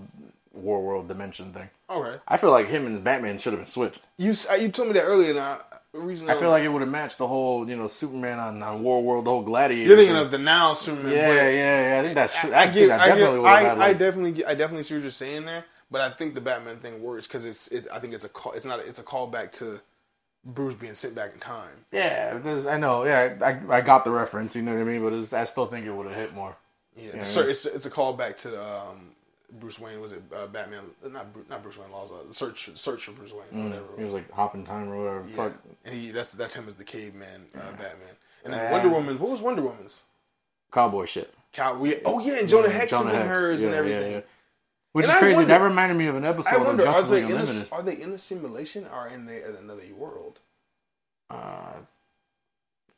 war 0.53 0.83
world 0.83 1.09
dimension 1.09 1.53
thing. 1.53 1.69
Okay, 1.91 2.19
I 2.29 2.37
feel 2.37 2.51
like 2.51 2.69
him 2.69 2.87
and 2.87 3.03
Batman 3.03 3.39
should 3.39 3.53
have 3.53 3.61
been 3.61 3.67
switched. 3.67 4.03
you 4.17 4.35
uh, 4.51 4.55
you 4.55 4.71
told 4.71 4.89
me 4.89 4.95
that 4.95 5.03
earlier. 5.05 5.35
Now, 5.35 5.61
the 5.93 6.01
reason 6.01 6.29
I 6.31 6.37
feel 6.37 6.51
like 6.51 6.63
it 6.65 6.69
would 6.69 6.81
have 6.83 6.91
matched 6.91 7.19
the 7.19 7.27
whole, 7.29 7.69
you 7.69 7.77
know, 7.77 7.87
Superman 7.87 8.39
on, 8.39 8.63
on 8.63 8.83
War 8.83 9.03
World, 9.03 9.27
the 9.27 9.31
whole 9.31 9.43
Gladiator. 9.43 9.89
you're 9.89 9.97
thinking 9.97 10.15
thing. 10.15 10.25
of 10.25 10.31
the 10.31 10.39
now 10.39 10.75
Superman. 10.75 11.13
yeah, 11.13 11.49
yeah, 11.49 11.89
yeah. 11.91 12.01
I 12.01 12.03
think 12.03 12.15
that's. 12.15 12.45
I, 12.45 12.63
I, 12.63 12.67
get, 12.69 12.91
I 12.91 12.95
I, 13.05 13.07
definitely 13.09 13.25
get, 13.25 13.43
would 13.43 13.49
have 13.51 13.79
I, 13.81 13.85
I 13.89 13.93
definitely, 13.93 14.33
get, 14.33 14.49
I 14.49 14.55
definitely 14.55 14.83
see 14.85 14.95
what 14.95 15.03
you're 15.03 15.11
saying 15.11 15.45
there. 15.45 15.65
But 15.91 16.01
I 16.01 16.11
think 16.11 16.35
the 16.35 16.41
Batman 16.41 16.79
thing 16.79 17.03
works 17.03 17.27
because 17.27 17.45
it's, 17.45 17.69
it, 17.69 17.87
I 17.93 17.99
think 17.99 18.15
it's 18.15 18.25
a 18.25 18.29
call. 18.31 18.53
It's 18.53 18.65
not. 18.65 18.81
A, 18.81 18.83
it's 18.87 18.99
a 18.99 19.03
callback 19.03 19.53
to 19.59 19.79
Bruce 20.45 20.75
being 20.75 20.95
sent 20.95 21.15
back 21.15 21.35
in 21.35 21.41
time. 21.41 21.69
yeah. 21.93 22.39
I 22.69 22.79
know. 22.79 23.05
Yeah, 23.05 23.35
I, 23.43 23.77
I 23.77 23.81
got 23.83 24.05
the 24.05 24.11
reference. 24.11 24.57
You 24.57 24.63
know 24.63 24.73
what 24.73 24.81
I 24.81 24.85
mean? 24.85 25.03
But 25.03 25.13
it's, 25.13 25.35
I 25.35 25.45
still 25.45 25.67
think 25.67 25.85
it 25.85 25.93
would 25.93 26.07
have 26.07 26.17
hit 26.17 26.35
more. 26.35 26.57
Yeah, 26.97 27.11
Yeah. 27.17 27.25
so 27.25 27.43
it's 27.43 27.67
it's 27.67 27.85
a 27.87 27.91
callback 27.91 28.39
to 28.39 28.59
um, 28.63 29.12
Bruce 29.61 29.79
Wayne. 29.79 30.01
Was 30.01 30.13
it 30.13 30.23
uh, 30.35 30.47
Batman? 30.47 30.83
Not 31.11 31.33
Bruce, 31.33 31.47
not 31.49 31.63
Bruce 31.63 31.77
Wayne. 31.79 31.91
Laws. 31.93 32.11
Uh, 32.11 32.33
search 32.33 32.71
search 32.75 33.05
for 33.05 33.13
Bruce 33.13 33.33
Wayne. 33.33 33.65
Whatever. 33.71 33.87
He 33.99 34.05
was 34.05 34.13
like 34.13 34.31
hopping 34.33 34.65
time 34.65 34.89
or 34.91 34.97
whatever. 34.99 35.25
Yeah. 35.29 35.37
Fuck. 35.37 35.53
And 35.85 35.95
he 35.95 36.11
that's 36.11 36.33
that's 36.33 36.55
him 36.55 36.67
as 36.69 36.75
the 36.75 36.85
caveman 36.85 37.47
uh, 37.55 37.59
Batman. 37.73 38.17
And 38.45 38.53
then 38.55 38.73
Wonder 38.73 38.89
Woman. 38.89 39.19
What 39.19 39.31
was 39.31 39.41
Wonder 39.41 39.63
Woman's? 39.63 40.03
Cowboy 40.73 41.05
shit. 41.05 41.33
Cow. 41.53 41.79
We, 41.79 41.97
oh 42.05 42.19
yeah, 42.19 42.39
and 42.41 42.49
Jonah 42.49 42.69
Yeah, 42.69 42.75
Hex 42.75 42.91
Jonah 42.91 43.11
is 43.11 43.15
Hex. 43.17 43.39
hers 43.39 43.61
Yeah, 43.61 43.67
and 43.67 43.75
everything. 43.77 44.13
yeah. 44.13 44.21
Which 44.93 45.05
And 45.05 45.11
is 45.11 45.17
I 45.17 45.19
crazy. 45.21 45.37
wonder- 45.37 45.49
that 45.55 45.61
reminded 45.63 45.97
me 45.99 46.07
of 46.07 46.17
an 46.17 46.25
episode 46.25 46.65
wonder 46.65 46.83
of 46.83 46.89
are 46.89 46.93
Justice 46.93 47.09
they 47.09 47.17
League 47.23 47.31
in 47.31 47.37
Unlimited. 47.39 47.71
the, 47.71 47.75
are 47.75 47.83
they 47.83 48.01
in 48.01 48.11
the 48.11 48.19
simulation 48.19 48.87
or 48.93 49.07
in 49.09 49.27
the 49.27 49.49
in 49.49 49.57
another 49.57 49.83
world? 49.97 50.39
Uh, 51.31 51.73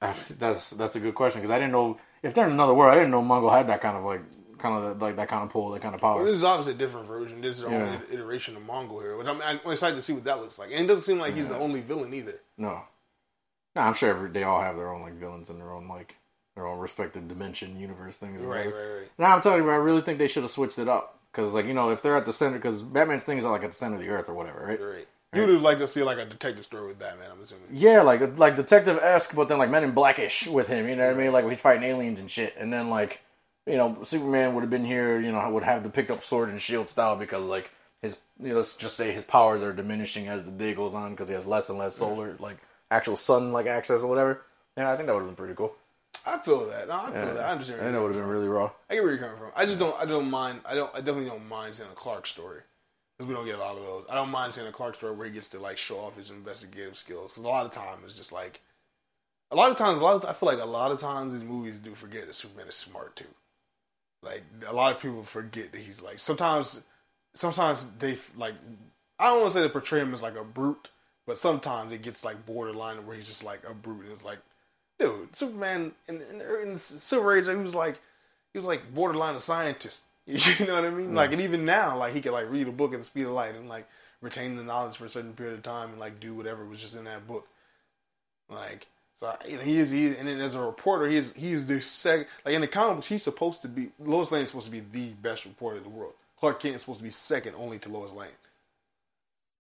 that's 0.00 0.70
that's 0.70 0.96
a 0.96 1.00
good 1.00 1.14
question 1.14 1.40
because 1.40 1.50
I 1.52 1.59
didn't 1.59 1.72
know 1.72 1.96
if 2.22 2.34
they're 2.34 2.46
in 2.46 2.52
another 2.52 2.74
world. 2.74 2.92
I 2.92 2.96
didn't 2.96 3.11
know 3.11 3.22
Mongo 3.22 3.50
had 3.52 3.68
that 3.68 3.80
kind 3.80 3.96
of 3.96 4.05
like 4.05 4.20
kind 4.64 4.84
of 4.84 5.00
like 5.02 5.16
that 5.16 5.28
kind 5.28 5.42
of 5.44 5.50
pull, 5.50 5.70
that 5.70 5.82
kind 5.82 5.94
of 5.94 6.02
Well, 6.02 6.14
power. 6.14 6.24
this 6.24 6.34
is 6.36 6.42
obviously 6.44 6.72
a 6.72 6.76
different 6.76 7.06
version. 7.06 7.40
This 7.40 7.58
is 7.58 7.62
their 7.62 7.70
Yeah. 7.72 7.92
own 7.92 8.02
iteration 8.10 8.56
of 8.56 8.62
Mongul 8.64 9.00
here, 9.02 9.16
which 9.16 9.26
I'm, 9.28 9.40
I'm 9.42 9.60
excited 9.70 9.94
to 9.96 10.02
see 10.02 10.12
what 10.14 10.24
that 10.24 10.40
looks 10.40 10.58
like. 10.58 10.70
And 10.72 10.80
it 10.80 10.86
doesn't 10.86 11.02
seem 11.04 11.18
like 11.18 11.34
he's 11.34 11.48
the 11.48 11.56
only 11.58 11.80
villain 11.82 12.12
either. 12.14 12.40
No, 12.58 12.82
no, 13.76 13.82
I'm 13.82 13.94
sure 13.94 14.10
every, 14.10 14.30
they 14.30 14.42
all 14.44 14.60
have 14.60 14.76
their 14.76 14.88
own 14.92 15.02
like 15.02 15.14
villains 15.14 15.50
and 15.50 15.60
their 15.60 15.70
own 15.72 15.86
like 15.88 16.16
their 16.56 16.66
own 16.66 16.78
respective 16.78 17.26
dimension, 17.28 17.78
universe 17.78 18.16
things. 18.16 18.40
Right, 18.40 18.66
whatever. 18.66 18.92
right, 18.94 19.00
right. 19.00 19.10
Now 19.18 19.34
I'm 19.34 19.40
telling 19.42 19.62
you, 19.62 19.70
I 19.70 19.76
really 19.76 20.00
think 20.02 20.18
they 20.18 20.28
should 20.28 20.44
have 20.44 20.52
switched 20.52 20.78
it 20.78 20.88
up 20.88 21.18
because 21.32 21.52
like 21.52 21.66
you 21.66 21.74
know 21.74 21.90
if 21.90 22.00
they're 22.00 22.16
at 22.16 22.26
the 22.26 22.32
center 22.32 22.56
because 22.56 22.82
Batman's 22.82 23.24
things 23.24 23.44
are 23.44 23.52
like 23.52 23.64
at 23.64 23.70
the 23.70 23.76
center 23.76 23.96
of 23.96 24.00
the 24.00 24.08
earth 24.08 24.28
or 24.28 24.34
whatever, 24.34 24.64
right? 24.66 24.80
Right. 24.80 25.08
You 25.34 25.46
would 25.46 25.62
like 25.62 25.78
to 25.78 25.88
see 25.88 26.04
like 26.04 26.18
a 26.18 26.24
detective 26.24 26.64
story 26.64 26.86
with 26.86 26.98
Batman. 27.00 27.28
I'm 27.32 27.42
assuming. 27.42 27.64
Yeah, 27.72 28.02
like 28.02 28.38
like 28.38 28.54
detective 28.54 28.98
esque, 29.02 29.34
but 29.34 29.48
then 29.48 29.58
like 29.58 29.68
Men 29.68 29.82
in 29.82 29.90
Blackish 29.90 30.46
with 30.46 30.68
him. 30.68 30.88
You 30.88 30.94
know 30.94 31.06
what 31.08 31.16
I 31.16 31.18
mean? 31.18 31.32
Like 31.32 31.44
he's 31.48 31.60
fighting 31.60 31.82
aliens 31.82 32.20
and 32.20 32.30
shit, 32.30 32.54
and 32.56 32.72
then 32.72 32.88
like 32.88 33.20
you 33.66 33.76
know 33.76 34.02
Superman 34.02 34.54
would 34.54 34.62
have 34.62 34.70
been 34.70 34.84
here. 34.84 35.20
You 35.20 35.32
know 35.32 35.48
would 35.50 35.62
have 35.64 35.82
to 35.84 35.88
pick 35.90 36.10
up 36.10 36.22
sword 36.22 36.50
and 36.50 36.60
shield 36.60 36.88
style 36.88 37.16
because 37.16 37.46
like 37.46 37.70
his 38.02 38.16
you 38.40 38.50
know, 38.50 38.56
let's 38.56 38.76
just 38.76 38.96
say 38.96 39.12
his 39.12 39.24
powers 39.24 39.62
are 39.62 39.72
diminishing 39.72 40.28
as 40.28 40.44
the 40.44 40.50
day 40.50 40.74
goes 40.74 40.94
on 40.94 41.12
because 41.12 41.28
he 41.28 41.34
has 41.34 41.46
less 41.46 41.68
and 41.70 41.78
less 41.78 41.96
solar 41.96 42.36
like 42.38 42.58
actual 42.90 43.16
sun 43.16 43.52
like 43.52 43.66
access 43.66 44.02
or 44.02 44.06
whatever. 44.08 44.42
Yeah, 44.76 44.90
I 44.90 44.96
think 44.96 45.06
that 45.06 45.14
would 45.14 45.20
have 45.20 45.28
been 45.28 45.36
pretty 45.36 45.54
cool. 45.54 45.74
I 46.26 46.38
feel 46.38 46.66
that. 46.66 46.88
No, 46.88 46.94
I 46.94 47.06
feel 47.06 47.14
Yeah. 47.14 47.32
that. 47.34 47.44
I 47.44 47.50
understand. 47.52 47.80
I 47.80 47.84
that 47.84 47.92
you're 47.92 48.02
would 48.02 48.14
have 48.14 48.22
been 48.22 48.30
really 48.30 48.48
raw. 48.48 48.70
I 48.88 48.94
get 48.94 49.02
where 49.02 49.12
you're 49.12 49.20
coming 49.20 49.36
from. 49.36 49.50
I 49.54 49.66
just 49.66 49.78
don't. 49.78 49.96
I 50.00 50.04
don't 50.04 50.30
mind. 50.30 50.60
I 50.64 50.74
don't. 50.74 50.90
I 50.94 50.98
definitely 50.98 51.26
don't 51.26 51.48
mind 51.48 51.74
seeing 51.74 51.90
a 51.90 51.94
Clark 51.94 52.26
story 52.26 52.60
because 53.18 53.28
we 53.28 53.34
don't 53.34 53.46
get 53.46 53.56
a 53.56 53.58
lot 53.58 53.76
of 53.76 53.82
those. 53.82 54.04
I 54.08 54.14
don't 54.14 54.30
mind 54.30 54.52
seeing 54.52 54.66
a 54.66 54.72
Clark 54.72 54.94
story 54.96 55.14
where 55.14 55.26
he 55.26 55.32
gets 55.32 55.48
to 55.50 55.58
like 55.58 55.76
show 55.78 55.98
off 55.98 56.16
his 56.16 56.30
investigative 56.30 56.96
skills 56.96 57.32
because 57.32 57.44
a 57.44 57.48
lot 57.48 57.66
of 57.66 57.72
time 57.72 57.98
it's 58.04 58.16
just 58.16 58.32
like. 58.32 58.60
A 59.50 59.56
lot 59.56 59.70
of 59.70 59.76
times, 59.76 59.98
a 60.00 60.02
lot 60.02 60.16
of 60.16 60.24
I 60.24 60.32
feel 60.32 60.48
like 60.48 60.58
a 60.60 60.64
lot 60.64 60.90
of 60.90 60.98
times 61.00 61.32
these 61.32 61.44
movies 61.44 61.78
do 61.78 61.94
forget 61.94 62.26
that 62.26 62.34
Superman 62.34 62.68
is 62.68 62.74
smart 62.74 63.14
too. 63.14 63.26
Like 64.24 64.42
a 64.66 64.72
lot 64.72 64.94
of 64.94 65.00
people 65.00 65.22
forget 65.22 65.72
that 65.72 65.80
he's 65.80 66.00
like 66.00 66.18
sometimes, 66.18 66.84
sometimes 67.34 67.90
they 67.98 68.18
like. 68.36 68.54
I 69.18 69.28
don't 69.28 69.42
want 69.42 69.52
to 69.52 69.58
say 69.58 69.62
they 69.62 69.72
portray 69.72 70.00
him 70.00 70.12
as 70.12 70.22
like 70.22 70.36
a 70.36 70.42
brute, 70.42 70.88
but 71.26 71.38
sometimes 71.38 71.92
it 71.92 72.02
gets 72.02 72.24
like 72.24 72.44
borderline 72.46 73.06
where 73.06 73.16
he's 73.16 73.28
just 73.28 73.44
like 73.44 73.62
a 73.68 73.72
brute. 73.72 74.02
And 74.02 74.12
it's 74.12 74.24
like, 74.24 74.38
dude, 74.98 75.34
Superman 75.36 75.92
in, 76.08 76.16
in, 76.16 76.40
in 76.40 76.72
the 76.74 76.78
Silver 76.78 77.36
Age, 77.36 77.46
he 77.46 77.54
was 77.54 77.74
like, 77.74 78.00
he 78.52 78.58
was 78.58 78.66
like 78.66 78.92
borderline 78.94 79.34
a 79.34 79.40
scientist. 79.40 80.02
You 80.26 80.66
know 80.66 80.74
what 80.74 80.86
I 80.86 80.90
mean? 80.90 81.14
Like, 81.14 81.32
and 81.32 81.42
even 81.42 81.66
now, 81.66 81.98
like 81.98 82.14
he 82.14 82.22
could 82.22 82.32
like 82.32 82.50
read 82.50 82.66
a 82.66 82.72
book 82.72 82.94
at 82.94 82.98
the 82.98 83.04
speed 83.04 83.26
of 83.26 83.32
light 83.32 83.54
and 83.54 83.68
like 83.68 83.86
retain 84.22 84.56
the 84.56 84.64
knowledge 84.64 84.96
for 84.96 85.04
a 85.04 85.08
certain 85.10 85.34
period 85.34 85.54
of 85.54 85.62
time 85.62 85.90
and 85.90 86.00
like 86.00 86.18
do 86.18 86.34
whatever 86.34 86.64
was 86.64 86.80
just 86.80 86.96
in 86.96 87.04
that 87.04 87.26
book. 87.26 87.46
Like, 88.48 88.86
so 89.20 89.36
you 89.48 89.56
know, 89.56 89.62
he 89.62 89.78
is 89.78 89.90
he, 89.90 90.06
and 90.08 90.28
then 90.28 90.40
as 90.40 90.54
a 90.54 90.60
reporter, 90.60 91.08
he 91.08 91.16
is 91.16 91.32
he 91.34 91.52
is 91.52 91.66
the 91.66 91.80
second. 91.80 92.26
Like 92.44 92.54
in 92.54 92.60
the 92.60 92.68
comic 92.68 92.96
books, 92.96 93.06
he's 93.08 93.22
supposed 93.22 93.62
to 93.62 93.68
be 93.68 93.90
Lois 93.98 94.30
Lane 94.30 94.42
is 94.42 94.48
supposed 94.50 94.66
to 94.66 94.72
be 94.72 94.80
the 94.92 95.10
best 95.14 95.44
reporter 95.44 95.76
in 95.78 95.82
the 95.82 95.88
world. 95.88 96.14
Clark 96.40 96.60
Kent 96.60 96.74
is 96.76 96.82
supposed 96.82 96.98
to 96.98 97.04
be 97.04 97.10
second 97.10 97.54
only 97.56 97.78
to 97.78 97.88
Lois 97.88 98.12
Lane. 98.12 98.28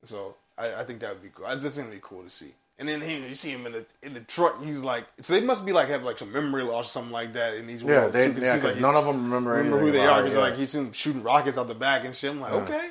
So 0.02 0.36
I, 0.58 0.74
I 0.74 0.84
think 0.84 1.00
that 1.00 1.10
would 1.10 1.22
be 1.22 1.30
cool. 1.34 1.46
I 1.46 1.54
just 1.56 1.76
think 1.76 1.88
it'd 1.88 2.00
be 2.00 2.06
cool 2.06 2.22
to 2.22 2.30
see. 2.30 2.52
And 2.78 2.88
then 2.88 3.00
him, 3.00 3.22
you 3.28 3.36
see 3.36 3.50
him 3.50 3.66
in 3.66 3.72
the 3.72 3.86
in 4.02 4.14
the 4.14 4.20
truck. 4.20 4.62
He's 4.62 4.80
like, 4.80 5.04
so 5.22 5.32
they 5.32 5.40
must 5.40 5.64
be 5.64 5.72
like 5.72 5.88
have 5.88 6.02
like 6.02 6.18
some 6.18 6.32
memory 6.32 6.64
loss 6.64 6.86
or 6.86 6.88
something 6.88 7.12
like 7.12 7.32
that 7.34 7.54
in 7.54 7.66
these 7.68 7.82
Yeah, 7.82 7.98
worlds. 8.00 8.12
they, 8.14 8.26
too, 8.26 8.34
'cause 8.34 8.42
it 8.42 8.46
yeah, 8.46 8.56
because 8.56 8.72
like 8.74 8.82
none 8.82 8.96
of 8.96 9.04
them 9.04 9.24
remember, 9.24 9.52
remember 9.52 9.78
who 9.78 9.92
they 9.92 10.04
are. 10.04 10.22
Because 10.22 10.34
yeah. 10.36 10.42
like 10.42 10.56
he's 10.56 10.76
shooting 10.92 11.22
rockets 11.22 11.56
out 11.56 11.68
the 11.68 11.74
back 11.74 12.04
and 12.04 12.14
shit. 12.16 12.30
I'm 12.32 12.40
like, 12.40 12.52
Yeah. 12.52 12.58
okay, 12.58 12.88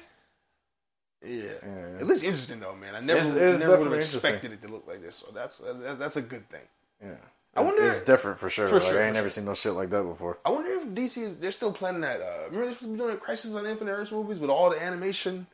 yeah. 1.26 1.44
yeah. 1.64 2.00
It 2.00 2.06
looks 2.06 2.24
interesting 2.24 2.60
though, 2.60 2.76
man. 2.76 2.96
I 2.96 3.00
never, 3.00 3.20
It's- 3.22 3.36
it's 3.36 3.60
never 3.60 3.78
would 3.78 3.86
have 3.88 3.94
expected 3.96 4.52
it 4.54 4.62
to 4.64 4.68
look 4.68 4.88
like 4.88 5.02
this. 5.02 5.16
So 5.16 5.32
that's 5.34 5.58
that, 5.60 5.98
that's 6.00 6.18
a 6.18 6.22
good 6.22 6.48
thing. 6.50 6.62
yeah. 7.02 7.16
I 7.56 7.62
wonder- 7.62 7.86
it's 7.88 8.02
different 8.02 8.40
for 8.40 8.50
sure. 8.50 8.68
For 8.68 8.80
like, 8.80 8.90
sure, 8.90 9.02
I 9.02 9.06
ain't 9.06 9.14
never 9.14 9.30
seen 9.30 9.46
no 9.46 9.54
shit 9.54 9.74
like 9.74 9.90
that 9.92 10.04
before. 10.04 10.40
I 10.44 10.50
wonder 10.50 10.72
if 10.72 10.84
DC 10.88 11.18
is 11.22 11.38
they're 11.38 11.52
still 11.52 11.72
planning 11.72 12.02
that. 12.02 12.20
Uh, 12.20 12.46
remember 12.46 12.66
they're 12.66 12.74
supposed 12.74 12.80
to 12.80 12.88
be 12.94 12.98
doing 12.98 13.18
Crisis 13.18 13.54
on 13.54 13.66
Infinite 13.68 13.92
Earths 13.92 14.12
movies 14.12 14.40
with 14.40 14.50
all 14.50 14.70
the 14.72 14.82
animation 14.82 15.46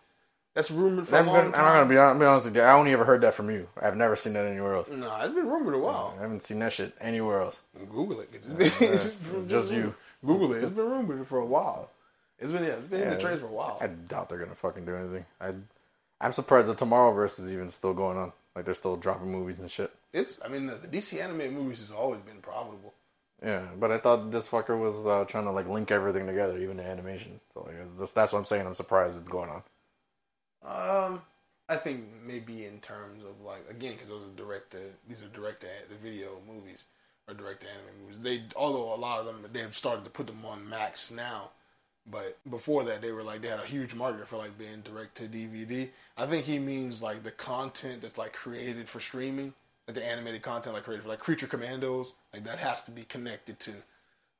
That's 0.55 0.71
rumored 0.71 1.07
for 1.07 1.15
a 1.15 1.19
I'm 1.19 1.27
long 1.27 1.35
gonna, 1.35 1.45
I'm 1.57 1.65
not 1.65 1.73
gonna 1.73 1.89
be, 1.89 1.95
hon- 1.97 2.19
be 2.19 2.25
honest 2.25 2.45
with 2.45 2.55
you. 2.55 2.61
I 2.61 2.71
only 2.73 2.93
ever 2.93 3.03
heard 3.05 3.21
that 3.21 3.33
from 3.33 3.49
you. 3.51 3.67
I've 3.81 3.97
never 3.97 4.15
seen 4.15 4.33
that 4.33 4.45
anywhere 4.45 4.75
else. 4.75 4.89
Nah, 4.89 5.23
it's 5.25 5.33
been 5.33 5.47
rumored 5.47 5.73
a 5.75 5.77
while. 5.77 6.15
I 6.17 6.21
haven't 6.21 6.41
seen 6.43 6.59
that 6.59 6.71
shit 6.73 6.93
anywhere 7.01 7.41
else. 7.41 7.59
Google 7.91 8.21
it. 8.21 8.29
It's 8.33 8.47
been- 8.47 8.93
It's 8.93 9.17
just 9.51 9.71
you. 9.73 9.93
Google 10.25 10.53
it. 10.53 10.63
It's 10.63 10.71
been 10.71 10.89
rumored 10.89 11.27
for 11.27 11.39
a 11.39 11.45
while. 11.45 11.91
It's 12.39 12.51
been 12.51 12.63
yeah, 12.63 12.69
it's 12.71 12.87
been 12.87 13.01
in 13.01 13.09
the 13.09 13.19
trades 13.19 13.41
for 13.41 13.47
a 13.47 13.51
while. 13.51 13.77
I 13.81 13.87
doubt 13.87 14.29
they're 14.29 14.39
gonna 14.39 14.55
fucking 14.55 14.85
do 14.85 14.95
anything. 14.95 15.25
I, 15.41 15.53
I'm 16.21 16.33
surprised 16.33 16.67
that 16.67 16.77
Tomorrowverse 16.77 17.39
is 17.39 17.51
even 17.51 17.69
still 17.69 17.93
going 17.93 18.17
on. 18.17 18.31
Like 18.55 18.65
they're 18.65 18.73
still 18.73 18.95
dropping 18.95 19.31
movies 19.31 19.59
and 19.59 19.69
shit. 19.69 19.91
It's 20.13 20.39
I 20.43 20.47
mean 20.47 20.65
the, 20.65 20.75
the 20.75 20.87
DC 20.87 21.21
animated 21.21 21.53
movies 21.53 21.79
has 21.79 21.91
always 21.91 22.21
been 22.21 22.41
profitable. 22.41 22.93
Yeah, 23.43 23.65
but 23.79 23.91
I 23.91 23.99
thought 23.99 24.31
this 24.31 24.47
fucker 24.47 24.77
was 24.77 25.05
uh, 25.05 25.25
trying 25.25 25.45
to 25.45 25.51
like 25.51 25.67
link 25.67 25.91
everything 25.91 26.27
together, 26.27 26.57
even 26.57 26.77
the 26.77 26.83
animation. 26.83 27.39
So 27.53 27.63
like, 27.65 27.75
that's, 27.97 28.11
that's 28.11 28.33
what 28.33 28.39
I'm 28.39 28.45
saying. 28.45 28.67
I'm 28.67 28.73
surprised 28.73 29.17
it's 29.17 29.29
going 29.29 29.49
on. 29.49 29.63
Um, 30.61 31.21
I 31.69 31.77
think 31.77 32.05
maybe 32.25 32.65
in 32.65 32.79
terms 32.79 33.23
of 33.23 33.41
like 33.45 33.65
again 33.69 33.93
because 33.93 34.09
those 34.09 34.23
are 34.23 34.35
direct 34.35 34.71
to 34.71 34.79
these 35.07 35.23
are 35.23 35.27
direct 35.27 35.61
to 35.61 35.67
the 35.87 35.95
video 35.95 36.41
movies 36.47 36.85
or 37.27 37.33
direct 37.33 37.61
to 37.61 37.67
anime 37.67 38.01
movies. 38.01 38.19
They 38.21 38.43
although 38.55 38.93
a 38.93 38.95
lot 38.95 39.19
of 39.19 39.25
them 39.25 39.45
they've 39.53 39.75
started 39.75 40.03
to 40.03 40.09
put 40.09 40.27
them 40.27 40.43
on 40.45 40.67
Max 40.67 41.11
now, 41.11 41.51
but 42.09 42.37
before 42.49 42.83
that 42.85 43.01
they 43.01 43.11
were 43.11 43.23
like 43.23 43.41
they 43.41 43.47
had 43.47 43.59
a 43.59 43.65
huge 43.65 43.93
market 43.93 44.27
for 44.27 44.37
like 44.37 44.57
being 44.57 44.81
direct 44.81 45.15
to 45.17 45.23
DVD. 45.23 45.89
I 46.17 46.25
think 46.25 46.45
he 46.45 46.59
means 46.59 47.01
like 47.01 47.23
the 47.23 47.31
content 47.31 48.01
that's 48.01 48.17
like 48.17 48.33
created 48.33 48.89
for 48.89 48.99
streaming, 48.99 49.53
like 49.87 49.95
the 49.95 50.05
animated 50.05 50.41
content 50.41 50.75
like 50.75 50.83
created 50.83 51.03
for 51.03 51.09
like 51.09 51.19
Creature 51.19 51.47
Commandos, 51.47 52.13
like 52.33 52.43
that 52.45 52.59
has 52.59 52.83
to 52.83 52.91
be 52.91 53.03
connected 53.03 53.59
to 53.61 53.71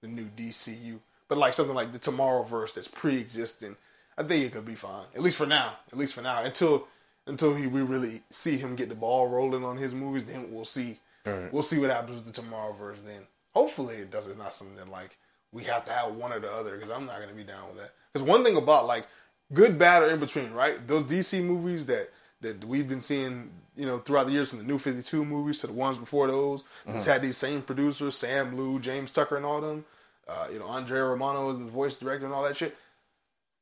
the 0.01 0.07
new 0.07 0.27
DCU. 0.37 0.99
But 1.27 1.37
like 1.37 1.53
something 1.53 1.75
like 1.75 1.91
the 1.91 1.99
Tomorrowverse 1.99 2.73
that's 2.73 2.87
pre-existing, 2.87 3.75
I 4.17 4.23
think 4.23 4.45
it 4.45 4.51
could 4.51 4.65
be 4.65 4.75
fine. 4.75 5.05
At 5.15 5.21
least 5.21 5.37
for 5.37 5.45
now. 5.45 5.73
At 5.91 5.97
least 5.97 6.13
for 6.13 6.21
now. 6.21 6.43
Until 6.43 6.87
until 7.27 7.53
he, 7.53 7.67
we 7.67 7.81
really 7.81 8.23
see 8.31 8.57
him 8.57 8.75
get 8.75 8.89
the 8.89 8.95
ball 8.95 9.27
rolling 9.27 9.63
on 9.63 9.77
his 9.77 9.93
movies, 9.93 10.25
then 10.25 10.51
we'll 10.51 10.65
see. 10.65 10.99
Right. 11.25 11.53
We'll 11.53 11.63
see 11.63 11.77
what 11.77 11.91
happens 11.91 12.23
with 12.23 12.33
the 12.33 12.41
Tomorrowverse. 12.41 13.05
Then 13.05 13.21
hopefully 13.53 13.97
it 13.97 14.11
does. 14.11 14.27
It's 14.27 14.37
not 14.37 14.53
something 14.53 14.77
that 14.77 14.89
like 14.89 15.17
we 15.51 15.63
have 15.63 15.85
to 15.85 15.91
have 15.91 16.13
one 16.15 16.31
or 16.33 16.39
the 16.39 16.51
other 16.51 16.75
because 16.75 16.89
I'm 16.91 17.05
not 17.05 17.19
gonna 17.19 17.33
be 17.33 17.43
down 17.43 17.67
with 17.69 17.77
that. 17.77 17.93
Because 18.13 18.27
one 18.27 18.43
thing 18.43 18.57
about 18.57 18.87
like 18.87 19.07
good, 19.53 19.77
bad, 19.79 20.03
or 20.03 20.09
in 20.09 20.19
between, 20.19 20.51
right? 20.51 20.85
Those 20.87 21.03
DC 21.03 21.43
movies 21.43 21.85
that 21.87 22.11
that 22.41 22.63
we've 22.63 22.87
been 22.87 23.01
seeing, 23.01 23.49
you 23.75 23.85
know, 23.85 23.99
throughout 23.99 24.27
the 24.27 24.31
years 24.31 24.49
from 24.49 24.59
the 24.59 24.65
New 24.65 24.77
Fifty 24.77 25.03
Two 25.03 25.25
movies 25.25 25.59
to 25.59 25.67
the 25.67 25.73
ones 25.73 25.97
before 25.97 26.27
those, 26.27 26.63
it's 26.87 27.05
had 27.05 27.21
these 27.21 27.37
same 27.37 27.61
producers, 27.61 28.15
Sam 28.15 28.55
Liu, 28.55 28.79
James 28.79 29.11
Tucker, 29.11 29.37
and 29.37 29.45
all 29.45 29.61
them. 29.61 29.85
Uh, 30.27 30.47
you 30.53 30.59
know, 30.59 30.67
Andrea 30.67 31.03
Romano 31.03 31.51
is 31.51 31.57
the 31.57 31.65
voice 31.65 31.95
director 31.95 32.25
and 32.25 32.33
all 32.33 32.43
that 32.43 32.55
shit. 32.55 32.77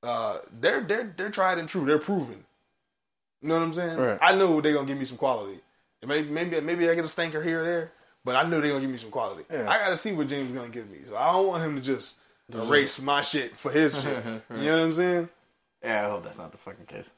Uh, 0.04 0.40
they're 0.60 0.82
they're 0.82 1.14
they're 1.16 1.30
tried 1.30 1.58
and 1.58 1.70
true. 1.70 1.86
They're 1.86 1.98
proven. 2.00 2.44
You 3.42 3.50
know 3.50 3.56
what 3.56 3.64
I'm 3.64 3.74
saying? 3.74 3.98
Right. 3.98 4.20
I 4.22 4.36
know 4.36 4.60
they're 4.62 4.74
gonna 4.74 4.88
give 4.88 4.98
me 4.98 5.06
some 5.06 5.18
quality. 5.18 5.60
And 6.02 6.10
Maybe 6.10 6.30
maybe 6.30 6.60
maybe 6.62 6.90
I 6.90 6.96
get 6.96 7.06
a 7.06 7.10
stinker 7.10 7.42
here 7.42 7.62
or 7.62 7.66
there, 7.66 7.92
but 8.28 8.36
I 8.36 8.44
knew 8.44 8.60
they're 8.60 8.72
gonna 8.72 8.82
give 8.82 8.90
me 8.90 8.98
some 8.98 9.10
quality. 9.10 9.46
Yeah. 9.50 9.70
I 9.70 9.78
gotta 9.78 9.96
see 9.96 10.12
what 10.12 10.28
James 10.28 10.52
gonna 10.52 10.68
give 10.68 10.90
me. 10.90 10.98
So 11.08 11.16
I 11.16 11.32
don't 11.32 11.48
want 11.48 11.64
him 11.64 11.76
to 11.76 11.82
just 11.82 12.18
erase 12.54 13.02
my 13.02 13.22
shit 13.22 13.56
for 13.56 13.72
his 13.72 13.94
shit. 14.02 14.22
You 14.54 14.66
know 14.66 14.78
what 14.80 14.84
I'm 14.84 14.94
saying? 14.94 15.30
Yeah, 15.82 16.06
I 16.06 16.10
hope 16.10 16.26
that's 16.26 16.38
not 16.38 16.52
the 16.52 16.58
fucking 16.58 16.88
case. 16.88 17.10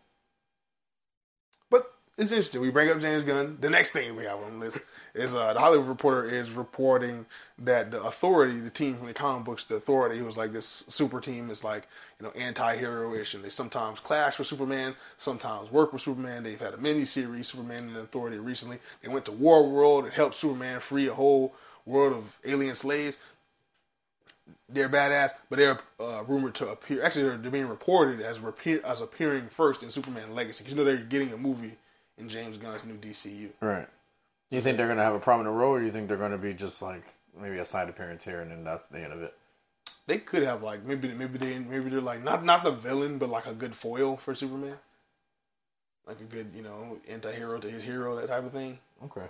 It's 2.19 2.31
interesting. 2.31 2.61
We 2.61 2.71
bring 2.71 2.91
up 2.91 3.01
James 3.01 3.23
Gunn. 3.25 3.57
The 3.61 3.71
next 3.71 3.91
thing 3.91 4.15
we 4.15 4.25
have 4.25 4.39
on 4.41 4.59
the 4.59 4.65
list 4.65 4.79
is 5.15 5.33
uh, 5.35 5.53
the 5.53 5.59
Hollywood 5.61 5.87
Reporter 5.89 6.25
is 6.25 6.51
reporting 6.51 7.25
that 7.59 7.91
the 7.91 8.03
Authority, 8.03 8.59
the 8.61 8.71
team 8.71 8.97
from 8.97 9.07
the 9.07 9.15
comic 9.15 9.45
books, 9.45 9.65
the 9.65 9.77
Authority, 9.77 10.19
who 10.19 10.25
was 10.25 10.37
like 10.37 10.53
this 10.53 10.85
super 10.89 11.21
team, 11.21 11.51
is 11.51 11.63
like 11.63 11.87
you 12.19 12.27
know 12.27 12.33
anti-hero-ish, 12.33 13.35
and 13.35 13.43
they 13.43 13.49
sometimes 13.49 14.01
clash 14.01 14.39
with 14.39 14.47
Superman, 14.47 14.95
sometimes 15.17 15.71
work 15.71 15.93
with 15.93 16.03
Superman. 16.03 16.43
They've 16.43 16.59
had 16.61 16.75
a 16.75 16.77
mini 16.77 17.05
series, 17.05 17.49
Superman 17.49 17.85
and 17.87 17.97
the 17.97 18.01
Authority, 18.01 18.39
recently. 18.39 18.79
They 19.03 19.09
went 19.09 19.25
to 19.25 19.33
War 19.33 19.67
World 19.69 20.05
and 20.05 20.13
helped 20.13 20.35
Superman 20.35 20.81
free 20.81 21.07
a 21.09 21.15
whole 21.15 21.55
world 21.87 22.13
of 22.13 22.37
alien 22.45 22.75
slaves. 22.75 23.17
They're 24.69 24.89
badass, 24.89 25.31
but 25.49 25.57
they're 25.57 25.79
uh, 25.99 26.23
rumored 26.27 26.55
to 26.55 26.69
appear. 26.69 27.03
Actually, 27.03 27.23
they're, 27.23 27.37
they're 27.37 27.51
being 27.51 27.67
reported 27.67 28.21
as 28.21 28.39
repeat, 28.39 28.83
as 28.83 29.01
appearing 29.01 29.49
first 29.49 29.83
in 29.83 29.89
Superman 29.89 30.35
Legacy. 30.35 30.63
'Cause 30.63 30.71
you 30.71 30.77
know 30.77 30.85
they're 30.85 30.97
getting 30.97 31.33
a 31.33 31.37
movie 31.37 31.77
in 32.19 32.29
James 32.29 32.57
Gunn's 32.57 32.85
new 32.85 32.95
DCU. 32.95 33.49
Right. 33.61 33.87
Do 34.49 34.55
you 34.55 34.61
think 34.61 34.77
they're 34.77 34.87
gonna 34.87 35.03
have 35.03 35.15
a 35.15 35.19
prominent 35.19 35.55
role, 35.55 35.73
or 35.73 35.79
do 35.79 35.85
you 35.85 35.91
think 35.91 36.07
they're 36.07 36.17
gonna 36.17 36.37
be 36.37 36.53
just 36.53 36.81
like 36.81 37.03
maybe 37.39 37.57
a 37.59 37.65
side 37.65 37.89
appearance 37.89 38.23
here 38.23 38.41
and 38.41 38.51
then 38.51 38.63
that's 38.63 38.85
the 38.85 38.99
end 38.99 39.13
of 39.13 39.21
it? 39.23 39.33
They 40.07 40.17
could 40.17 40.43
have 40.43 40.61
like 40.63 40.83
maybe 40.83 41.07
maybe 41.13 41.37
they 41.37 41.59
maybe 41.59 41.89
they're 41.89 42.01
like 42.01 42.23
not 42.23 42.43
not 42.43 42.63
the 42.63 42.71
villain, 42.71 43.17
but 43.17 43.29
like 43.29 43.45
a 43.45 43.53
good 43.53 43.75
foil 43.75 44.17
for 44.17 44.33
Superman, 44.35 44.75
like 46.07 46.19
a 46.19 46.23
good 46.23 46.51
you 46.55 46.63
know 46.63 46.97
anti-hero 47.07 47.59
to 47.59 47.69
his 47.69 47.83
hero, 47.83 48.15
that 48.15 48.27
type 48.27 48.43
of 48.45 48.51
thing. 48.51 48.79
Okay. 49.05 49.27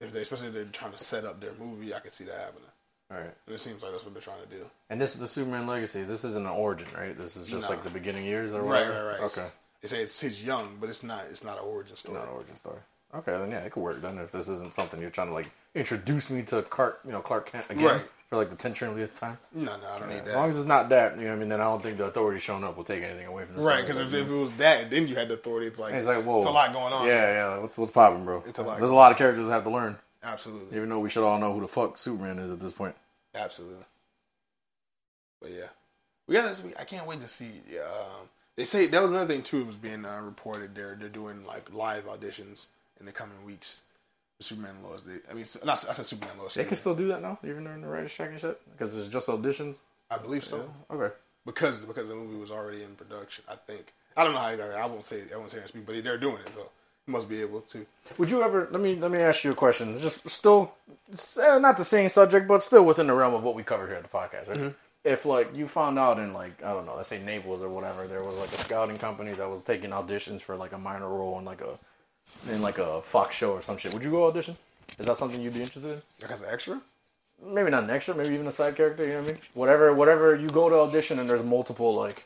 If 0.00 0.12
they 0.12 0.20
especially 0.22 0.48
if 0.48 0.54
they're 0.54 0.64
trying 0.64 0.92
to 0.92 0.98
set 0.98 1.24
up 1.24 1.40
their 1.40 1.52
movie, 1.58 1.94
I 1.94 2.00
could 2.00 2.12
see 2.12 2.24
that 2.24 2.36
happening. 2.38 2.68
All 3.10 3.18
right. 3.18 3.34
And 3.46 3.54
it 3.54 3.60
seems 3.60 3.82
like 3.82 3.92
that's 3.92 4.04
what 4.04 4.14
they're 4.14 4.22
trying 4.22 4.42
to 4.42 4.48
do. 4.48 4.64
And 4.90 5.00
this 5.00 5.14
is 5.14 5.20
the 5.20 5.28
Superman 5.28 5.66
legacy. 5.66 6.02
This 6.02 6.24
isn't 6.24 6.46
an 6.46 6.50
origin, 6.52 6.88
right? 6.96 7.16
This 7.16 7.36
is 7.36 7.46
just 7.46 7.68
Nah. 7.68 7.76
like 7.76 7.84
the 7.84 7.90
beginning 7.90 8.24
years 8.24 8.54
or 8.54 8.64
whatever. 8.64 8.90
Right, 8.90 9.02
right, 9.02 9.20
right. 9.20 9.30
Okay. 9.38 9.48
They 9.82 9.88
say 9.88 10.02
it's 10.02 10.20
his 10.20 10.42
young, 10.42 10.76
but 10.80 10.88
it's 10.88 11.02
not. 11.02 11.24
It's 11.30 11.44
not 11.44 11.58
an 11.58 11.64
origin 11.64 11.96
story. 11.96 12.14
Not 12.18 12.28
an 12.28 12.34
origin 12.34 12.56
story. 12.56 12.78
Okay, 13.14 13.32
then 13.36 13.50
yeah, 13.50 13.58
it 13.58 13.72
could 13.72 13.82
work 13.82 14.00
then 14.00 14.16
if 14.18 14.32
this 14.32 14.48
isn't 14.48 14.72
something 14.72 15.00
you're 15.00 15.10
trying 15.10 15.26
to 15.28 15.34
like 15.34 15.50
introduce 15.74 16.30
me 16.30 16.42
to 16.44 16.62
Clark, 16.62 17.00
you 17.04 17.12
know, 17.12 17.20
Clark 17.20 17.50
Kent 17.52 17.66
again 17.68 17.84
Right. 17.84 18.02
for 18.30 18.36
like 18.36 18.48
the 18.48 18.56
ten 18.56 18.72
trillionth 18.72 19.18
time. 19.18 19.36
No, 19.52 19.76
no, 19.76 19.86
I 19.86 19.98
don't 19.98 20.08
need 20.08 20.24
that. 20.24 20.28
As 20.28 20.34
long 20.36 20.48
as 20.48 20.56
it's 20.56 20.66
not 20.66 20.88
that, 20.90 21.16
you 21.18 21.24
know, 21.24 21.30
what 21.30 21.36
I 21.36 21.38
mean, 21.40 21.48
then 21.50 21.60
I 21.60 21.64
don't 21.64 21.82
think 21.82 21.98
the 21.98 22.04
authority 22.06 22.40
showing 22.40 22.64
up 22.64 22.74
will 22.76 22.84
take 22.84 23.02
anything 23.02 23.26
away 23.26 23.44
from 23.44 23.56
this. 23.56 23.66
Right, 23.66 23.84
because 23.86 24.00
if, 24.00 24.14
if 24.14 24.28
it 24.28 24.32
was 24.32 24.50
that, 24.52 24.88
then 24.88 25.08
you 25.08 25.14
had 25.14 25.28
the 25.28 25.34
authority. 25.34 25.66
It's 25.66 25.78
like 25.78 25.92
it's 25.92 26.06
like 26.06 26.24
whoa, 26.24 26.38
it's 26.38 26.46
a 26.46 26.50
lot 26.50 26.72
going 26.72 26.92
on. 26.94 27.06
Yeah, 27.06 27.32
yeah. 27.32 27.58
What's 27.58 27.76
what's 27.76 27.92
popping, 27.92 28.24
bro? 28.24 28.42
It's 28.46 28.58
a 28.58 28.62
lot 28.62 28.78
There's 28.78 28.90
a 28.90 28.94
lot 28.94 29.12
of 29.12 29.18
characters 29.18 29.46
that 29.46 29.52
have 29.52 29.64
to 29.64 29.70
learn, 29.70 29.98
absolutely, 30.22 30.74
even 30.76 30.88
though 30.88 31.00
we 31.00 31.10
should 31.10 31.26
all 31.26 31.38
know 31.38 31.52
who 31.52 31.60
the 31.60 31.68
fuck 31.68 31.98
Superman 31.98 32.38
is 32.38 32.50
at 32.50 32.60
this 32.60 32.72
point. 32.72 32.94
absolutely. 33.34 33.84
But 35.42 35.50
yeah, 35.50 35.66
we 36.26 36.34
got 36.34 36.54
to. 36.54 36.80
I 36.80 36.84
can't 36.84 37.06
wait 37.06 37.20
to 37.20 37.28
see. 37.28 37.50
Yeah, 37.70 37.80
um, 37.82 38.28
they 38.56 38.64
say 38.64 38.86
that 38.86 39.02
was 39.02 39.10
another 39.10 39.32
thing 39.32 39.42
too. 39.42 39.62
It 39.62 39.66
was 39.66 39.76
being 39.76 40.04
uh, 40.04 40.20
reported. 40.20 40.74
They're 40.74 40.96
they're 40.98 41.08
doing 41.08 41.44
like 41.44 41.72
live 41.72 42.06
auditions 42.06 42.66
in 43.00 43.06
the 43.06 43.12
coming 43.12 43.44
weeks. 43.44 43.82
for 44.36 44.42
Superman 44.44 44.74
Lois. 44.84 45.02
They, 45.02 45.14
I 45.30 45.34
mean, 45.34 45.46
not, 45.64 45.84
I 45.88 45.92
said 45.92 46.06
Superman 46.06 46.38
Lois. 46.38 46.54
They 46.54 46.64
can 46.64 46.76
still 46.76 46.94
do 46.94 47.08
that 47.08 47.22
now, 47.22 47.38
even 47.44 47.64
during 47.64 47.80
the 47.80 47.88
writer's 47.88 48.12
strike 48.12 48.30
and 48.30 48.40
shit, 48.40 48.60
because 48.72 48.96
it's 48.96 49.08
just 49.08 49.28
auditions. 49.28 49.78
I 50.10 50.18
believe 50.18 50.44
so. 50.44 50.70
Okay. 50.90 51.14
because 51.46 51.80
because 51.84 52.08
the 52.08 52.14
movie 52.14 52.36
was 52.38 52.50
already 52.50 52.82
in 52.82 52.94
production. 52.96 53.44
I 53.48 53.56
think 53.56 53.92
I 54.16 54.24
don't 54.24 54.34
know 54.34 54.40
how 54.40 54.48
exactly. 54.48 54.76
I 54.76 54.86
won't 54.86 55.04
say 55.04 55.22
I 55.32 55.36
won't 55.38 55.50
say 55.50 55.58
speak, 55.66 55.86
but 55.86 56.04
they're 56.04 56.18
doing 56.18 56.38
it, 56.46 56.52
so 56.52 56.68
he 57.06 57.12
must 57.12 57.28
be 57.28 57.40
able 57.40 57.62
to. 57.62 57.86
Would 58.18 58.28
you 58.30 58.42
ever? 58.42 58.68
Let 58.70 58.82
me 58.82 58.96
let 58.96 59.10
me 59.10 59.18
ask 59.18 59.42
you 59.44 59.52
a 59.52 59.54
question. 59.54 59.98
Just 59.98 60.28
still, 60.28 60.74
uh, 61.42 61.58
not 61.58 61.78
the 61.78 61.84
same 61.84 62.08
subject, 62.10 62.46
but 62.46 62.62
still 62.62 62.84
within 62.84 63.06
the 63.06 63.14
realm 63.14 63.34
of 63.34 63.42
what 63.42 63.54
we 63.54 63.62
cover 63.62 63.86
here 63.86 63.96
at 63.96 64.02
the 64.02 64.08
podcast. 64.08 64.48
Right? 64.48 64.74
If 65.04 65.24
like 65.24 65.54
you 65.54 65.66
found 65.66 65.98
out 65.98 66.18
in 66.18 66.32
like 66.32 66.62
I 66.62 66.72
don't 66.72 66.86
know, 66.86 66.94
let's 66.96 67.08
say 67.08 67.22
Naples 67.22 67.60
or 67.60 67.68
whatever, 67.68 68.06
there 68.06 68.22
was 68.22 68.36
like 68.38 68.52
a 68.52 68.58
scouting 68.58 68.96
company 68.96 69.32
that 69.32 69.48
was 69.50 69.64
taking 69.64 69.90
auditions 69.90 70.40
for 70.40 70.56
like 70.56 70.72
a 70.72 70.78
minor 70.78 71.08
role 71.08 71.38
in 71.38 71.44
like 71.44 71.60
a 71.60 71.78
in 72.52 72.62
like 72.62 72.78
a 72.78 73.00
Fox 73.00 73.34
show 73.34 73.52
or 73.52 73.62
some 73.62 73.76
shit, 73.76 73.92
would 73.92 74.04
you 74.04 74.10
go 74.10 74.26
audition? 74.26 74.56
Is 74.98 75.06
that 75.06 75.16
something 75.16 75.40
you'd 75.40 75.54
be 75.54 75.60
interested 75.62 75.90
in? 75.90 76.02
Like 76.20 76.30
as 76.30 76.42
an 76.42 76.48
extra. 76.52 76.80
Maybe 77.44 77.70
not 77.70 77.82
an 77.82 77.90
extra, 77.90 78.14
maybe 78.14 78.34
even 78.34 78.46
a 78.46 78.52
side 78.52 78.76
character. 78.76 79.02
You 79.02 79.14
know 79.14 79.20
what 79.20 79.28
I 79.28 79.32
mean? 79.32 79.40
Whatever, 79.54 79.92
whatever 79.92 80.36
you 80.36 80.48
go 80.48 80.68
to 80.68 80.76
audition 80.76 81.18
and 81.18 81.28
there's 81.28 81.42
multiple 81.42 81.94
like, 81.94 82.22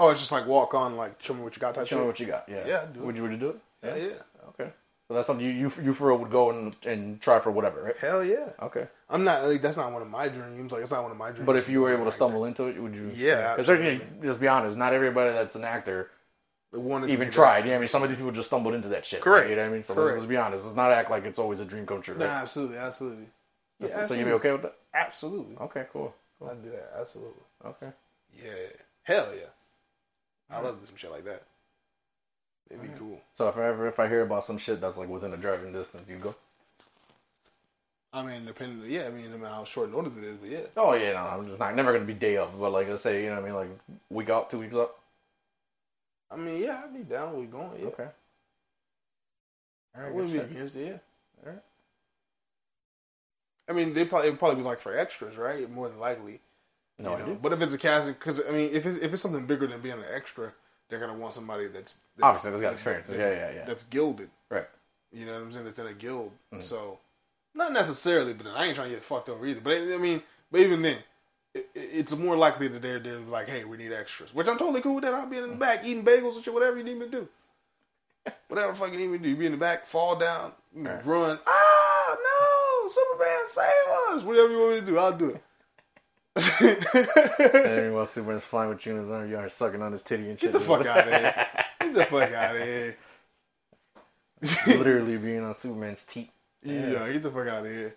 Oh, 0.00 0.10
it's 0.10 0.20
just 0.20 0.32
like 0.32 0.46
walk 0.46 0.74
on, 0.74 0.96
like 0.96 1.20
show 1.22 1.34
me 1.34 1.42
what 1.42 1.54
you 1.56 1.60
got. 1.60 1.74
Type 1.74 1.86
show 1.86 2.00
me 2.00 2.06
what 2.06 2.18
you 2.20 2.26
got. 2.26 2.48
Yeah, 2.48 2.66
Yeah, 2.66 2.82
I'd 2.82 2.94
do 2.94 3.00
it. 3.00 3.06
Would 3.06 3.16
you 3.16 3.22
would 3.22 3.32
you 3.32 3.36
do 3.38 3.48
it? 3.50 3.60
Yeah, 3.84 3.94
yeah. 3.96 4.04
Okay. 4.04 4.16
So 5.08 5.14
that's 5.14 5.26
something 5.26 5.44
you 5.44 5.52
you 5.52 5.72
you 5.82 5.94
for 5.94 6.08
real 6.08 6.18
would 6.18 6.30
go 6.30 6.50
and 6.50 6.76
and 6.84 7.20
try 7.20 7.38
for 7.38 7.50
whatever, 7.50 7.82
right? 7.82 7.96
Hell 7.96 8.22
yeah. 8.22 8.50
Okay. 8.60 8.86
I'm 9.08 9.24
not 9.24 9.46
like 9.46 9.62
that's 9.62 9.76
not 9.78 9.90
one 9.90 10.02
of 10.02 10.10
my 10.10 10.28
dreams. 10.28 10.70
Like 10.70 10.82
it's 10.82 10.92
not 10.92 11.02
one 11.02 11.10
of 11.12 11.16
my 11.16 11.30
dreams. 11.30 11.46
But 11.46 11.56
if 11.56 11.70
you 11.70 11.80
were 11.80 11.92
able 11.94 12.04
to 12.04 12.12
stumble 12.12 12.44
into 12.44 12.66
it, 12.66 12.78
would 12.80 12.94
you? 12.94 13.10
Yeah, 13.16 13.56
Because 13.56 13.66
there's 13.66 14.00
let's 14.22 14.36
be 14.36 14.48
honest, 14.48 14.76
not 14.76 14.92
everybody 14.92 15.32
that's 15.32 15.56
an 15.56 15.64
actor 15.64 16.10
wanted 16.72 17.08
even 17.08 17.30
tried. 17.30 17.60
that. 17.60 17.64
You 17.64 17.70
know 17.70 17.70
what 17.72 17.76
I 17.76 17.80
mean? 17.80 17.88
Some 17.88 18.02
of 18.02 18.10
these 18.10 18.18
people 18.18 18.32
just 18.32 18.48
stumbled 18.48 18.74
into 18.74 18.88
that 18.88 19.06
shit. 19.06 19.22
Correct. 19.22 19.44
Right? 19.44 19.50
You 19.50 19.56
know 19.56 19.62
what 19.62 19.70
I 19.70 19.72
mean? 19.72 19.84
So 19.84 19.94
let's, 19.94 20.14
let's 20.14 20.26
be 20.26 20.36
honest. 20.36 20.64
Let's 20.66 20.76
not 20.76 20.92
act 20.92 21.10
like 21.10 21.24
it's 21.24 21.38
always 21.38 21.60
a 21.60 21.64
dream 21.64 21.86
come 21.86 22.02
true. 22.02 22.18
Nah, 22.18 22.26
absolutely, 22.26 22.76
absolutely. 22.76 23.24
Yeah, 23.80 24.06
so 24.06 24.12
you'd 24.12 24.24
be 24.26 24.32
okay 24.32 24.52
with 24.52 24.62
that? 24.62 24.76
Absolutely. 24.92 25.56
Okay. 25.56 25.86
Cool. 25.92 26.14
I'd 26.46 26.62
do 26.62 26.70
that. 26.70 26.92
Absolutely. 27.00 27.42
Okay. 27.64 27.88
Yeah. 28.44 28.50
Hell 29.04 29.28
yeah. 29.34 29.46
I 30.50 30.60
love 30.60 30.78
some 30.84 30.96
shit 30.96 31.10
like 31.10 31.24
that. 31.24 31.44
It'd 32.70 32.82
be 32.82 32.88
cool. 32.98 33.20
So 33.34 33.48
if 33.48 33.56
I 33.56 33.66
ever 33.66 33.86
if 33.88 33.98
I 33.98 34.08
hear 34.08 34.22
about 34.22 34.44
some 34.44 34.58
shit 34.58 34.80
that's 34.80 34.96
like 34.96 35.08
within 35.08 35.32
a 35.32 35.36
driving 35.36 35.72
distance, 35.72 36.04
you 36.08 36.16
go. 36.16 36.34
I 38.12 38.22
mean, 38.22 38.46
depending. 38.46 38.90
Yeah, 38.90 39.06
I 39.06 39.10
mean, 39.10 39.30
no 39.30 39.38
matter 39.38 39.54
how 39.54 39.64
short 39.64 39.92
notice 39.92 40.16
it 40.16 40.24
is, 40.24 40.36
but 40.36 40.50
yeah. 40.50 40.60
Oh 40.76 40.94
yeah, 40.94 41.12
no, 41.12 41.18
I'm 41.18 41.46
just 41.46 41.58
not 41.58 41.74
never 41.74 41.92
gonna 41.92 42.04
be 42.04 42.14
day 42.14 42.36
of, 42.36 42.58
but 42.58 42.70
like 42.70 42.88
let's 42.88 43.02
say 43.02 43.22
you 43.22 43.30
know 43.30 43.36
what 43.36 43.44
I 43.44 43.46
mean, 43.46 43.54
like 43.54 43.98
week 44.10 44.30
out, 44.30 44.50
two 44.50 44.58
weeks 44.58 44.74
up. 44.74 44.98
I 46.30 46.36
mean, 46.36 46.62
yeah, 46.62 46.82
I'd 46.84 46.94
be 46.94 47.04
down 47.04 47.38
with 47.38 47.50
going. 47.50 47.80
Yeah. 47.80 47.86
Okay. 47.86 48.08
All 49.94 50.02
right, 50.02 50.02
I 50.02 50.02
right. 50.04 50.14
wouldn't 50.14 50.32
be 50.32 50.38
against 50.38 50.76
it. 50.76 50.86
Yeah. 50.86 51.46
Alright. 51.46 51.62
I 53.68 53.72
mean, 53.72 53.94
they 53.94 54.04
probably 54.04 54.28
it'd 54.28 54.38
probably 54.38 54.56
be 54.56 54.62
like 54.62 54.80
for 54.80 54.96
extras, 54.96 55.36
right? 55.36 55.70
More 55.70 55.88
than 55.88 55.98
likely. 55.98 56.40
No 56.98 57.16
you 57.16 57.24
know? 57.24 57.38
But 57.40 57.52
if 57.52 57.62
it's 57.62 57.74
a 57.74 57.78
casting, 57.78 58.14
because 58.14 58.40
I 58.46 58.50
mean, 58.50 58.70
if 58.72 58.86
it's 58.86 58.98
if 58.98 59.12
it's 59.12 59.22
something 59.22 59.46
bigger 59.46 59.66
than 59.66 59.80
being 59.80 59.98
an 59.98 60.04
extra, 60.12 60.52
they're 60.88 60.98
gonna 61.00 61.14
want 61.14 61.34
somebody 61.34 61.68
that's, 61.68 61.94
that's 62.16 62.24
Obviously, 62.24 62.50
that's 62.52 62.62
got 62.62 62.72
experience. 62.72 63.06
that's- 63.08 63.38
Yeah, 63.38 63.48
yeah, 63.50 63.54
yeah. 63.60 63.64
That's 63.64 63.84
gilded. 63.84 64.30
Right. 64.50 64.66
You 65.12 65.26
know 65.26 65.34
what 65.34 65.42
I'm 65.42 65.52
saying? 65.52 65.64
That's 65.66 65.78
in 65.78 65.86
a 65.86 65.92
guild. 65.94 66.32
Mm-hmm. 66.52 66.62
So, 66.62 66.98
not 67.54 67.72
necessarily, 67.72 68.34
but 68.34 68.44
then 68.44 68.54
I 68.54 68.66
ain't 68.66 68.74
trying 68.76 68.90
to 68.90 68.94
get 68.96 69.02
fucked 69.02 69.28
over 69.28 69.46
either. 69.46 69.60
But 69.60 69.72
I 69.78 69.96
mean, 69.96 70.22
but 70.50 70.60
even 70.60 70.82
then, 70.82 70.98
it, 71.54 71.68
it- 71.74 71.90
it's 71.92 72.16
more 72.16 72.36
likely 72.36 72.68
that 72.68 72.82
they're, 72.82 72.98
they're 72.98 73.18
like, 73.20 73.48
hey, 73.48 73.64
we 73.64 73.76
need 73.76 73.92
extras. 73.92 74.34
Which 74.34 74.48
I'm 74.48 74.58
totally 74.58 74.80
cool 74.80 74.96
with 74.96 75.04
that. 75.04 75.14
I'll 75.14 75.26
be 75.26 75.38
in 75.38 75.48
the 75.50 75.56
back 75.56 75.84
eating 75.84 76.04
bagels 76.04 76.36
and 76.36 76.44
shit, 76.44 76.52
whatever 76.54 76.76
you 76.76 76.84
need 76.84 76.98
me 76.98 77.06
to 77.06 77.10
do. 77.10 77.28
Whatever 78.48 78.72
the 78.72 78.78
fuck 78.78 78.92
you 78.92 78.98
need 78.98 79.06
me 79.08 79.18
to 79.18 79.24
do. 79.24 79.30
You 79.30 79.36
be 79.36 79.46
in 79.46 79.52
the 79.52 79.58
back, 79.58 79.86
fall 79.86 80.16
down, 80.16 80.52
Right. 80.74 81.04
run. 81.06 81.38
Ah, 81.46 82.16
no, 82.16 82.90
Superman, 82.90 83.48
save 83.48 84.16
us. 84.16 84.22
Whatever 84.22 84.50
you 84.50 84.58
want 84.58 84.74
me 84.74 84.80
to 84.80 84.86
do, 84.86 84.98
I'll 84.98 85.12
do 85.16 85.30
it. 85.30 85.42
And 86.60 87.64
then 87.64 87.92
while 87.94 88.06
Superman's 88.06 88.44
flying 88.44 88.70
with 88.70 88.84
you 88.86 88.94
his 88.94 89.10
arm, 89.10 89.28
you 89.30 89.36
are 89.36 89.48
sucking 89.48 89.82
on 89.82 89.92
his 89.92 90.02
titty 90.02 90.30
and 90.30 90.38
shit. 90.38 90.52
Get 90.52 90.58
the 90.58 90.64
fuck 90.64 90.86
out 90.86 91.08
of 91.08 91.14
here. 91.14 91.46
Get 91.80 91.94
the 91.94 92.04
fuck 92.04 92.32
out 92.32 92.56
of 92.56 92.62
here. 92.62 92.96
Literally 94.66 95.16
being 95.16 95.42
on 95.44 95.54
Superman's 95.54 96.04
teeth. 96.04 96.30
Yeah, 96.62 97.10
get 97.12 97.22
the 97.22 97.30
fuck 97.30 97.48
out 97.48 97.64
of 97.66 97.72
here. 97.72 97.94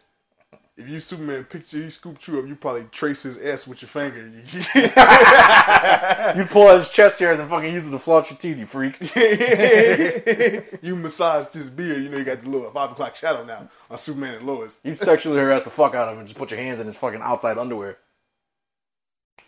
If 0.78 0.88
you 0.88 1.00
Superman 1.00 1.44
picture, 1.44 1.78
he 1.84 1.90
scooped 1.90 2.28
you 2.28 2.40
up, 2.40 2.48
you 2.48 2.56
probably 2.56 2.86
trace 2.92 3.24
his 3.24 3.38
S 3.40 3.68
with 3.68 3.82
your 3.82 3.90
finger. 3.90 4.32
You 6.36 6.46
pull 6.46 6.68
out 6.70 6.78
his 6.78 6.90
chest 6.90 7.20
hairs 7.20 7.40
and 7.40 7.50
fucking 7.50 7.74
use 7.74 7.86
it 7.88 7.92
to 7.92 8.00
floss 8.00 8.32
your 8.32 8.40
teeth, 8.40 8.58
you 8.58 8.66
freak. 8.66 8.96
you 10.82 10.96
massaged 10.96 11.54
his 11.54 11.70
beard. 11.70 12.02
You 12.04 12.10
know 12.10 12.18
you 12.18 12.24
got 12.24 12.42
the 12.42 12.50
little 12.50 12.72
five 12.72 12.92
o'clock 12.92 13.16
shadow 13.16 13.44
now 13.44 13.70
on 13.90 13.98
Superman 13.98 14.36
and 14.36 14.46
Lois. 14.48 14.80
You'd 14.84 14.98
sexually 14.98 15.38
harass 15.40 15.64
the 15.64 15.70
fuck 15.70 15.94
out 15.94 16.08
of 16.08 16.14
him 16.14 16.20
and 16.20 16.28
just 16.28 16.38
put 16.38 16.52
your 16.52 16.60
hands 16.60 16.80
in 16.80 16.88
his 16.88 16.98
fucking 16.98 17.22
outside 17.22 17.58
underwear. 17.58 17.98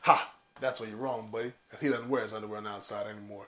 Ha! 0.01 0.29
That's 0.61 0.79
where 0.79 0.89
you're 0.89 0.97
wrong, 0.97 1.29
buddy. 1.31 1.51
'Cause 1.71 1.79
he 1.81 1.89
doesn't 1.89 2.09
wear 2.09 2.23
his 2.23 2.33
underwear 2.33 2.57
on 2.59 2.63
the 2.65 2.69
outside 2.69 3.07
anymore. 3.07 3.45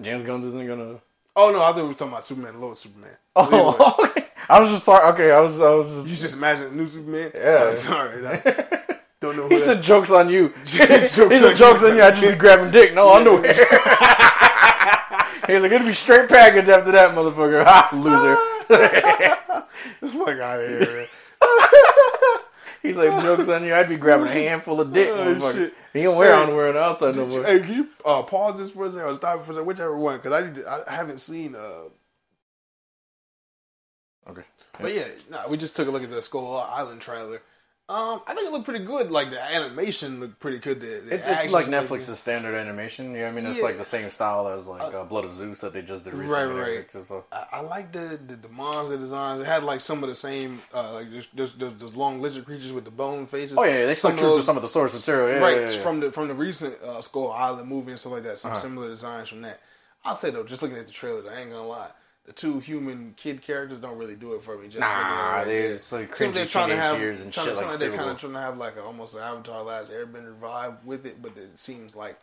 James 0.00 0.24
Gunn's 0.24 0.46
isn't 0.46 0.66
gonna. 0.66 1.00
Oh 1.36 1.50
no, 1.50 1.62
I 1.62 1.66
thought 1.72 1.76
we 1.76 1.88
were 1.88 1.94
talking 1.94 2.12
about 2.12 2.26
Superman 2.26 2.60
Lois 2.60 2.78
Superman. 2.80 3.16
Oh, 3.36 3.46
anyway, 3.46 3.74
Oh, 3.78 4.04
okay. 4.10 4.26
I 4.48 4.60
was 4.60 4.70
just 4.70 4.84
talking. 4.84 5.08
Okay, 5.14 5.30
I 5.32 5.40
was. 5.40 5.60
I 5.60 5.70
was 5.70 5.92
just. 5.94 6.08
you 6.08 6.16
just 6.16 6.34
imagine 6.36 6.76
new 6.76 6.86
Superman? 6.88 7.30
Yeah. 7.34 7.70
Oh, 7.70 7.74
sorry. 7.74 8.26
I 8.26 8.36
don't 9.20 9.36
know 9.36 9.42
who 9.44 9.54
he 9.54 9.58
said 9.58 9.82
jokes 9.82 10.10
on 10.10 10.28
you. 10.28 10.48
he 10.66 10.78
Jokes 10.78 11.12
said 11.12 11.44
on 11.44 11.56
jokes 11.56 11.82
you. 11.82 11.88
on 11.88 11.96
you. 11.96 12.02
I 12.02 12.10
just 12.10 12.22
be 12.22 12.34
grabbing 12.34 12.70
dick, 12.70 12.94
no 12.94 13.14
underwear. 13.14 13.52
He's 15.46 15.60
like, 15.60 15.72
it'll 15.72 15.86
be 15.86 15.92
straight 15.92 16.28
package 16.28 16.68
after 16.70 16.90
that, 16.92 17.14
motherfucker. 17.14 17.64
Ha, 17.66 17.90
loser. 17.92 18.36
the 20.00 20.10
fuck 20.10 20.40
out 20.40 20.60
of 20.60 20.68
here, 20.68 20.80
man. 20.80 21.06
He's 22.84 22.96
like, 22.96 23.22
jokes 23.22 23.48
on 23.48 23.64
you. 23.64 23.74
I'd 23.74 23.88
be 23.88 23.96
grabbing 23.96 24.26
a 24.28 24.32
handful 24.32 24.80
of 24.80 24.92
dick, 24.92 25.08
Oh, 25.12 25.16
motherfucker. 25.16 25.54
shit. 25.54 25.74
He 25.94 26.02
don't 26.02 26.16
wear 26.16 26.34
Hey, 26.36 26.42
underwear 26.42 26.68
on 26.68 26.74
the 26.74 26.80
outside 26.80 27.16
no 27.16 27.26
more. 27.26 27.42
Hey, 27.42 27.60
can 27.60 27.74
you 27.74 27.88
uh, 28.04 28.22
pause 28.22 28.58
this 28.58 28.70
for 28.70 28.86
a 28.86 28.92
second 28.92 29.06
or 29.08 29.14
stop 29.14 29.42
for 29.42 29.52
a 29.52 29.54
second? 29.54 29.66
Whichever 29.66 29.96
one, 29.96 30.18
because 30.18 30.32
I 30.32 30.46
need 30.46 30.54
to, 30.56 30.84
I 30.88 30.92
haven't 30.92 31.18
seen. 31.18 31.56
Uh, 31.56 31.88
Okay. 34.28 34.42
but 34.80 34.94
yeah, 34.94 35.08
no, 35.30 35.42
we 35.48 35.56
just 35.56 35.76
took 35.76 35.88
a 35.88 35.90
look 35.90 36.02
at 36.02 36.10
the 36.10 36.22
Skull 36.22 36.56
Island 36.58 37.00
trailer. 37.00 37.42
Um, 37.86 38.22
I 38.26 38.32
think 38.34 38.46
it 38.46 38.52
looked 38.52 38.64
pretty 38.64 38.82
good. 38.82 39.10
Like 39.10 39.30
the 39.30 39.38
animation 39.42 40.18
looked 40.18 40.40
pretty 40.40 40.56
good. 40.58 40.80
The, 40.80 40.86
the 40.86 41.14
It's, 41.16 41.28
it's 41.28 41.52
like 41.52 41.66
Netflix's 41.66 42.06
good. 42.06 42.16
standard 42.16 42.54
animation. 42.54 43.12
You 43.12 43.18
know 43.18 43.22
what 43.24 43.28
I 43.28 43.32
mean? 43.32 43.46
It's 43.46 43.58
Yeah. 43.58 43.64
like 43.64 43.76
the 43.76 43.84
same 43.84 44.08
style 44.08 44.48
as 44.48 44.66
like 44.66 44.80
uh, 44.94 45.04
Blood 45.04 45.26
of 45.26 45.34
Zeus 45.34 45.60
that 45.60 45.74
they 45.74 45.82
just 45.82 46.02
did 46.02 46.14
Right, 46.14 46.20
recently. 46.22 46.50
and 46.50 46.58
right. 46.60 46.88
too, 46.88 47.04
So. 47.06 47.26
I, 47.30 47.46
I 47.52 47.60
like 47.60 47.92
the, 47.92 48.18
the 48.26 48.36
the 48.36 48.48
monster 48.48 48.96
designs. 48.96 49.42
It 49.42 49.46
had 49.46 49.64
like 49.64 49.82
some 49.82 50.02
of 50.02 50.08
the 50.08 50.14
same, 50.14 50.62
uh, 50.72 50.94
like 50.94 51.10
there's, 51.10 51.28
there's, 51.34 51.52
there's 51.56 51.74
those 51.74 51.94
long 51.94 52.22
lizard 52.22 52.46
creatures 52.46 52.72
with 52.72 52.86
the 52.86 52.90
bone 52.90 53.26
faces. 53.26 53.58
Oh 53.58 53.64
yeah, 53.64 53.80
yeah, 53.80 53.86
they 53.86 53.94
stuck 53.94 54.16
true 54.16 54.34
to 54.38 54.42
some 54.42 54.56
of 54.56 54.62
the 54.62 54.68
source 54.70 54.94
material. 54.94 55.36
Yeah, 55.38 55.44
right 55.44 55.70
from 55.82 56.00
the 56.00 56.10
from 56.10 56.28
the 56.28 56.34
recent 56.34 56.80
uh, 56.82 57.02
Skull 57.02 57.32
Island 57.32 57.68
movie 57.68 57.90
and 57.90 58.00
stuff 58.00 58.12
like 58.14 58.22
that. 58.22 58.38
Some 58.38 58.52
Uh-huh. 58.52 58.60
similar 58.62 58.88
designs 58.88 59.28
from 59.28 59.42
that. 59.42 59.60
I'll 60.06 60.16
say 60.16 60.30
though, 60.30 60.42
just 60.44 60.62
looking 60.62 60.78
at 60.78 60.86
the 60.86 60.92
trailer, 60.92 61.30
I 61.30 61.40
ain't 61.42 61.50
gonna 61.50 61.66
lie. 61.68 61.90
The 62.24 62.32
two 62.32 62.58
human 62.58 63.12
kid 63.16 63.42
characters 63.42 63.80
don't 63.80 63.98
really 63.98 64.16
do 64.16 64.32
it 64.32 64.42
for 64.42 64.56
me. 64.56 64.68
Just 64.68 64.76
looking 64.76 64.86
at 64.86 65.00
it 65.00 65.38
Nah, 65.40 65.44
they're 65.44 65.72
just 65.74 65.92
like 65.92 66.14
cringy 66.14 66.32
they're 66.32 66.46
trying 66.46 66.70
to 66.70 66.76
have, 66.76 66.98
and 67.00 67.32
trying 67.32 67.46
shit 67.46 67.54
to, 67.54 67.60
seem 67.60 67.68
like 67.68 67.78
they're 67.78 67.94
kind 67.94 68.10
of 68.10 68.18
trying 68.18 68.32
to 68.32 68.40
have 68.40 68.56
like 68.56 68.76
a, 68.76 68.82
almost 68.82 69.14
an 69.14 69.20
Avatar 69.20 69.62
Last 69.62 69.92
Airbender 69.92 70.34
vibe 70.38 70.82
with 70.84 71.04
it, 71.04 71.20
but 71.20 71.36
it 71.36 71.58
seems 71.58 71.94
like 71.94 72.18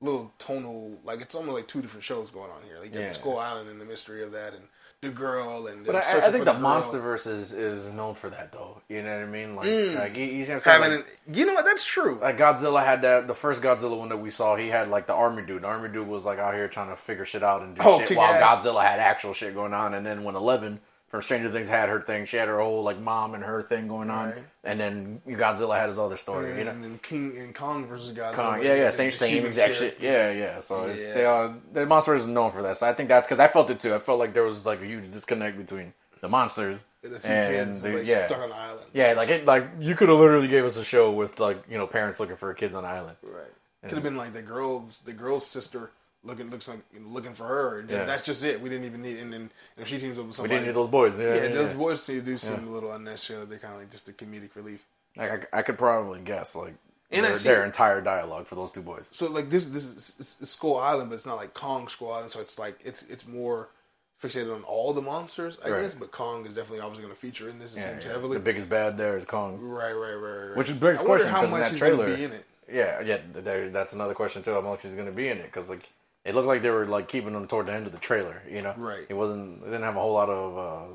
little 0.00 0.32
tonal, 0.38 0.98
like 1.04 1.20
it's 1.20 1.34
almost 1.34 1.54
like 1.54 1.68
two 1.68 1.82
different 1.82 2.02
shows 2.02 2.30
going 2.30 2.50
on 2.50 2.62
here. 2.66 2.78
Like 2.78 2.92
you 2.92 2.94
got 2.94 3.00
Yeah. 3.04 3.10
Skull 3.10 3.38
Island 3.38 3.68
and 3.68 3.80
the 3.80 3.84
mystery 3.84 4.22
of 4.22 4.32
that, 4.32 4.54
and 4.54 4.64
the 5.02 5.08
girl, 5.10 5.66
and 5.66 5.84
But 5.84 5.96
I, 5.96 5.98
I 6.28 6.30
think 6.30 6.44
the 6.44 6.52
the. 6.52 6.58
MonsterVerse 6.60 7.26
is, 7.26 7.52
is 7.52 7.92
known 7.92 8.14
for 8.14 8.30
that, 8.30 8.52
though. 8.52 8.80
You 8.88 9.02
know 9.02 9.12
what 9.18 9.24
I 9.24 9.26
mean? 9.30 9.56
Like, 9.56 9.66
Mm. 9.66 9.94
like 9.98 10.16
you, 10.16 10.24
you 10.26 10.44
see 10.44 10.52
what 10.52 10.56
I'm 10.58 10.62
saying? 10.62 10.82
having, 10.82 10.96
Like, 10.98 11.06
an, 11.26 11.34
you 11.34 11.44
know 11.44 11.54
what? 11.54 11.64
That's 11.64 11.84
true. 11.84 12.18
like 12.22 12.38
Godzilla 12.38 12.84
had 12.84 13.02
that. 13.02 13.26
The 13.26 13.34
first 13.34 13.60
Godzilla 13.62 13.98
one 13.98 14.10
that 14.10 14.18
we 14.18 14.30
saw, 14.30 14.54
he 14.54 14.68
had 14.68 14.88
like 14.88 15.08
the 15.08 15.14
army 15.14 15.42
dude. 15.42 15.62
The 15.62 15.66
army 15.66 15.88
dude 15.88 16.06
was 16.06 16.24
like 16.24 16.38
out 16.38 16.54
here 16.54 16.68
trying 16.68 16.90
to 16.90 16.96
figure 16.96 17.24
shit 17.24 17.42
out 17.42 17.62
and 17.62 17.74
do 17.74 17.82
Oh, 17.84 17.98
shit 18.06 18.16
while 18.16 18.32
ass. 18.32 18.64
Godzilla 18.64 18.82
had 18.84 19.00
actual 19.00 19.34
shit 19.34 19.54
going 19.54 19.74
on. 19.74 19.92
And 19.94 20.06
then 20.06 20.22
when 20.22 20.36
Eleven 20.36 20.78
from 21.12 21.20
Stranger 21.20 21.52
Things 21.52 21.68
had 21.68 21.90
her 21.90 22.00
thing, 22.00 22.24
she 22.24 22.38
had 22.38 22.48
her 22.48 22.58
whole 22.58 22.82
like 22.82 22.98
mom 22.98 23.34
and 23.34 23.44
her 23.44 23.62
thing 23.62 23.86
going 23.86 24.08
on. 24.08 24.30
Right. 24.30 24.44
And 24.64 24.80
then 24.80 25.20
Godzilla 25.28 25.78
had 25.78 25.88
his 25.90 25.98
other 25.98 26.16
story. 26.16 26.56
you 26.56 26.64
know. 26.64 26.70
and 26.70 26.82
then 26.82 26.98
King 27.02 27.36
and 27.36 27.54
Kong 27.54 27.86
versus 27.86 28.16
Godzilla. 28.16 28.32
Kong. 28.32 28.62
Yeah, 28.62 28.76
yeah, 28.76 28.90
same, 28.90 29.10
same 29.10 29.44
exact 29.44 29.74
shit. 29.74 29.98
Yeah, 30.00 30.30
yeah. 30.32 30.60
So 30.60 30.84
it's 30.84 31.06
they 31.10 31.26
are 31.26 31.54
the 31.74 31.84
monsters 31.84 32.22
is 32.22 32.28
known 32.28 32.50
for 32.50 32.62
that. 32.62 32.78
So 32.78 32.88
I 32.88 32.94
think 32.94 33.10
that's 33.10 33.26
because 33.26 33.40
I 33.40 33.48
felt 33.48 33.68
it 33.68 33.78
too. 33.78 33.94
I 33.94 33.98
felt 33.98 34.18
like 34.18 34.32
there 34.32 34.42
was 34.42 34.64
like 34.64 34.80
a 34.80 34.86
huge 34.86 35.10
disconnect 35.12 35.58
between 35.58 35.92
the 36.22 36.30
monsters 36.30 36.86
And 37.04 37.12
the 37.12 37.28
and 37.30 37.74
the, 37.74 37.92
like, 37.98 38.06
yeah, 38.06 38.26
stuck 38.26 38.38
on 38.38 38.50
island. 38.50 38.86
yeah. 38.94 39.12
Like 39.12 39.28
it, 39.28 39.44
like 39.44 39.66
you 39.80 39.94
could 39.94 40.08
have 40.08 40.18
literally 40.18 40.48
gave 40.48 40.64
us 40.64 40.78
a 40.78 40.84
show 40.84 41.10
with 41.10 41.38
like 41.38 41.62
you 41.68 41.76
know 41.76 41.86
parents 41.86 42.20
looking 42.20 42.36
for 42.36 42.54
kids 42.54 42.74
on 42.74 42.84
the 42.84 42.88
island. 42.88 43.18
Right. 43.22 43.52
Could 43.82 43.92
have 43.92 44.02
been 44.02 44.16
like 44.16 44.32
the 44.32 44.40
girl's 44.40 45.00
the 45.00 45.12
girl's 45.12 45.46
sister 45.46 45.90
looking 46.24 46.50
looks 46.50 46.68
like 46.68 46.78
looking 47.04 47.34
for 47.34 47.44
her. 47.46 47.80
And 47.80 47.90
Yeah. 47.90 48.04
That's 48.04 48.22
just 48.22 48.44
it. 48.44 48.60
We 48.60 48.68
didn't 48.68 48.84
even 48.86 49.02
need. 49.02 49.18
And 49.18 49.32
then 49.32 49.50
if 49.76 49.88
she 49.88 49.98
teams 49.98 50.18
up 50.18 50.26
with 50.26 50.36
somebody, 50.36 50.54
We 50.54 50.58
didn't 50.60 50.74
need 50.76 50.82
those 50.82 50.90
boys. 50.90 51.18
Yeah, 51.18 51.34
yeah, 51.34 51.42
yeah, 51.44 51.48
those 51.54 51.74
boys 51.74 52.02
seem 52.02 52.22
do 52.24 52.36
seem 52.36 52.68
a 52.68 52.70
little 52.70 52.92
unnecessary. 52.92 53.44
They're 53.46 53.58
kind 53.58 53.74
of 53.74 53.80
like 53.80 53.90
just 53.90 54.08
a 54.08 54.12
comedic 54.12 54.54
relief. 54.54 54.84
Like 55.16 55.48
I, 55.52 55.58
I 55.58 55.62
could 55.62 55.78
probably 55.78 56.20
guess 56.20 56.54
like 56.54 56.74
And 57.10 57.24
their, 57.26 57.36
their 57.36 57.64
entire 57.64 58.00
dialogue 58.00 58.46
for 58.46 58.54
those 58.54 58.72
two 58.72 58.82
boys. 58.82 59.04
So 59.10 59.26
like 59.30 59.50
this 59.50 59.64
this 59.66 60.18
is 60.40 60.48
Skull 60.48 60.78
Island, 60.78 61.10
but 61.10 61.16
it's 61.16 61.26
not 61.26 61.36
like 61.36 61.54
Kong 61.54 61.88
Skull 61.88 62.12
Island. 62.12 62.30
So 62.30 62.40
it's 62.40 62.58
like 62.58 62.78
it's 62.84 63.02
it's 63.10 63.26
more 63.26 63.68
fixated 64.22 64.54
on 64.54 64.62
all 64.62 64.92
the 64.92 65.02
monsters, 65.02 65.58
I 65.64 65.70
Right. 65.70 65.82
guess. 65.82 65.94
But 65.94 66.12
Kong 66.12 66.46
is 66.46 66.54
definitely 66.54 66.78
obviously 66.80 67.02
going 67.02 67.14
to 67.14 67.20
feature 67.20 67.48
in 67.50 67.58
this. 67.58 67.74
It 67.76 67.80
Yeah, 67.80 67.90
seems 67.90 68.04
yeah. 68.04 68.12
heavily. 68.12 68.36
The 68.38 68.44
biggest 68.44 68.68
bad 68.68 68.96
there 68.96 69.16
is 69.16 69.24
Kong. 69.24 69.58
right, 69.60 69.92
right, 69.92 70.14
right, 70.14 70.46
right. 70.48 70.56
Which 70.56 70.70
is 70.70 70.76
begs 70.76 71.00
I 71.00 71.04
question, 71.04 71.28
how 71.28 71.44
much 71.46 71.64
that 71.64 71.72
to 71.72 71.76
trailer- 71.78 72.14
be 72.16 72.22
in 72.24 72.30
it. 72.32 72.44
Yeah, 72.72 73.00
yeah. 73.00 73.18
There, 73.34 73.68
that's 73.70 73.92
another 73.92 74.14
question 74.14 74.42
too. 74.44 74.52
How 74.52 74.60
much 74.60 74.82
he's 74.82 74.94
going 74.94 75.06
to 75.08 75.12
be 75.12 75.26
in 75.28 75.38
it? 75.38 75.46
Because 75.46 75.68
like 75.68 75.88
it 76.24 76.34
looked 76.34 76.48
like 76.48 76.62
they 76.62 76.70
were 76.70 76.86
like 76.86 77.08
keeping 77.08 77.34
him 77.34 77.46
toward 77.48 77.66
the 77.66 77.72
end 77.72 77.86
of 77.86 77.92
the 77.92 77.98
trailer. 77.98 78.42
You 78.50 78.62
know, 78.62 78.74
Right. 78.76 79.06
It 79.08 79.14
wasn't. 79.14 79.62
It 79.62 79.66
didn't 79.66 79.82
have 79.82 79.96
a 79.96 80.00
whole 80.00 80.12
lot 80.14 80.28
of. 80.30 80.58
uh 80.58 80.94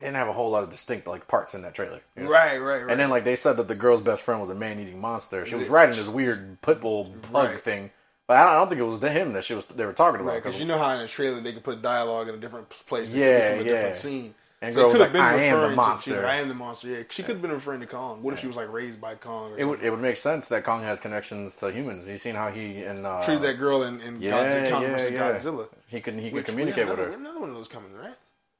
Didn't 0.00 0.16
have 0.16 0.28
a 0.28 0.32
whole 0.32 0.50
lot 0.50 0.64
of 0.64 0.70
distinct 0.70 1.06
like 1.06 1.28
parts 1.28 1.54
in 1.54 1.62
that 1.62 1.74
trailer. 1.74 2.00
you 2.16 2.24
know? 2.24 2.30
Right, 2.30 2.58
right, 2.58 2.82
right. 2.82 2.90
And 2.90 3.00
then 3.00 3.10
like 3.10 3.24
they 3.24 3.36
said 3.36 3.56
that 3.56 3.68
the 3.68 3.74
girl's 3.74 4.02
best 4.02 4.22
friend 4.22 4.40
was 4.40 4.50
a 4.50 4.54
man-eating 4.54 5.00
monster. 5.00 5.46
She 5.46 5.54
was 5.54 5.68
riding 5.68 5.96
this 5.96 6.08
weird 6.08 6.60
pit 6.62 6.80
bull 6.80 7.04
bug 7.32 7.50
Right. 7.50 7.60
thing, 7.60 7.90
but 8.26 8.36
I 8.36 8.44
don't, 8.44 8.52
I 8.52 8.56
don't 8.58 8.68
think 8.68 8.80
it 8.80 8.84
was 8.84 9.00
him 9.00 9.32
that 9.34 9.44
she 9.44 9.54
was. 9.54 9.64
They 9.66 9.86
were 9.86 9.92
talking 9.92 10.20
about. 10.20 10.32
Right, 10.32 10.42
because 10.42 10.58
you 10.60 10.66
know 10.66 10.78
how 10.78 10.90
in 10.94 11.00
a 11.00 11.08
trailer 11.08 11.40
they 11.40 11.52
could 11.52 11.64
put 11.64 11.80
dialogue 11.80 12.28
in 12.28 12.34
a 12.34 12.38
different 12.38 12.68
place, 12.70 13.12
Yeah, 13.14 13.50
from 13.50 13.60
a 13.60 13.62
yeah. 13.64 13.72
different 13.72 13.96
scene. 13.96 14.34
And 14.66 14.74
girl 14.74 14.84
it 14.84 14.86
was 14.88 14.92
could 14.94 15.00
have 15.02 15.08
like, 15.08 15.12
been 15.12 15.22
"I 15.22 15.42
am 15.44 15.50
the 15.54 15.56
referring 15.60 15.70
to- 15.70 15.76
monster." 15.76 16.14
like, 16.16 16.24
I 16.24 16.36
am 16.36 16.48
the 16.48 16.54
monster. 16.54 16.88
Yeah, 16.88 17.02
she 17.10 17.22
could 17.22 17.34
have 17.36 17.42
been 17.42 17.50
referring 17.52 17.80
to 17.80 17.86
Kong. 17.86 18.22
What 18.22 18.34
if 18.34 18.40
she 18.40 18.46
was 18.46 18.56
like 18.56 18.72
raised 18.72 19.00
by 19.00 19.14
Kong? 19.14 19.52
Or 19.52 19.58
it 19.58 19.64
would 19.64 19.82
it 19.82 19.90
would 19.90 20.00
make 20.00 20.16
sense 20.16 20.48
that 20.48 20.64
Kong 20.64 20.82
has 20.82 21.00
connections 21.00 21.56
to 21.56 21.70
humans. 21.70 22.06
You 22.06 22.18
seen 22.18 22.34
how 22.34 22.50
he 22.50 22.82
and 22.82 23.06
uh, 23.06 23.22
treated 23.24 23.42
that 23.42 23.58
girl 23.58 23.82
in, 23.84 24.00
in 24.00 24.20
yeah, 24.20 24.32
Godzilla, 24.32 24.70
Kong 24.70 24.82
yeah, 24.82 24.88
versus 24.90 25.12
yeah. 25.12 25.32
Godzilla. 25.32 25.68
He 25.88 26.00
can 26.00 26.18
he 26.18 26.30
Which 26.30 26.46
we 26.46 26.52
communicate 26.52 26.88
have 26.88 26.98
with 26.98 27.06
her. 27.06 27.12
Another 27.12 27.40
one 27.40 27.48
of 27.50 27.54
those 27.54 27.68
coming, 27.68 27.92
right? 27.94 28.14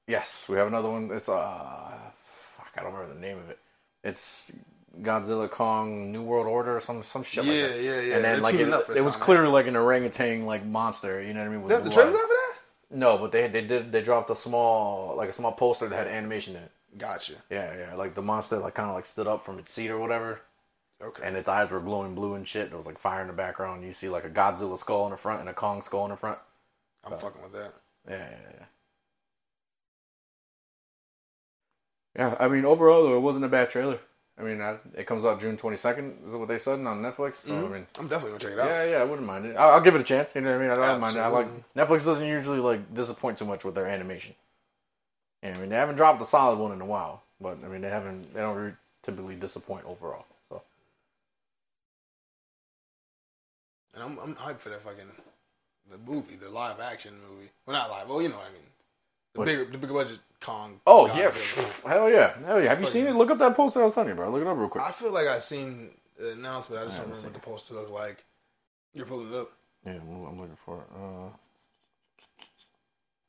Yes, 0.07 0.47
we 0.49 0.57
have 0.57 0.67
another 0.67 0.91
one. 0.91 1.11
It's 1.13 1.29
uh, 1.29 1.91
fuck, 2.57 2.71
I 2.77 2.83
don't 2.83 2.93
remember 2.93 3.15
the 3.15 3.21
name 3.21 3.39
of 3.39 3.49
it. 3.51 3.59
It's 4.03 4.53
Godzilla 5.03 5.51
Kong 5.51 6.13
New 6.13 6.23
World 6.23 6.47
Order 6.47 6.77
or 6.77 6.81
some 6.81 7.03
some 7.03 7.25
shit 7.25 7.45
like 7.45 7.55
Yeah, 7.57 7.69
that. 7.69 7.83
yeah, 7.83 7.91
yeah. 8.01 8.15
And 8.17 8.25
They're 8.25 8.35
then 8.35 8.43
like 8.43 8.55
it, 8.55 8.97
it 8.97 9.05
was 9.05 9.17
clearly 9.17 9.49
like 9.51 9.67
an 9.67 9.77
orangutan 9.77 10.47
like 10.47 10.65
monster. 10.65 11.21
You 11.23 11.33
know 11.35 11.41
what 11.41 11.47
I 11.47 11.51
mean? 11.51 11.63
With 11.63 11.85
the 11.85 11.91
trailer 11.91 12.11
for 12.13 12.17
that? 12.19 12.55
No, 12.95 13.19
but 13.19 13.31
they 13.33 13.49
they 13.49 13.61
did 13.67 13.93
they 13.93 14.01
dropped 14.03 14.31
a 14.31 14.37
small 14.37 15.15
like 15.17 15.29
a 15.29 15.33
small 15.35 15.53
poster 15.53 15.89
that 15.89 15.97
had 15.97 16.07
animation 16.09 16.57
in 16.57 16.63
it. 16.63 16.71
Gotcha. 16.97 17.35
Yeah, 17.51 17.77
yeah, 17.77 17.95
like 17.95 18.15
the 18.15 18.23
monster 18.23 18.59
like 18.59 18.75
kind 18.75 18.89
of 18.89 18.95
like 18.95 19.07
stood 19.07 19.27
up 19.27 19.45
from 19.45 19.59
its 19.59 19.73
seat 19.73 19.91
or 19.91 19.99
whatever, 19.99 20.41
Okay. 21.03 21.25
and 21.25 21.37
its 21.37 21.49
eyes 21.49 21.71
were 21.71 21.81
glowing 21.81 22.15
blue 22.15 22.35
and 22.35 22.47
shit. 22.49 22.69
There 22.71 22.77
was 22.79 22.87
like 22.87 22.99
fire 22.99 23.23
in 23.23 23.27
the 23.29 23.33
background. 23.35 23.85
You 23.85 23.93
see 23.93 24.09
like 24.09 24.25
a 24.25 24.31
Godzilla 24.31 24.79
skull 24.79 25.05
in 25.07 25.11
the 25.13 25.17
front 25.19 25.41
and 25.41 25.49
a 25.49 25.55
Kong 25.55 25.83
skull 25.83 26.05
in 26.07 26.11
the 26.13 26.17
front. 26.17 26.39
I'm 27.05 27.17
fucking 27.19 27.43
with 27.43 27.53
that. 27.53 27.75
Yeah, 28.09 28.17
yeah, 28.31 28.51
yeah. 28.59 28.67
Yeah, 32.17 32.37
I 32.39 32.49
mean, 32.49 32.65
overall 32.65 33.03
though, 33.05 33.17
it 33.17 33.21
wasn't 33.21 33.45
a 33.45 33.49
bad 33.49 33.71
trailer. 33.71 34.01
I 34.39 34.43
mean, 34.43 34.61
I, 34.61 34.77
it 34.97 35.07
comes 35.07 35.25
out 35.25 35.41
June 35.41 35.57
twenty 35.57 35.77
second. 35.77 36.19
Is 36.27 36.35
what 36.35 36.49
they 36.49 36.59
said 36.59 36.81
on 36.81 37.03
Netflix? 37.03 37.37
So 37.37 37.53
mm-hmm. 37.53 37.67
I 37.67 37.69
mean, 37.69 37.87
I'm 37.99 38.09
definitely 38.09 38.39
gonna 38.39 38.41
check 38.41 38.53
it 38.53 38.59
out. 38.59 38.67
yeah, 38.67 38.85
yeah, 38.85 38.97
I 38.97 39.05
wouldn't 39.05 39.27
mind 39.27 39.47
it. 39.47 39.57
I'll, 39.57 39.75
I'll 39.75 39.81
give 39.81 39.95
it 39.95 40.01
a 40.01 40.05
chance. 40.05 40.35
You 40.35 40.41
know 40.41 40.51
what 40.51 40.57
I 40.57 40.63
mean? 40.63 40.71
I 40.71 40.75
don't 40.75 41.01
mind 41.01 41.17
it. 41.17 41.21
I 41.21 41.29
like 41.29 41.75
Netflix 41.75 42.05
doesn't 42.05 42.27
usually 42.27 42.59
like 42.59 42.95
disappoint 42.95 43.39
too 43.39 43.45
much 43.45 43.65
with 43.65 43.75
their 43.75 43.87
animation. 43.87 44.35
Yeah, 45.43 45.55
I 45.55 45.59
mean, 45.59 45.69
they 45.69 45.77
haven't 45.77 45.97
dropped 45.97 46.21
a 46.21 46.25
solid 46.25 46.59
one 46.59 46.73
in 46.73 46.81
a 46.81 46.87
while, 46.87 47.23
but 47.41 47.59
I 47.65 47.69
mean, 47.69 47.81
they 47.81 47.91
haven't. 47.91 48.35
They 48.35 48.41
don't 48.41 48.57
really 48.57 48.73
typically 49.05 49.37
disappoint 49.37 49.85
overall. 49.85 50.27
So 50.49 50.63
and 53.95 54.03
I'm 54.03 54.19
I'm 54.19 54.35
hyped 54.35 54.59
for 54.59 54.71
that 54.71 54.83
fucking 54.83 55.07
the 55.91 55.99
movie, 56.11 56.35
the 56.35 56.49
live 56.49 56.81
action 56.81 57.15
movie. 57.31 57.51
Well, 57.67 57.77
not 57.77 57.91
live. 57.91 58.09
Well, 58.09 58.21
you 58.21 58.31
know 58.31 58.37
what 58.37 58.47
I 58.47 58.53
mean. 58.53 58.63
The 59.35 59.41
What? 59.41 59.47
bigger, 59.47 59.65
the 59.65 59.79
bigger 59.79 59.93
budget 59.93 60.21
Kong. 60.41 60.81
Oh 60.87 61.07
yeah, 61.07 61.31
hell 61.87 62.09
yeah, 62.09 62.35
hell 62.47 62.61
yeah. 62.61 62.69
Have 62.71 62.81
you 62.81 62.87
seen 62.87 63.07
it? 63.07 63.15
Look 63.15 63.31
up 63.31 63.39
that 63.39 63.57
poster 63.57 63.81
I 63.81 63.85
was 63.85 63.95
telling 63.95 64.11
you, 64.11 64.15
bro. 64.15 64.31
Look 64.31 64.43
it 64.43 64.47
up 64.47 64.57
real 64.57 64.69
quick. 64.69 64.85
I 64.85 64.91
feel 64.93 65.11
like 65.11 65.27
I 65.27 65.39
seen 65.39 65.91
the 66.19 66.33
announcement. 66.33 66.83
I 66.83 66.85
just 66.85 66.99
I 66.99 67.03
don't 67.03 67.11
remember 67.11 67.29
what 67.29 67.35
the 67.35 67.41
poster 67.41 67.75
looked 67.75 67.91
like. 67.91 68.25
You're 68.95 69.07
pulling 69.07 69.33
it 69.33 69.37
up. 69.37 69.53
Yeah, 69.85 69.95
I'm, 69.95 70.41
looking 70.41 70.57
for 70.65 70.79
it. 70.79 70.87
Uh, 70.97 71.37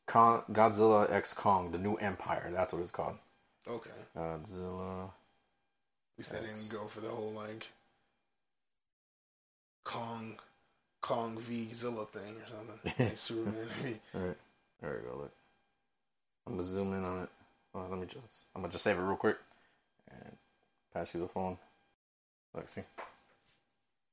Kong, 0.08 0.44
Godzilla 0.52 1.12
X 1.12 1.34
Kong, 1.34 1.72
the 1.72 1.78
New 1.78 1.96
Empire. 1.96 2.50
That's 2.54 2.72
what 2.72 2.82
it's 2.82 2.92
called. 2.92 3.16
Okay. 3.68 3.90
Godzilla. 4.16 5.06
At 5.06 6.20
least 6.20 6.32
they 6.32 6.40
didn't 6.40 6.70
go 6.70 6.86
for 6.88 7.02
the 7.02 7.10
whole 7.10 7.32
like 7.32 7.68
Kong, 9.84 10.38
Kong 11.02 11.38
v 11.40 11.74
Zilla 11.74 12.06
thing 12.06 12.36
or 12.36 12.48
something. 12.48 12.94
Like 13.06 13.18
Superman 13.18 13.68
right, 14.14 14.38
there 14.82 15.02
we 15.02 15.10
go. 15.10 15.18
Look, 15.18 15.32
I'm 16.48 16.54
gonna 16.56 16.68
zoom 16.68 16.94
in 16.94 17.04
on 17.04 17.24
it. 17.24 17.30
Well, 17.74 17.88
let 17.90 18.00
me 18.00 18.06
just. 18.06 18.46
I'm 18.56 18.62
gonna 18.62 18.72
just 18.72 18.84
save 18.84 18.98
it 18.98 19.02
real 19.02 19.16
quick 19.16 19.38
and 20.12 20.36
pass 20.94 21.14
you 21.14 21.20
the 21.20 21.28
phone. 21.28 21.58
Look, 22.54 22.70
see. 22.70 22.82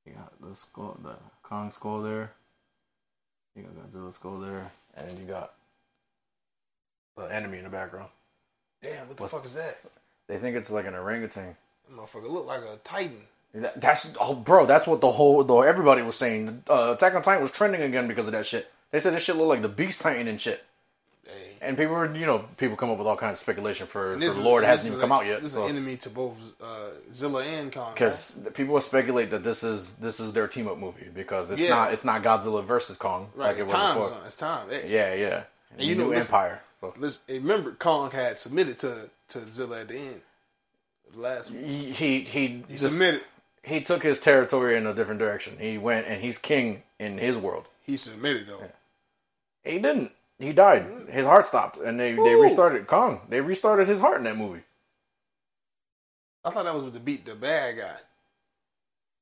You 0.07 0.14
got 0.14 0.33
the 0.41 0.57
skull, 0.57 0.99
the 1.03 1.14
Kong 1.43 1.70
skull 1.70 2.03
there. 2.03 2.33
You 3.55 3.62
got 3.62 3.91
Godzilla 3.91 4.12
skull 4.12 4.39
there, 4.41 4.70
and 4.97 5.18
you 5.18 5.26
got 5.26 5.53
the 7.16 7.24
enemy 7.24 7.59
in 7.59 7.64
the 7.64 7.70
background. 7.70 8.09
Damn, 8.83 9.07
what 9.09 9.16
the 9.16 9.22
What's- 9.22 9.35
fuck 9.35 9.45
is 9.45 9.55
that? 9.55 9.78
They 10.28 10.39
think 10.39 10.57
it's 10.57 10.70
like 10.70 10.87
an 10.87 10.95
orangutan. 10.95 11.57
That 11.89 11.97
motherfucker 11.97 12.30
look 12.30 12.47
like 12.47 12.62
a 12.62 12.78
Titan. 12.85 13.20
That, 13.55 13.80
that's 13.80 14.14
oh, 14.18 14.35
bro. 14.35 14.64
That's 14.64 14.87
what 14.87 15.03
the 15.03 15.11
whole 15.12 15.45
though 15.45 15.61
everybody 15.62 16.01
was 16.01 16.16
saying. 16.16 16.62
Uh, 16.68 16.95
Attack 16.97 17.14
on 17.14 17.22
Titan 17.22 17.43
was 17.43 17.51
trending 17.53 17.83
again 17.83 18.09
because 18.09 18.26
of 18.26 18.33
that 18.33 18.47
shit. 18.47 18.70
They 18.91 19.01
said 19.01 19.12
this 19.12 19.22
shit 19.22 19.37
looked 19.37 19.49
like 19.51 19.62
the 19.62 19.68
Beast 19.68 20.01
Titan 20.01 20.26
and 20.26 20.41
shit. 20.41 20.64
And 21.64 21.76
people 21.76 21.94
were, 21.94 22.12
you 22.14 22.26
know, 22.26 22.40
people 22.56 22.76
come 22.76 22.90
up 22.90 22.98
with 22.98 23.06
all 23.06 23.16
kinds 23.16 23.34
of 23.34 23.38
speculation 23.38 23.86
for, 23.86 24.14
And 24.14 24.20
for 24.22 24.26
is- 24.26 24.38
Lord. 24.38 24.64
Hasn't 24.64 24.88
even 24.88 25.00
come 25.00 25.12
a- 25.12 25.14
out 25.14 25.26
yet. 25.26 25.42
This 25.42 25.52
So. 25.52 25.64
is 25.64 25.70
an 25.70 25.76
enemy 25.76 25.96
to 25.98 26.10
both 26.10 26.60
uh, 26.60 26.88
Zilla 27.12 27.44
and 27.44 27.72
Kong. 27.72 27.84
right? 27.86 27.94
Because 27.94 28.32
people 28.54 28.74
will 28.74 28.80
speculate 28.80 29.30
that 29.30 29.44
this 29.44 29.62
is 29.62 29.94
this 29.96 30.18
is 30.18 30.32
their 30.32 30.48
team 30.48 30.66
up 30.66 30.76
movie 30.78 31.08
because 31.14 31.52
it's 31.52 31.60
Yeah. 31.62 31.68
not 31.70 31.92
it's 31.92 32.04
not 32.04 32.22
Godzilla 32.24 32.64
versus 32.64 32.96
Kong 32.96 33.30
right, 33.36 33.48
like 33.48 33.56
it 33.58 33.60
it's 33.60 33.66
was 33.66 33.72
time, 33.74 33.94
before. 33.98 34.10
son. 34.10 34.22
It's 34.26 34.34
time. 34.34 34.66
X. 34.72 34.90
Yeah, 34.90 35.14
yeah. 35.14 35.42
And 35.70 35.82
you 35.82 35.94
know, 35.94 36.08
listen- 36.08 36.22
Empire. 36.34 36.62
So 36.80 36.94
Listen, 36.98 37.22
remember 37.28 37.72
Kong 37.78 38.10
had 38.10 38.40
submitted 38.40 38.78
to 38.80 39.08
to 39.28 39.50
Zilla 39.52 39.82
at 39.82 39.88
the 39.88 39.96
end. 39.98 40.20
The 41.14 41.20
last 41.20 41.50
he 41.50 41.92
he 41.92 42.20
he, 42.22 42.64
He 42.68 42.76
submitted. 42.78 43.22
he 43.62 43.80
took 43.82 44.02
his 44.02 44.18
territory 44.18 44.76
in 44.76 44.86
a 44.88 44.94
different 44.94 45.20
direction. 45.20 45.58
He 45.58 45.78
went 45.78 46.08
and 46.08 46.20
he's 46.20 46.38
king 46.38 46.82
in 46.98 47.18
his 47.18 47.36
world. 47.36 47.68
He 47.82 47.96
submitted 47.96 48.48
though. 48.48 48.64
He 49.62 49.78
didn't. 49.78 50.10
He 50.43 50.53
died. 50.53 50.86
His 51.09 51.24
heart 51.26 51.47
stopped, 51.47 51.76
and 51.78 51.99
they 52.01 52.12
they 52.14 52.34
restarted 52.34 52.86
Kong. 52.86 53.20
They 53.28 53.40
restarted 53.40 53.86
his 53.88 54.01
heart 54.01 54.18
in 54.18 54.24
that 54.24 54.36
movie. 54.36 54.62
I 56.45 56.51
thought 56.51 56.64
that 56.64 56.74
was 56.74 56.84
with 56.84 56.95
the 56.95 57.01
beat 57.01 57.24
the 57.24 57.34
bad 57.34 57.76
guy. 57.78 57.97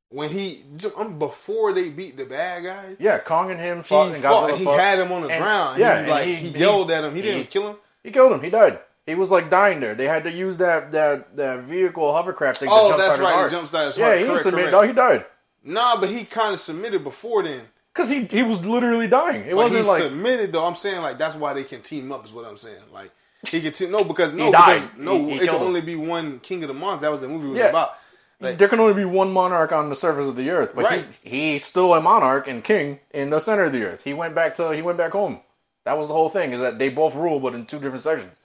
When 0.09 0.31
he 0.31 0.65
um, 0.97 1.19
before 1.19 1.73
they 1.73 1.89
beat 1.89 2.17
the 2.17 2.25
bad 2.25 2.65
guy, 2.65 2.97
Yeah, 2.99 3.19
Kong 3.19 3.51
and 3.51 3.61
him 3.61 3.79
he 3.79 3.83
fought, 3.85 4.13
and 4.15 4.23
fought. 4.23 4.57
He 4.59 4.65
fought. 4.65 4.81
had 4.81 4.99
him 4.99 5.13
on 5.13 5.23
the 5.23 5.29
And- 5.29 5.43
ground. 5.43 5.79
yeah, 5.79 6.05
he, 6.05 6.11
like 6.11 6.25
he- 6.27 6.35
he, 6.37 6.59
yelled 6.59 6.91
at 6.91 7.05
him. 7.05 7.15
He 7.15 7.23
he- 7.23 7.29
didn't 7.29 7.51
kill 7.51 7.69
him. 7.69 7.77
He 8.03 8.11
killed 8.11 8.33
him. 8.33 8.41
He 8.43 8.51
died. 8.51 8.81
He 9.07 9.15
was 9.15 9.31
like 9.31 9.51
dying 9.51 9.81
there. 9.81 9.95
They 9.95 10.07
had 10.09 10.25
to 10.25 10.31
use 10.33 10.57
that 10.59 10.91
that 10.93 11.37
that 11.37 11.61
vehicle 11.65 12.13
hovercraft 12.13 12.59
thing 12.61 12.69
Oh, 12.73 12.89
to 12.89 12.95
jumpstart 12.95 12.99
that's 12.99 13.13
his 13.13 13.21
right. 13.21 13.35
heart. 13.35 13.53
He 13.53 13.57
jumpstarted 13.59 13.87
his 13.89 13.99
yeah, 13.99 14.05
heart. 14.07 14.17
he 14.19 14.25
didn't 14.25 14.33
Correct, 14.35 14.43
submit. 14.45 14.71
correct. 14.71 14.83
No, 14.83 14.89
he 14.89 14.93
died 14.95 15.27
Nah, 15.63 16.01
but 16.01 16.09
he 16.09 16.25
kind 16.25 16.55
of 16.55 16.61
submitted 16.61 17.05
before 17.05 17.43
then. 17.43 17.63
Because 18.09 18.11
he 18.33 18.39
he 18.39 18.43
was 18.43 18.65
literally 18.65 19.07
dying. 19.09 19.43
It 19.43 19.51
But 19.51 19.57
wasn't 19.57 19.87
like. 19.87 20.03
submitted 20.03 20.53
though. 20.53 20.65
I'm 20.67 20.75
saying 20.75 21.01
like 21.03 21.19
that's 21.19 21.37
why 21.37 21.53
they 21.55 21.65
can 21.65 21.83
team 21.83 22.11
up. 22.13 22.25
Is 22.25 22.33
what 22.33 22.45
I'm 22.45 22.57
saying. 22.57 22.83
Like 22.93 23.11
he 23.47 23.61
can 23.61 23.73
team. 23.73 23.91
No, 23.91 24.05
because 24.05 24.33
no, 24.33 24.47
He 24.47 24.53
died. 24.53 24.83
because, 24.83 24.99
no, 24.99 25.19
He- 25.27 25.31
he 25.33 25.37
it 25.41 25.47
can 25.47 25.55
him. 25.57 25.63
only 25.63 25.81
be 25.81 25.97
one 25.97 26.41
King 26.41 26.63
of 26.65 26.69
the 26.69 26.75
Monsters. 26.75 27.03
That 27.03 27.11
was 27.13 27.21
the 27.21 27.29
movie 27.29 27.49
was 27.49 27.59
Yeah. 27.59 27.67
about. 27.67 27.97
Like, 28.43 28.57
there 28.57 28.69
can 28.69 28.81
only 28.81 28.95
be 28.95 29.05
one 29.05 29.31
monarch 29.33 29.71
on 29.71 29.91
the 29.91 29.95
surface 29.95 30.27
of 30.27 30.35
the 30.35 30.49
earth, 30.49 30.71
but 30.75 30.85
Right. 30.87 31.05
he 31.23 31.53
he's 31.53 31.65
still 31.67 31.93
a 31.93 32.01
monarch 32.01 32.49
and 32.49 32.65
king 32.65 33.01
in 33.11 33.29
the 33.29 33.39
center 33.39 33.65
of 33.65 33.73
the 33.73 33.85
earth. 33.85 34.03
He 34.05 34.15
went 34.15 34.35
back 34.35 34.55
to 34.55 34.71
he 34.71 34.81
went 34.81 34.97
back 34.97 35.13
home. 35.13 35.41
That 35.85 35.99
was 35.99 36.09
the 36.09 36.15
whole 36.15 36.31
thing. 36.31 36.53
Is 36.53 36.61
that 36.61 36.79
they 36.79 36.89
both 36.89 37.15
rule, 37.15 37.39
but 37.41 37.55
in 37.55 37.67
two 37.67 37.79
different 37.79 38.03
sections. 38.03 38.41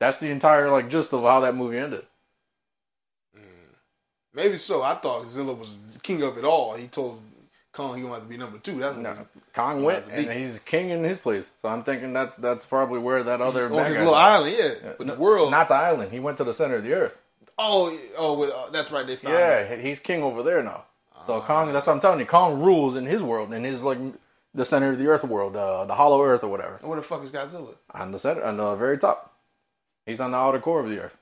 That's 0.00 0.18
the 0.18 0.30
entire 0.30 0.70
like 0.70 0.88
gist 0.88 1.12
of 1.12 1.22
how 1.22 1.40
that 1.40 1.54
movie 1.54 1.78
ended. 1.78 2.06
Mm. 3.36 3.40
maybe 4.32 4.56
so. 4.56 4.82
I 4.82 4.94
thought 4.94 5.28
Zilla 5.28 5.52
was 5.54 5.76
king 6.02 6.22
of 6.22 6.38
it 6.38 6.44
all. 6.44 6.74
He 6.74 6.88
told 6.88 7.22
Kong 7.74 7.96
he 7.96 8.02
to 8.02 8.08
have 8.12 8.22
to 8.22 8.28
be 8.28 8.36
number 8.36 8.58
two. 8.58 8.78
That's 8.78 8.94
what 8.96 9.02
No, 9.02 9.26
Kong 9.52 9.82
went 9.82 10.06
and 10.10 10.30
he's 10.30 10.60
king 10.60 10.90
in 10.90 11.02
his 11.02 11.18
place. 11.18 11.50
So 11.60 11.68
I'm 11.68 11.82
thinking 11.82 12.12
that's 12.12 12.36
that's 12.36 12.64
probably 12.64 13.00
where 13.00 13.22
that 13.24 13.40
other 13.40 13.66
on 13.66 13.86
his 13.86 13.98
little 13.98 14.14
island. 14.14 14.56
Yeah, 14.56 14.92
but 14.96 15.06
No, 15.06 15.14
the 15.14 15.20
world. 15.20 15.50
not 15.50 15.68
the 15.68 15.74
island. 15.74 16.12
He 16.12 16.20
went 16.20 16.38
to 16.38 16.44
the 16.44 16.54
center 16.54 16.76
of 16.76 16.84
the 16.84 16.94
earth. 16.94 17.20
oh, 17.58 17.98
oh, 18.16 18.38
with, 18.38 18.50
uh, 18.50 18.70
that's 18.70 18.90
right. 18.92 19.06
They 19.06 19.16
found. 19.16 19.34
Yeah, 19.34 19.76
he's 19.76 19.98
king 20.00 20.22
over 20.22 20.42
there 20.42 20.62
now. 20.62 20.84
So 21.26 21.40
Kong, 21.40 21.72
that's 21.72 21.86
what 21.86 21.94
I'm 21.94 22.00
telling 22.00 22.20
you. 22.20 22.26
Kong 22.26 22.60
rules 22.60 22.96
in 22.96 23.06
his 23.06 23.22
world, 23.22 23.52
in 23.52 23.64
his 23.64 23.82
like 23.82 23.98
the 24.54 24.64
center 24.64 24.90
of 24.90 24.98
the 24.98 25.06
earth 25.08 25.24
world, 25.24 25.56
uh, 25.56 25.84
the 25.86 25.94
hollow 25.94 26.22
earth 26.22 26.44
or 26.44 26.48
whatever. 26.48 26.78
Where 26.82 26.96
the 26.96 27.02
fuck 27.02 27.24
is 27.24 27.32
Godzilla? 27.32 27.74
On 27.92 28.12
the 28.12 28.18
center, 28.18 28.44
on 28.44 28.56
the 28.58 28.74
very 28.76 28.98
top. 28.98 29.32
He's 30.06 30.20
on 30.20 30.32
the 30.32 30.36
outer 30.36 30.60
core 30.60 30.80
of 30.80 30.88
the 30.88 31.00
earth. 31.00 31.16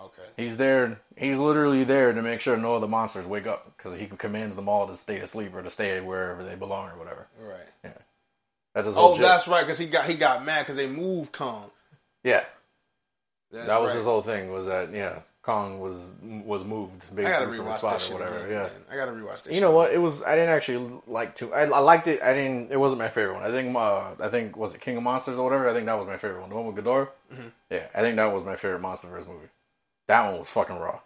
Okay. 0.00 0.22
He's 0.36 0.56
there. 0.56 1.00
He's 1.16 1.38
literally 1.38 1.84
there 1.84 2.12
to 2.12 2.22
make 2.22 2.40
sure 2.40 2.56
no 2.56 2.76
other 2.76 2.86
monsters 2.86 3.26
wake 3.26 3.46
up 3.46 3.76
because 3.76 3.98
he 3.98 4.06
commands 4.06 4.54
them 4.56 4.68
all 4.68 4.86
to 4.86 4.96
stay 4.96 5.18
asleep 5.18 5.54
or 5.54 5.62
to 5.62 5.70
stay 5.70 6.00
wherever 6.00 6.44
they 6.44 6.54
belong 6.54 6.90
or 6.90 6.98
whatever. 6.98 7.26
Right. 7.40 7.66
Yeah. 7.84 7.90
That's 8.74 8.86
his 8.86 8.96
whole 8.96 9.14
Oh, 9.14 9.16
gist. 9.16 9.22
that's 9.28 9.48
right. 9.48 9.62
Because 9.62 9.78
he 9.78 9.86
got 9.86 10.06
he 10.06 10.14
got 10.14 10.44
mad 10.44 10.60
because 10.62 10.76
they 10.76 10.86
moved 10.86 11.32
Kong. 11.32 11.70
yeah. 12.22 12.44
That's 13.50 13.66
that 13.66 13.80
was 13.80 13.88
right. 13.90 13.96
his 13.96 14.04
whole 14.04 14.22
thing. 14.22 14.52
Was 14.52 14.66
that 14.66 14.92
yeah? 14.92 15.20
Kong 15.40 15.80
was 15.80 16.12
was 16.22 16.62
moved 16.64 17.14
basically 17.16 17.56
from 17.56 17.64
the 17.66 17.72
spot 17.72 18.10
or 18.10 18.14
whatever. 18.18 18.36
again, 18.36 18.50
yeah. 18.50 18.62
man. 18.64 18.70
I 18.90 18.96
gotta 18.96 19.12
rewatch 19.12 19.44
that. 19.44 19.54
You 19.54 19.62
know 19.62 19.70
what? 19.70 19.90
It 19.92 19.96
was. 19.96 20.22
I 20.22 20.34
didn't 20.34 20.50
actually 20.50 21.00
like 21.06 21.34
to. 21.36 21.54
I, 21.54 21.62
I 21.62 21.78
liked 21.78 22.06
it. 22.06 22.20
I 22.22 22.34
didn't. 22.34 22.70
It 22.70 22.76
wasn't 22.78 22.98
my 22.98 23.08
favorite 23.08 23.34
one. 23.36 23.44
I 23.44 23.50
think. 23.50 23.74
Uh, 23.74 24.10
I 24.20 24.28
think 24.28 24.58
was 24.58 24.74
it 24.74 24.82
King 24.82 24.98
of 24.98 25.02
Monsters 25.04 25.38
or 25.38 25.44
whatever. 25.44 25.66
I 25.66 25.72
think 25.72 25.86
that 25.86 25.96
was 25.96 26.06
my 26.06 26.18
favorite 26.18 26.40
one. 26.42 26.50
The 26.50 26.56
one 26.56 26.66
with 26.66 26.84
Ghidorah. 26.84 27.08
Mm-hmm. 27.32 27.48
Yeah, 27.70 27.86
I 27.94 28.00
think 28.02 28.16
that 28.16 28.26
was 28.26 28.44
my 28.44 28.56
favorite 28.56 28.82
MonsterVerse 28.82 29.26
movie. 29.26 29.48
That 30.08 30.28
one 30.30 30.40
was 30.40 30.48
fucking 30.48 30.76
raw. 30.78 31.00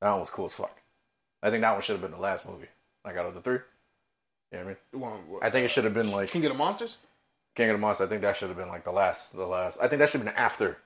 That 0.00 0.10
one 0.10 0.20
was 0.20 0.30
cool 0.30 0.46
as 0.46 0.52
fuck. 0.52 0.76
I 1.42 1.50
think 1.50 1.60
that 1.62 1.72
one 1.72 1.82
should 1.82 1.92
have 1.94 2.02
been 2.02 2.10
the 2.10 2.16
last 2.18 2.46
movie. 2.48 2.66
Like 3.04 3.16
out 3.16 3.26
of 3.26 3.34
the 3.34 3.40
three. 3.40 3.58
You 4.52 4.58
know 4.58 4.64
what 4.64 4.76
I 4.92 4.98
mean? 4.98 5.00
One- 5.00 5.42
I 5.42 5.50
think 5.50 5.64
it 5.64 5.68
should 5.68 5.84
have 5.84 5.94
been 5.94 6.10
like 6.10 6.30
King 6.30 6.44
of 6.46 6.52
the 6.52 6.58
Monsters. 6.58 6.98
King 7.54 7.70
of 7.70 7.74
the 7.74 7.80
Monsters. 7.80 8.06
I 8.06 8.08
think 8.08 8.22
that 8.22 8.36
should 8.36 8.48
have 8.48 8.56
been 8.56 8.68
like 8.68 8.84
the 8.84 8.90
last. 8.92 9.34
The 9.34 9.46
last. 9.46 9.78
I 9.80 9.88
think 9.88 10.00
that 10.00 10.08
should 10.10 10.22
have 10.22 10.26
been 10.28 10.36
after 10.42 10.78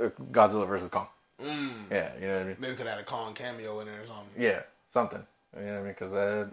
uh, 0.00 0.08
Godzilla 0.30 0.66
versus 0.66 0.88
Kong. 0.88 1.08
Mm. 1.40 1.84
Yeah, 1.90 2.12
you 2.20 2.26
know 2.28 2.34
what 2.34 2.42
I 2.42 2.44
mean. 2.46 2.56
Maybe 2.60 2.76
could 2.76 2.86
have 2.86 2.96
had 2.96 3.04
a 3.04 3.06
Kong 3.06 3.34
cameo 3.34 3.80
in 3.80 3.86
there 3.86 4.00
or 4.02 4.06
something. 4.06 4.26
Yeah, 4.38 4.62
something. 4.90 5.24
You 5.56 5.64
know 5.64 5.72
what 5.72 5.78
I 5.78 5.82
mean? 5.82 5.92
Because 5.92 6.14
uh, 6.14 6.46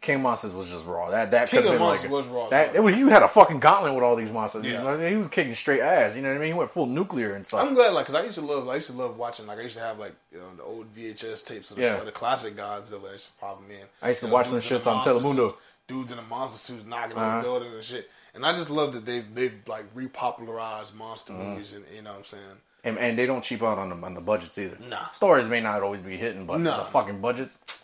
King 0.00 0.22
Monsters 0.22 0.52
was 0.52 0.70
just 0.70 0.84
raw. 0.86 1.10
That 1.10 1.30
that 1.30 1.48
King 1.48 1.58
could 1.62 1.66
of 1.66 1.72
have 1.72 1.80
been 1.80 1.86
Monsters 1.86 2.10
like 2.10 2.18
was 2.18 2.26
raw. 2.28 2.48
that. 2.50 2.74
It 2.74 2.80
was, 2.82 2.96
you 2.96 3.08
had 3.08 3.22
a 3.22 3.28
fucking 3.28 3.60
gauntlet 3.60 3.94
with 3.94 4.02
all 4.04 4.14
these 4.16 4.30
monsters. 4.32 4.64
Yeah. 4.64 5.08
He 5.08 5.16
was 5.16 5.28
kicking 5.28 5.54
straight 5.54 5.80
ass. 5.80 6.14
You 6.16 6.22
know 6.22 6.28
what 6.28 6.36
I 6.36 6.40
mean? 6.40 6.48
He 6.52 6.58
went 6.58 6.70
full 6.70 6.86
nuclear 6.86 7.34
and 7.34 7.44
stuff. 7.46 7.60
I'm 7.66 7.74
glad, 7.74 7.92
like, 7.92 8.06
cause 8.06 8.14
I 8.14 8.22
used 8.24 8.36
to 8.36 8.42
love, 8.44 8.68
I 8.68 8.74
used 8.76 8.88
to 8.88 8.92
love 8.92 9.16
watching, 9.16 9.46
like, 9.46 9.58
I 9.58 9.62
used 9.62 9.76
to 9.76 9.82
have 9.82 9.98
like, 9.98 10.12
you 10.32 10.38
know, 10.38 10.46
the 10.56 10.62
old 10.62 10.94
VHS 10.94 11.44
tapes 11.46 11.70
of 11.70 11.76
the, 11.76 11.82
Yeah. 11.82 11.96
of 11.96 12.04
the 12.04 12.12
classic 12.12 12.54
Godzilla. 12.56 13.08
I 13.08 13.12
used 13.12 13.26
to 13.26 13.32
pop 13.40 13.60
them 13.60 13.70
in. 13.70 13.84
I 14.02 14.08
used 14.08 14.20
to 14.20 14.26
You 14.26 14.30
know, 14.30 14.34
watch 14.36 14.50
them 14.50 14.60
shits 14.60 14.86
on 14.86 15.04
Telemundo. 15.04 15.34
suit- 15.50 15.56
dudes 15.88 16.10
in 16.10 16.16
the 16.16 16.22
monster 16.24 16.58
suits 16.58 16.84
knocking 16.86 17.16
Uh-huh. 17.16 17.24
on 17.26 17.36
the 17.38 17.42
building 17.42 17.72
and 17.72 17.82
shit. 17.84 18.10
And 18.34 18.44
I 18.44 18.52
just 18.52 18.68
love 18.70 18.92
that 18.92 19.06
they've 19.06 19.24
they've 19.34 19.54
like 19.66 19.84
repopularized 19.94 20.94
monster 20.94 21.32
Mm-hmm. 21.32 21.50
movies, 21.50 21.72
and 21.72 21.84
you 21.94 22.02
know 22.02 22.10
what 22.10 22.18
I'm 22.18 22.24
saying. 22.24 22.42
and, 22.84 22.98
and 22.98 23.18
they 23.18 23.24
don't 23.26 23.42
cheap 23.42 23.62
out 23.62 23.78
on 23.78 23.88
the 23.88 24.06
on 24.06 24.14
the 24.14 24.20
budgets 24.20 24.58
either. 24.58 24.76
Nah. 24.88 25.10
Stories 25.10 25.48
may 25.48 25.60
not 25.60 25.82
always 25.82 26.00
be 26.02 26.16
hitting, 26.16 26.44
but 26.46 26.60
Nah. 26.60 26.78
the 26.78 26.84
fucking 26.90 27.20
budgets. 27.20 27.75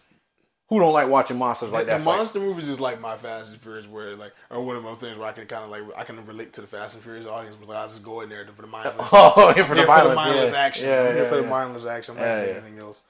Who 0.68 0.78
don't 0.78 0.93
like 0.93 1.09
watching 1.09 1.36
monsters 1.36 1.70
like 1.70 1.84
the 1.84 1.93
that? 1.93 2.02
fight? 2.02 2.16
monster 2.16 2.40
movies 2.40 2.68
is 2.68 2.80
like 2.80 2.98
my 2.98 3.16
Fast 3.16 3.52
and 3.52 3.60
Furious, 3.60 3.86
where 3.86 4.16
like, 4.16 4.32
or 4.51 4.64
one 4.64 4.76
of 4.76 4.82
those 4.82 4.98
things 4.98 5.18
where 5.18 5.28
I 5.28 5.32
can 5.32 5.47
kind 5.47 5.64
of 5.64 5.70
like 5.70 5.82
I 5.98 6.05
can 6.05 6.24
relate 6.24 6.55
to 6.55 6.62
the 6.62 6.66
Fast 6.66 6.94
and 6.94 7.02
Furious 7.02 7.26
audience, 7.26 7.56
but 7.56 7.68
like, 7.68 7.78
I'll 7.78 7.89
just 7.89 8.02
go 8.02 8.22
in 8.22 8.30
there 8.30 8.47
for 8.56 8.62
the 8.62 8.68
mindless. 8.68 9.09
Oh, 9.12 9.52
yeah, 9.55 9.64
for 9.66 9.74
the 9.74 9.84
violence, 9.84 10.20
for 10.20 10.26
the 10.28 10.30
mindless 10.30 10.52
yeah. 10.52 10.59
action. 10.59 10.86
Yeah, 10.86 11.28
for 11.28 11.36
the 11.36 11.43
mindless 11.43 11.84
action, 11.84 12.16
like 12.16 12.24
anything 12.24 12.78
else. 12.78 13.02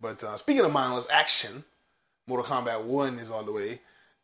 But 0.00 0.24
uh, 0.24 0.36
speaking 0.36 0.64
of 0.64 0.72
mindless 0.72 1.08
action, 1.10 1.64
Mortal 2.26 2.46
Kombat 2.46 2.84
One 2.84 3.18
is 3.18 3.30
on 3.30 3.46
the 3.46 3.52
way, 3.52 3.80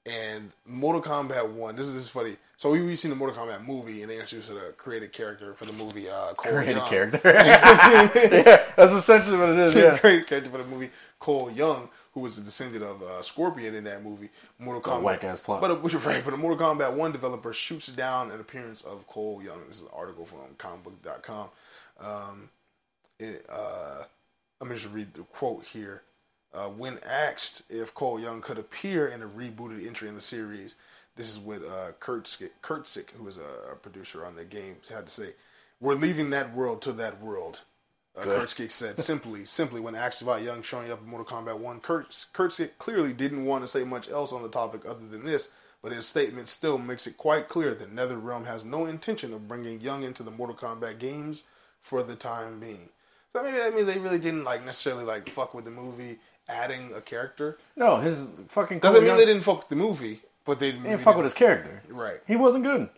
and 0.07 0.51
Mortal 0.67 1.03
Kombat 1.03 1.51
One. 1.51 1.77
This 1.77 1.87
is, 1.87 1.95
this 1.95 2.03
is 2.05 2.09
funny. 2.09 2.37
So 2.57 2.71
we 2.71 2.83
we 2.83 2.97
seen 2.97 3.11
the 3.11 3.17
Mortal 3.17 3.37
Kombat 3.37 3.67
movie, 3.67 4.03
and 4.03 4.11
they 4.11 4.19
introduced 4.19 4.51
a 4.51 4.73
created 4.77 5.13
character 5.13 5.55
for 5.55 5.65
the 5.65 5.73
movie. 5.73 6.09
Uh, 6.09 6.35
Cole 6.35 6.53
Created 6.53 6.77
Young. 6.77 6.89
character. 6.89 7.21
yeah, 7.25 8.65
that's 8.77 8.93
essentially 8.93 9.39
what 9.39 9.51
it 9.51 9.59
is. 9.59 9.75
Yeah. 9.75 9.99
created 9.99 10.27
character 10.27 10.51
for 10.51 10.59
the 10.59 10.65
movie. 10.65 10.91
Cole 11.19 11.51
Young, 11.51 11.89
who 12.13 12.21
was 12.21 12.37
the 12.37 12.43
descendant 12.43 12.83
of 12.83 13.03
uh, 13.03 13.23
Scorpion 13.23 13.75
in 13.75 13.85
that 13.85 14.03
movie. 14.03 14.31
Mortal 14.59 14.83
Kombat. 14.83 15.03
whack-ass 15.03 15.41
plot. 15.41 15.61
But 15.61 15.71
uh, 15.71 15.75
which 15.77 15.95
is 15.95 16.05
right. 16.07 16.25
But 16.25 16.35
a 16.35 16.37
Mortal 16.37 16.75
Kombat 16.75 16.93
One 16.93 17.13
developer 17.13 17.53
shoots 17.53 17.87
down 17.89 18.31
an 18.31 18.41
appearance 18.41 18.83
of 18.83 19.07
Cole 19.07 19.43
Young. 19.43 19.67
This 19.67 19.77
is 19.77 19.83
an 19.83 19.89
article 19.95 20.25
from 20.25 20.39
comicbook.com. 20.59 21.49
Um, 22.01 22.51
it, 23.19 23.47
uh, 23.49 24.05
let 24.61 24.71
me 24.71 24.77
just 24.77 24.93
read 24.93 25.15
the 25.15 25.23
quote 25.23 25.65
here. 25.65 26.03
Uh, 26.53 26.67
when 26.67 26.99
asked 27.07 27.63
if 27.71 27.95
Cole 27.95 28.19
Young 28.19 28.41
could 28.41 28.59
appear 28.59 29.07
in 29.09 29.23
a 29.23 29.29
rebooted 29.29 29.87
entry 29.87 30.09
in 30.09 30.17
the 30.17 30.21
series, 30.21 30.77
this 31.17 31.31
is 31.31 31.39
what 31.39 31.63
uh, 31.63 31.93
Kurtzik, 32.01 32.51
Kurtzik, 32.63 33.11
who 33.11 33.29
is 33.29 33.37
a, 33.39 33.73
a 33.73 33.77
producer 33.77 34.25
on 34.25 34.35
the 34.35 34.45
game, 34.45 34.77
had 34.93 35.07
to 35.07 35.13
say. 35.13 35.35
We're 35.81 35.95
leaving 35.95 36.31
that 36.31 36.55
world 36.55 36.83
to 36.83 36.93
that 36.93 37.23
world. 37.23 37.61
Uh. 38.17 38.23
Kurtzik 38.23 38.71
said 38.73 39.01
simply, 39.03 39.45
simply 39.45 39.81
when 39.81 39.95
asked 39.95 40.21
about 40.23 40.43
Young 40.43 40.63
showing 40.63 40.91
up 40.91 41.01
in 41.01 41.09
Mortal 41.09 41.27
Kombat 41.39 41.59
1, 41.59 41.81
Kurt, 41.81 42.11
Kurtzik 42.35 42.71
clearly 42.79 43.13
didn't 43.13 43.45
want 43.45 43.63
to 43.65 43.69
say 43.69 43.85
much 43.85 44.09
else 44.11 44.33
on 44.33 44.43
the 44.43 44.49
topic 44.49 44.83
other 44.87 45.07
than 45.07 45.25
this, 45.25 45.51
but 45.83 45.93
his 45.93 46.07
statement 46.07 46.49
still 46.49 46.77
makes 46.77 47.07
it 47.07 47.17
quite 47.17 47.49
clear 47.49 47.75
that 47.75 47.95
NetherRealm 47.95 48.47
has 48.47 48.65
no 48.65 48.87
intention 48.87 49.33
of 49.33 49.47
bringing 49.49 49.81
Young 49.81 50.03
into 50.03 50.23
the 50.23 50.31
Mortal 50.31 50.57
Kombat 50.57 50.99
games 50.99 51.45
for 51.81 52.03
the 52.03 52.17
time 52.17 52.59
being. 52.61 52.89
So 53.33 53.43
maybe 53.43 53.59
that 53.59 53.75
means 53.75 53.87
they 53.87 53.99
really 53.99 54.19
didn't 54.19 54.45
like 54.45 54.65
necessarily 54.65 55.05
like 55.05 55.31
fuck 55.31 55.55
with 55.55 55.65
the 55.65 55.71
movie 55.71 56.19
adding 56.49 56.93
a 56.95 57.01
character. 57.01 57.59
No, 57.77 57.97
his 57.99 58.27
fucking 58.49 58.81
Doesn't 58.81 59.01
mean 59.01 59.07
Young- 59.07 59.19
they 59.19 59.25
didn't 59.25 59.45
fuck 59.45 59.61
with 59.61 59.69
the 59.69 59.77
movie, 59.77 60.21
but 60.45 60.59
they 60.59 60.73
He 60.73 60.79
maybe 60.79 60.89
didn't 60.91 61.03
fuck 61.03 61.17
with 61.17 61.25
his 61.25 61.35
character. 61.35 61.81
right. 61.89 62.19
He 62.27 62.35
wasn't 62.35 62.65
good. 62.65 62.89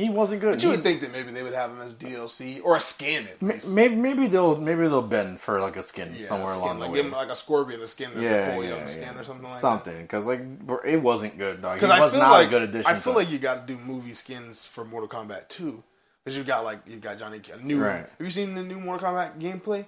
He 0.00 0.08
wasn't 0.10 0.40
good. 0.40 0.52
But 0.56 0.62
you 0.62 0.70
He- 0.70 0.76
would 0.76 0.84
think 0.84 1.00
that 1.02 1.12
maybe 1.12 1.30
they 1.32 1.42
would 1.42 1.52
have 1.54 1.70
him 1.70 1.80
as 1.80 1.92
DLC 1.94 2.60
or 2.64 2.76
a 2.76 2.80
skin 2.80 3.26
at 3.28 3.42
least. 3.42 3.68
Maybe 3.74 3.94
maybe 3.94 4.26
they'll 4.26 4.56
maybe 4.56 4.82
they'll 4.82 5.02
bend 5.02 5.40
for 5.40 5.60
like 5.60 5.76
a 5.76 5.82
skin 5.82 6.14
Yeah, 6.18 6.26
somewhere 6.26 6.52
a 6.52 6.54
skin, 6.54 6.62
along 6.64 6.78
like 6.80 6.90
the 6.90 6.96
give 6.96 7.04
way. 7.04 7.10
him 7.10 7.16
like 7.16 7.28
a 7.30 7.36
scorpion 7.36 7.80
a 7.82 7.86
skin 7.86 8.10
that's 8.14 8.20
a 8.20 8.34
yeah, 8.36 8.54
Cole 8.54 8.64
yeah, 8.64 8.76
Young 8.76 8.88
skin 8.88 9.16
or 9.18 9.24
something 9.24 9.42
like 9.44 9.52
something 9.52 10.02
because 10.02 10.26
like 10.26 10.40
it 10.84 11.02
wasn't 11.02 11.36
good, 11.38 11.60
dog. 11.62 11.80
He 11.80 11.86
I 11.86 12.00
was 12.00 12.12
feel 12.12 12.20
not 12.20 12.30
like 12.32 12.46
a 12.48 12.50
good 12.50 12.62
addition. 12.62 12.90
I 12.90 12.94
feel 12.98 13.12
to 13.12 13.18
like 13.18 13.30
you 13.30 13.38
got 13.38 13.66
to 13.66 13.72
do 13.74 13.78
movie 13.78 14.14
skins 14.14 14.66
for 14.66 14.84
Mortal 14.84 15.08
Kombat 15.08 15.48
2 15.48 15.82
because 16.24 16.36
you 16.36 16.44
got 16.44 16.64
like 16.64 16.80
you 16.86 16.96
got 16.96 17.18
Johnny 17.18 17.40
a 17.52 17.56
new. 17.58 17.82
Right. 17.82 17.98
Have 17.98 18.10
you 18.20 18.30
seen 18.30 18.54
the 18.54 18.62
new 18.62 18.78
Mortal 18.80 19.08
Kombat 19.08 19.38
gameplay? 19.38 19.86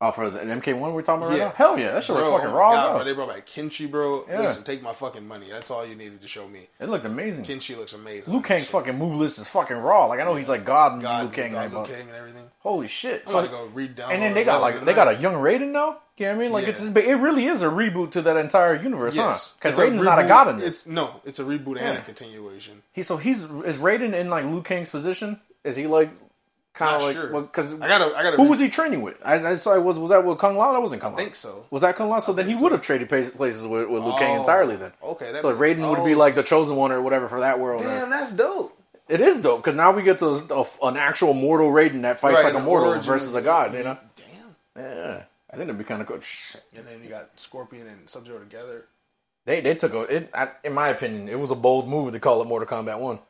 Oh 0.00 0.10
for 0.12 0.30
the 0.30 0.40
MK 0.40 0.78
one 0.78 0.92
we're 0.94 1.02
talking 1.02 1.22
about 1.26 1.36
Yeah. 1.36 1.44
right 1.44 1.58
now. 1.58 1.66
Hell 1.66 1.78
yeah, 1.78 1.92
that 1.92 2.04
shit 2.04 2.16
Bro, 2.16 2.30
look 2.30 2.40
fucking 2.40 2.54
oh 2.54 2.58
raw 2.58 2.72
God, 2.74 2.92
bro. 2.96 3.04
They 3.04 3.12
brought 3.14 3.30
back 3.30 3.46
Kenshi, 3.46 3.90
bro. 3.90 4.24
Yeah. 4.28 4.40
Listen, 4.42 4.62
take 4.64 4.82
my 4.82 4.92
fucking 4.92 5.26
money. 5.26 5.46
That's 5.48 5.70
all 5.70 5.86
you 5.86 5.94
needed 5.94 6.20
to 6.22 6.28
show 6.28 6.46
me. 6.48 6.68
It 6.80 6.88
looked 6.88 7.06
amazing. 7.06 7.44
Kenshi 7.44 7.76
looks 7.76 7.92
amazing. 7.94 8.32
Liu 8.32 8.42
Kang's 8.42 8.68
fucking 8.68 8.96
move 8.96 9.16
list 9.16 9.38
is 9.38 9.46
fucking 9.48 9.76
raw. 9.76 10.06
Like 10.06 10.20
I 10.20 10.24
know 10.24 10.34
he's 10.34 10.48
like 10.48 10.64
God 10.64 10.92
and 10.94 11.02
God, 11.02 11.24
Liu 11.24 11.32
Kang, 11.32 11.52
God, 11.52 11.72
but 11.72 11.86
Kang 11.88 12.00
and 12.08 12.10
everything. 12.16 12.44
holy 12.60 12.88
shit. 12.88 13.22
I'm 13.26 13.32
So- 13.32 13.38
gonna 13.46 13.48
go 13.48 13.66
read 13.72 13.94
down. 13.96 14.12
and 14.12 14.22
then 14.22 14.34
they 14.34 14.44
got 14.44 14.60
like 14.60 14.84
they 14.84 14.92
got 14.94 15.08
a 15.08 15.14
young 15.16 15.34
Raiden 15.34 15.72
now. 15.72 15.98
You 16.18 16.24
know 16.26 16.32
what 16.32 16.36
I 16.38 16.42
mean? 16.44 16.52
Like 16.52 16.66
it's 16.66 16.80
just, 16.80 16.96
it 16.96 17.14
really 17.16 17.44
is 17.44 17.60
a 17.60 17.66
reboot 17.66 18.12
to 18.12 18.22
that 18.22 18.38
entire 18.38 18.74
universe, 18.74 19.14
yes. 19.14 19.50
huh? 19.50 19.68
Because 19.70 19.78
Raiden's 19.78 20.02
not 20.02 20.18
a 20.18 20.26
god 20.26 20.48
in 20.48 20.56
this. 20.58 20.68
It's 20.78 20.86
no, 20.86 21.20
it's 21.26 21.38
a 21.38 21.44
reboot 21.44 21.78
and 21.78 21.98
a 21.98 22.02
continuation. 22.02 22.82
He 22.92 23.02
so 23.02 23.18
he's 23.18 23.42
is 23.44 23.76
Raiden 23.76 24.14
in 24.14 24.30
like 24.30 24.44
Liu 24.46 24.62
Kang's 24.62 24.88
position? 24.88 25.40
Is 25.62 25.76
he 25.76 25.86
like 25.86 26.08
kind 26.76 26.92
Not 26.92 26.96
of 27.00 27.02
like 27.06 27.16
sure. 27.16 27.40
because 27.42 27.72
I 27.80 27.88
gotta, 27.88 28.14
I 28.16 28.22
gotta. 28.22 28.36
who 28.36 28.44
read- 28.44 28.50
was 28.50 28.60
he 28.60 28.68
training 28.68 29.02
with? 29.02 29.16
I, 29.24 29.44
I 29.44 29.54
saw 29.56 29.78
was 29.80 29.98
was 29.98 30.10
that 30.10 30.24
with 30.24 30.38
Kung 30.38 30.56
Lao? 30.56 30.72
That 30.72 30.80
wasn't 30.82 31.02
Kung 31.02 31.12
Lao. 31.14 31.18
I 31.18 31.22
think 31.22 31.34
so. 31.34 31.66
Was 31.70 31.82
that 31.82 31.96
Kung 31.96 32.08
Lao? 32.10 32.20
So 32.20 32.32
then 32.32 32.46
he 32.46 32.52
think 32.52 32.62
would 32.62 32.72
have 32.72 32.82
traded 32.82 33.08
places 33.08 33.66
with, 33.66 33.88
with 33.88 34.02
Liu 34.04 34.12
Kang 34.18 34.36
Oh, 34.36 34.40
entirely 34.40 34.76
then. 34.76 34.92
Okay, 35.02 35.38
So 35.40 35.48
makes- 35.54 35.60
Raiden 35.60 35.90
would 35.90 36.04
be 36.04 36.14
oh, 36.14 36.18
like 36.18 36.34
the 36.36 36.42
chosen 36.42 36.76
one 36.76 36.92
or 36.92 37.00
whatever 37.02 37.28
for 37.28 37.40
that 37.40 37.58
world. 37.58 37.80
or- 37.80 37.84
Damn, 37.84 38.10
that's 38.10 38.32
dope. 38.32 38.78
It 39.08 39.20
is 39.20 39.40
dope 39.40 39.62
because 39.62 39.74
now 39.76 39.92
we 39.92 40.02
get 40.02 40.18
to 40.20 40.26
a, 40.50 40.66
an 40.86 40.96
actual 40.96 41.32
mortal 41.32 41.70
Raiden 41.70 42.02
that 42.02 42.20
fights 42.20 42.34
Right, 42.36 42.44
like 42.52 42.54
a 42.54 42.64
mortal 42.64 43.00
versus 43.00 43.34
a 43.34 43.40
god. 43.42 43.72
You 43.74 43.82
know? 43.84 43.98
Damn. 44.16 44.56
Yeah, 44.84 45.22
I 45.50 45.56
think 45.56 45.66
that'd 45.68 45.78
be 45.78 45.84
kind 45.84 46.02
of 46.02 46.08
cool. 46.08 46.18
And 46.76 46.86
then 46.86 47.02
you 47.02 47.08
got 47.08 47.30
Scorpion 47.38 47.86
and 47.86 48.08
Sub 48.10 48.26
Zero 48.26 48.38
together. 48.40 48.84
They 49.44 49.60
they 49.60 49.76
took 49.76 49.94
a 49.94 50.00
it. 50.00 50.30
I, 50.34 50.48
in 50.64 50.72
my 50.74 50.88
opinion, 50.88 51.28
it 51.28 51.38
was 51.38 51.52
a 51.52 51.54
bold 51.54 51.88
move 51.88 52.12
to 52.12 52.18
call 52.20 52.42
it 52.42 52.46
Mortal 52.48 52.66
Kombat 52.68 52.98
One. 52.98 53.20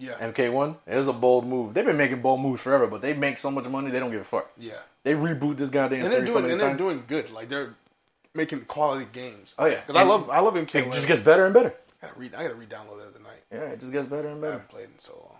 Yeah, 0.00 0.14
MK 0.32 0.52
One. 0.52 0.76
It 0.86 0.96
was 0.96 1.06
a 1.08 1.12
bold 1.12 1.46
move. 1.46 1.74
They've 1.74 1.84
been 1.84 1.96
making 1.96 2.22
bold 2.22 2.40
moves 2.40 2.60
forever, 2.62 2.86
but 2.86 3.02
they 3.02 3.12
make 3.12 3.38
so 3.38 3.50
much 3.50 3.66
money 3.66 3.90
they 3.90 4.00
don't 4.00 4.10
give 4.10 4.22
a 4.22 4.24
fuck. 4.24 4.50
yeah. 4.58 4.72
They 5.02 5.14
reboot 5.14 5.56
this 5.56 5.70
goddamn 5.70 6.00
And 6.02 6.10
they're 6.10 6.18
series 6.18 6.32
so 6.32 6.40
doing, 6.40 6.42
many 6.42 6.52
and 6.52 6.60
they're 6.60 6.76
doing 6.76 7.04
good. 7.06 7.30
Like 7.30 7.48
they're 7.48 7.74
making 8.34 8.62
quality 8.62 9.06
games. 9.12 9.54
Oh, 9.58 9.64
yeah. 9.66 9.80
because 9.80 9.96
I 9.96 10.02
love, 10.04 10.28
I 10.28 10.40
love 10.40 10.54
MK. 10.54 10.74
it 10.74 10.92
just 10.92 11.06
gets 11.08 11.20
better 11.22 11.44
and 11.46 11.54
better. 11.54 11.74
I 12.02 12.06
gotta 12.06 12.18
read, 12.18 12.34
I 12.34 12.42
gotta 12.42 12.54
re-download 12.54 12.98
that 13.04 13.14
tonight. 13.14 13.42
Yeah, 13.52 13.70
it 13.72 13.80
just 13.80 13.92
gets 13.92 14.06
better 14.06 14.28
and 14.28 14.40
better. 14.40 14.52
I 14.52 14.56
haven't 14.56 14.68
played 14.70 14.84
in 14.86 14.98
so 14.98 15.12
long. 15.14 15.38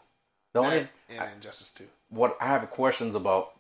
The 0.52 0.60
only 0.60 0.78
and, 0.78 0.88
and 1.10 1.30
Injustice 1.36 1.68
Two. 1.70 1.86
what 2.10 2.36
I 2.40 2.46
have 2.46 2.68
questions 2.70 3.14
about. 3.14 3.52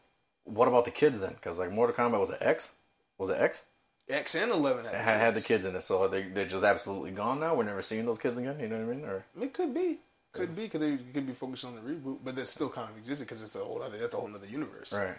What 0.44 0.68
about 0.68 0.84
the 0.86 0.90
kids 0.90 1.20
then? 1.20 1.34
Because 1.34 1.58
like 1.58 1.70
Mortal 1.70 1.94
Kombat 1.94 2.18
was 2.18 2.30
it 2.30 2.38
X? 2.40 2.72
Was 3.18 3.30
it 3.30 3.38
X? 3.40 3.64
X 4.08 4.34
and 4.34 4.50
Eleven 4.50 4.84
It 4.86 4.92
had, 4.94 5.20
had 5.20 5.34
the 5.34 5.40
kids 5.40 5.64
in 5.64 5.76
it, 5.76 5.82
so 5.82 6.08
they 6.08 6.22
they're 6.22 6.46
just 6.46 6.64
absolutely 6.64 7.12
gone 7.12 7.38
now. 7.40 7.54
We're 7.54 7.64
never 7.64 7.82
seeing 7.82 8.06
those 8.06 8.18
kids 8.18 8.36
again. 8.38 8.58
You 8.58 8.68
know 8.68 8.78
what 8.78 8.92
I 8.92 8.96
mean? 8.96 9.04
Or 9.04 9.24
It 9.40 9.52
could 9.54 9.72
be, 9.72 9.98
could 10.32 10.54
be, 10.54 10.62
because 10.62 10.80
they 10.80 10.96
could 11.12 11.26
be 11.26 11.32
focused 11.32 11.64
on 11.64 11.74
the 11.74 11.80
reboot, 11.80 12.18
but 12.24 12.36
that's 12.36 12.50
still 12.50 12.68
kind 12.68 12.88
of 12.90 12.96
existing 12.98 13.26
because 13.26 13.42
it's 13.42 13.54
a 13.56 13.58
whole 13.60 13.82
other, 13.82 13.98
that's 13.98 14.14
a 14.14 14.16
whole 14.18 14.34
other 14.34 14.46
universe. 14.46 14.92
right. 14.92 15.16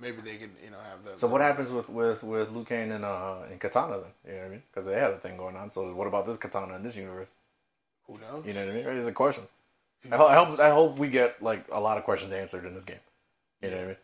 Maybe 0.00 0.22
they 0.22 0.36
can 0.38 0.50
you 0.64 0.70
know, 0.70 0.78
have 0.78 1.04
the. 1.04 1.18
So 1.20 1.26
what 1.28 1.42
happens 1.42 1.68
with 1.68 1.90
with 1.90 2.22
with 2.22 2.50
Liu 2.52 2.64
Kang 2.64 2.90
and 2.90 3.04
uh 3.04 3.40
and 3.50 3.60
Katana 3.60 3.98
then? 3.98 4.06
You 4.26 4.32
know 4.32 4.38
what 4.38 4.46
I 4.46 4.48
mean? 4.48 4.62
Because 4.72 4.86
they 4.86 4.94
had 4.98 5.10
a 5.10 5.18
thing 5.18 5.36
going 5.36 5.56
on. 5.56 5.70
So 5.70 5.92
what 5.94 6.06
about 6.06 6.24
this 6.24 6.38
Katana 6.38 6.74
in 6.76 6.82
this 6.82 6.96
universe? 6.96 7.28
Who 8.06 8.16
knows? 8.18 8.46
You 8.46 8.54
know 8.54 8.64
what 8.64 8.74
I 8.74 8.82
mean? 8.82 8.96
These 8.98 9.06
are 9.08 9.12
questions. 9.12 9.48
I 10.10 10.16
hope, 10.16 10.30
I 10.30 10.34
hope 10.36 10.58
I 10.60 10.70
hope 10.70 10.96
we 10.98 11.08
get 11.08 11.42
like 11.42 11.66
a 11.70 11.78
lot 11.78 11.98
of 11.98 12.04
questions 12.04 12.32
answered 12.32 12.64
in 12.64 12.74
this 12.74 12.84
game. 12.84 12.96
You 13.60 13.68
know 13.68 13.76
what 13.76 13.82
I 13.84 13.86
mean? 13.88 13.96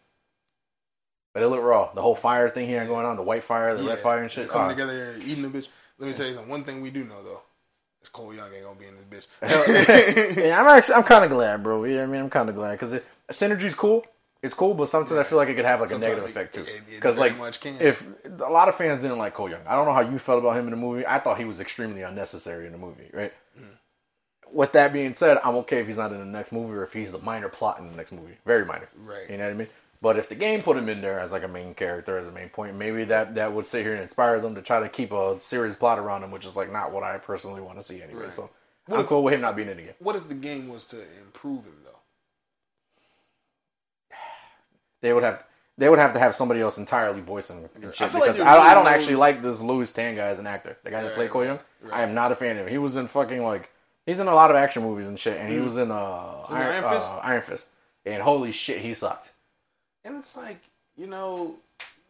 But 1.33 1.43
it 1.45 1.49
looked 1.49 1.63
raw. 1.63 1.91
The 1.95 2.03
whole 2.03 2.15
fire 2.15 2.51
thing 2.51 2.67
here 2.69 2.85
going 2.85 3.07
on, 3.07 3.17
the 3.17 3.23
white 3.23 3.43
fire, 3.43 3.75
the 3.75 3.83
red 3.83 4.01
fire 4.01 4.19
and 4.21 4.31
shit. 4.31 4.51
Coming 4.51 4.67
Ah. 4.67 4.69
together 4.69 4.93
here, 4.93 5.17
eating 5.23 5.51
the 5.51 5.59
bitch. 5.59 5.69
Let 5.99 6.09
me 6.09 6.13
tell 6.13 6.27
you 6.27 6.35
something. 6.35 6.51
One 6.51 6.63
thing 6.65 6.83
we 6.83 6.91
do 6.91 7.05
know 7.05 7.23
though, 7.23 7.41
Cole 8.13 8.35
Young 8.35 8.53
ain't 8.53 8.65
gonna 8.65 8.79
be 8.79 8.87
in 8.87 8.95
this 9.11 9.27
bitch. 9.43 10.37
yeah, 10.37 10.61
I'm 10.61 10.67
actually 10.67 10.95
I'm 10.95 11.05
kind 11.05 11.25
of 11.25 11.31
glad, 11.31 11.63
bro. 11.63 11.85
Yeah, 11.85 12.03
I 12.03 12.07
mean 12.07 12.21
I'm 12.21 12.31
kind 12.31 12.49
of 12.49 12.55
glad 12.55 12.79
because 12.79 13.01
synergy's 13.31 13.75
cool. 13.75 14.05
It's 14.43 14.55
cool, 14.55 14.75
but 14.75 14.89
sometimes 14.89 15.19
I 15.19 15.25
feel 15.25 15.39
like 15.39 15.49
it 15.49 15.55
could 15.55 15.65
have 15.65 15.81
like 15.81 15.91
a 15.91 15.99
negative 15.99 16.25
it- 16.25 16.31
effect 16.31 16.55
too. 16.55 16.65
Because 16.89 17.19
like 17.19 17.37
much 17.37 17.61
can. 17.61 17.81
if 17.81 18.07
a 18.27 18.51
lot 18.51 18.69
of 18.69 18.77
fans 18.77 19.01
didn't 19.03 19.19
like 19.19 19.35
Cole 19.35 19.51
Young, 19.51 19.63
I 19.67 19.75
don't 19.75 19.87
know 19.87 19.93
how 19.93 20.01
you 20.01 20.19
felt 20.19 20.41
about 20.41 20.57
him 20.57 20.67
in 20.67 20.71
the 20.71 20.77
movie. 20.77 21.07
I 21.07 21.19
thought 21.19 21.39
he 21.39 21.45
was 21.45 21.59
extremely 21.59 22.03
unnecessary 22.03 22.67
in 22.67 22.73
the 22.73 22.79
movie. 22.79 23.11
Right. 23.13 23.33
Mm. 23.59 23.65
With 24.53 24.73
that 24.73 24.93
being 24.93 25.15
said, 25.15 25.39
I'm 25.43 25.57
okay 25.57 25.81
if 25.81 25.87
he's 25.87 25.99
not 25.99 26.13
in 26.13 26.19
the 26.19 26.25
next 26.25 26.53
movie 26.53 26.75
or 26.75 26.85
if 26.85 26.93
he's 26.93 27.15
a 27.15 27.19
minor 27.19 27.49
plot 27.49 27.81
in 27.81 27.89
the 27.89 27.97
next 27.97 28.13
movie. 28.13 28.37
Very 28.45 28.65
minor. 28.65 28.89
Right. 28.97 29.29
You 29.29 29.39
know 29.39 29.45
what 29.45 29.51
I 29.51 29.57
mean? 29.57 29.69
But 30.03 30.19
if 30.19 30.29
the 30.29 30.35
game 30.35 30.63
put 30.63 30.77
him 30.77 30.89
in 30.89 31.01
there 31.01 31.19
as 31.19 31.33
like 31.33 31.43
a 31.43 31.49
main 31.49 31.75
character, 31.75 32.19
as 32.19 32.29
a 32.29 32.33
main 32.33 32.49
point, 32.51 32.77
maybe 32.77 33.05
that 33.05 33.35
that 33.37 33.53
would 33.53 33.65
sit 33.65 33.83
here 33.83 33.93
and 33.95 34.03
inspire 34.03 34.39
them 34.41 34.55
to 34.55 34.63
try 34.63 34.81
to 34.81 34.89
keep 34.89 35.13
a 35.13 35.41
serious 35.41 35.75
plot 35.77 35.99
around 35.99 36.23
him, 36.23 36.31
which 36.31 36.45
is 36.45 36.57
like 36.57 36.71
not 36.73 36.93
what 36.93 37.03
I 37.03 37.19
personally 37.19 37.61
want 37.63 37.79
to 37.79 37.83
see 37.85 38.03
anyway. 38.03 38.25
Right. 38.25 38.33
So 38.33 38.51
What 38.87 38.99
I'm 38.99 39.03
if- 39.05 39.09
cool 39.09 39.23
with 39.25 39.35
him 39.35 39.41
not 39.41 39.57
being 39.57 39.69
in 39.69 39.77
the 39.77 39.83
game. 39.85 39.95
what 39.99 40.15
if 40.17 40.29
the 40.29 40.35
game 40.35 40.69
was 40.69 40.85
to 40.87 41.01
improve 41.23 41.65
him 41.65 41.77
though? 41.85 41.91
They 45.03 45.13
would 45.13 45.23
have 45.23 45.45
they 45.79 45.89
would 45.91 45.99
have 45.99 46.15
to 46.15 46.19
have 46.19 46.35
somebody 46.35 46.61
else 46.61 46.79
entirely 46.79 47.21
voicing 47.21 47.61
him 47.61 47.69
and 47.83 47.95
shit 47.95 48.03
I 48.03 48.05
like 48.19 48.23
because 48.23 48.37
there's 48.39 48.49
I, 48.49 48.71
I 48.71 48.75
don't 48.75 48.87
actually 48.87 49.17
like 49.17 49.43
this 49.43 49.61
Lewis 49.61 49.93
Tan 49.93 50.17
guy 50.17 50.29
as 50.29 50.39
an 50.39 50.47
actor. 50.47 50.79
The 50.85 50.91
guy 50.91 51.03
that 51.03 51.09
Right, 51.09 51.15
played 51.17 51.31
Cole 51.31 51.45
Young, 51.45 51.59
right, 51.83 51.93
I 51.95 52.03
am 52.03 52.15
not 52.15 52.33
a 52.33 52.35
fan 52.35 52.57
of 52.57 52.65
him. 52.67 52.73
He 52.73 52.79
was 52.79 52.97
in 52.97 53.07
fucking 53.09 53.43
like 53.43 53.71
he's 54.07 54.19
in 54.21 54.27
a 54.27 54.35
lot 54.35 54.51
of 54.51 54.57
action 54.57 54.83
movies 54.83 55.07
and 55.09 55.19
shit, 55.19 55.37
and 55.39 55.53
he 55.53 55.61
was 55.61 55.77
in 55.77 55.91
uh, 55.91 55.95
Mm. 55.95 56.51
Iron, 56.51 56.85
Iron 56.85 56.95
Fist? 56.95 57.13
uh, 57.13 57.17
Iron 57.19 57.43
Fist, 57.43 57.69
and 58.07 58.23
holy 58.23 58.53
shit, 58.53 58.79
he 58.79 58.95
sucked. 58.95 59.33
And 60.07 60.17
it's 60.17 60.37
like, 60.37 60.61
you 60.97 61.07
know, 61.07 61.57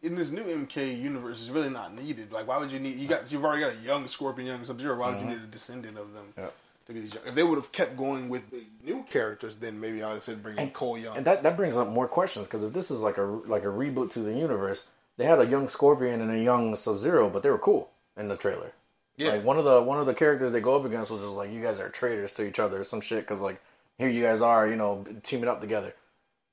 in 0.03 0.15
this 0.15 0.29
new 0.29 0.43
MK 0.43 1.01
universe, 1.01 1.41
it's 1.41 1.49
really 1.49 1.69
not 1.69 1.93
needed. 1.95 2.31
Like, 2.31 2.47
why 2.47 2.57
would 2.57 2.71
you 2.71 2.79
need? 2.79 2.97
You 2.97 3.07
got, 3.07 3.31
you've 3.31 3.43
already 3.43 3.63
got 3.63 3.73
a 3.73 3.85
young 3.85 4.07
Scorpion, 4.07 4.47
young 4.47 4.63
Sub 4.63 4.79
Zero. 4.79 4.95
Why 4.97 5.09
would 5.09 5.19
you 5.19 5.25
need 5.25 5.41
a 5.41 5.47
descendant 5.47 5.97
of 5.97 6.13
them 6.13 6.25
Mm-hmm. 6.37 6.41
Yeah. 6.41 6.47
to 6.85 6.93
be 6.93 6.99
these 7.01 7.13
young? 7.15 7.23
If 7.25 7.33
they 7.35 7.43
would 7.43 7.57
have 7.57 7.71
kept 7.71 7.97
going 7.97 8.29
with 8.29 8.49
the 8.51 8.63
new 8.85 9.03
characters, 9.09 9.55
then 9.55 9.79
maybe 9.81 10.03
I 10.03 10.07
would 10.09 10.13
have 10.15 10.23
said 10.23 10.43
bring 10.43 10.57
in 10.57 10.69
Cole 10.69 10.97
Young. 10.97 11.17
And 11.17 11.25
that, 11.25 11.41
that 11.43 11.57
brings 11.57 11.75
up 11.75 11.87
more 11.89 12.07
questions 12.07 12.45
because 12.45 12.63
if 12.63 12.71
this 12.73 12.91
is 12.91 13.01
like 13.01 13.17
a 13.17 13.23
like 13.23 13.63
a 13.63 13.67
reboot 13.81 14.11
to 14.11 14.19
the 14.19 14.33
universe, 14.33 14.87
they 15.17 15.25
had 15.25 15.39
a 15.39 15.45
young 15.47 15.67
Scorpion 15.67 16.21
and 16.21 16.29
a 16.31 16.39
young 16.39 16.75
Sub 16.75 16.99
Zero, 16.99 17.29
but 17.29 17.41
they 17.41 17.49
were 17.49 17.57
cool 17.57 17.89
in 18.15 18.27
the 18.27 18.37
trailer. 18.37 18.73
yeah, 19.17 19.31
Like 19.31 19.43
one 19.43 19.57
of 19.57 19.65
the 19.65 19.81
one 19.81 19.99
of 19.99 20.05
the 20.05 20.13
characters 20.13 20.51
they 20.51 20.61
go 20.61 20.75
up 20.75 20.85
against 20.85 21.09
was 21.09 21.23
just 21.23 21.33
like 21.35 21.51
you 21.51 21.61
guys 21.63 21.79
are 21.79 21.89
traitors 21.89 22.33
to 22.33 22.45
each 22.47 22.59
other 22.59 22.79
or 22.81 22.83
some 22.83 23.01
shit 23.01 23.21
because 23.21 23.41
like 23.41 23.59
here 23.97 24.07
you 24.09 24.21
guys 24.21 24.41
are 24.43 24.67
you 24.69 24.75
know 24.75 25.03
teaming 25.23 25.49
up 25.49 25.59
together. 25.59 25.95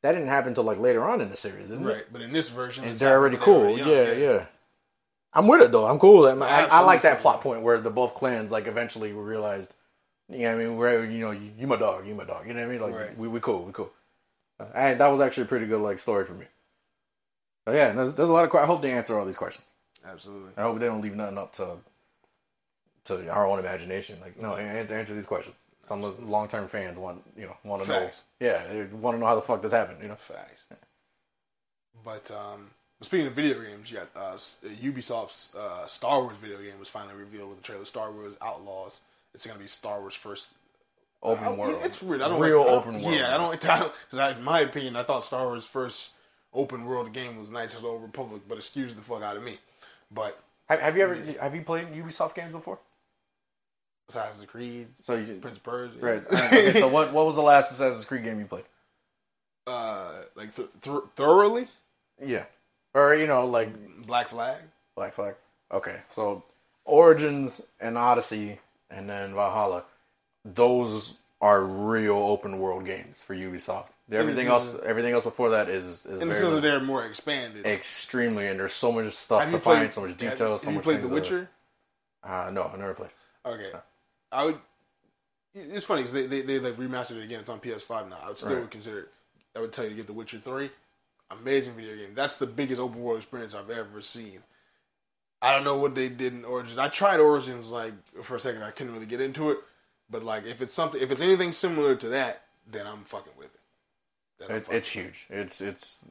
That 0.04 0.12
didn't 0.12 0.28
happen 0.28 0.48
until 0.48 0.64
like 0.64 0.78
later 0.78 1.02
on 1.02 1.22
in 1.22 1.30
the 1.30 1.36
series, 1.36 1.70
didn't 1.70 1.88
it? 1.88 1.92
right. 1.92 2.04
But 2.12 2.20
in 2.20 2.30
this 2.30 2.50
version, 2.50 2.84
And 2.84 2.90
it's 2.92 3.00
they're 3.00 3.16
already 3.16 3.38
cool. 3.38 3.74
they're 3.74 3.78
yeah, 3.78 3.84
already 3.86 4.20
young. 4.20 4.34
yeah, 4.34 4.44
I'm 5.32 5.48
with 5.48 5.62
it 5.62 5.72
though. 5.72 5.86
I'm 5.86 5.98
cool. 5.98 6.26
it. 6.26 6.38
I, 6.42 6.64
I 6.66 6.80
like 6.80 7.00
that 7.02 7.20
plot 7.20 7.40
point 7.40 7.62
where 7.62 7.80
the 7.80 7.88
both 7.90 8.14
clans 8.14 8.52
like 8.52 8.66
eventually 8.66 9.12
realized, 9.14 9.72
you 10.28 10.40
know, 10.40 10.44
what 10.56 10.60
I 10.60 10.64
mean, 10.64 10.76
we're 10.76 11.04
you 11.06 11.18
know, 11.20 11.30
you, 11.30 11.52
you 11.58 11.66
my 11.66 11.76
dog, 11.76 12.06
you 12.06 12.14
my 12.14 12.24
dog. 12.24 12.46
You 12.46 12.52
know 12.52 12.60
what 12.60 12.68
I 12.68 12.72
mean? 12.72 12.80
Like 12.82 12.94
Right. 12.94 13.18
we 13.18 13.28
we 13.28 13.40
cool, 13.40 13.64
we 13.64 13.72
cool. 13.72 13.90
Uh, 14.60 14.66
I, 14.74 14.92
that 14.94 15.06
was 15.08 15.22
actually 15.22 15.44
a 15.44 15.46
pretty 15.46 15.64
good 15.66 15.80
like 15.80 15.98
story 15.98 16.26
for 16.26 16.34
me. 16.34 16.44
But 17.64 17.74
yeah, 17.76 17.92
there's, 17.92 18.14
there's 18.14 18.28
a 18.28 18.32
lot 18.32 18.44
of. 18.44 18.54
I 18.54 18.66
hope 18.66 18.82
they 18.82 18.92
answer 18.92 19.18
all 19.18 19.24
these 19.24 19.36
questions. 19.36 19.66
Absolutely. 20.06 20.50
I 20.58 20.62
hope 20.62 20.78
they 20.80 20.86
don't 20.86 21.00
leave 21.00 21.16
nothing 21.16 21.38
up 21.38 21.54
to 21.54 21.78
to 23.04 23.26
our 23.30 23.46
own 23.46 23.58
imagination. 23.58 24.18
Like 24.20 24.38
no, 24.40 24.54
answer 24.54 24.94
answer 24.98 25.14
these 25.14 25.24
questions. 25.24 25.56
Some 25.84 26.02
of 26.04 26.18
the 26.18 26.24
long 26.26 26.48
term 26.48 26.66
fans 26.68 26.98
want 26.98 27.22
you 27.36 27.46
know 27.46 27.56
want 27.64 27.82
to 27.84 27.88
know. 27.88 28.10
Yeah, 28.40 28.66
they 28.66 28.82
want 28.84 29.16
to 29.16 29.20
know 29.20 29.26
how 29.26 29.34
the 29.34 29.42
fuck 29.42 29.62
this 29.62 29.72
happened. 29.72 29.98
You 30.02 30.08
know. 30.08 30.14
Facts. 30.16 30.64
But 32.04 32.30
um, 32.30 32.70
speaking 33.00 33.26
of 33.26 33.34
video 33.34 33.60
games, 33.62 33.90
you 33.90 33.98
got 33.98 34.08
uh, 34.14 34.34
Ubisoft's 34.36 35.54
uh, 35.54 35.86
Star 35.86 36.20
Wars 36.22 36.36
video 36.40 36.58
game 36.58 36.78
was 36.78 36.88
finally 36.88 37.14
revealed 37.14 37.48
with 37.50 37.58
the 37.58 37.64
trailer. 37.64 37.84
Star 37.84 38.10
Wars 38.10 38.34
Outlaws. 38.42 39.00
It's 39.34 39.46
gonna 39.46 39.58
be 39.58 39.66
Star 39.66 40.00
Wars 40.00 40.14
first 40.14 40.54
Open 41.22 41.44
I- 41.44 41.52
world. 41.52 41.80
It's 41.84 42.02
weird. 42.02 42.22
I 42.22 42.28
don't 42.28 42.40
Real 42.40 42.58
like, 42.60 42.66
I 42.66 42.70
don't- 42.70 42.78
open 42.78 43.02
world. 43.02 43.14
Yeah, 43.16 43.34
I 43.34 43.38
don't. 43.38 43.64
I 43.70 43.78
don't 43.78 43.92
because 44.10 44.36
in 44.36 44.42
my 44.44 44.60
opinion, 44.60 44.96
I 44.96 45.02
thought 45.02 45.24
Star 45.24 45.44
Wars 45.46 45.64
first 45.66 46.10
open 46.52 46.84
world 46.84 47.12
game 47.12 47.38
was 47.38 47.50
Knights 47.50 47.74
of 47.76 47.82
the 47.82 47.88
Old 47.88 48.02
Republic, 48.02 48.42
but 48.48 48.58
excuse 48.58 48.94
the 48.94 49.02
fuck 49.02 49.22
out 49.22 49.36
of 49.36 49.42
me. 49.42 49.58
But 50.12 50.38
Have, 50.68 50.80
have 50.80 50.96
you 50.96 51.02
ever 51.02 51.14
have 51.40 51.54
you 51.54 51.62
played 51.62 51.88
Ubisoft 51.88 52.34
games 52.34 52.52
before? 52.52 52.78
Assassin's 54.08 54.46
Creed, 54.48 54.88
So 55.04 55.14
you 55.14 55.38
Prince 55.40 55.56
of 55.56 55.62
Persia, 55.62 55.98
right? 56.00 56.24
okay, 56.30 56.78
so 56.78 56.88
what 56.88 57.12
what 57.12 57.26
was 57.26 57.36
the 57.36 57.42
last 57.42 57.70
Assassin's 57.72 58.04
Creed 58.04 58.24
game 58.24 58.38
you 58.38 58.46
played? 58.46 58.64
uh, 59.66 60.12
like 60.34 60.54
th- 60.54 60.68
th- 60.82 61.02
thoroughly 61.16 61.68
Yeah, 62.24 62.44
or 62.92 63.14
you 63.14 63.26
know 63.26 63.46
like 63.46 63.70
Black 64.06 64.28
Flag. 64.28 64.58
Black 64.96 65.12
Flag. 65.14 65.34
Okay, 65.72 66.00
so 66.10 66.44
Origins 66.84 67.60
and 67.80 67.96
Odyssey, 67.98 68.60
and 68.90 69.08
then 69.08 69.34
Valhalla. 69.34 69.84
Those 70.44 71.16
are 71.40 71.62
real 71.62 72.16
open 72.16 72.58
world 72.58 72.84
games 72.84 73.22
for 73.22 73.34
Ubisoft. 73.34 73.88
Everything 74.12 74.46
else, 74.48 74.76
everything 74.84 75.14
else 75.14 75.24
before 75.24 75.50
that 75.50 75.68
is 75.70 76.04
is 76.04 76.22
very 76.22 76.60
they're 76.60 76.80
more 76.80 77.06
expanded. 77.06 77.64
extremely, 77.66 78.46
and 78.48 78.60
there's 78.60 78.74
so 78.74 78.92
much 78.92 79.12
stuff 79.14 79.40
Have 79.40 79.50
to 79.50 79.56
you 79.56 79.62
played- 79.62 79.78
find, 79.78 79.94
so 79.94 80.00
much 80.02 80.16
detail, 80.18 80.52
have, 80.52 80.60
so 80.60 80.66
have 80.66 80.72
you 80.72 80.72
much. 80.74 80.84
played 80.84 80.98
The 81.02 81.08
that- 81.08 81.14
Witcher? 81.14 81.48
Uh, 82.22 82.50
no, 82.52 82.64
I 82.72 82.76
never 82.76 82.92
played. 82.94 83.10
Okay, 83.46 83.70
I 84.34 84.44
would. 84.46 84.58
It's 85.54 85.86
funny 85.86 86.02
because 86.02 86.12
they, 86.12 86.26
they 86.26 86.42
they 86.42 86.58
like 86.58 86.74
remastered 86.76 87.18
it 87.18 87.24
again. 87.24 87.40
It's 87.40 87.50
on 87.50 87.60
PS5 87.60 88.08
now. 88.10 88.18
I 88.22 88.28
would 88.28 88.38
still 88.38 88.56
Right. 88.60 88.70
consider. 88.70 89.00
it. 89.00 89.08
I 89.56 89.60
would 89.60 89.72
tell 89.72 89.84
you 89.84 89.90
to 89.90 89.96
get 89.96 90.06
The 90.08 90.12
Witcher 90.12 90.38
Three. 90.38 90.70
Amazing 91.30 91.74
video 91.74 91.96
game. 91.96 92.14
That's 92.14 92.36
the 92.38 92.46
biggest 92.46 92.80
open 92.80 93.00
world 93.02 93.18
experience 93.18 93.54
I've 93.54 93.70
ever 93.70 94.00
seen. 94.00 94.40
I 95.40 95.54
don't 95.54 95.64
know 95.64 95.76
what 95.76 95.94
they 95.94 96.08
did 96.08 96.32
in 96.32 96.44
Origins. 96.44 96.78
I 96.78 96.88
tried 96.88 97.20
Origins 97.20 97.70
like 97.70 97.92
for 98.22 98.36
a 98.36 98.40
second. 98.40 98.62
I 98.62 98.70
couldn't 98.72 98.92
really 98.94 99.06
get 99.06 99.20
into 99.20 99.50
it. 99.50 99.58
But 100.10 100.24
like, 100.24 100.44
if 100.44 100.60
it's 100.60 100.74
something, 100.74 101.00
if 101.00 101.10
it's 101.10 101.22
anything 101.22 101.52
similar 101.52 101.96
to 101.96 102.08
that, 102.08 102.42
then 102.70 102.86
I'm 102.86 103.04
fucking 103.04 103.32
with 103.38 103.48
it. 103.54 103.60
It, 104.44 104.48
fucking 104.64 104.76
it's 104.76 104.88
huge. 104.88 105.26
It's 105.30 105.60
it's 105.60 106.04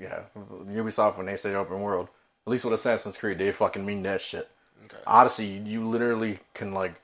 yeah. 0.00 0.22
Ubisoft 0.36 1.16
when 1.16 1.26
they 1.26 1.36
say 1.36 1.54
open 1.54 1.80
world, 1.80 2.08
at 2.46 2.50
least 2.50 2.64
with 2.64 2.74
Assassin's 2.74 3.16
Creed, 3.16 3.38
they 3.38 3.52
fucking 3.52 3.84
mean 3.86 4.02
that 4.02 4.20
shit. 4.20 4.50
Okay. 4.84 4.98
Odyssey, 5.06 5.46
you 5.46 5.88
literally 5.88 6.40
can 6.54 6.72
like, 6.72 7.00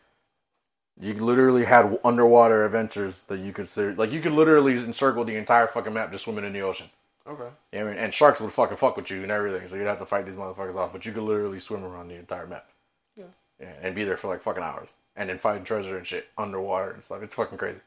you 1.00 1.14
literally 1.14 1.64
had 1.64 1.98
underwater 2.04 2.64
adventures 2.64 3.22
that 3.24 3.38
you 3.38 3.52
could 3.52 3.68
ser- 3.68 3.94
like 3.94 4.10
you 4.10 4.20
could 4.20 4.32
literally 4.32 4.72
encircle 4.72 5.24
the 5.24 5.36
entire 5.36 5.66
fucking 5.66 5.92
map 5.92 6.10
just 6.10 6.24
swimming 6.24 6.44
in 6.44 6.52
the 6.52 6.62
ocean. 6.62 6.88
Okay. 7.26 7.48
You 7.72 7.78
know 7.80 7.86
I 7.86 7.88
mean, 7.90 7.98
and 7.98 8.12
sharks 8.12 8.40
would 8.40 8.52
fucking 8.52 8.78
fuck 8.78 8.96
with 8.96 9.10
you 9.10 9.22
and 9.22 9.30
everything, 9.30 9.68
so 9.68 9.76
you'd 9.76 9.86
have 9.86 9.98
to 9.98 10.06
fight 10.06 10.26
these 10.26 10.34
motherfuckers 10.34 10.76
off. 10.76 10.92
But 10.92 11.04
you 11.06 11.12
could 11.12 11.22
literally 11.22 11.60
swim 11.60 11.84
around 11.84 12.08
the 12.08 12.16
entire 12.16 12.46
map. 12.46 12.68
Yeah. 13.16 13.24
Yeah, 13.60 13.72
and 13.82 13.94
be 13.94 14.04
there 14.04 14.16
for 14.16 14.28
like 14.28 14.42
fucking 14.42 14.62
hours, 14.62 14.88
and 15.14 15.28
then 15.28 15.38
find 15.38 15.64
treasure 15.64 15.96
and 15.96 16.06
shit 16.06 16.28
underwater 16.38 16.92
and 16.92 17.04
stuff. 17.04 17.22
It's 17.22 17.34
fucking 17.34 17.58
crazy. 17.58 17.80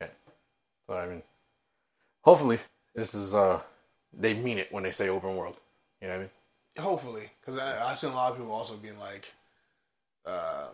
Yeah. 0.00 0.08
So 0.86 0.96
I 0.96 1.06
mean, 1.06 1.22
hopefully 2.22 2.60
this 2.94 3.14
is 3.14 3.34
uh, 3.34 3.60
they 4.16 4.34
mean 4.34 4.58
it 4.58 4.72
when 4.72 4.84
they 4.84 4.92
say 4.92 5.08
open 5.08 5.36
world. 5.36 5.56
You 6.00 6.08
know 6.08 6.14
what 6.14 6.18
I 6.18 6.22
mean? 6.22 6.30
Hopefully, 6.78 7.30
because 7.40 7.58
I've 7.58 7.98
seen 7.98 8.10
a 8.10 8.14
lot 8.14 8.32
of 8.32 8.38
people 8.38 8.52
also 8.52 8.76
being 8.76 8.98
like 8.98 9.32
uh, 10.26 10.66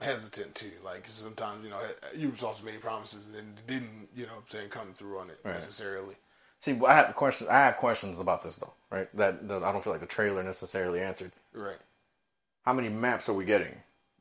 hesitant 0.00 0.54
too. 0.54 0.72
Like 0.84 1.04
sometimes 1.06 1.64
you 1.64 1.70
know 1.70 1.78
eh, 1.78 1.92
eh, 2.14 2.26
Ubisoft's 2.26 2.62
made 2.62 2.80
promises 2.80 3.26
and 3.36 3.54
didn't, 3.66 4.08
you 4.14 4.26
know, 4.26 4.32
I'm 4.36 4.42
saying 4.48 4.68
come 4.68 4.92
through 4.94 5.18
on 5.18 5.30
it 5.30 5.38
Right. 5.44 5.54
necessarily. 5.54 6.14
See, 6.60 6.78
I 6.86 6.94
have 6.94 7.14
questions. 7.14 7.48
I 7.50 7.58
have 7.58 7.76
questions 7.76 8.18
about 8.18 8.42
this 8.42 8.56
though, 8.56 8.72
right? 8.90 9.14
That, 9.16 9.46
that 9.48 9.62
I 9.62 9.72
don't 9.72 9.84
feel 9.84 9.92
like 9.92 10.00
the 10.00 10.06
trailer 10.06 10.42
necessarily 10.42 11.00
answered. 11.00 11.32
Right? 11.52 11.76
How 12.64 12.72
many 12.72 12.88
maps 12.88 13.28
are 13.28 13.34
we 13.34 13.44
getting? 13.44 13.74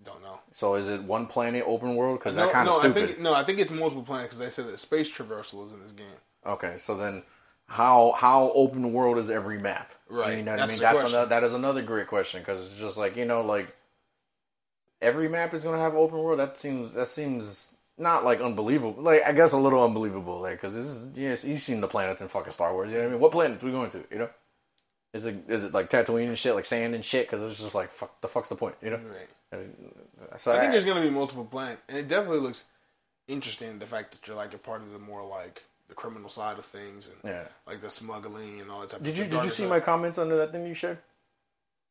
Don't 0.03 0.21
know. 0.21 0.39
So 0.53 0.75
is 0.75 0.87
it 0.87 1.01
one 1.03 1.25
planet 1.25 1.63
open 1.65 1.95
world? 1.95 2.19
Because 2.19 2.35
no, 2.35 2.45
that 2.45 2.53
kind 2.53 2.67
of 2.67 2.75
no, 2.75 2.79
stupid. 2.79 3.03
I 3.03 3.07
think 3.07 3.19
no, 3.19 3.33
I 3.33 3.43
think 3.43 3.59
it's 3.59 3.71
multiple 3.71 4.03
planets 4.03 4.35
because 4.35 4.39
they 4.39 4.49
said 4.49 4.71
that 4.71 4.79
space 4.79 5.11
traversal 5.11 5.65
is 5.65 5.71
in 5.71 5.81
this 5.81 5.91
game. 5.91 6.05
Okay, 6.45 6.75
so 6.77 6.95
then 6.95 7.23
how 7.67 8.13
how 8.17 8.51
open 8.53 8.93
world 8.93 9.17
is 9.17 9.29
every 9.29 9.57
map? 9.57 9.91
Right, 10.07 10.37
You 10.37 10.43
know 10.43 10.51
what 10.51 10.59
that's 10.59 10.73
I 10.73 10.75
mean? 10.75 10.81
That's 10.81 11.11
another, 11.11 11.29
that 11.29 11.43
is 11.43 11.53
another 11.53 11.81
great 11.81 12.07
question 12.07 12.41
because 12.41 12.63
it's 12.63 12.79
just 12.79 12.97
like 12.97 13.15
you 13.15 13.25
know 13.25 13.41
like 13.41 13.75
every 15.05 15.29
map 15.29 15.53
is 15.53 15.63
gonna 15.63 15.79
have 15.79 15.95
open 15.95 16.19
world. 16.19 16.39
That 16.39 16.57
seems 16.57 16.93
that 16.93 17.07
seems 17.07 17.71
not 17.97 18.25
like 18.25 18.41
unbelievable. 18.41 19.01
Like 19.01 19.23
I 19.25 19.31
guess 19.31 19.53
a 19.53 19.57
little 19.57 19.83
unbelievable. 19.83 20.41
Like 20.41 20.61
because 20.61 20.73
this 20.73 20.85
is 20.85 21.17
yes 21.17 21.45
you've 21.45 21.61
seen 21.61 21.81
the 21.81 21.87
planets 21.87 22.21
in 22.21 22.27
fucking 22.27 22.51
Star 22.51 22.73
Wars. 22.73 22.91
You 22.91 22.97
know 22.97 23.03
what 23.03 23.07
I 23.07 23.11
mean? 23.11 23.21
What 23.21 23.31
planets 23.31 23.63
we 23.63 23.71
going 23.71 23.91
to? 23.91 24.03
You 24.11 24.17
know? 24.17 24.29
Is 25.13 25.25
it 25.25 25.45
is 25.47 25.63
it 25.63 25.73
like 25.73 25.89
Tatooine 25.89 26.27
and 26.27 26.37
shit 26.37 26.55
like 26.55 26.65
sand 26.65 26.93
and 26.95 27.05
shit? 27.05 27.27
Because 27.27 27.41
it's 27.41 27.61
just 27.61 27.75
like 27.75 27.89
fuck 27.91 28.19
the 28.21 28.27
fuck's 28.27 28.49
the 28.49 28.55
point? 28.55 28.75
You 28.81 28.89
know? 28.89 28.99
Right. 29.53 29.69
So 30.37 30.51
I 30.51 30.59
think 30.59 30.73
there's 30.73 30.85
gonna 30.85 31.01
be 31.01 31.09
multiple 31.09 31.45
planets, 31.45 31.81
and 31.87 31.97
it 31.97 32.07
definitely 32.07 32.39
looks 32.39 32.65
interesting. 33.27 33.79
The 33.79 33.85
fact 33.85 34.11
that 34.11 34.27
you're 34.27 34.35
like 34.35 34.53
a 34.53 34.57
part 34.57 34.81
of 34.81 34.91
the 34.91 34.99
more 34.99 35.25
like 35.25 35.63
the 35.87 35.93
criminal 35.93 36.29
side 36.29 36.57
of 36.57 36.65
things 36.65 37.07
and 37.07 37.15
yeah. 37.23 37.43
like 37.67 37.81
the 37.81 37.89
smuggling 37.89 38.59
and 38.59 38.69
all 38.69 38.81
that 38.81 38.89
type. 38.89 39.03
Did 39.03 39.13
of 39.13 39.19
you 39.19 39.25
did 39.25 39.43
you 39.43 39.49
see 39.49 39.63
side. 39.63 39.69
my 39.69 39.79
comments 39.79 40.17
under 40.17 40.35
that 40.37 40.51
thing 40.51 40.65
you 40.65 40.73
shared? 40.73 40.97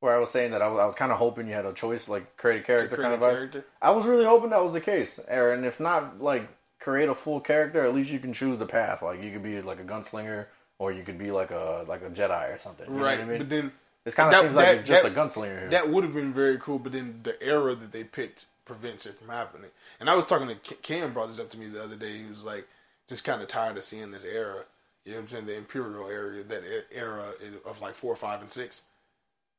Where 0.04 0.14
I 0.14 0.18
was 0.18 0.28
saying 0.28 0.50
that 0.50 0.60
I 0.60 0.68
was, 0.68 0.78
I 0.78 0.84
was 0.84 0.94
kind 0.94 1.10
of 1.12 1.16
hoping 1.16 1.48
you 1.48 1.54
had 1.54 1.64
a 1.64 1.72
choice, 1.72 2.10
like 2.10 2.36
create 2.36 2.60
a 2.60 2.62
character 2.62 2.94
create 2.94 3.08
kind 3.10 3.14
of 3.14 3.22
a 3.22 3.24
vibe. 3.24 3.32
character? 3.36 3.64
I 3.80 3.90
was 3.90 4.04
really 4.04 4.26
hoping 4.26 4.50
that 4.50 4.62
was 4.62 4.74
the 4.74 4.80
case, 4.82 5.18
Aaron. 5.28 5.64
If 5.64 5.80
not, 5.80 6.20
like 6.20 6.46
create 6.78 7.08
a 7.08 7.14
full 7.14 7.40
character, 7.40 7.82
at 7.82 7.94
least 7.94 8.10
you 8.10 8.18
can 8.18 8.34
choose 8.34 8.58
the 8.58 8.66
path. 8.66 9.00
Like 9.00 9.22
you 9.22 9.32
could 9.32 9.42
be 9.42 9.62
like 9.62 9.80
a 9.80 9.82
gunslinger, 9.82 10.44
or 10.78 10.92
you 10.92 11.04
could 11.04 11.16
be 11.16 11.30
like 11.30 11.50
a 11.52 11.86
like 11.88 12.02
a 12.02 12.10
Jedi 12.10 12.54
or 12.54 12.58
something. 12.58 12.86
You 12.86 12.98
know 12.98 13.02
right? 13.02 13.18
what 13.18 13.26
I 13.28 13.30
mean? 13.30 13.38
But 13.38 13.48
then 13.48 13.72
this 14.04 14.14
kind 14.14 14.28
of 14.34 14.42
seems 14.42 14.54
like 14.54 14.76
that- 14.76 14.84
just 14.84 15.04
that- 15.04 15.12
a 15.12 15.14
gunslinger 15.14 15.58
here. 15.60 15.68
that 15.70 15.88
would 15.88 16.04
have 16.04 16.12
been 16.12 16.34
very 16.34 16.58
cool. 16.58 16.78
But 16.78 16.92
then 16.92 17.20
the 17.22 17.42
era 17.42 17.74
that 17.74 17.90
they 17.90 18.04
picked 18.04 18.44
prevents 18.66 19.06
it 19.06 19.14
from 19.14 19.28
happening. 19.28 19.70
And 20.00 20.10
I 20.10 20.14
was 20.16 20.26
talking 20.26 20.48
to 20.48 20.54
Cam 20.82 21.14
brought 21.14 21.28
this 21.28 21.40
up 21.40 21.48
to 21.52 21.58
me 21.58 21.68
the 21.68 21.82
other 21.82 21.96
day. 21.96 22.18
He 22.18 22.26
was 22.26 22.44
like, 22.44 22.68
just 23.08 23.24
kind 23.24 23.40
of 23.40 23.48
tired 23.48 23.78
of 23.78 23.84
seeing 23.84 24.10
this 24.10 24.26
era. 24.26 24.64
You 25.06 25.12
know 25.12 25.18
what 25.18 25.22
I'm 25.22 25.28
saying? 25.30 25.46
The 25.46 25.56
Imperial 25.56 26.08
era, 26.10 26.42
that 26.44 26.62
era 26.92 27.32
of 27.64 27.80
like 27.80 27.94
four, 27.94 28.14
five, 28.16 28.42
and 28.42 28.50
six. 28.50 28.82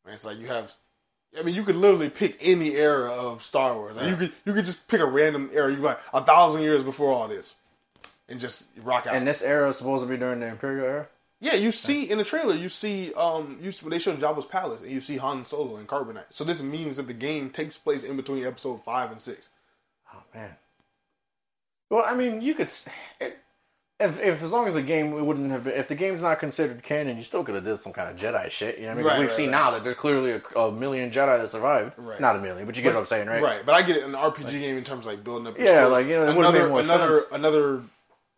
And 0.06 0.14
it's 0.14 0.26
like 0.26 0.38
you 0.38 0.48
have. 0.48 0.74
I 1.38 1.42
mean, 1.42 1.56
you 1.56 1.64
could 1.64 1.76
literally 1.76 2.10
pick 2.10 2.38
any 2.40 2.76
era 2.76 3.12
of 3.12 3.44
Star 3.44 3.76
Wars. 3.76 3.96
Like 3.96 4.10
you 4.10 4.16
could 4.16 4.32
you 4.46 4.54
could 4.54 4.66
just 4.66 4.88
pick 4.88 5.02
a 5.02 5.06
random 5.06 5.50
era. 5.54 5.72
You 5.72 5.78
like 5.78 6.00
a 6.14 6.24
thousand 6.24 6.62
years 6.62 6.84
before 6.84 7.12
all 7.12 7.28
this, 7.28 7.56
and 8.30 8.40
just 8.40 8.68
rock 8.84 9.08
out. 9.08 9.16
and 9.16 9.28
this 9.28 9.42
era 9.42 9.70
is 9.70 9.78
supposed 9.78 10.04
to 10.04 10.10
be 10.10 10.18
during 10.18 10.40
the 10.40 10.48
Imperial 10.48 10.86
era. 10.86 11.08
Yeah, 11.42 11.56
you 11.56 11.72
see 11.72 12.10
in 12.10 12.18
the 12.18 12.24
trailer, 12.24 12.56
you 12.56 12.70
see 12.70 13.14
um, 13.16 13.58
you 13.62 13.72
when 13.82 13.92
they 13.92 14.00
show 14.00 14.16
Jabba's 14.16 14.46
palace, 14.46 14.82
and 14.82 14.92
you 14.92 15.02
see 15.02 15.18
Han 15.18 15.46
Solo 15.46 15.76
and 15.76 15.88
Carbonite. 15.88 16.26
So 16.32 16.44
this 16.44 16.64
means 16.64 16.98
that 16.98 17.08
the 17.08 17.14
game 17.14 17.50
takes 17.50 17.78
place 17.78 18.04
in 18.04 18.16
between 18.16 18.46
episode 18.46 18.84
five 18.84 19.12
and 19.12 19.20
six. 19.20 19.50
Oh 20.14 20.22
man. 20.34 20.52
Well, 21.90 22.04
I 22.06 22.16
mean, 22.16 22.42
you 22.42 22.56
could. 22.56 22.72
It, 23.20 23.38
if, 24.00 24.20
if 24.20 24.44
as 24.44 24.52
long 24.52 24.68
as 24.68 24.74
the 24.74 24.82
game 24.82 25.14
it 25.18 25.22
wouldn't 25.24 25.52
have 25.52 25.64
been, 25.64 25.74
if 25.74 25.88
the 25.88 25.96
game's 25.96 26.22
not 26.22 26.40
considered 26.40 26.84
canon, 26.84 27.16
you 27.16 27.24
still 27.24 27.44
could 27.44 27.56
have 27.56 27.64
did 27.64 27.78
some 27.78 27.94
kind 27.94 28.10
of 28.10 28.18
Jedi 28.18 28.50
shit. 28.52 28.78
You 28.78 28.84
know 28.84 28.88
what 28.90 28.94
I 28.94 28.98
mean? 28.98 29.06
Right, 29.06 29.20
We've 29.20 29.28
right, 29.30 29.36
seen 29.36 29.52
right. 29.52 29.64
now 29.64 29.72
that 29.72 29.84
there's 29.84 29.96
clearly 29.96 30.32
a, 30.32 30.60
a 30.60 30.72
million 30.72 31.12
Jedi 31.12 31.40
that 31.42 31.50
survived. 31.50 31.94
Right. 31.98 32.20
Not 32.20 32.36
a 32.36 32.40
million, 32.40 32.66
but 32.66 32.76
you 32.76 32.84
get 32.84 32.94
what 32.94 33.00
I'm 33.00 33.06
saying, 33.06 33.28
right? 33.28 33.42
Right, 33.42 33.66
but 33.66 33.74
I 33.74 33.82
get 33.82 33.96
it 33.98 34.04
in 34.04 34.12
the 34.12 34.18
RPG 34.18 34.52
game 34.52 34.78
in 34.78 34.84
terms 34.84 35.06
of 35.06 35.14
like 35.14 35.24
building 35.24 35.48
up. 35.48 35.58
Yeah, 35.58 35.66
skills. 35.66 35.92
like, 35.92 36.08
you 36.08 36.14
know, 36.14 36.28
another 36.28 36.68
another 36.68 37.14
sense. 37.14 37.26
another 37.32 37.82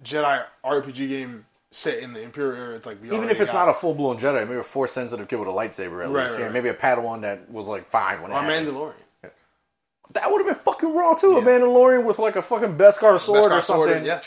Jedi 0.03 0.45
RPG 0.63 1.09
game 1.09 1.45
set 1.71 1.99
in 1.99 2.13
the 2.13 2.21
Imperial 2.21 2.55
era. 2.63 2.75
It's 2.75 2.85
like 2.85 3.03
Even 3.03 3.29
if 3.29 3.41
it's 3.41 3.51
not 3.51 3.67
a 3.67 3.73
full 3.73 3.95
blown 3.95 4.19
Jedi, 4.19 4.47
maybe 4.47 4.59
a 4.59 4.63
force 4.63 4.91
sensitive 4.91 5.27
kid 5.27 5.37
with 5.37 5.47
a 5.47 5.51
lightsaber 5.51 6.03
at 6.03 6.11
least. 6.11 6.39
yeah, 6.39 6.49
maybe 6.49 6.69
a 6.69 6.73
Padawan 6.73 7.21
that 7.21 7.49
was 7.51 7.67
like 7.67 7.87
five 7.87 8.21
when 8.21 8.31
or. 8.31 8.41
Mandalorian. 8.41 8.93
That 10.13 10.31
would 10.31 10.45
have 10.45 10.47
been 10.55 10.63
fucking 10.63 10.93
raw 10.95 11.15
too. 11.15 11.37
A 11.37 11.41
Mandalorian 11.41 12.05
with 12.05 12.17
like 12.19 12.35
a 12.35 12.41
fucking 12.41 12.77
Beskar 12.77 13.19
sword 13.19 13.51
Beskar 13.51 13.57
or 13.57 13.61
something. 13.61 13.93
sword, 13.93 14.05
yeah, 14.05 14.21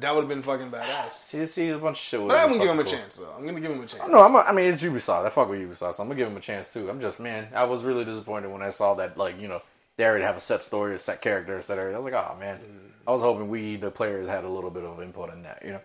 that 0.00 0.14
would 0.14 0.22
have 0.22 0.28
been 0.28 0.42
fucking 0.42 0.70
badass. 0.70 1.24
See, 1.26 1.46
see, 1.46 1.68
a 1.68 1.78
bunch 1.78 1.98
of 1.98 2.04
shit. 2.04 2.20
But 2.26 2.38
I'm 2.38 2.50
gonna 2.50 2.64
give 2.64 2.70
him 2.70 2.80
a 2.80 2.84
chance 2.84 3.16
though. 3.16 3.34
I'm 3.36 3.44
gonna 3.44 3.60
give 3.60 3.70
him 3.70 3.82
a 3.82 3.86
chance. 3.86 4.08
No, 4.08 4.20
I'm. 4.20 4.34
A, 4.34 4.38
I 4.38 4.52
mean, 4.52 4.72
it's 4.72 4.82
Ubisoft. 4.82 5.26
I 5.26 5.30
fuck 5.30 5.48
with 5.48 5.60
Ubisoft, 5.60 5.94
so 5.94 6.02
I'm 6.02 6.08
gonna 6.08 6.14
give 6.14 6.28
him 6.28 6.36
a 6.36 6.40
chance 6.40 6.72
too. 6.72 6.88
I'm 6.88 7.00
just, 7.00 7.20
man, 7.20 7.48
I 7.54 7.64
was 7.64 7.82
really 7.82 8.04
disappointed 8.04 8.50
when 8.50 8.62
I 8.62 8.70
saw 8.70 8.94
that, 8.94 9.18
like, 9.18 9.40
you 9.40 9.48
know, 9.48 9.62
they 9.96 10.04
already 10.04 10.24
have 10.24 10.36
a 10.36 10.40
set 10.40 10.62
story, 10.62 10.94
a 10.94 10.98
set 10.98 11.20
character, 11.20 11.56
a 11.56 11.62
set 11.62 11.78
area. 11.78 11.94
I 11.94 11.98
was 11.98 12.12
like, 12.12 12.14
oh 12.14 12.36
man, 12.38 12.58
mm. 12.58 12.90
I 13.06 13.12
was 13.12 13.20
hoping 13.20 13.48
we, 13.48 13.76
the 13.76 13.90
players, 13.90 14.28
had 14.28 14.44
a 14.44 14.48
little 14.48 14.70
bit 14.70 14.84
of 14.84 15.02
input 15.02 15.32
in 15.32 15.42
that, 15.42 15.62
you 15.64 15.72
know. 15.72 15.80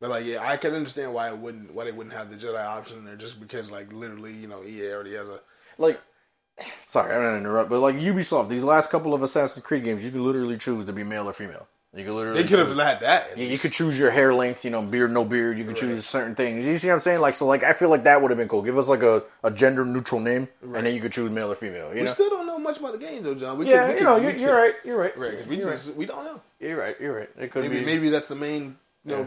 But 0.00 0.10
like, 0.10 0.26
yeah, 0.26 0.46
I 0.46 0.58
can 0.58 0.74
understand 0.74 1.14
why 1.14 1.30
it 1.30 1.38
wouldn't, 1.38 1.74
why 1.74 1.84
they 1.84 1.92
wouldn't 1.92 2.14
have 2.14 2.30
the 2.30 2.36
Jedi 2.36 2.62
option 2.62 2.98
in 2.98 3.04
there, 3.06 3.16
just 3.16 3.40
because 3.40 3.70
like 3.70 3.92
literally, 3.92 4.32
you 4.32 4.48
know, 4.48 4.62
EA 4.62 4.92
already 4.92 5.14
has 5.14 5.28
a 5.28 5.40
Like, 5.78 6.00
sorry, 6.82 7.14
I'm 7.14 7.22
not 7.22 7.36
interrupt, 7.38 7.70
but 7.70 7.80
like 7.80 7.96
Ubisoft, 7.96 8.48
these 8.50 8.64
last 8.64 8.90
couple 8.90 9.14
of 9.14 9.22
Assassin's 9.22 9.64
Creed 9.64 9.84
games, 9.84 10.04
you 10.04 10.10
can 10.10 10.24
literally 10.24 10.58
choose 10.58 10.84
to 10.84 10.92
be 10.92 11.04
male 11.04 11.28
or 11.28 11.32
female. 11.32 11.66
You 11.96 12.04
could 12.04 12.12
literally. 12.14 12.42
They 12.42 12.48
could 12.48 12.58
have 12.58 12.76
had 12.76 13.00
that. 13.00 13.38
You, 13.38 13.46
you 13.46 13.56
could 13.58 13.72
choose 13.72 13.96
your 13.96 14.10
hair 14.10 14.34
length, 14.34 14.64
you 14.64 14.70
know, 14.72 14.82
beard, 14.82 15.12
no 15.12 15.24
beard. 15.24 15.56
You 15.58 15.64
could 15.64 15.74
Right. 15.74 15.80
choose 15.80 16.04
certain 16.06 16.34
things. 16.34 16.66
You 16.66 16.76
see 16.76 16.88
what 16.88 16.94
I'm 16.94 17.00
saying? 17.00 17.20
Like, 17.20 17.34
so, 17.36 17.46
like, 17.46 17.62
I 17.62 17.72
feel 17.72 17.88
like 17.88 18.02
that 18.04 18.20
would 18.20 18.32
have 18.32 18.38
been 18.38 18.48
cool. 18.48 18.62
Give 18.62 18.76
us 18.76 18.88
like 18.88 19.02
a, 19.04 19.22
a 19.44 19.50
gender 19.52 19.84
neutral 19.84 20.20
name, 20.20 20.48
and 20.62 20.84
then 20.86 20.92
you 20.92 21.00
could 21.00 21.12
choose 21.12 21.30
male 21.30 21.52
or 21.52 21.54
female. 21.54 21.90
You 21.90 22.00
We 22.00 22.00
know? 22.02 22.12
still 22.12 22.30
don't 22.30 22.46
know 22.46 22.58
much 22.58 22.78
about 22.78 22.92
the 22.92 22.98
game 22.98 23.22
though, 23.22 23.34
John. 23.36 23.58
We 23.58 23.70
yeah, 23.70 23.86
could, 23.86 23.86
we 23.86 23.92
you 23.92 23.98
could- 23.98 24.04
know, 24.04 24.16
you're, 24.16 24.36
you're 24.36 24.54
right. 24.56 24.74
You're 24.84 24.98
right. 24.98 25.16
Right, 25.16 25.46
we 25.46 25.56
just 25.58 25.94
we 25.94 26.04
don't 26.06 26.24
know. 26.24 26.40
You're 26.58 26.76
right. 26.78 26.96
You're 27.00 27.14
right. 27.16 27.30
It 27.38 27.52
could 27.52 27.62
Maybe 27.62 27.78
be. 27.80 27.86
maybe 27.86 28.08
that's 28.08 28.26
the 28.28 28.34
main, 28.34 28.76
you 29.04 29.12
know, 29.12 29.20
Yeah. 29.20 29.26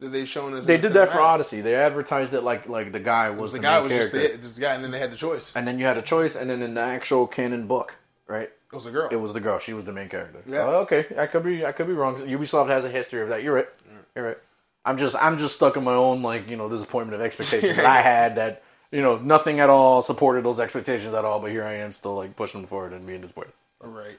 that 0.00 0.08
they've 0.08 0.28
shown 0.28 0.54
us. 0.54 0.64
they 0.64 0.78
did 0.78 0.94
that 0.94 1.10
for. 1.10 1.20
Odyssey. 1.20 1.60
They 1.60 1.74
advertised 1.74 2.32
it 2.32 2.40
like 2.42 2.66
like 2.66 2.92
the 2.92 3.00
guy 3.00 3.28
was 3.28 3.52
The 3.52 3.58
the, 3.58 3.62
guy 3.62 3.80
was 3.80 3.92
just 3.92 4.12
character, 4.12 4.36
the, 4.36 4.42
just 4.42 4.54
the 4.54 4.60
guy, 4.62 4.74
and 4.74 4.82
then 4.82 4.90
they 4.90 4.98
had 4.98 5.12
the 5.12 5.16
choice. 5.16 5.54
and 5.54 5.68
then 5.68 5.78
you 5.78 5.84
had 5.84 5.98
a 5.98 6.02
choice, 6.02 6.34
and 6.34 6.48
then 6.48 6.62
in 6.62 6.72
the 6.74 6.80
actual 6.80 7.26
canon 7.26 7.66
book, 7.66 7.96
right? 8.26 8.50
It 8.72 8.74
was 8.74 8.86
a 8.86 8.90
girl. 8.90 9.08
It 9.10 9.16
was 9.16 9.32
the 9.32 9.40
girl. 9.40 9.58
She 9.58 9.72
was 9.74 9.84
the 9.84 9.92
main 9.92 10.08
character. 10.08 10.42
Yeah. 10.46 10.64
So, 10.66 10.68
okay, 10.80 11.06
I 11.16 11.26
could 11.26 11.44
be 11.44 11.64
I 11.64 11.72
could 11.72 11.86
be 11.86 11.92
wrong. 11.92 12.16
Ubisoft 12.16 12.68
has 12.68 12.84
a 12.84 12.90
history 12.90 13.22
of 13.22 13.28
that. 13.28 13.42
You're 13.42 13.54
right. 13.54 13.68
You're 14.14 14.26
right. 14.26 14.38
I'm 14.84 14.98
just 14.98 15.16
I'm 15.20 15.38
just 15.38 15.56
stuck 15.56 15.76
in 15.76 15.84
my 15.84 15.94
own 15.94 16.22
like 16.22 16.48
you 16.48 16.56
know 16.56 16.68
disappointment 16.68 17.20
of 17.20 17.24
expectations 17.24 17.76
that 17.76 17.86
I 17.86 18.00
had 18.02 18.36
that 18.36 18.62
you 18.90 19.02
know 19.02 19.18
nothing 19.18 19.60
at 19.60 19.68
all 19.70 20.02
supported 20.02 20.44
those 20.44 20.60
expectations 20.60 21.14
at 21.14 21.24
all. 21.24 21.40
But 21.40 21.50
here 21.50 21.64
I 21.64 21.74
am 21.74 21.92
still 21.92 22.16
like 22.16 22.36
pushing 22.36 22.66
forward 22.66 22.92
and 22.92 23.06
being 23.06 23.20
disappointed. 23.20 23.52
All 23.82 23.90
right. 23.90 24.18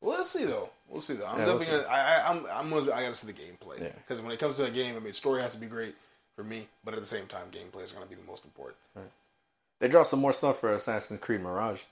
Well, 0.00 0.18
let's 0.18 0.30
see 0.30 0.44
though. 0.44 0.70
We'll 0.88 1.00
see 1.00 1.14
though. 1.14 1.26
I'm 1.26 1.38
Yeah, 1.40 1.46
we'll 1.46 1.58
definitely. 1.58 1.84
Gonna, 1.84 1.94
I, 1.94 2.14
I, 2.16 2.30
I'm. 2.30 2.46
I'm. 2.52 2.70
Gonna, 2.70 2.92
I 2.92 3.02
gotta 3.02 3.14
see 3.14 3.26
the 3.26 3.32
gameplay 3.32 3.80
Yeah. 3.80 3.88
because 3.96 4.20
when 4.20 4.32
it 4.32 4.38
comes 4.38 4.56
to 4.56 4.64
a 4.64 4.70
game, 4.70 4.96
I 4.96 5.00
mean, 5.00 5.12
story 5.12 5.42
has 5.42 5.54
to 5.54 5.60
be 5.60 5.66
great 5.66 5.94
for 6.36 6.44
me, 6.44 6.68
but 6.84 6.94
at 6.94 7.00
the 7.00 7.06
same 7.06 7.26
time, 7.26 7.46
gameplay 7.50 7.82
is 7.84 7.92
gonna 7.92 8.06
be 8.06 8.14
the 8.14 8.22
most 8.26 8.44
important. 8.44 8.78
They 9.80 9.88
dropped 9.88 10.08
some 10.08 10.20
more 10.20 10.32
stuff 10.32 10.58
for 10.60 10.74
Assassin's 10.74 11.20
Creed 11.20 11.40
Mirage. 11.40 11.82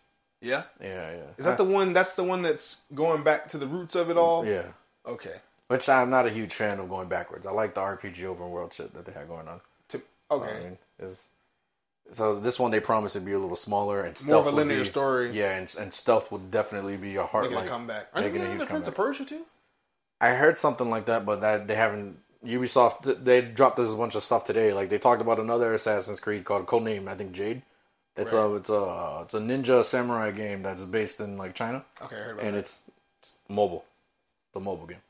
Yeah. 0.40 0.64
Yeah, 0.80 1.10
yeah. 1.10 1.22
Is 1.38 1.44
that 1.44 1.56
the 1.58 1.64
one? 1.64 1.92
That's 1.92 2.12
the 2.12 2.24
one 2.24 2.42
that's 2.42 2.82
going 2.94 3.22
back 3.22 3.48
to 3.48 3.58
the 3.58 3.66
roots 3.66 3.94
of 3.94 4.10
it 4.10 4.16
all. 4.16 4.44
yeah? 4.46 4.64
Okay. 5.06 5.34
Which 5.68 5.88
I'm 5.88 6.10
not 6.10 6.26
a 6.26 6.30
huge 6.30 6.54
fan 6.54 6.78
of 6.78 6.88
going 6.88 7.08
backwards. 7.08 7.46
I 7.46 7.50
like 7.50 7.74
the 7.74 7.80
RPG 7.80 8.24
open 8.24 8.50
world 8.50 8.72
shit 8.72 8.94
that 8.94 9.04
they 9.04 9.12
had 9.12 9.26
going 9.28 9.48
on. 9.48 9.60
To, 9.88 10.02
okay. 10.30 10.56
I 10.56 10.60
mean, 10.60 10.78
is 11.00 11.28
so 12.12 12.38
this 12.38 12.58
one 12.58 12.70
they 12.70 12.78
promised 12.80 13.16
it'd 13.16 13.26
be 13.26 13.32
a 13.32 13.38
little 13.38 13.56
smaller 13.56 14.02
and 14.02 14.16
stealth 14.16 14.44
More 14.44 14.48
of 14.48 14.54
a 14.54 14.56
linear 14.56 14.80
be- 14.80 14.84
story. 14.84 15.32
Yeah, 15.36 15.56
and, 15.56 15.74
and 15.78 15.92
stealth 15.92 16.30
would 16.30 16.50
definitely 16.50 16.96
be 16.96 17.16
a 17.16 17.26
heart 17.26 17.44
Making 17.44 17.56
like 17.56 17.66
a 17.66 17.70
comeback. 17.70 18.08
Aren't 18.12 18.26
they 18.26 18.30
making 18.32 18.42
a 18.42 18.44
doing 18.44 18.58
huge 18.58 18.68
the 18.68 18.72
Prince 18.72 18.88
of. 18.88 18.94
Persia 18.94 19.24
too? 19.24 19.42
I 20.20 20.30
heard 20.30 20.56
something 20.56 20.88
like 20.88 21.06
that, 21.06 21.26
but 21.26 21.40
that 21.40 21.66
they 21.66 21.74
haven't. 21.74 22.18
Ubisoft 22.44 23.24
they 23.24 23.40
dropped 23.40 23.76
this 23.76 23.90
a 23.90 23.96
bunch 23.96 24.14
of 24.14 24.22
stuff 24.22 24.44
today. 24.44 24.72
Like 24.72 24.88
they 24.88 24.98
talked 24.98 25.20
about 25.20 25.40
another 25.40 25.74
Assassin's 25.74 26.20
Creed 26.20 26.44
called 26.44 26.66
Codename, 26.66 27.08
I 27.08 27.16
think 27.16 27.32
Jade. 27.32 27.62
It's 28.16 28.32
a 28.32 28.54
it's 28.54 28.70
a 28.70 29.20
it's 29.24 29.34
a 29.34 29.38
ninja 29.40 29.84
samurai 29.84 30.30
game 30.30 30.62
that's 30.62 30.82
based 30.82 31.20
in 31.20 31.36
like 31.36 31.54
China, 31.54 31.84
Okay, 32.02 32.16
I 32.16 32.18
heard 32.18 32.30
about 32.34 32.44
and 32.46 32.54
that. 32.54 32.60
it's, 32.60 32.82
it's 33.22 33.34
mobile, 33.48 33.84
the 34.54 34.60
mobile 34.60 34.86
game. 34.86 35.02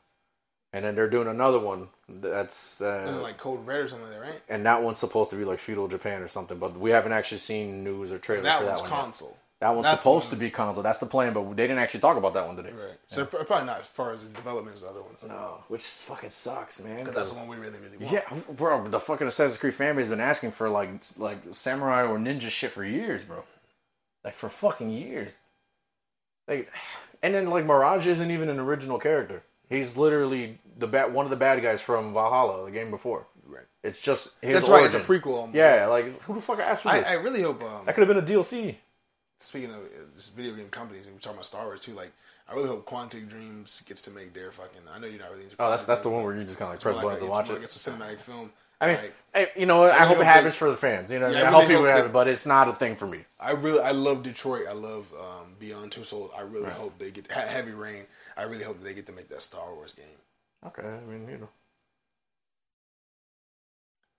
And 0.73 0.85
then 0.85 0.95
they're 0.95 1.09
doing 1.09 1.29
another 1.29 1.59
one 1.59 1.89
that's 2.09 2.81
uh, 2.83 3.05
This 3.07 3.17
is 3.17 3.23
like 3.23 3.39
Code 3.39 3.65
Red 3.67 3.81
or 3.81 3.89
something 3.89 4.09
like 4.09 4.17
that, 4.17 4.23
right? 4.23 4.43
and 4.49 4.67
that 4.67 4.83
one's 4.83 4.99
supposed 4.99 5.31
to 5.31 5.37
be 5.37 5.45
like 5.45 5.59
feudal 5.59 5.89
Japan 5.89 6.21
or 6.23 6.29
something, 6.29 6.59
but 6.59 6.79
we 6.79 6.91
haven't 6.91 7.13
actually 7.13 7.39
seen 7.39 7.83
news 7.85 8.11
or 8.13 8.19
trailers 8.19 8.45
That 8.45 8.59
for 8.61 8.67
one's 8.67 8.79
that 8.81 8.83
one. 8.83 8.91
yet. 8.91 9.37
That 9.61 9.71
one's 9.71 9.85
That's 9.85 10.01
supposed 10.01 10.29
to 10.31 10.37
be 10.37 10.51
console. 10.51 10.83
That's 10.83 10.99
the 10.99 11.07
plan, 11.07 11.33
but 11.33 11.57
they 11.57 11.67
didn't 11.67 11.79
actually 11.79 12.01
talk 12.01 12.19
about 12.19 12.35
that 12.35 12.47
one 12.47 12.57
today. 12.57 12.73
Right. 12.73 12.99
So 13.07 13.25
probably 13.25 13.65
not 13.65 13.81
as 13.81 13.87
far 13.87 14.13
as 14.13 14.23
the 14.23 14.29
development 14.29 14.75
as 14.75 14.83
the 14.83 14.89
other 14.89 15.03
ones. 15.03 15.19
No, 15.27 15.65
which 15.69 15.83
fucking 15.83 16.29
sucks, 16.29 16.83
man. 16.83 16.99
Because 16.99 17.15
that's 17.15 17.33
the 17.33 17.39
one 17.39 17.49
we 17.49 17.57
really, 17.57 17.79
really 17.79 17.97
want. 17.97 18.13
Yeah, 18.13 18.23
bro, 18.51 18.87
the 18.89 19.01
fucking 19.01 19.27
Assassin's 19.27 19.57
Creed 19.57 19.75
family 19.75 20.03
has 20.03 20.11
been 20.11 20.21
asking 20.21 20.51
for 20.53 20.69
like 20.69 20.91
like 21.17 21.39
samurai 21.53 22.03
or 22.03 22.19
ninja 22.19 22.51
shit 22.51 22.71
for 22.71 22.85
years, 22.85 23.25
bro. 23.25 23.45
Like 24.25 24.35
for 24.35 24.51
fucking 24.51 24.91
years. 24.91 25.39
Like, 26.47 26.71
and 27.23 27.35
then 27.35 27.49
like 27.49 27.65
Mirage 27.65 28.07
isn't 28.07 28.31
even 28.31 28.51
an 28.51 28.59
original 28.61 28.99
character. 28.99 29.43
He's 29.71 29.97
literally 29.97 30.59
the 30.77 30.87
bad 30.87 31.15
one 31.15 31.25
of 31.25 31.31
the 31.31 31.37
bad 31.37 31.63
guys 31.63 31.81
from 31.81 32.13
Valhalla, 32.13 32.67
the 32.67 32.71
game 32.71 32.91
before. 32.91 33.27
Right. 33.47 33.65
It's 33.83 34.01
just 34.01 34.35
his 34.43 34.61
That's 34.61 34.69
right. 34.69 34.85
It's 34.85 34.95
a 34.95 34.99
origin. 34.99 35.23
prequel. 35.23 35.55
Yeah, 35.55 35.87
like 35.87 36.21
who 36.23 36.35
the 36.35 36.43
fuck 36.43 36.59
asked 36.59 36.83
for 36.83 36.91
I, 36.91 36.99
this? 36.99 37.09
I 37.09 37.15
really 37.15 37.41
hope. 37.41 37.63
Um, 37.63 37.87
that 37.87 37.95
could 37.95 38.07
have 38.07 38.15
been 38.15 38.23
a 38.23 38.39
DLC. 38.39 38.77
Speaking 39.39 39.71
of 39.71 39.77
uh, 39.81 39.89
just 40.17 40.35
video 40.37 40.55
game 40.55 40.69
companies, 40.69 41.07
and 41.07 41.15
we're 41.15 41.21
talking 41.21 41.37
about 41.37 41.47
Star 41.47 41.65
Wars 41.67 41.81
too. 41.81 41.93
Like, 41.93 42.13
I 42.49 42.55
really 42.55 42.69
hope 42.69 42.89
Quantic 42.89 43.29
Dreams 43.29 43.83
gets 43.87 44.03
to 44.03 44.11
make 44.11 44.33
their 44.35 44.51
fucking. 44.51 44.83
I 44.93 44.99
know 44.99 45.07
you're 45.07 45.21
not 45.21 45.31
really 45.31 45.45
into. 45.45 45.57
Oh, 45.59 45.71
that's 45.71 45.85
that's 45.87 46.01
the 46.01 46.09
one 46.11 46.23
where 46.25 46.35
you 46.37 46.45
just 46.45 46.59
kind 46.59 46.69
of 46.69 46.75
like 46.75 46.81
press 46.81 46.97
buttons 46.97 47.21
and 47.23 47.31
watch 47.31 47.51
it. 47.51 47.55
like 47.55 47.63
It's 47.63 47.87
a 47.87 47.91
cinematic 47.91 48.21
film. 48.21 48.53
I 48.79 48.87
mean, 48.89 48.97
like, 48.97 49.15
hey, 49.35 49.49
you 49.57 49.65
know 49.65 49.79
what? 49.79 49.93
I, 49.93 50.01
really 50.01 50.09
hope 50.09 50.19
it 50.19 50.25
happens 50.27 50.55
they- 50.55 50.59
for 50.59 50.71
the 50.71 50.77
fans. 50.77 51.11
You 51.11 51.19
know, 51.19 51.31
Yeah, 51.31 51.45
I, 51.45 51.49
I 51.49 51.51
hope 51.51 51.63
really 51.63 51.67
people 51.69 51.85
hope 51.87 51.97
have 51.97 52.07
it, 52.07 52.13
but 52.13 52.29
it's 52.29 52.45
not 52.45 52.69
a 52.69 52.75
thing 52.75 52.95
for 52.95 53.07
me. 53.07 53.25
I 53.41 53.53
really, 53.53 53.81
I 53.81 53.93
love 53.93 54.23
Detroit. 54.23 54.67
I 54.69 54.73
love 54.73 55.07
um, 55.19 55.55
Beyond 55.59 55.93
Two 55.93 56.05
Souls. 56.05 56.31
I 56.37 56.43
really 56.43 56.65
Right. 56.67 56.75
hope 56.75 56.99
they 56.99 57.11
get 57.11 57.31
Heavy 57.33 57.71
Rain. 57.73 58.05
I 58.37 58.43
really 58.43 58.65
hope 58.65 58.79
that 58.79 58.85
they 58.85 58.93
get 58.93 59.07
to 59.07 59.13
make 59.13 59.29
that 59.31 59.41
Star 59.41 59.73
Wars 59.75 59.93
game. 59.95 60.05
Okay, 60.67 60.87
I 60.87 61.01
mean, 61.11 61.27
you 61.27 61.39
know. 61.39 61.49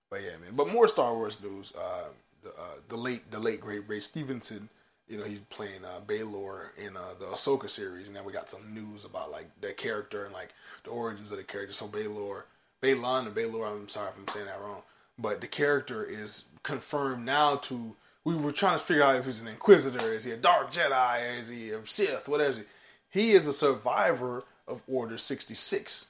But 0.09 0.21
yeah, 0.23 0.37
man. 0.41 0.53
But 0.55 0.69
more 0.69 0.87
Star 0.87 1.13
Wars 1.13 1.37
news. 1.43 1.73
Uh, 1.77 2.05
the, 2.41 2.49
uh, 2.49 2.75
the 2.89 2.97
late, 2.97 3.29
the 3.29 3.39
late 3.39 3.59
great 3.61 3.87
Ray 3.87 3.99
Stevenson. 3.99 4.69
You 5.07 5.17
know, 5.17 5.23
he's 5.23 5.39
playing 5.49 5.85
uh, 5.85 6.01
Baylor 6.05 6.73
in 6.77 6.97
uh, 6.97 7.13
the 7.19 7.25
Ahsoka 7.25 7.69
series, 7.69 8.07
and 8.07 8.15
then 8.15 8.25
we 8.25 8.33
got 8.33 8.49
some 8.49 8.73
news 8.73 9.05
about 9.05 9.31
like 9.31 9.49
the 9.61 9.71
character 9.73 10.25
and 10.25 10.33
like 10.33 10.49
the 10.83 10.89
origins 10.89 11.31
of 11.31 11.37
the 11.37 11.43
character. 11.43 11.73
So 11.73 11.87
Baylor, 11.87 12.45
Baylon, 12.81 13.27
or 13.27 13.31
Baylor. 13.31 13.65
I'm 13.65 13.89
sorry 13.89 14.09
if 14.09 14.17
I'm 14.17 14.27
saying 14.27 14.47
that 14.47 14.61
wrong, 14.61 14.81
but 15.17 15.41
the 15.41 15.47
character 15.47 16.03
is 16.03 16.45
confirmed 16.63 17.25
now 17.25 17.55
to. 17.55 17.95
We 18.25 18.35
were 18.35 18.51
trying 18.51 18.77
to 18.77 18.83
figure 18.83 19.03
out 19.03 19.15
if 19.15 19.25
he's 19.25 19.39
an 19.39 19.47
Inquisitor, 19.47 20.13
is 20.13 20.25
he 20.25 20.31
a 20.31 20.37
Dark 20.37 20.73
Jedi, 20.73 21.39
is 21.39 21.47
he 21.47 21.71
a 21.71 21.85
Sith, 21.85 22.27
what 22.27 22.41
is 22.41 22.57
he? 22.57 22.63
He 23.09 23.31
is 23.31 23.47
a 23.47 23.53
survivor 23.53 24.43
of 24.67 24.81
Order 24.85 25.17
66 25.17 26.07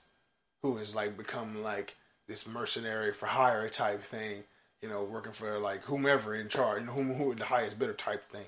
who 0.62 0.78
has 0.78 0.96
like 0.96 1.16
become 1.16 1.62
like 1.64 1.96
this 2.28 2.48
mercenary 2.48 3.14
for 3.14 3.28
hire 3.28 3.70
type 3.70 4.04
thing, 4.04 4.44
you 4.82 4.90
know, 4.90 5.04
working 5.04 5.32
for 5.34 5.58
like 5.60 5.84
whomever 5.84 6.36
in 6.36 6.50
charge, 6.50 6.82
you 6.82 6.88
know, 6.88 6.94
whom 6.94 7.14
who 7.16 7.34
the 7.36 7.46
highest 7.46 7.80
bidder 7.80 7.94
type 7.94 8.24
thing. 8.30 8.46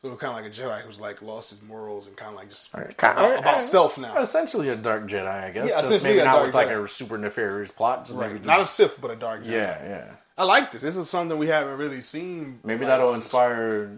So 0.00 0.16
kind 0.16 0.30
of 0.36 0.42
like 0.42 0.46
a 0.46 0.50
Jedi 0.50 0.80
who's 0.80 0.98
like 0.98 1.20
lost 1.20 1.50
his 1.50 1.60
morals 1.62 2.06
and 2.06 2.16
kind 2.16 2.30
of 2.30 2.36
like 2.36 2.48
just 2.48 2.68
about, 2.72 2.96
kinda- 2.96 3.38
about 3.38 3.62
self 3.62 3.98
now. 3.98 4.18
Essentially 4.20 4.70
a 4.70 4.76
dark 4.76 5.04
Jedi, 5.06 5.26
I 5.28 5.50
guess. 5.50 5.68
Yeah, 5.70 5.80
essentially 5.80 6.10
maybe 6.14 6.24
not 6.24 6.46
with 6.46 6.54
like 6.54 6.68
Jedi. 6.68 6.84
a 6.84 6.88
super 6.88 7.18
nefarious 7.18 7.70
plot. 7.70 8.06
Just 8.06 8.16
Right, 8.18 8.42
not 8.44 8.60
a 8.60 8.66
Sith, 8.66 8.98
but 9.00 9.10
a 9.10 9.16
Dark 9.16 9.42
Jedi. 9.42 9.50
yeah, 9.50 9.84
yeah. 9.88 10.04
I 10.38 10.44
like 10.44 10.72
this. 10.72 10.82
This 10.82 10.96
is 10.96 11.10
something 11.10 11.36
we 11.36 11.48
haven't 11.48 11.76
really 11.78 12.00
seen. 12.00 12.60
Maybe 12.64 12.80
like, 12.80 12.88
that'll 12.88 13.12
inspire 13.14 13.90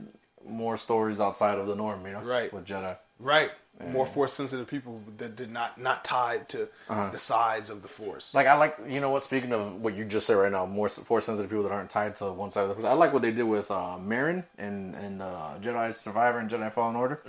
more 0.49 0.77
stories 0.77 1.21
outside 1.21 1.59
of 1.59 1.67
the 1.67 1.77
norm, 1.77 2.05
you 2.07 2.13
know? 2.15 2.23
Right. 2.23 2.53
With 2.53 2.65
Jedi. 2.67 2.97
right 3.21 3.51
more 3.89 4.07
force 4.07 4.35
sensitive 4.35 4.67
people 4.67 5.03
that 5.19 5.37
did 5.37 5.51
not 5.51 5.81
not 5.81 6.05
tied 6.05 6.49
to 6.51 6.69
the 6.89 7.19
sides 7.19 7.71
of 7.71 7.83
the 7.83 7.89
force. 7.89 8.35
Like 8.35 8.47
I 8.47 8.55
like, 8.55 8.77
you 8.89 9.01
know 9.01 9.11
what? 9.11 9.23
Speaking 9.23 9.53
of 9.53 9.81
what 9.81 9.97
you 9.97 10.05
just 10.05 10.27
said 10.27 10.35
right 10.35 10.53
now, 10.53 10.67
more 10.67 10.89
force 10.89 11.27
sensitive 11.27 11.51
people 11.51 11.65
that 11.65 11.73
aren't 11.73 11.91
tied 11.91 12.17
to 12.17 12.33
one 12.33 12.51
side 12.51 12.63
of 12.63 12.69
the 12.69 12.75
force. 12.75 12.85
I 12.85 12.93
like 12.93 13.13
what 13.13 13.23
they 13.23 13.33
did 13.33 13.45
with 13.45 13.71
uh, 13.71 13.97
Merrin 14.01 14.45
and 14.59 14.95
and 14.95 15.23
uh, 15.23 15.55
Jedi 15.61 15.93
Survivor 15.95 16.39
and 16.39 16.51
Jedi 16.51 16.73
Fallen 16.73 16.97
Order. 16.97 17.21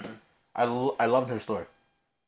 I 0.55 0.63
I 0.63 1.05
loved 1.05 1.29
her 1.29 1.39
story. 1.39 1.65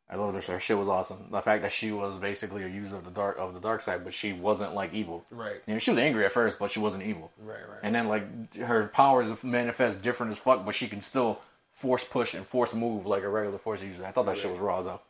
I 0.09 0.15
loved 0.15 0.35
her 0.35 0.41
story. 0.41 0.57
Her 0.57 0.59
shit 0.59 0.77
was 0.77 0.87
awesome. 0.87 1.27
The 1.31 1.41
fact 1.41 1.63
that 1.63 1.71
she 1.71 1.91
was 1.91 2.17
basically 2.17 2.63
a 2.63 2.67
user 2.67 2.95
of 2.95 3.03
the 3.03 3.11
dark 3.11 3.37
of 3.39 3.53
the 3.53 3.59
dark 3.59 3.81
side, 3.81 4.03
but 4.03 4.13
she 4.13 4.33
wasn't 4.33 4.75
like 4.75 4.93
evil. 4.93 5.25
Right. 5.31 5.61
You 5.65 5.73
know, 5.73 5.79
she 5.79 5.91
was 5.91 5.97
angry 5.97 6.25
at 6.25 6.31
first, 6.31 6.59
but 6.59 6.71
she 6.71 6.79
wasn't 6.79 7.03
evil. 7.03 7.31
Right, 7.39 7.57
right. 7.67 7.79
And 7.81 7.95
then 7.95 8.07
like 8.07 8.55
her 8.57 8.87
powers 8.89 9.29
manifest 9.43 10.01
different 10.01 10.31
as 10.31 10.39
fuck, 10.39 10.65
but 10.65 10.75
she 10.75 10.87
can 10.87 11.01
still 11.01 11.39
force 11.83 12.05
push 12.05 12.33
and 12.33 12.47
force 12.47 12.73
move 12.73 13.05
like 13.05 13.23
a 13.23 13.27
regular 13.27 13.57
force 13.57 13.83
user. 13.83 14.05
I 14.05 14.11
thought 14.11 14.25
that 14.27 14.37
shit 14.37 14.49
was 14.49 14.61
raw 14.61 14.79
as 14.79 14.85
hell. 14.85 15.01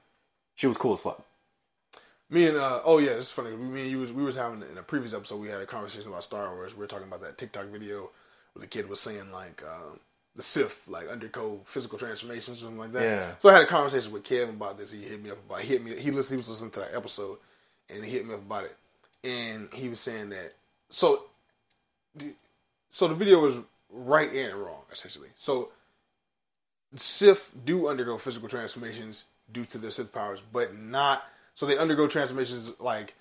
She 0.56 0.66
was 0.66 0.76
cool 0.76 0.96
as 0.96 1.02
fuck. 1.02 1.24
Me 2.32 2.48
and 2.48 2.58
uh 2.58 2.82
oh 2.84 2.98
yeah, 2.98 3.12
it's 3.12 3.30
funny. 3.30 3.52
We, 3.52 3.66
me 3.68 3.82
and 3.82 3.92
you 3.92 4.00
was 4.00 4.12
we 4.12 4.24
was 4.24 4.36
having 4.36 4.64
in 4.64 4.80
a 4.80 4.82
previous 4.82 5.14
episode 5.14 5.40
we 5.40 5.50
had 5.50 5.62
a 5.62 5.68
conversation 5.68 6.08
about 6.08 6.24
Star 6.24 6.52
Wars. 6.52 6.74
We 6.74 6.80
were 6.80 6.88
talking 6.88 7.06
about 7.08 7.22
that 7.22 7.38
TikTok 7.38 7.68
video 7.68 8.10
where 8.54 8.62
the 8.62 8.68
kid 8.68 8.90
was 8.90 9.00
saying 9.00 9.32
like 9.32 9.62
um, 9.62 10.00
the 10.36 10.42
Sith 10.42 10.88
like 10.88 11.08
undergo 11.10 11.62
physical 11.66 12.00
transformations 12.00 12.58
or 12.58 12.62
something 12.62 12.80
like 12.80 12.94
that. 12.94 13.04
Yeah. 13.04 13.32
So 13.38 13.50
I 13.50 13.54
had 13.54 13.62
a 13.62 13.68
conversation 13.68 14.12
with 14.12 14.24
Kevin 14.24 14.56
about 14.56 14.80
this. 14.80 14.92
He 14.92 15.04
hit 15.04 15.22
me 15.22 15.30
up 15.30 15.46
about 15.48 15.62
he 15.62 15.68
hit 15.68 15.86
me 15.86 15.96
he 15.96 16.10
listened 16.10 16.38
he 16.38 16.42
was 16.42 16.50
listening 16.50 16.72
to 16.72 16.80
that 16.80 16.96
episode 16.96 17.38
and 17.88 18.04
he 18.04 18.10
hit 18.10 18.26
me 18.26 18.34
up 18.34 18.42
about 18.42 18.64
it. 18.64 18.76
And 19.24 19.72
he 19.72 19.90
was 19.90 20.00
saying 20.00 20.30
that 20.32 20.54
so 20.90 21.26
the, 22.16 22.34
so 22.90 23.08
the 23.08 23.14
video 23.14 23.42
was 23.42 23.58
right 23.92 24.34
and 24.34 24.56
wrong 24.56 24.82
essentially. 24.92 25.30
So 25.36 25.70
Sith 26.96 27.54
do 27.66 27.88
undergo 27.88 28.18
physical 28.18 28.50
transformations 28.50 29.26
due 29.52 29.66
to 29.66 29.78
their 29.78 29.92
Sith 29.92 30.14
powers, 30.14 30.42
but 30.52 30.78
not 30.78 31.24
so 31.56 31.66
they 31.66 31.78
undergo 31.78 32.08
transformations 32.08 32.80
like 32.80 33.16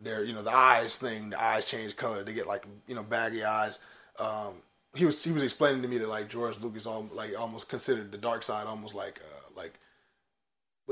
their 0.00 0.24
you 0.24 0.34
know 0.34 0.42
the 0.42 0.54
eyes 0.54 0.96
thing. 0.96 1.30
The 1.30 1.42
eyes 1.42 1.66
change 1.66 1.96
color. 1.96 2.24
They 2.24 2.34
get 2.34 2.46
like 2.46 2.64
you 2.86 2.94
know 2.94 3.02
baggy 3.02 3.44
eyes. 3.44 3.78
Um, 4.18 4.54
he 4.94 5.04
was 5.04 5.22
he 5.22 5.32
was 5.32 5.42
explaining 5.42 5.82
to 5.82 5.88
me 5.88 5.98
that 5.98 6.08
like 6.08 6.28
George 6.28 6.58
Lucas 6.60 6.86
all 6.86 7.08
like 7.12 7.38
almost 7.38 7.68
considered 7.68 8.12
the 8.12 8.18
dark 8.18 8.42
side 8.42 8.66
almost 8.66 8.94
like 8.94 9.20
uh, 9.20 9.50
like 9.56 9.74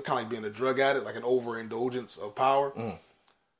kind 0.04 0.18
of 0.18 0.24
like 0.24 0.30
being 0.30 0.44
a 0.44 0.50
drug 0.50 0.78
addict, 0.78 1.04
like 1.04 1.16
an 1.16 1.24
overindulgence 1.24 2.16
of 2.16 2.34
power. 2.34 2.72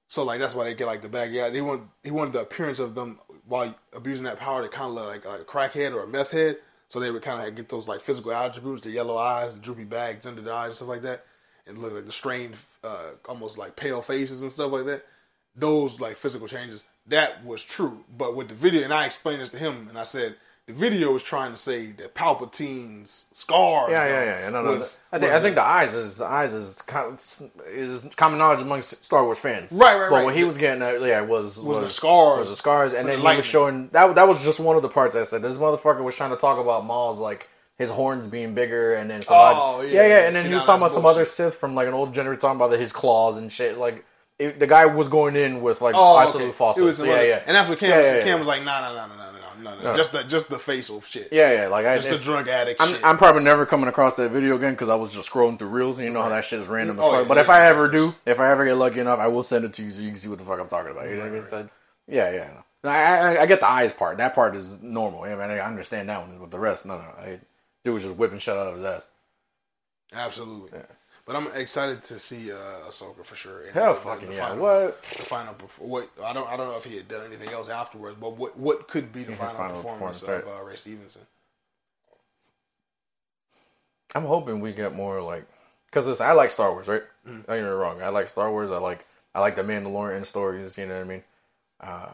So 0.08 0.22
like 0.22 0.40
that's 0.40 0.54
why 0.54 0.64
they 0.64 0.74
get 0.74 0.86
like 0.86 1.02
the 1.02 1.08
baggy 1.08 1.40
eyes. 1.40 1.52
He 1.52 1.60
wanted 1.60 1.86
he 2.04 2.10
wanted 2.10 2.34
the 2.34 2.40
appearance 2.40 2.78
of 2.78 2.94
them 2.94 3.18
while 3.46 3.74
abusing 3.92 4.24
that 4.24 4.38
power 4.38 4.62
to 4.62 4.68
kind 4.68 4.88
of 4.88 4.94
look 4.94 5.06
like, 5.06 5.24
like 5.24 5.40
a 5.40 5.44
crackhead 5.44 5.94
or 5.94 6.02
a 6.02 6.06
meth 6.06 6.30
head. 6.30 6.58
So 6.88 7.00
they 7.00 7.10
would 7.10 7.22
kind 7.22 7.46
of 7.46 7.54
get 7.54 7.68
those 7.68 7.88
like 7.88 8.00
physical 8.00 8.32
attributes, 8.32 8.82
the 8.82 8.90
yellow 8.90 9.16
eyes, 9.16 9.54
the 9.54 9.60
droopy 9.60 9.84
bags 9.84 10.26
under 10.26 10.40
the 10.40 10.52
eyes, 10.52 10.76
stuff 10.76 10.88
like 10.88 11.02
that, 11.02 11.24
and 11.66 11.78
look 11.78 11.92
like 11.92 12.06
the 12.06 12.12
strained, 12.12 12.54
uh, 12.84 13.10
almost 13.28 13.58
like 13.58 13.76
pale 13.76 14.02
faces 14.02 14.42
and 14.42 14.52
stuff 14.52 14.70
like 14.70 14.86
that. 14.86 15.04
Those 15.56 15.98
like 16.00 16.16
physical 16.16 16.46
changes. 16.46 16.84
That 17.08 17.44
was 17.44 17.62
true, 17.62 18.04
but 18.16 18.36
with 18.36 18.48
the 18.48 18.54
video, 18.54 18.82
and 18.82 18.92
I 18.92 19.06
explained 19.06 19.40
this 19.40 19.50
to 19.50 19.58
him, 19.58 19.88
and 19.88 19.98
I 19.98 20.02
said 20.02 20.36
the 20.66 20.72
video 20.72 21.12
was 21.12 21.22
trying 21.22 21.52
to 21.52 21.56
say 21.56 21.93
that 21.93 22.14
Palpatine's 22.14 23.26
scar. 23.32 23.88
Yeah, 23.90 24.05
yeah, 24.06 24.24
yeah. 24.24 24.40
yeah. 24.40 24.51
No, 24.51 24.62
no. 24.62 24.70
was- 24.72 24.98
I 25.12 25.18
think 25.18 25.32
I 25.32 25.40
think 25.40 25.55
the 25.55 25.62
eyes 25.62 25.94
is 25.94 26.16
the 26.18 26.26
eyes 26.26 26.52
is 26.55 26.82
com- 26.82 27.16
is 27.68 28.06
common 28.16 28.38
knowledge 28.38 28.60
amongst 28.60 29.05
Star 29.05 29.24
Wars 29.24 29.38
fans. 29.38 29.72
Right, 29.72 29.94
right, 29.97 30.10
But 30.10 30.16
right. 30.16 30.24
what 30.24 30.34
he 30.34 30.44
was 30.44 30.59
getting 30.59 30.82
at, 30.82 31.01
yeah, 31.01 31.20
was 31.20 31.59
Was 31.59 31.80
the 31.80 31.90
scars. 31.90 32.40
was 32.40 32.51
the 32.51 32.56
scars, 32.56 32.93
and 32.94 33.09
then 33.09 33.22
the 33.22 33.30
he 33.30 33.36
was 33.36 33.47
showing 33.47 33.88
that. 33.93 34.14
That 34.16 34.26
was 34.26 34.43
just 34.43 34.59
one 34.59 34.76
of 34.76 34.82
the 34.82 34.88
parts 34.88 35.14
I 35.14 35.22
said. 35.22 35.43
This 35.43 35.56
motherfucker 35.56 36.02
was 36.02 36.16
trying 36.16 36.30
to 36.30 36.36
talk 36.36 36.59
about 36.59 36.84
Maul's 36.84 37.18
like 37.20 37.48
his 37.78 37.90
horns 37.90 38.26
being 38.26 38.55
bigger, 38.55 38.94
and 38.94 39.09
then 39.09 39.22
some 39.22 39.36
Oh, 39.38 39.82
yeah, 39.82 40.02
yeah, 40.02 40.06
yeah, 40.09 40.26
and 40.26 40.34
then 40.34 40.47
he 40.47 40.55
was 40.55 40.64
talking 40.64 40.80
about 40.80 40.90
some 40.93 41.06
other 41.06 41.24
Sith 41.26 41.55
from 41.55 41.74
like 41.74 41.86
an 41.86 41.94
old 41.94 42.12
generation 42.14 42.40
talking 42.40 42.60
about 42.60 42.72
his 42.78 42.93
claws 42.93 43.36
and 43.38 43.52
shit. 43.52 43.78
Like 43.78 44.05
it, 44.38 44.59
the 44.59 44.66
guy 44.66 44.84
was 44.86 45.09
going 45.09 45.36
in 45.36 45.62
with 45.62 45.80
like 45.80 45.94
Oh, 45.97 46.18
absolute 46.18 46.47
okay. 46.48 46.52
falsehood. 46.56 46.97
So, 46.97 47.05
yeah, 47.05 47.22
yeah, 47.22 47.43
And 47.47 47.55
that's 47.56 47.68
what 47.68 47.78
Cam 47.78 47.90
Yeah, 47.90 47.97
was. 47.98 48.06
yeah, 48.06 48.24
Cam 48.24 48.38
was 48.38 48.48
like, 48.48 48.64
nah, 48.64 48.80
nah, 48.80 48.94
nah, 48.94 49.06
nah, 49.06 49.16
nah, 49.16 49.35
No. 49.82 49.97
just 49.97 50.12
the 50.12 50.22
just 50.24 50.48
the 50.48 50.59
facial 50.59 51.01
shit. 51.02 51.28
yeah, 51.32 51.52
yeah. 51.52 51.66
Like 51.68 51.86
I, 51.86 51.97
just 51.97 52.10
the 52.10 52.18
drug 52.18 52.48
addict 52.48 52.80
I'm, 52.80 52.88
shit. 52.90 53.01
I'm 53.05 53.18
probably 53.18 53.43
never 53.43 53.66
coming 53.66 53.88
across 53.88 54.14
that 54.16 54.30
video 54.30 54.56
again 54.56 54.72
because 54.74 54.88
I 54.88 54.94
was 54.94 55.12
just 55.12 55.30
scrolling 55.30 55.59
through 55.59 55.68
reels, 55.68 55.98
and 55.98 56.06
you 56.06 56.12
know 56.12 56.22
how 56.22 56.28
that 56.30 56.44
shit 56.44 56.60
is 56.60 56.66
random. 56.66 56.98
as 56.98 57.05
Oh, 57.05 57.10
fuck. 57.10 57.22
yeah, 57.22 57.28
but 57.28 57.36
yeah, 57.36 57.43
if 57.43 57.51
I 57.51 57.66
ever 57.66 57.88
do, 57.88 58.14
if 58.24 58.40
I 58.40 58.51
ever 58.51 58.64
get 58.64 58.74
lucky 58.74 59.01
enough, 59.01 59.18
I 59.18 59.28
will 59.28 59.43
send 59.43 59.64
it 59.64 59.72
to 59.74 59.82
you 59.82 59.90
so 59.90 60.01
you 60.02 60.09
can 60.10 60.18
see 60.18 60.28
what 60.28 60.38
the 60.38 60.44
fuck 60.44 60.60
I'm 60.60 60.68
talking 60.68 60.93
about. 60.93 61.09
You 61.09 61.16
know 61.16 61.22
what 61.22 61.28
I 61.28 61.34
mean? 61.34 61.47
So, 61.47 61.68
yeah, 62.09 62.30
yeah. 62.30 62.48
No. 62.84 62.90
I, 62.90 63.36
I, 63.36 63.43
I 63.43 63.47
get 63.47 63.60
the 63.60 63.68
eyes 63.68 63.93
part. 63.93 64.18
That 64.18 64.34
part 64.34 64.55
is 64.55 64.80
normal. 64.80 65.26
Yeah, 65.26 65.36
man. 65.36 65.51
I 65.51 65.59
understand 65.60 66.09
that 66.09 66.20
one. 66.20 66.38
But 66.38 66.51
the 66.51 66.59
rest, 66.59 66.86
no, 66.86 66.98
no. 66.98 67.05
I, 67.05 67.40
dude 67.84 67.94
was 67.94 68.05
just 68.05 68.16
whipping 68.16 68.38
shit 68.38 68.56
out 68.56 68.68
of 68.68 68.74
his 68.74 68.84
ass. 68.84 69.09
Absolutely. 70.14 70.78
But 71.26 71.34
I'm 71.34 71.48
excited 71.56 72.04
to 72.04 72.20
see 72.20 72.52
uh, 72.52 72.56
Ahsoka 72.86 73.24
for 73.24 73.34
sure. 73.34 73.62
And 73.62 73.72
Hell, 73.72 73.94
the- 73.94 73.98
the- 73.98 74.04
fucking 74.04 74.28
the 74.28 74.34
yeah. 74.36 74.48
final- 74.48 74.62
What? 74.62 75.02
The 75.02 75.22
final, 75.24 75.54
what 75.78 76.08
I 76.22 76.32
don't 76.32 76.48
I 76.48 76.56
don't 76.56 76.68
know 76.68 76.76
if 76.76 76.84
he 76.84 76.96
had 76.96 77.08
done 77.08 77.24
anything 77.26 77.48
else 77.50 77.68
afterwards, 77.68 78.16
but 78.20 78.36
what 78.36 78.56
what 78.56 78.86
could 78.88 79.12
be 79.12 79.24
the 79.24 79.34
final, 79.34 79.54
final, 79.54 79.76
performance, 79.76 80.20
performance 80.20 80.48
of 80.48 80.60
uh, 80.60 80.62
Ray 80.64 80.76
Stevenson? 80.76 81.22
I'm 84.14 84.24
hoping 84.24 84.60
we 84.60 84.72
get 84.72 84.94
more 84.94 85.20
like, 85.20 85.44
cause 85.90 86.20
I 86.20 86.32
like 86.32 86.50
Star 86.50 86.72
Wars, 86.72 86.86
right? 86.88 87.02
Mm-hmm. 87.26 87.40
Don't 87.42 87.46
get 87.46 87.62
me 87.62 87.68
wrong. 87.68 88.00
I 88.02 88.08
like 88.08 88.28
Star 88.28 88.50
Wars. 88.50 88.70
I 88.70 88.78
like 88.78 89.04
I 89.34 89.40
like 89.40 89.56
the 89.56 89.62
Mandalorian 89.64 90.24
stories. 90.24 90.78
You 90.78 90.86
know 90.86 90.94
what 90.94 91.00
I 91.00 91.04
mean? 91.04 91.22
Uh, 91.80 92.08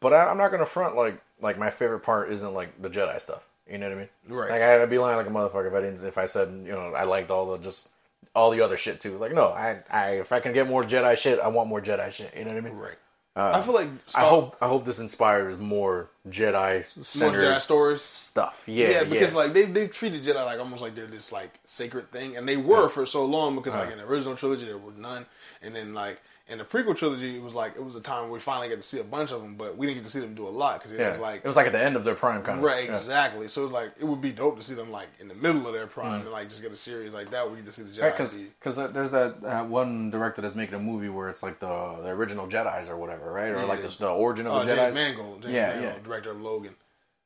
but 0.00 0.12
I, 0.14 0.26
I'm 0.28 0.38
not 0.38 0.50
gonna 0.50 0.66
front 0.66 0.96
like 0.96 1.20
like 1.42 1.58
my 1.58 1.70
favorite 1.70 2.00
part 2.00 2.32
isn't 2.32 2.54
like 2.54 2.80
the 2.80 2.88
Jedi 2.90 3.20
stuff. 3.20 3.42
You 3.70 3.78
know 3.78 3.86
what 3.88 3.96
I 3.96 4.00
mean? 4.00 4.08
Right. 4.28 4.50
Like 4.50 4.62
I'd 4.62 4.90
be 4.90 4.98
lying 4.98 5.18
like 5.18 5.26
a 5.26 5.30
motherfucker 5.30 5.68
if 5.68 5.74
I 5.74 5.80
didn't 5.82 6.02
if 6.04 6.16
I 6.18 6.24
said 6.26 6.48
you 6.64 6.72
know 6.72 6.94
I 6.94 7.04
liked 7.04 7.30
all 7.30 7.52
the 7.52 7.58
just 7.58 7.89
all 8.34 8.50
the 8.50 8.60
other 8.60 8.76
shit 8.76 9.00
too. 9.00 9.18
Like 9.18 9.32
no, 9.32 9.48
I 9.48 9.80
I 9.90 10.10
if 10.12 10.32
I 10.32 10.40
can 10.40 10.52
get 10.52 10.68
more 10.68 10.84
Jedi 10.84 11.16
shit, 11.16 11.38
I 11.40 11.48
want 11.48 11.68
more 11.68 11.80
Jedi 11.80 12.10
shit. 12.12 12.34
You 12.36 12.44
know 12.44 12.50
what 12.50 12.58
I 12.58 12.60
mean? 12.60 12.74
Right. 12.74 12.98
Uh, 13.36 13.52
I 13.54 13.62
feel 13.62 13.74
like 13.74 13.88
I 14.14 14.28
hope 14.28 14.56
I 14.60 14.66
hope 14.66 14.84
this 14.84 14.98
inspires 14.98 15.56
more 15.56 16.10
Jedi 16.28 16.84
centered 17.04 17.44
Jedi 17.44 17.60
stories? 17.60 18.02
stuff. 18.02 18.64
Yeah, 18.66 18.86
Yeah, 18.86 18.90
yeah, 18.90 19.04
because 19.04 19.34
like 19.34 19.52
they 19.52 19.66
they 19.66 19.86
treated 19.86 20.24
Jedi 20.24 20.44
like 20.44 20.58
almost 20.58 20.82
like 20.82 20.96
they're 20.96 21.06
this 21.06 21.30
like 21.30 21.52
sacred 21.64 22.10
thing, 22.10 22.36
and 22.36 22.48
they 22.48 22.56
were 22.56 22.88
for 22.88 23.06
so 23.06 23.24
long 23.24 23.54
because 23.54 23.74
like 23.74 23.92
in 23.92 23.98
the 23.98 24.04
original 24.04 24.36
trilogy 24.36 24.66
there 24.66 24.78
were 24.78 24.92
none, 24.92 25.26
and 25.62 25.74
then 25.74 25.94
like 25.94 26.20
in 26.50 26.58
the 26.58 26.64
prequel 26.64 26.96
trilogy 26.96 27.36
it 27.36 27.42
was 27.42 27.54
like 27.54 27.76
it 27.76 27.82
was 27.84 27.96
a 27.96 28.00
time 28.00 28.24
where 28.24 28.32
we 28.32 28.40
finally 28.40 28.68
got 28.68 28.76
to 28.76 28.82
see 28.82 28.98
a 28.98 29.04
bunch 29.04 29.30
of 29.32 29.40
them, 29.40 29.54
but 29.54 29.76
we 29.76 29.86
didn't 29.86 29.98
get 29.98 30.04
to 30.04 30.10
see 30.10 30.20
them 30.20 30.34
do 30.34 30.46
a 30.46 30.50
lot 30.50 30.78
because 30.80 30.92
it 30.92 30.98
yeah. 31.00 31.08
was 31.10 31.18
like 31.18 31.42
it 31.44 31.46
was 31.46 31.56
like 31.56 31.66
at 31.66 31.72
the 31.72 31.82
end 31.82 31.96
of 31.96 32.04
their 32.04 32.14
prime 32.14 32.42
kind 32.42 32.58
of 32.58 32.64
right 32.64 32.84
yeah. 32.88 32.96
exactly. 32.96 33.48
So 33.48 33.64
it's 33.64 33.72
like 33.72 33.92
it 33.98 34.04
would 34.04 34.20
be 34.20 34.32
dope 34.32 34.58
to 34.58 34.62
see 34.64 34.74
them 34.74 34.90
like 34.90 35.08
in 35.20 35.28
the 35.28 35.34
middle 35.34 35.66
of 35.66 35.72
their 35.72 35.86
prime 35.86 36.22
and 36.22 36.30
like 36.30 36.48
just 36.48 36.60
get 36.60 36.72
a 36.72 36.76
series 36.76 37.14
like 37.14 37.30
that 37.30 37.46
where 37.46 37.56
you 37.56 37.62
get 37.62 37.72
to 37.72 37.80
see 37.80 37.82
the 37.84 37.90
Jedi. 37.90 38.10
Because 38.58 38.76
be- 38.76 38.92
there's 38.92 39.10
that 39.12 39.36
uh, 39.44 39.64
one 39.64 40.10
director 40.10 40.42
that's 40.42 40.54
making 40.54 40.74
a 40.74 40.80
movie 40.80 41.08
where 41.08 41.28
it's 41.28 41.42
like 41.42 41.60
the, 41.60 41.66
the 42.02 42.08
original 42.10 42.46
Jedi's 42.46 42.88
or 42.88 42.96
whatever, 42.96 43.32
right? 43.32 43.50
Or 43.50 43.64
like 43.64 43.78
Yeah. 43.78 43.86
just 43.86 44.00
the 44.00 44.08
origin 44.10 44.46
of 44.46 44.52
uh, 44.52 44.64
the 44.64 44.74
James 44.74 44.88
Jedi's. 44.88 44.94
Mangold, 44.94 45.42
James 45.42 45.54
Yeah, 45.54 45.68
Mangold, 45.70 45.94
yeah. 45.96 46.02
director 46.02 46.30
of 46.32 46.40
Logan. 46.40 46.74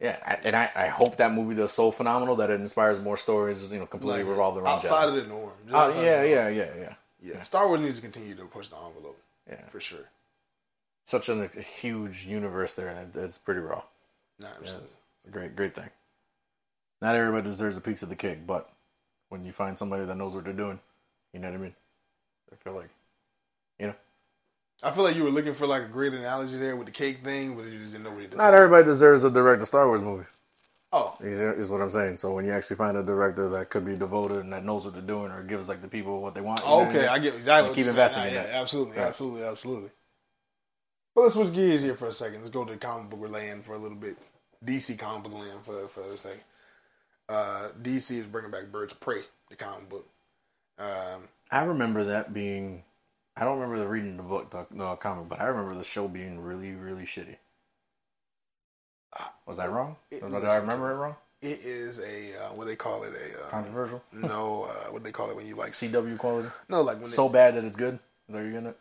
Yeah, 0.00 0.38
and 0.42 0.56
I, 0.56 0.70
I 0.74 0.86
hope 0.88 1.16
that 1.18 1.32
movie 1.32 1.54
does 1.54 1.72
so 1.72 1.90
phenomenal 1.90 2.36
that 2.36 2.50
it 2.50 2.60
inspires 2.60 3.00
more 3.00 3.16
stories, 3.16 3.72
you 3.72 3.78
know, 3.78 3.86
completely 3.86 4.20
Like, 4.22 4.28
revolved 4.28 4.58
around 4.58 4.74
outside 4.74 5.06
Jedi. 5.06 5.08
of 5.08 5.14
the 5.14 5.22
norm. 5.28 5.52
Uh, 5.72 5.72
yeah, 5.72 5.88
the 5.88 5.94
norm. 5.94 6.04
yeah, 6.06 6.48
yeah, 6.48 6.48
yeah, 6.78 6.94
yeah. 7.24 7.40
Star 7.42 7.66
Wars 7.68 7.80
needs 7.80 7.96
to 7.96 8.02
continue 8.02 8.34
to 8.34 8.44
push 8.44 8.68
the 8.68 8.76
envelope 8.76 9.18
yeah. 9.48 9.66
for 9.70 9.80
sure. 9.80 10.10
Such 11.06 11.28
a, 11.28 11.42
a 11.42 11.60
huge 11.60 12.26
universe 12.26 12.74
there, 12.74 12.88
and 12.88 13.14
it's 13.16 13.38
pretty 13.38 13.60
raw. 13.60 13.82
Nah, 14.38 14.48
Yeah, 14.62 14.70
it's 14.82 14.96
a 15.26 15.30
great, 15.30 15.56
great 15.56 15.74
thing. 15.74 15.90
Not 17.00 17.16
everybody 17.16 17.48
deserves 17.48 17.76
a 17.76 17.80
piece 17.80 18.02
of 18.02 18.08
the 18.08 18.16
cake, 18.16 18.46
but 18.46 18.70
when 19.28 19.44
you 19.44 19.52
find 19.52 19.78
somebody 19.78 20.04
that 20.04 20.16
knows 20.16 20.34
what 20.34 20.44
they're 20.44 20.52
doing, 20.52 20.80
you 21.32 21.40
know 21.40 21.48
what 21.48 21.56
I 21.56 21.58
mean. 21.58 21.74
I 22.52 22.56
feel 22.56 22.74
like, 22.74 22.90
you 23.78 23.88
know, 23.88 23.94
I 24.82 24.90
feel 24.90 25.04
like 25.04 25.16
you 25.16 25.24
were 25.24 25.30
looking 25.30 25.54
for 25.54 25.66
like 25.66 25.82
a 25.82 25.88
great 25.88 26.12
analogy 26.12 26.56
there 26.56 26.76
with 26.76 26.86
the 26.86 26.92
cake 26.92 27.22
thing, 27.22 27.56
but 27.56 27.64
you 27.66 27.78
just 27.78 27.92
didn't 27.92 28.04
know 28.04 28.10
what 28.10 28.22
it 28.22 28.36
not 28.36 28.54
everybody 28.54 28.84
deserves 28.84 29.22
to 29.22 29.30
direct 29.30 29.62
a 29.62 29.66
Star 29.66 29.86
Wars 29.86 30.02
movie. 30.02 30.26
Oh, 30.94 31.18
Is, 31.20 31.40
is 31.40 31.70
what 31.70 31.82
I'm 31.82 31.90
saying. 31.90 32.18
So 32.18 32.32
when 32.32 32.44
you 32.46 32.52
actually 32.52 32.76
find 32.76 32.96
a 32.96 33.02
director 33.02 33.48
that 33.50 33.70
could 33.70 33.86
be 33.86 33.96
devoted 33.96 34.38
and 34.38 34.52
that 34.52 34.64
knows 34.64 34.84
what 34.84 34.94
they're 34.94 35.02
doing, 35.02 35.32
or 35.32 35.42
gives 35.44 35.68
like 35.68 35.82
the 35.82 35.88
people 35.88 36.22
what 36.22 36.34
they 36.34 36.42
want, 36.42 36.60
you 36.62 36.66
know 36.68 36.76
what 36.76 36.88
I 36.88 36.90
okay? 36.90 37.06
I 37.08 37.18
get 37.20 37.34
exactly. 37.36 37.74
Keep 37.74 37.86
investing 37.88 38.22
saying. 38.24 38.36
in 38.36 38.42
Nah, 38.42 38.48
that. 38.48 38.54
Absolutely, 38.62 38.96
Yeah. 38.96 39.06
absolutely, 39.08 39.44
absolutely. 39.44 39.90
But 41.14 41.22
let's 41.22 41.34
switch 41.34 41.54
gears 41.54 41.82
here 41.82 41.96
for 41.96 42.08
a 42.08 42.12
second. 42.12 42.40
Let's 42.40 42.50
go 42.50 42.64
to 42.64 42.72
the 42.72 42.78
comic 42.78 43.10
book 43.10 43.30
land 43.30 43.64
for 43.64 43.74
a 43.74 43.78
little 43.78 43.98
bit. 43.98 44.18
DC 44.64 44.98
comic 44.98 45.24
book 45.24 45.40
land 45.40 45.64
for 45.64 45.88
for 45.88 46.02
a 46.04 46.16
second. 46.16 46.42
Uh, 47.28 47.68
DC 47.82 48.18
is 48.18 48.26
bringing 48.26 48.50
back 48.52 48.66
Birds 48.72 48.92
of 48.94 49.00
Prey, 49.00 49.22
the 49.50 49.56
comic 49.56 49.88
book. 49.88 50.08
Um, 50.78 51.28
I 51.50 51.64
remember 51.64 52.04
that 52.04 52.34
being. 52.34 52.84
I 53.36 53.44
don't 53.44 53.58
remember 53.60 53.80
the 53.80 53.88
reading 53.88 54.16
the 54.16 54.22
book, 54.24 54.50
the, 54.50 54.66
the 54.70 54.96
comic, 54.96 55.28
but 55.28 55.40
I 55.40 55.46
remember 55.46 55.74
the 55.76 55.84
show 55.84 56.08
being 56.08 56.40
really, 56.40 56.72
really 56.72 57.04
shitty. 57.04 57.36
Was 59.46 59.58
I 59.58 59.66
wrong? 59.68 59.96
It- 60.10 60.22
Did 60.22 60.44
I 60.44 60.56
remember 60.56 60.90
it 60.92 60.96
wrong? 60.96 61.16
it 61.44 61.60
is 61.62 62.00
a 62.00 62.34
uh, 62.38 62.48
what 62.54 62.66
they 62.66 62.74
call 62.74 63.04
it 63.04 63.12
a 63.12 63.44
uh, 63.44 63.48
Controversial. 63.50 64.02
no 64.14 64.64
uh, 64.64 64.90
what 64.90 65.04
they 65.04 65.12
call 65.12 65.28
it 65.30 65.36
when 65.36 65.46
you 65.46 65.54
like 65.54 65.72
CW 65.72 66.16
quality. 66.16 66.48
no 66.70 66.80
like 66.80 66.96
when 66.96 67.10
they, 67.10 67.14
So 67.14 67.28
bad 67.28 67.54
that 67.56 67.64
it's 67.64 67.76
good. 67.76 67.98
Is 68.28 68.34
that 68.34 68.40
you're 68.42 68.50
getting 68.50 68.68
it? 68.68 68.78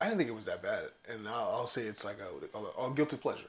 I 0.00 0.06
didn't 0.06 0.18
think 0.18 0.28
it 0.28 0.34
was 0.34 0.44
that 0.46 0.62
bad, 0.62 0.82
and 1.08 1.28
I'll, 1.28 1.50
I'll 1.54 1.66
say 1.66 1.82
it's 1.82 2.04
like 2.04 2.16
a, 2.18 2.40
they 2.40 2.46
it, 2.46 2.74
a 2.78 2.90
guilty 2.94 3.16
pleasure. 3.16 3.46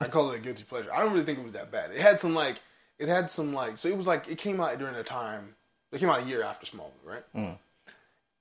I 0.00 0.08
call 0.08 0.30
it 0.32 0.36
a 0.36 0.40
guilty 0.40 0.64
pleasure. 0.64 0.92
I 0.92 1.00
don't 1.00 1.12
really 1.12 1.26
think 1.26 1.38
it 1.38 1.44
was 1.44 1.52
that 1.52 1.70
bad. 1.70 1.90
It 1.92 2.00
had 2.00 2.20
some 2.20 2.34
like, 2.34 2.60
it 2.98 3.08
had 3.08 3.30
some 3.30 3.52
like, 3.52 3.78
so 3.78 3.88
it 3.88 3.96
was 3.96 4.06
like 4.06 4.28
it 4.28 4.38
came 4.38 4.60
out 4.60 4.76
during 4.78 4.94
a 4.94 5.04
time. 5.04 5.54
It 5.92 6.00
came 6.00 6.08
out 6.08 6.22
a 6.22 6.24
year 6.24 6.42
after 6.42 6.66
Smallville, 6.66 6.90
right? 7.04 7.22
Mm. 7.34 7.56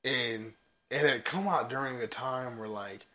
And 0.04 0.54
it 0.90 1.00
had 1.02 1.26
come 1.26 1.48
out 1.48 1.70
during 1.70 2.02
a 2.02 2.08
time 2.08 2.58
where 2.58 2.70
like 2.70 3.06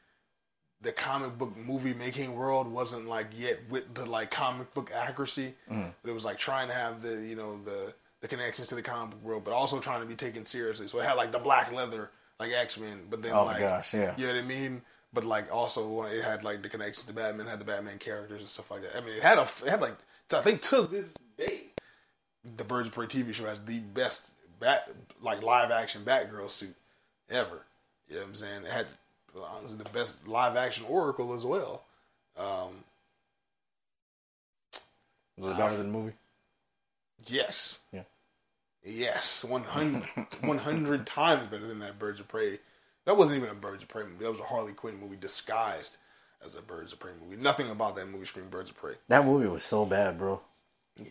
the 0.83 0.93
comic 0.93 1.37
book 1.37 1.55
movie 1.57 1.93
making 1.95 2.35
world 2.35 2.67
wasn't 2.67 3.07
like 3.09 3.27
yet 3.35 3.59
with 3.69 3.93
the 3.95 4.07
like 4.07 4.31
comic 4.31 4.73
book 4.75 4.91
accuracy, 4.95 5.55
Mm. 5.71 5.93
but 6.03 6.11
it 6.11 6.15
was 6.15 6.25
like 6.25 6.39
trying 6.39 6.69
to 6.69 6.75
have 6.75 7.03
the 7.03 7.17
you 7.27 7.37
know 7.37 7.61
the 7.65 7.93
the 8.21 8.29
connections 8.29 8.69
to 8.69 8.75
the 8.75 8.83
comic 8.83 9.11
book 9.13 9.23
world, 9.25 9.45
but 9.45 9.53
also 9.53 9.79
trying 9.81 10.01
to 10.01 10.07
be 10.07 10.15
taken 10.17 10.45
seriously. 10.47 10.89
So 10.89 10.99
it 11.01 11.05
had 11.07 11.15
like 11.15 11.33
the 11.33 11.39
black 11.39 11.73
leather 11.73 12.11
like 12.39 12.53
X 12.53 12.79
Men, 12.79 13.01
but 13.11 13.21
then 13.23 13.33
Oh 13.33 13.45
like 13.45 13.61
my 13.61 13.67
gosh, 13.67 13.93
yeah. 13.95 14.15
you 14.17 14.27
know 14.27 14.33
what 14.35 14.43
I 14.43 14.47
mean? 14.47 14.83
But 15.13 15.25
like 15.25 15.53
also 15.53 16.03
it 16.05 16.23
had 16.25 16.45
like 16.45 16.63
the 16.63 16.69
connections 16.69 17.07
to 17.07 17.13
Batman, 17.13 17.47
had 17.47 17.59
the 17.61 17.65
Batman 17.65 17.99
characters 17.99 18.41
and 18.41 18.49
stuff 18.51 18.71
like 18.71 18.83
that. 18.83 18.97
I 18.97 19.01
mean, 19.01 19.17
it 19.17 19.23
had 19.23 19.39
a 19.39 19.43
it 19.43 19.69
had 19.69 19.81
like 19.81 19.97
I 20.33 20.41
think 20.43 20.63
to 20.63 20.83
this 20.83 21.15
day, 21.37 21.63
the 22.57 22.65
Birds 22.65 22.89
of 22.89 22.95
Prey 22.95 23.07
TV 23.07 23.35
show 23.35 23.45
has 23.47 23.59
the 23.67 23.81
best 23.81 24.29
bat 24.61 24.89
like 25.21 25.43
live 25.43 25.71
action 25.71 26.05
Batgirl 26.05 26.49
suit 26.51 26.75
ever. 27.29 27.63
You 28.09 28.15
know 28.17 28.23
what 28.23 28.29
I'm 28.29 28.35
saying? 28.37 28.65
It 28.65 28.71
had 28.71 28.87
honestly 29.37 29.79
the 29.79 29.89
best 29.91 30.27
live 30.29 30.57
action 30.57 30.85
Oracle 30.89 31.35
as 31.35 31.45
well. 31.45 31.83
Um, 32.37 32.85
Was 35.37 35.47
it 35.53 35.57
better 35.57 35.77
than 35.77 35.93
the 35.93 35.99
movie? 35.99 36.13
yes, 37.27 37.79
Yeah. 37.93 38.03
yes, 38.85 39.45
100, 39.45 40.05
100 40.43 41.07
times 41.07 41.51
better 41.51 41.67
than 41.67 41.79
that 41.81 41.99
Birds 41.99 42.21
of 42.21 42.29
Prey. 42.29 42.59
That 43.07 43.17
wasn't 43.17 43.39
even 43.39 43.51
a 43.51 43.55
Birds 43.55 43.83
of 43.83 43.89
Prey 43.89 44.05
movie. 44.05 44.25
That 44.25 44.31
was 44.31 44.41
a 44.41 44.45
Harley 44.45 44.73
Quinn 44.73 44.99
movie 45.01 45.17
disguised 45.17 45.97
as 46.45 46.55
a 46.55 46.63
Birds 46.63 46.93
of 46.93 46.99
Prey 47.01 47.13
movie. 47.23 47.41
Nothing 47.41 47.71
about 47.71 47.97
that 47.97 48.07
movie 48.09 48.27
screamed 48.27 48.51
Birds 48.51 48.71
of 48.71 48.77
Prey. 48.77 48.95
That 49.09 49.25
movie 49.25 49.49
was 49.49 49.63
so 49.63 49.85
bad, 49.87 50.19
bro. 50.19 50.41
Yeah, 50.97 51.07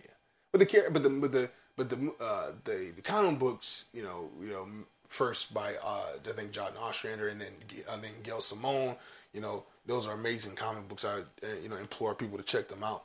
but 0.52 0.60
the 0.60 0.84
but 0.92 1.04
the 1.04 1.10
but 1.10 1.32
the 1.32 1.50
but 1.76 1.90
the 1.90 2.14
uh, 2.20 2.52
the 2.64 2.92
the 2.96 3.02
comic 3.02 3.40
books, 3.40 3.86
you 3.94 4.04
know, 4.04 4.30
you 4.42 4.50
know, 4.50 4.68
first 5.10 5.54
by 5.54 5.74
uh, 5.84 6.04
I 6.28 6.32
think 6.34 6.52
John 6.52 6.72
Ostrander 6.80 7.28
and 7.28 7.42
then 7.42 7.52
uh, 7.90 7.98
then 7.98 8.12
Gail 8.24 8.40
Simone. 8.42 8.96
You 9.34 9.42
know, 9.42 9.64
those 9.86 10.08
are 10.08 10.14
amazing 10.14 10.56
comic 10.56 10.88
books. 10.88 11.04
I 11.04 11.20
uh, 11.20 11.48
you 11.62 11.68
know 11.68 11.76
implore 11.76 12.16
people 12.16 12.38
to 12.38 12.44
check 12.44 12.70
them 12.70 12.84
out. 12.84 13.04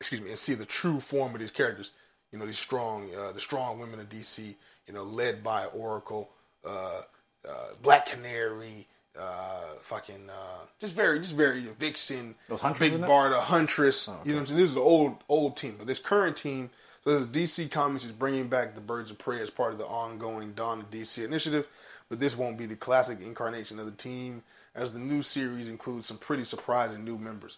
Excuse 0.00 0.22
me, 0.22 0.30
and 0.30 0.38
see 0.38 0.54
the 0.54 0.64
true 0.64 0.98
form 0.98 1.34
of 1.34 1.40
these 1.40 1.50
characters. 1.50 1.90
You 2.32 2.38
know, 2.38 2.46
these 2.46 2.58
strong 2.58 3.10
uh, 3.14 3.32
the 3.32 3.40
strong 3.40 3.78
women 3.78 4.00
of 4.00 4.08
DC. 4.08 4.54
You 4.86 4.94
know, 4.94 5.04
led 5.04 5.44
by 5.44 5.66
Oracle, 5.66 6.30
uh, 6.64 7.02
uh, 7.46 7.52
Black 7.82 8.06
Canary. 8.06 8.86
Uh, 9.18 9.74
fucking, 9.82 10.30
uh, 10.30 10.64
just 10.78 10.94
very, 10.94 11.18
just 11.18 11.34
very 11.34 11.62
Vixen, 11.80 12.36
Was 12.48 12.62
Huntress 12.62 12.92
Big? 12.92 13.00
Barda, 13.02 13.40
Huntress. 13.40 14.08
Oh, 14.08 14.12
okay. 14.12 14.20
You 14.24 14.30
know 14.30 14.36
what 14.36 14.40
I'm 14.42 14.46
saying? 14.46 14.60
This 14.60 14.68
is 14.70 14.74
the 14.76 14.80
old, 14.80 15.16
old 15.28 15.56
team, 15.56 15.74
but 15.76 15.88
this 15.88 15.98
current 15.98 16.36
team. 16.36 16.70
So 17.04 17.18
this 17.18 17.50
DC 17.50 17.70
Comics 17.70 18.04
is 18.04 18.12
bringing 18.12 18.48
back 18.48 18.74
the 18.74 18.80
Birds 18.80 19.10
of 19.10 19.18
Prey 19.18 19.40
as 19.40 19.48
part 19.48 19.72
of 19.72 19.78
the 19.78 19.86
ongoing 19.86 20.52
Dawn 20.52 20.80
of 20.80 20.90
DC 20.90 21.24
initiative, 21.24 21.66
but 22.08 22.20
this 22.20 22.36
won't 22.36 22.58
be 22.58 22.66
the 22.66 22.76
classic 22.76 23.20
incarnation 23.20 23.78
of 23.78 23.86
the 23.86 23.92
team, 23.92 24.42
as 24.74 24.92
the 24.92 24.98
new 24.98 25.22
series 25.22 25.68
includes 25.68 26.06
some 26.06 26.18
pretty 26.18 26.44
surprising 26.44 27.04
new 27.04 27.16
members. 27.16 27.56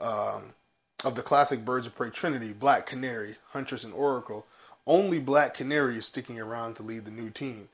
Um, 0.00 0.54
of 1.04 1.14
the 1.14 1.22
classic 1.22 1.64
Birds 1.64 1.86
of 1.86 1.94
Prey 1.94 2.10
trinity, 2.10 2.52
Black 2.52 2.86
Canary, 2.86 3.36
Huntress, 3.50 3.84
and 3.84 3.94
Oracle, 3.94 4.46
only 4.86 5.20
Black 5.20 5.54
Canary 5.54 5.98
is 5.98 6.06
sticking 6.06 6.40
around 6.40 6.74
to 6.74 6.82
lead 6.82 7.04
the 7.04 7.10
new 7.10 7.30
team. 7.30 7.68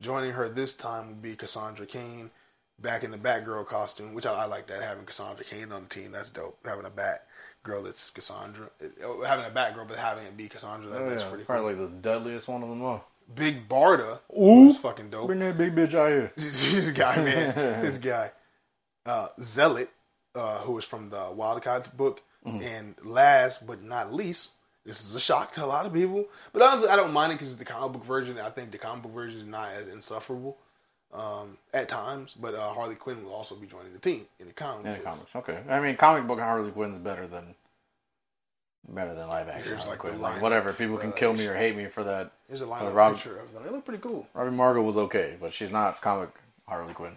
Joining 0.00 0.32
her 0.32 0.48
this 0.48 0.74
time 0.74 1.08
will 1.08 1.14
be 1.14 1.36
Cassandra 1.36 1.86
Cain, 1.86 2.30
back 2.78 3.04
in 3.04 3.10
the 3.10 3.18
Batgirl 3.18 3.66
costume, 3.66 4.14
which 4.14 4.26
I, 4.26 4.32
I 4.32 4.44
like 4.46 4.66
that 4.68 4.82
having 4.82 5.04
Cassandra 5.04 5.44
Cain 5.44 5.72
on 5.72 5.84
the 5.84 5.94
team. 5.94 6.12
That's 6.12 6.30
dope. 6.30 6.58
Having 6.64 6.86
a 6.86 6.90
Batgirl 7.64 7.84
that's 7.84 8.10
Cassandra, 8.10 8.68
oh, 9.04 9.22
having 9.22 9.44
a 9.46 9.50
Batgirl 9.50 9.88
but 9.88 9.98
having 9.98 10.24
it 10.24 10.36
be 10.36 10.48
Cassandra, 10.48 10.90
that, 10.90 11.02
Oh, 11.02 11.10
that's 11.10 11.22
yeah. 11.22 11.28
pretty 11.28 11.44
cool. 11.44 11.54
Probably 11.56 11.74
like 11.74 11.90
the 11.92 11.96
deadliest 12.08 12.48
one 12.48 12.62
of 12.62 12.68
them 12.68 12.82
all. 12.82 13.04
Big 13.34 13.68
Barda, 13.68 14.18
Ooh. 14.36 14.66
who's 14.66 14.76
fucking 14.76 15.10
dope. 15.10 15.26
Bring 15.28 15.38
that 15.40 15.56
big 15.56 15.74
bitch 15.74 15.94
out 15.94 16.08
here. 16.10 16.32
this 16.36 16.90
guy, 16.90 17.16
man, 17.16 17.54
this 17.82 17.96
guy, 17.98 18.30
uh, 19.06 19.28
Zealot, 19.42 19.88
uh, 20.34 20.58
who 20.58 20.76
is 20.78 20.84
from 20.84 21.06
the 21.06 21.30
Wildcat 21.34 21.96
book, 21.96 22.20
Mm-hmm. 22.46 22.62
and 22.62 22.94
last 23.04 23.66
but 23.66 23.82
not 23.82 24.12
least, 24.12 24.50
this 24.84 25.02
is 25.02 25.14
a 25.14 25.20
shock 25.20 25.54
to 25.54 25.64
a 25.64 25.66
lot 25.66 25.86
of 25.86 25.94
people, 25.94 26.26
but 26.52 26.60
honestly, 26.60 26.90
I 26.90 26.96
don't 26.96 27.14
mind 27.14 27.32
it 27.32 27.36
because 27.36 27.48
it's 27.52 27.58
the 27.58 27.64
comic 27.64 27.92
book 27.92 28.04
version. 28.04 28.38
I 28.38 28.50
think 28.50 28.70
the 28.70 28.76
comic 28.76 29.04
book 29.04 29.12
version 29.14 29.40
is 29.40 29.46
not 29.46 29.70
as 29.70 29.88
insufferable 29.88 30.58
um, 31.14 31.56
at 31.72 31.88
times, 31.88 32.34
but 32.38 32.54
uh, 32.54 32.72
Harley 32.72 32.96
Quinn 32.96 33.24
will 33.24 33.32
also 33.32 33.54
be 33.54 33.66
joining 33.66 33.92
the 33.92 33.98
team 34.00 34.26
in 34.40 34.46
the 34.48 34.52
comic. 34.52 34.86
In 34.86 34.92
the 34.94 34.98
comics, 34.98 35.34
okay. 35.36 35.60
I 35.68 35.80
mean, 35.80 35.96
comic 35.96 36.26
book 36.26 36.40
Harley 36.40 36.70
Quinn's 36.72 36.98
better 36.98 37.26
than 37.26 37.54
better 38.88 39.14
than 39.14 39.28
live 39.28 39.48
action. 39.48 39.68
Here's 39.68 39.84
Harley 39.84 39.90
like 39.92 39.98
Quinn. 40.00 40.18
lineup 40.18 40.40
whatever. 40.40 40.72
People 40.72 40.98
can 40.98 41.12
for 41.12 41.16
kill 41.16 41.32
me 41.32 41.46
or 41.46 41.56
hate 41.56 41.76
me 41.76 41.86
for 41.86 42.02
that. 42.04 42.32
Here's 42.48 42.60
a 42.62 42.64
Uh, 42.66 42.68
lineup 42.80 42.94
Rob- 42.94 43.14
picture 43.14 43.38
of 43.38 43.52
them. 43.54 43.62
They 43.64 43.70
look 43.70 43.84
pretty 43.84 44.02
cool. 44.02 44.26
Robbie 44.34 44.50
Margot 44.50 44.82
was 44.82 44.96
okay, 44.96 45.36
but 45.40 45.54
she's 45.54 45.70
not 45.70 46.00
comic 46.02 46.30
Harley 46.66 46.92
Quinn. 46.94 47.16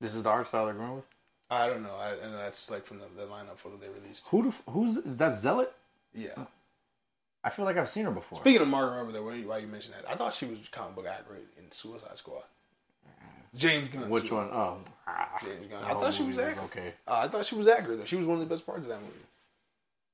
This 0.00 0.14
is 0.14 0.22
the 0.24 0.30
art 0.30 0.46
style 0.48 0.66
they're 0.66 0.74
going 0.74 0.96
with. 0.96 1.04
I 1.48 1.68
don't 1.68 1.82
know. 1.82 1.94
I, 1.94 2.12
and 2.14 2.34
that's 2.34 2.70
like 2.70 2.84
from 2.84 2.98
the, 2.98 3.04
the 3.16 3.26
lineup 3.26 3.56
photo 3.58 3.76
they 3.76 3.88
released. 3.88 4.26
Who? 4.28 4.42
The, 4.42 4.48
f- 4.48 4.62
who's 4.70 4.96
is 4.96 5.18
that? 5.18 5.34
Zealot? 5.34 5.72
Yeah. 6.14 6.30
I 7.44 7.50
feel 7.50 7.64
like 7.64 7.76
I've 7.76 7.88
seen 7.88 8.04
her 8.04 8.10
before. 8.10 8.38
Speaking 8.38 8.62
of 8.62 8.68
Margaret 8.68 8.98
Robbie, 8.98 9.12
though, 9.12 9.24
why 9.24 9.34
you, 9.34 9.66
you 9.66 9.66
mentioned 9.66 9.94
that? 9.96 10.08
I 10.08 10.14
thought 10.14 10.34
she 10.34 10.46
was 10.46 10.58
comic 10.70 10.94
book 10.94 11.06
accurate 11.06 11.46
in 11.58 11.70
Suicide 11.72 12.16
Squad. 12.16 12.44
James 13.54 13.88
Gunn. 13.88 14.08
Which 14.08 14.30
one? 14.32 14.48
Oh, 14.50 14.78
James 15.44 15.66
Gunn. 15.66 15.84
I 15.84 15.92
thought 15.94 16.14
she 16.14 16.22
was 16.22 16.38
accurate. 16.38 16.64
okay. 16.66 16.94
Uh, 17.06 17.20
I 17.24 17.28
thought 17.28 17.44
she 17.44 17.54
was 17.54 17.66
accurate 17.66 17.98
though. 17.98 18.04
She 18.04 18.16
was 18.16 18.26
one 18.26 18.40
of 18.40 18.48
the 18.48 18.52
best 18.54 18.64
parts 18.64 18.84
of 18.84 18.88
that 18.88 19.00
movie. 19.00 19.12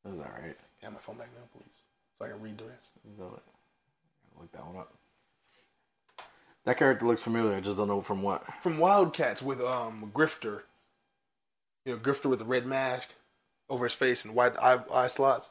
This 0.05 0.15
is 0.15 0.21
all 0.21 0.27
right. 0.43 0.57
Have 0.83 0.93
my 0.93 0.99
phone 0.99 1.17
back 1.17 1.29
now, 1.37 1.45
please, 1.53 1.75
so 2.19 2.25
I 2.25 2.29
can 2.31 2.41
read 2.41 2.59
the 2.59 2.65
rest. 2.65 2.91
Zealot. 3.17 3.43
Look 4.39 4.53
that 4.53 4.67
one 4.67 4.77
up. 4.77 4.93
That 6.65 6.77
character 6.79 7.07
looks 7.07 7.23
familiar. 7.23 7.57
I 7.57 7.61
just 7.61 7.77
don't 7.77 7.89
know 7.89 8.01
from 8.03 8.23
what. 8.23 8.45
From 8.63 8.79
Wildcats 8.79 9.43
with 9.43 9.61
um 9.61 10.11
Grifter. 10.15 10.63
You 11.85 11.93
know, 11.95 11.99
Grifter 11.99 12.27
with 12.27 12.39
the 12.41 12.45
red 12.45 12.67
mask 12.67 13.15
over 13.71 13.85
his 13.85 13.95
face 13.95 14.25
and 14.25 14.35
white 14.35 14.57
eye, 14.59 14.81
eye 14.93 15.07
slots. 15.07 15.51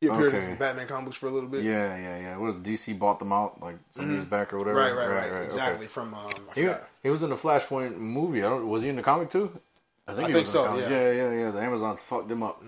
He 0.00 0.06
appeared 0.06 0.34
Okay. 0.34 0.52
in 0.52 0.56
Batman 0.58 0.86
comics 0.86 1.16
for 1.16 1.26
a 1.26 1.30
little 1.30 1.48
bit. 1.48 1.64
Yeah, 1.64 1.96
yeah, 1.96 2.18
yeah. 2.20 2.36
What 2.36 2.46
was 2.46 2.56
DC 2.56 2.96
bought 2.98 3.18
them 3.18 3.32
out 3.32 3.60
like 3.60 3.76
some 3.90 4.10
years 4.12 4.24
back 4.24 4.52
or 4.52 4.58
whatever? 4.58 4.78
Right, 4.78 4.94
right, 4.94 5.08
right, 5.08 5.30
okay. 5.32 5.44
exactly. 5.46 5.86
From 5.88 6.14
um, 6.14 6.30
He, 6.54 6.68
he 7.02 7.10
was 7.10 7.22
in 7.24 7.30
the 7.30 7.36
Flashpoint 7.36 7.96
movie. 7.96 8.38
I 8.44 8.48
don't. 8.48 8.68
Was 8.68 8.82
he 8.82 8.88
in 8.90 8.96
the 8.96 9.02
comic 9.02 9.28
too? 9.30 9.58
I 10.06 10.12
think 10.12 10.24
I 10.24 10.28
he 10.28 10.32
think 10.34 10.44
was 10.44 10.52
so, 10.52 10.78
yeah. 10.78 10.88
yeah, 10.88 11.10
yeah, 11.12 11.32
yeah. 11.32 11.50
The 11.50 11.60
Amazons 11.60 12.00
fucked 12.00 12.30
him 12.30 12.42
up. 12.42 12.62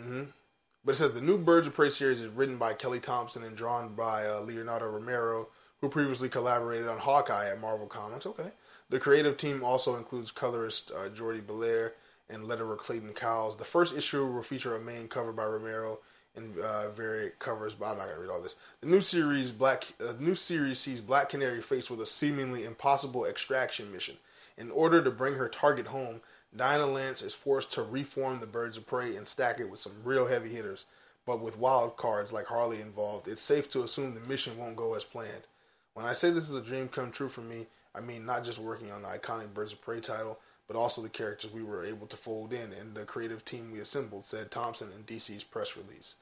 But 0.84 0.92
it 0.92 0.98
says 0.98 1.12
the 1.12 1.20
new 1.20 1.38
Birds 1.38 1.66
of 1.68 1.74
Prey 1.74 1.90
series 1.90 2.20
is 2.20 2.28
written 2.28 2.56
by 2.56 2.74
Kelly 2.74 3.00
Thompson 3.00 3.44
and 3.44 3.56
drawn 3.56 3.94
by 3.94 4.26
uh, 4.26 4.40
Leonardo 4.40 4.86
Romero, 4.86 5.48
who 5.80 5.88
previously 5.88 6.28
collaborated 6.28 6.88
on 6.88 6.98
Hawkeye 6.98 7.48
at 7.50 7.60
Marvel 7.60 7.86
Comics. 7.86 8.26
Okay. 8.26 8.50
The 8.88 8.98
creative 8.98 9.36
team 9.36 9.62
also 9.62 9.96
includes 9.96 10.32
colorist 10.32 10.90
uh, 10.90 11.08
Jordie 11.10 11.40
Bellaire 11.40 11.92
and 12.28 12.44
letterer 12.44 12.76
Clayton 12.76 13.12
Cowles. 13.12 13.56
The 13.56 13.64
first 13.64 13.96
issue 13.96 14.26
will 14.26 14.42
feature 14.42 14.74
a 14.74 14.80
main 14.80 15.06
cover 15.06 15.32
by 15.32 15.44
Romero 15.44 16.00
and 16.36 16.58
uh, 16.58 16.90
variant 16.90 17.38
covers. 17.38 17.74
But 17.74 17.92
I'm 17.92 17.98
not 17.98 18.08
gonna 18.08 18.20
read 18.20 18.30
all 18.30 18.40
this. 18.40 18.56
The 18.80 18.86
new 18.88 19.00
series 19.00 19.50
Black 19.50 19.86
uh, 20.00 20.14
new 20.18 20.34
series 20.34 20.78
sees 20.78 21.00
Black 21.00 21.28
Canary 21.28 21.60
faced 21.62 21.90
with 21.90 22.00
a 22.00 22.06
seemingly 22.06 22.64
impossible 22.64 23.26
extraction 23.26 23.92
mission. 23.92 24.16
In 24.56 24.70
order 24.70 25.02
to 25.02 25.10
bring 25.10 25.34
her 25.34 25.48
target 25.48 25.86
home, 25.86 26.20
Dinah 26.54 26.86
Lance 26.86 27.22
is 27.22 27.34
forced 27.34 27.72
to 27.72 27.82
reform 27.82 28.40
the 28.40 28.46
Birds 28.46 28.76
of 28.76 28.86
Prey 28.86 29.16
and 29.16 29.26
stack 29.26 29.60
it 29.60 29.70
with 29.70 29.80
some 29.80 29.92
real 30.04 30.26
heavy 30.26 30.50
hitters. 30.50 30.84
But 31.26 31.40
with 31.40 31.58
wild 31.58 31.96
cards 31.96 32.32
like 32.32 32.46
Harley 32.46 32.80
involved, 32.80 33.28
it's 33.28 33.42
safe 33.42 33.70
to 33.70 33.82
assume 33.82 34.14
the 34.14 34.20
mission 34.20 34.58
won't 34.58 34.76
go 34.76 34.94
as 34.94 35.04
planned. 35.04 35.46
When 35.94 36.06
I 36.06 36.12
say 36.12 36.30
this 36.30 36.48
is 36.48 36.56
a 36.56 36.60
dream 36.60 36.88
come 36.88 37.10
true 37.10 37.28
for 37.28 37.42
me, 37.42 37.66
I 37.94 38.00
mean 38.00 38.24
not 38.24 38.44
just 38.44 38.58
working 38.58 38.90
on 38.90 39.02
the 39.02 39.08
iconic 39.08 39.52
Birds 39.54 39.72
of 39.72 39.80
Prey 39.80 40.00
title, 40.00 40.38
but 40.70 40.78
also 40.78 41.02
the 41.02 41.08
characters 41.08 41.50
we 41.50 41.64
were 41.64 41.84
able 41.84 42.06
to 42.06 42.16
fold 42.16 42.52
in 42.52 42.72
and 42.72 42.94
the 42.94 43.02
creative 43.02 43.44
team 43.44 43.72
we 43.72 43.80
assembled, 43.80 44.24
said 44.28 44.52
Thompson 44.52 44.86
in 44.96 45.02
DC's 45.02 45.42
press 45.42 45.76
release. 45.76 46.14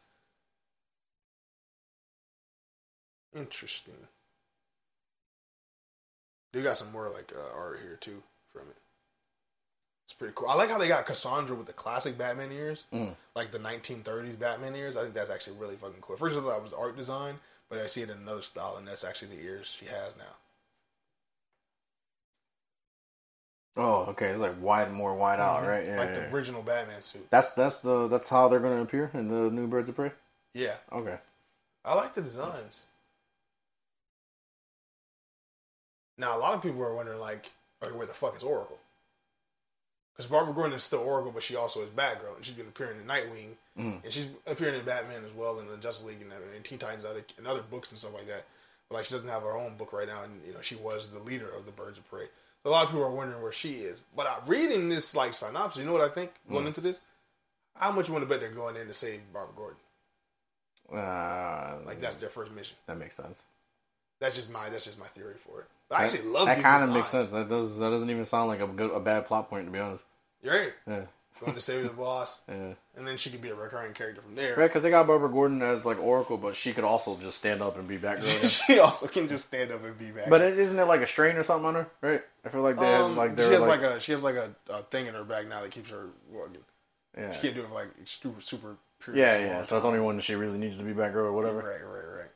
Interesting. 3.37 3.93
They 6.55 6.63
got 6.63 6.79
some 6.79 6.91
more 6.93 7.11
like 7.11 7.31
uh, 7.37 7.59
art 7.59 7.81
here 7.83 7.99
too 8.01 8.23
from 8.51 8.63
it. 8.71 8.77
It's 10.07 10.15
pretty 10.15 10.33
cool. 10.35 10.49
I 10.49 10.55
like 10.55 10.71
how 10.71 10.79
they 10.79 10.89
got 10.89 11.05
Cassandra 11.05 11.55
with 11.55 11.67
the 11.67 11.75
classic 11.75 12.17
Batman 12.17 12.51
ears, 12.51 12.85
Mm. 12.91 13.15
like 13.37 13.53
the 13.53 13.59
1930s 13.59 14.39
Batman 14.39 14.75
ears. 14.75 14.97
I 14.97 15.03
think 15.03 15.13
that's 15.13 15.31
actually 15.31 15.59
really 15.59 15.77
fucking 15.77 16.01
cool. 16.01 16.17
First, 16.17 16.39
of 16.39 16.47
all, 16.47 16.51
that 16.53 16.63
was 16.63 16.73
art 16.73 16.97
design, 16.97 17.39
but 17.69 17.81
I 17.81 17.87
see 17.87 18.01
it 18.01 18.09
in 18.09 18.17
another 18.17 18.41
style, 18.41 18.77
and 18.79 18.89
that's 18.89 19.05
actually 19.05 19.37
the 19.37 19.43
ears 19.45 19.77
she 19.79 19.85
has 19.85 20.17
now. 20.17 20.37
Oh, 23.77 24.07
okay. 24.09 24.27
It's 24.29 24.41
like 24.41 24.61
wide, 24.61 24.93
more 24.93 25.15
wide 25.15 25.39
out, 25.41 25.65
right? 25.67 25.87
Yeah, 25.87 25.99
like 25.99 26.09
yeah, 26.09 26.15
the 26.15 26.21
yeah. 26.23 26.31
original 26.33 26.63
Batman 26.63 27.01
suit. 27.01 27.27
That's 27.31 27.53
that's 27.53 27.79
the 27.79 28.09
that's 28.09 28.29
how 28.29 28.49
they're 28.49 28.61
gonna 28.61 28.83
appear 28.83 29.11
in 29.15 29.29
the 29.29 29.51
new 29.51 29.67
Birds 29.69 29.89
of 29.89 29.97
Prey. 29.97 30.13
Yeah, 30.55 30.75
Okay. 30.93 31.19
I 31.85 31.95
like 31.95 32.15
the 32.15 32.23
designs. 32.23 32.87
Now, 36.17 36.37
a 36.37 36.41
lot 36.41 36.55
of 36.55 36.63
people 36.63 36.83
are 36.83 36.95
wondering, 36.95 37.21
like, 37.21 37.51
okay, 37.83 37.97
where 37.97 38.07
the 38.07 38.13
fuck 38.15 38.37
is 38.37 38.43
Oracle? 38.43 38.79
Because 40.13 40.29
Barbara 40.29 40.53
Gordon 40.53 40.77
is 40.77 40.83
still 40.83 40.99
Oracle, 41.01 41.31
but 41.31 41.45
she 41.45 41.55
also 41.55 41.81
is 41.83 41.89
Batgirl, 41.91 42.35
and 42.37 42.45
she's 42.45 42.57
been 42.57 42.67
appearing 42.67 42.99
in 43.01 43.07
Nightwing, 43.07 43.51
Mm. 43.79 44.03
and 44.03 44.13
she's 44.13 44.27
appearing 44.47 44.75
in 44.75 44.85
Batman 44.85 45.25
as 45.25 45.33
well, 45.33 45.61
and 45.61 45.71
the 45.71 45.77
Justice 45.77 46.05
League, 46.07 46.21
and, 46.21 46.33
and 46.33 46.65
Teen 46.65 46.79
Titans, 46.79 47.05
other 47.05 47.23
and 47.37 47.47
other 47.47 47.63
books 47.63 47.91
and 47.93 47.99
stuff 47.99 48.13
like 48.15 48.27
that. 48.27 48.45
But 48.89 48.97
like, 48.97 49.05
she 49.05 49.15
doesn't 49.15 49.29
have 49.29 49.43
her 49.43 49.57
own 49.57 49.77
book 49.77 49.93
right 49.93 50.09
now, 50.09 50.25
and 50.25 50.41
you 50.45 50.53
know, 50.53 50.61
she 50.61 50.75
was 50.75 51.11
the 51.11 51.21
leader 51.21 51.49
of 51.49 51.65
the 51.65 51.71
Birds 51.73 51.99
of 51.99 52.09
Prey. 52.11 52.27
A 52.65 52.69
lot 52.71 52.85
of 52.85 52.91
people 52.91 53.05
are 53.05 53.11
wondering 53.11 53.43
where 53.43 53.53
she 53.53 53.75
is. 53.75 54.03
But 54.17 54.27
uh, 54.27 54.37
reading 54.47 54.89
this 54.89 55.15
like 55.15 55.33
synopsis, 55.35 55.81
you 55.81 55.87
know 55.87 55.93
what 55.93 56.03
I 56.03 56.09
think 56.09 56.33
going 56.51 56.67
into 56.67 56.81
this? 56.81 57.01
How 57.75 57.93
much 57.93 58.09
you 58.09 58.13
want 58.15 58.25
to 58.25 58.29
bet 58.29 58.41
they're 58.41 58.51
going 58.51 58.77
in 58.77 58.87
to 58.89 58.95
save 58.95 59.21
Barbara 59.33 59.55
Gordon? 59.57 59.77
Uh, 60.93 61.79
Like 61.87 62.01
that's 62.01 62.17
their 62.17 62.31
first 62.31 62.53
mission. 62.53 62.77
that 62.87 62.99
makes 62.99 63.15
sense. 63.15 63.43
That's 64.21 64.35
just 64.35 64.51
my 64.51 64.69
that's 64.69 64.85
just 64.85 64.99
my 64.99 65.07
theory 65.07 65.37
for 65.37 65.61
it. 65.61 65.67
But 65.89 66.01
I 66.01 66.05
actually 66.05 66.25
love 66.29 66.47
that 66.47 66.61
kind 66.61 66.83
of 66.83 66.91
makes 66.91 67.11
sense. 67.11 67.31
That 67.31 67.49
does 67.49 67.79
that 67.79 67.91
doesn't 67.91 68.11
even 68.11 68.25
sound 68.25 68.49
like 68.49 68.61
a 68.61 68.67
good 68.67 68.91
a 68.91 68.99
bad 69.01 69.27
plot 69.27 69.49
point 69.49 69.67
to 69.67 69.71
be 69.71 69.79
honest. 69.79 70.05
You're 70.43 70.59
right. 70.59 70.73
Yeah, 70.87 71.03
Going 71.41 71.55
to 71.55 71.61
save 71.61 71.85
the 71.85 71.91
boss, 71.91 72.41
yeah. 72.49 72.73
and 72.97 73.07
then 73.07 73.17
she 73.17 73.31
could 73.31 73.41
be 73.41 73.49
a 73.51 73.55
recurring 73.55 73.93
character 73.93 74.21
from 74.21 74.35
there. 74.35 74.57
Right, 74.57 74.67
because 74.67 74.83
they 74.83 74.91
got 74.91 75.07
Barbara 75.07 75.29
Gordon 75.29 75.63
as 75.63 75.87
like 75.87 75.99
Oracle, 76.01 76.37
but 76.37 76.57
she 76.57 76.73
could 76.73 76.83
also 76.83 77.17
just 77.19 77.39
stand 77.39 77.63
up 77.63 77.79
and 77.79 77.87
be 77.87 77.97
Batgirl. 77.97 78.65
she 78.67 78.81
also 78.81 79.07
can 79.07 79.29
just 79.29 79.47
stand 79.47 79.71
up 79.71 79.85
and 79.85 79.97
be 79.97 80.11
back. 80.11 80.29
but 80.29 80.41
isn't 80.41 80.77
it 80.79 80.85
like 80.87 81.01
a 81.01 81.07
strain 81.07 81.37
or 81.37 81.45
something 81.45 81.67
on 81.67 81.75
her? 81.75 81.87
Right? 82.01 82.23
I 82.45 82.49
feel 82.49 82.63
like 82.63 82.79
they 82.79 82.87
have 82.87 83.05
um, 83.05 83.17
like 83.17 83.37
she 83.37 83.43
has 83.45 83.63
like, 83.63 83.83
like, 83.83 83.91
a 83.91 84.01
she 84.01 84.13
has 84.13 84.23
like 84.25 84.35
a, 84.35 84.51
a 84.69 84.83
thing 84.83 85.07
in 85.07 85.15
her 85.15 85.23
back 85.23 85.47
now 85.47 85.63
that 85.63 85.71
keeps 85.71 85.91
her 85.91 86.07
working. 86.31 86.63
yeah, 87.17 87.33
She 87.35 87.41
can't 87.41 87.55
do 87.55 87.63
it 87.63 87.69
for 87.69 87.75
like 87.75 87.91
super 88.05 88.41
super. 88.41 88.77
yeah, 89.15 89.33
periods 89.33 89.45
yeah. 89.45 89.63
So 89.63 89.77
it's 89.77 89.87
only 89.87 90.01
when 90.01 90.19
she 90.21 90.35
really 90.35 90.59
needs 90.59 90.77
to 90.79 90.85
be 90.85 90.93
Batgirl 90.93 91.27
or 91.27 91.33
whatever. 91.33 91.59
Right, 91.59 91.85
right, 91.85 92.19
right. 92.23 92.31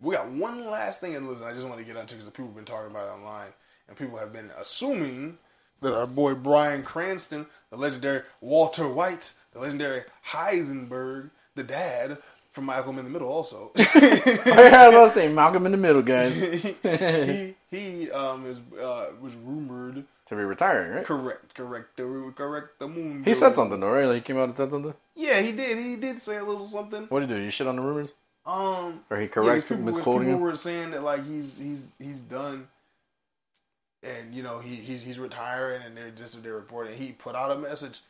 We 0.00 0.14
got 0.14 0.30
one 0.30 0.64
last 0.70 1.00
thing 1.00 1.12
in 1.12 1.28
listen. 1.28 1.46
I 1.46 1.52
just 1.52 1.66
want 1.66 1.78
to 1.78 1.84
get 1.84 1.96
onto 1.96 2.14
because 2.14 2.24
the 2.24 2.32
people 2.32 2.46
have 2.46 2.56
been 2.56 2.64
talking 2.64 2.90
about 2.90 3.08
it 3.08 3.10
online, 3.10 3.50
and 3.88 3.96
people 3.96 4.18
have 4.18 4.32
been 4.32 4.50
assuming 4.58 5.38
that 5.82 5.94
our 5.94 6.06
boy 6.06 6.34
Bryan 6.34 6.82
Cranston, 6.82 7.46
the 7.70 7.76
legendary 7.76 8.22
Walter 8.40 8.88
White, 8.88 9.32
the 9.52 9.60
legendary 9.60 10.04
Heisenberg, 10.30 11.30
the 11.54 11.62
dad 11.62 12.18
from 12.52 12.66
Malcolm 12.66 12.98
in 12.98 13.04
the 13.04 13.10
Middle, 13.10 13.28
also. 13.28 13.72
I 13.76 14.86
was 14.86 14.94
about 14.94 15.04
to 15.04 15.10
say 15.10 15.32
Malcolm 15.32 15.66
in 15.66 15.72
the 15.72 15.78
Middle, 15.78 16.02
guys, 16.02 16.34
he 16.82 17.54
he 17.70 18.10
um 18.10 18.46
is 18.46 18.60
uh 18.80 19.08
was 19.20 19.34
rumored 19.36 20.04
to 20.26 20.36
be 20.36 20.42
retiring, 20.42 20.92
right? 20.92 21.04
correct 21.04 21.54
correct 21.54 21.96
the 21.96 22.32
correct 22.36 22.78
the 22.78 22.88
moon. 22.88 23.24
He 23.24 23.34
said 23.34 23.54
something 23.54 23.80
though, 23.80 23.90
right? 23.90 24.06
Like 24.06 24.16
he 24.16 24.20
came 24.22 24.38
out 24.38 24.44
and 24.44 24.56
said 24.56 24.70
something. 24.70 24.94
Yeah, 25.16 25.40
he 25.40 25.52
did. 25.52 25.78
He 25.78 25.96
did 25.96 26.22
say 26.22 26.36
a 26.36 26.44
little 26.44 26.66
something. 26.66 27.06
What 27.08 27.20
did 27.20 27.30
he 27.30 27.36
do? 27.36 27.40
You 27.42 27.50
shit 27.50 27.66
on 27.66 27.76
the 27.76 27.82
rumors, 27.82 28.12
Um, 28.46 29.00
or 29.10 29.16
he 29.18 29.24
Yeah, 29.24 29.28
corrects 29.28 29.64
people, 29.64 29.76
people, 29.78 29.84
'cause 29.92 29.96
misquoting 29.96 30.28
people 30.28 30.34
him? 30.38 30.40
were 30.42 30.56
saying 30.56 30.90
that 30.92 31.02
like 31.02 31.24
he's 31.26 31.58
he's 31.58 31.82
he's 31.98 32.18
done, 32.18 32.68
and 34.02 34.34
you 34.34 34.42
know 34.42 34.58
he 34.58 34.74
he's 34.74 35.02
he's 35.02 35.18
retiring, 35.18 35.82
and 35.84 35.96
they're 35.96 36.10
just 36.10 36.42
they're 36.42 36.54
reporting. 36.54 36.96
He 36.96 37.12
put 37.12 37.34
out 37.34 37.50
a 37.50 37.58
message 37.58 38.00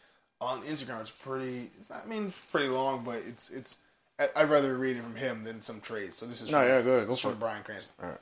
on 0.40 0.62
Instagram. 0.62 1.00
It's 1.00 1.10
pretty. 1.10 1.70
It's 1.78 1.90
not, 1.90 2.02
I 2.04 2.08
mean, 2.08 2.24
it's 2.26 2.40
pretty 2.46 2.68
long, 2.68 3.04
but 3.04 3.22
it's 3.26 3.50
it's. 3.50 3.76
I'd 4.36 4.50
rather 4.50 4.76
read 4.76 4.96
it 4.96 5.02
from 5.02 5.16
him 5.16 5.42
than 5.42 5.60
some 5.60 5.80
trades. 5.80 6.18
So 6.18 6.26
this 6.26 6.42
is 6.42 6.50
No, 6.50 6.60
from, 6.60 6.68
yeah, 6.68 6.82
go 6.82 6.90
ahead, 6.92 7.08
go 7.08 7.14
for 7.14 7.20
from 7.20 7.32
it. 7.32 7.40
Bryan 7.40 7.62
Cranston. 7.64 7.92
All 8.02 8.10
right. 8.10 8.20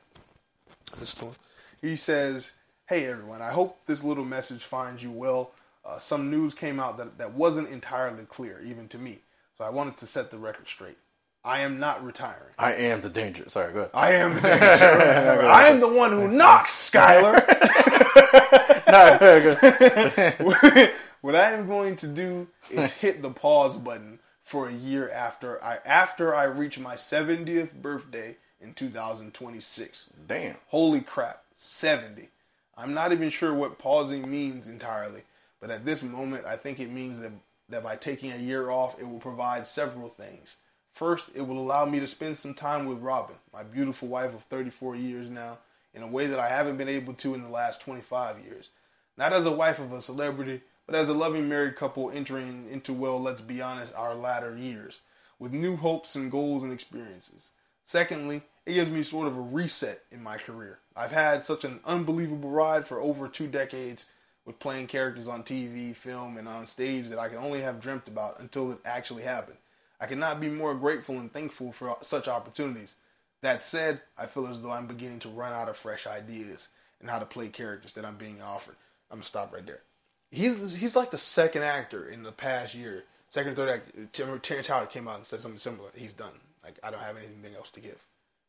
This 0.99 1.21
one. 1.21 1.35
He 1.81 1.97
says, 1.97 2.53
"Hey 2.89 3.07
everyone, 3.07 3.43
I 3.43 3.51
hope 3.51 3.85
this 3.87 4.03
little 4.03 4.25
message 4.25 4.63
finds 4.63 5.03
you 5.03 5.11
well. 5.11 5.51
Uh, 5.85 5.99
some 5.99 6.31
news 6.31 6.55
came 6.55 6.79
out 6.81 6.97
that 6.99 7.19
that 7.19 7.35
wasn't 7.35 7.69
entirely 7.69 8.25
clear, 8.25 8.61
even 8.65 8.89
to 8.89 8.99
me. 8.99 9.19
So 9.59 9.65
I 9.65 9.71
wanted 9.71 9.97
to 9.99 10.07
set 10.07 10.31
the 10.31 10.39
record 10.39 10.69
straight. 10.69 10.97
I 11.45 11.61
am 11.61 11.79
not 11.79 12.05
retiring. 12.05 12.53
I 12.59 12.75
am 12.75 13.01
the 13.01 13.09
danger. 13.09 13.49
Sorry, 13.49 13.73
go 13.73 13.81
ahead. 13.81 13.91
I 13.95 14.13
am 14.13 14.35
the 14.35 14.41
danger. 14.43 15.49
I 15.49 15.69
am 15.69 15.81
the 15.81 15.89
one 15.89 16.13
who 16.13 16.29
knocks, 16.29 16.91
Skyler. 16.91 17.35
no, 18.91 20.91
what 21.23 21.35
I 21.35 21.53
am 21.53 21.67
going 21.67 21.97
to 21.97 22.07
do 22.07 22.47
is 22.71 22.93
hit 22.93 23.23
the 23.23 23.31
pause 23.31 23.77
button 23.77 24.19
for 24.43 24.69
a 24.69 24.73
year 24.73 25.11
after 25.11 25.63
I 25.65 25.79
after 25.87 26.35
I 26.35 26.45
reach 26.45 26.79
my 26.79 26.97
70th 26.97 27.75
birthday 27.75 28.37
in 28.61 28.75
2026. 28.75 30.11
Damn. 30.27 30.57
Holy 30.69 31.01
crap, 31.01 31.43
70. 31.55 32.29
I'm 32.77 32.93
not 32.93 33.13
even 33.13 33.31
sure 33.31 33.55
what 33.55 33.79
pausing 33.79 34.31
means 34.31 34.67
entirely, 34.67 35.23
but 35.61 35.71
at 35.71 35.87
this 35.87 36.03
moment, 36.03 36.45
I 36.47 36.57
think 36.57 36.81
it 36.81 36.91
means 36.91 37.19
that, 37.21 37.33
that 37.69 37.83
by 37.83 37.97
taking 37.97 38.33
a 38.33 38.37
year 38.37 38.71
off, 38.71 39.01
it 39.01 39.09
will 39.09 39.19
provide 39.19 39.67
several 39.67 40.09
things. 40.09 40.57
First, 41.01 41.31
it 41.35 41.41
will 41.41 41.59
allow 41.59 41.87
me 41.87 41.99
to 41.99 42.07
spend 42.07 42.37
some 42.37 42.53
time 42.53 42.85
with 42.85 42.99
Robin, 42.99 43.37
my 43.55 43.63
beautiful 43.63 44.07
wife 44.07 44.35
of 44.35 44.43
34 44.43 44.97
years 44.97 45.31
now, 45.31 45.57
in 45.95 46.03
a 46.03 46.07
way 46.07 46.27
that 46.27 46.39
I 46.39 46.51
haven't 46.51 46.77
been 46.77 46.91
able 46.91 47.15
to 47.15 47.35
in 47.35 47.41
the 47.41 47.49
last 47.49 47.81
25 47.81 48.45
years. 48.45 48.69
Not 49.17 49.33
as 49.33 49.47
a 49.47 49.51
wife 49.51 49.79
of 49.79 49.93
a 49.95 50.03
celebrity, 50.03 50.61
but 50.85 50.95
as 50.95 51.09
a 51.09 51.15
loving 51.15 51.49
married 51.49 51.77
couple 51.77 52.11
entering 52.11 52.69
into, 52.71 52.93
well, 52.93 53.19
let's 53.19 53.41
be 53.41 53.63
honest, 53.63 53.95
our 53.95 54.15
latter 54.15 54.55
years, 54.55 55.01
with 55.39 55.55
new 55.55 55.75
hopes 55.75 56.17
and 56.17 56.31
goals 56.31 56.63
and 56.63 56.71
experiences. 56.71 57.53
Secondly, 57.87 58.43
it 58.67 58.75
gives 58.75 58.91
me 58.91 59.03
sort 59.03 59.27
of 59.27 59.39
a 59.39 59.41
reset 59.41 60.03
in 60.13 60.23
my 60.23 60.37
career. 60.37 60.81
I've 60.95 61.13
had 61.13 61.47
such 61.47 61.65
an 61.65 61.81
unbelievable 61.87 62.51
ride 62.51 62.87
for 62.87 63.01
over 63.01 63.27
two 63.27 63.47
decades 63.47 64.05
with 64.45 64.59
playing 64.59 64.89
characters 64.89 65.29
on 65.29 65.45
TV, 65.45 65.97
film, 65.97 66.37
and 66.37 66.47
on 66.47 66.67
stage 66.67 67.09
that 67.09 67.19
I 67.19 67.29
could 67.29 67.39
only 67.39 67.63
have 67.63 67.81
dreamt 67.81 68.07
about 68.07 68.39
until 68.41 68.71
it 68.73 68.81
actually 68.85 69.23
happened. 69.23 69.57
I 70.01 70.07
cannot 70.07 70.41
be 70.41 70.49
more 70.49 70.75
grateful 70.75 71.19
and 71.19 71.33
thankful 71.33 71.73
for 71.73 71.97
such 72.03 72.27
opportunities. 72.29 72.97
That 73.43 73.63
said, 73.63 74.01
I 74.19 74.27
feel 74.27 74.47
as 74.47 74.61
though 74.61 74.71
I'm 74.71 74.87
beginning 74.87 75.21
to 75.21 75.29
run 75.29 75.53
out 75.53 75.69
of 75.69 75.77
fresh 75.77 76.07
ideas 76.07 76.69
and 77.01 77.09
how 77.09 77.19
to 77.19 77.25
play 77.27 77.49
characters 77.49 77.93
that 77.95 78.05
I'm 78.05 78.17
being 78.17 78.41
offered. 78.43 78.77
I'm 79.11 79.17
gonna 79.17 79.23
stop 79.25 79.53
right 79.55 79.67
there. 79.67 79.81
He's 80.31 80.75
he's 80.75 80.95
like 80.97 81.11
the 81.11 81.19
second 81.19 81.63
actor 81.63 82.09
in 82.09 82.23
the 82.23 82.33
past 82.33 82.75
year, 82.75 83.05
second, 83.29 83.57
third 83.57 83.69
actor. 83.69 84.37
Terrence 84.43 84.67
Howard 84.69 84.91
came 84.91 85.09
out 85.09 85.17
and 85.17 85.27
said 85.27 85.41
something 85.41 85.59
similar. 85.59 85.91
He's 85.95 86.13
done. 86.13 86.33
Like 86.63 86.79
I 86.83 86.91
don't 86.91 87.01
have 87.01 87.17
anything 87.17 87.55
else 87.57 87.71
to 87.73 87.81
give. 87.81 88.05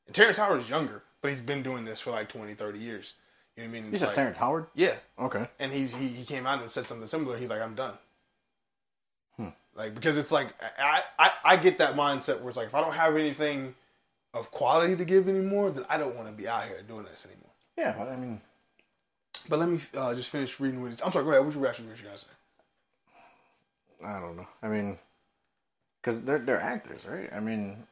And 0.08 0.16
Terrence 0.16 0.38
Howard 0.38 0.62
is 0.62 0.70
younger, 0.70 1.04
but 1.22 1.32
he's 1.32 1.42
been 1.42 1.64
doing 1.64 1.86
this 1.86 2.02
for 2.02 2.12
like 2.12 2.28
20, 2.30 2.54
30 2.54 2.80
years. 2.80 3.14
You 3.56 3.64
know 3.64 3.70
what 3.70 3.78
I 3.78 3.82
mean? 3.82 3.98
Said 3.98 4.08
like- 4.08 4.16
Terrence 4.16 4.38
Howard? 4.38 4.68
Yeah, 4.76 4.96
Okay. 5.20 5.48
and 5.60 5.72
he's 5.72 5.94
he, 5.96 6.08
he 6.10 6.26
came 6.26 6.46
out 6.46 6.62
and 6.62 6.70
said 6.72 6.86
something 6.86 7.08
similar. 7.08 7.38
He's 7.38 7.50
like, 7.50 7.62
I'm 7.62 7.76
done. 7.76 7.96
Like 9.76 9.96
because 9.96 10.18
it's 10.18 10.32
like 10.32 10.50
I, 10.80 11.04
I 11.20 11.32
I 11.46 11.58
get 11.58 11.80
that 11.80 11.96
mindset 11.96 12.40
where 12.42 12.50
it's 12.50 12.58
like 12.58 12.68
if 12.68 12.76
I 12.76 12.82
don't 12.82 12.94
have 12.94 13.16
anything 13.18 13.76
of 14.34 14.52
quality 14.52 14.96
to 14.98 15.06
give 15.06 15.30
anymore, 15.30 15.72
then 15.72 15.86
I 15.90 15.98
don't 15.98 16.16
want 16.16 16.28
to 16.28 16.34
be 16.34 16.48
out 16.48 16.66
here 16.66 16.82
doing 16.88 17.06
this 17.06 17.26
anymore. 17.26 17.52
Yeah, 17.78 17.96
but 17.98 18.10
I 18.10 18.16
mean, 18.18 18.42
But 19.50 19.60
let 19.60 19.70
me 19.70 19.80
uh, 19.96 20.16
just 20.16 20.30
finish 20.30 20.60
reading 20.60 20.82
what 20.82 20.92
he's. 20.92 21.02
I'm 21.02 21.12
sorry. 21.12 21.26
Go 21.26 21.32
ahead. 21.32 21.46
What 21.46 21.56
you 21.56 21.68
actually 21.68 21.90
what 21.90 21.98
you 22.00 22.06
gonna 22.06 22.18
say? 22.18 22.28
I 24.06 24.20
don't 24.20 24.38
know. 24.38 24.48
I 24.64 24.68
mean, 24.70 24.98
because 26.02 26.22
they're 26.22 26.40
they're 26.40 26.62
actors, 26.62 27.06
right? 27.06 27.30
I 27.34 27.40
mean, 27.40 27.84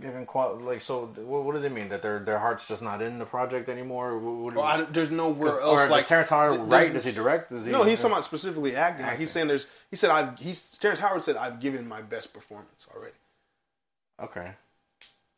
given 0.00 0.26
qual 0.26 0.56
like 0.56 0.80
so, 0.80 1.06
what, 1.16 1.44
what 1.44 1.54
does 1.54 1.64
it 1.64 1.72
mean 1.72 1.88
that 1.88 2.02
their 2.02 2.18
their 2.18 2.38
heart's 2.38 2.68
just 2.68 2.82
not 2.82 3.00
in 3.02 3.18
the 3.18 3.24
project 3.24 3.68
anymore? 3.68 4.18
What, 4.18 4.54
what, 4.54 4.54
Well, 4.54 4.86
there's 4.90 5.10
nowhere 5.10 5.60
else 5.60 5.80
or 5.82 5.88
like 5.88 6.02
does 6.02 6.08
Terrence 6.08 6.30
Howard 6.30 6.60
write? 6.70 6.92
Does 6.92 7.04
he 7.04 7.12
direct? 7.12 7.50
Does 7.50 7.64
he? 7.64 7.72
No, 7.72 7.82
he's 7.84 8.00
talking 8.00 8.12
about 8.12 8.24
specifically 8.24 8.76
acting. 8.76 9.06
Like 9.06 9.18
he's 9.18 9.30
saying 9.30 9.48
there's. 9.48 9.68
He 9.90 9.96
said 9.96 10.10
i've 10.10 10.38
He's 10.38 10.70
Terrence 10.78 11.00
Howard 11.00 11.22
said 11.22 11.36
I've 11.36 11.60
given 11.60 11.86
my 11.86 12.02
best 12.02 12.32
performance 12.32 12.86
already. 12.94 13.14
Okay. 14.22 14.52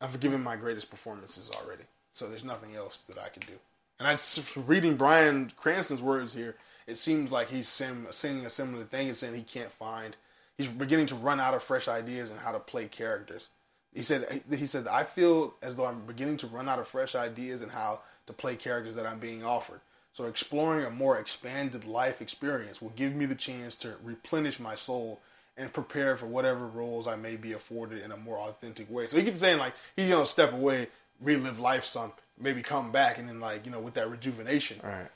I've 0.01 0.19
given 0.19 0.41
my 0.41 0.55
greatest 0.55 0.89
performances 0.89 1.51
already. 1.51 1.83
So 2.13 2.27
there's 2.27 2.43
nothing 2.43 2.75
else 2.75 2.97
that 3.07 3.17
I 3.17 3.29
can 3.29 3.41
do. 3.47 3.53
And 3.99 4.07
I 4.07 4.13
s- 4.13 4.55
reading 4.55 4.95
Bryan 4.95 5.51
Cranston's 5.57 6.01
words 6.01 6.33
here, 6.33 6.55
it 6.87 6.97
seems 6.97 7.31
like 7.31 7.49
he's 7.49 7.67
sim, 7.67 8.07
saying 8.11 8.45
a 8.45 8.49
similar 8.49 8.85
thing 8.85 9.09
and 9.09 9.17
saying 9.17 9.35
he 9.35 9.41
can't 9.41 9.71
find. 9.71 10.15
He's 10.57 10.67
beginning 10.67 11.07
to 11.07 11.15
run 11.15 11.39
out 11.39 11.53
of 11.53 11.61
fresh 11.63 11.87
ideas 11.87 12.31
and 12.31 12.39
how 12.39 12.51
to 12.51 12.59
play 12.59 12.87
characters. 12.87 13.49
He 13.93 14.03
said 14.03 14.43
he 14.49 14.65
said 14.67 14.87
I 14.87 15.03
feel 15.03 15.55
as 15.61 15.75
though 15.75 15.85
I'm 15.85 16.05
beginning 16.05 16.37
to 16.37 16.47
run 16.47 16.69
out 16.69 16.79
of 16.79 16.87
fresh 16.87 17.15
ideas 17.15 17.61
and 17.61 17.71
how 17.71 18.01
to 18.27 18.33
play 18.33 18.55
characters 18.55 18.95
that 18.95 19.05
I'm 19.05 19.19
being 19.19 19.43
offered. 19.43 19.81
So 20.13 20.25
exploring 20.25 20.85
a 20.85 20.89
more 20.89 21.17
expanded 21.17 21.85
life 21.85 22.21
experience 22.21 22.81
will 22.81 22.89
give 22.91 23.15
me 23.15 23.25
the 23.25 23.35
chance 23.35 23.75
to 23.77 23.95
replenish 24.03 24.59
my 24.59 24.75
soul 24.75 25.21
and 25.57 25.73
prepare 25.73 26.17
for 26.17 26.25
whatever 26.25 26.67
roles 26.67 27.07
I 27.07 27.15
may 27.15 27.35
be 27.35 27.53
afforded 27.53 28.03
in 28.03 28.11
a 28.11 28.17
more 28.17 28.39
authentic 28.39 28.89
way. 28.89 29.07
So 29.07 29.17
he 29.17 29.23
keeps 29.23 29.39
saying 29.39 29.57
like 29.57 29.73
he's 29.95 30.09
gonna 30.09 30.25
step 30.25 30.53
away, 30.53 30.87
relive 31.21 31.59
life 31.59 31.83
some, 31.83 32.13
maybe 32.39 32.61
come 32.61 32.91
back 32.91 33.17
and 33.17 33.27
then 33.27 33.39
like, 33.39 33.65
you 33.65 33.71
know, 33.71 33.79
with 33.79 33.95
that 33.95 34.09
rejuvenation. 34.09 34.79
All 34.83 34.89
right. 34.89 35.09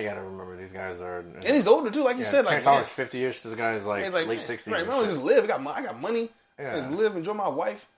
You 0.00 0.08
gotta 0.08 0.22
remember 0.22 0.56
these 0.56 0.72
guys 0.72 1.00
are. 1.00 1.20
And 1.20 1.44
he's 1.44 1.68
older 1.68 1.90
too, 1.90 2.02
like 2.02 2.18
you 2.18 2.24
said, 2.24 2.44
like 2.44 2.56
man, 2.56 2.64
Howard's 2.64 2.88
fifty-ish. 2.88 3.42
This 3.42 3.54
guy's 3.54 3.86
like, 3.86 4.12
like 4.12 4.26
late 4.26 4.40
sixties. 4.40 4.72
Right, 4.72 4.84
man, 4.84 5.04
just 5.04 5.20
live. 5.20 5.44
I 5.44 5.46
got 5.46 5.62
money. 5.62 5.76
I 5.78 5.82
got 5.84 6.00
money. 6.00 6.28
Yeah. 6.58 6.80
Just 6.80 6.90
live, 6.90 7.16
enjoy 7.16 7.34
my 7.34 7.48
wife. 7.48 7.88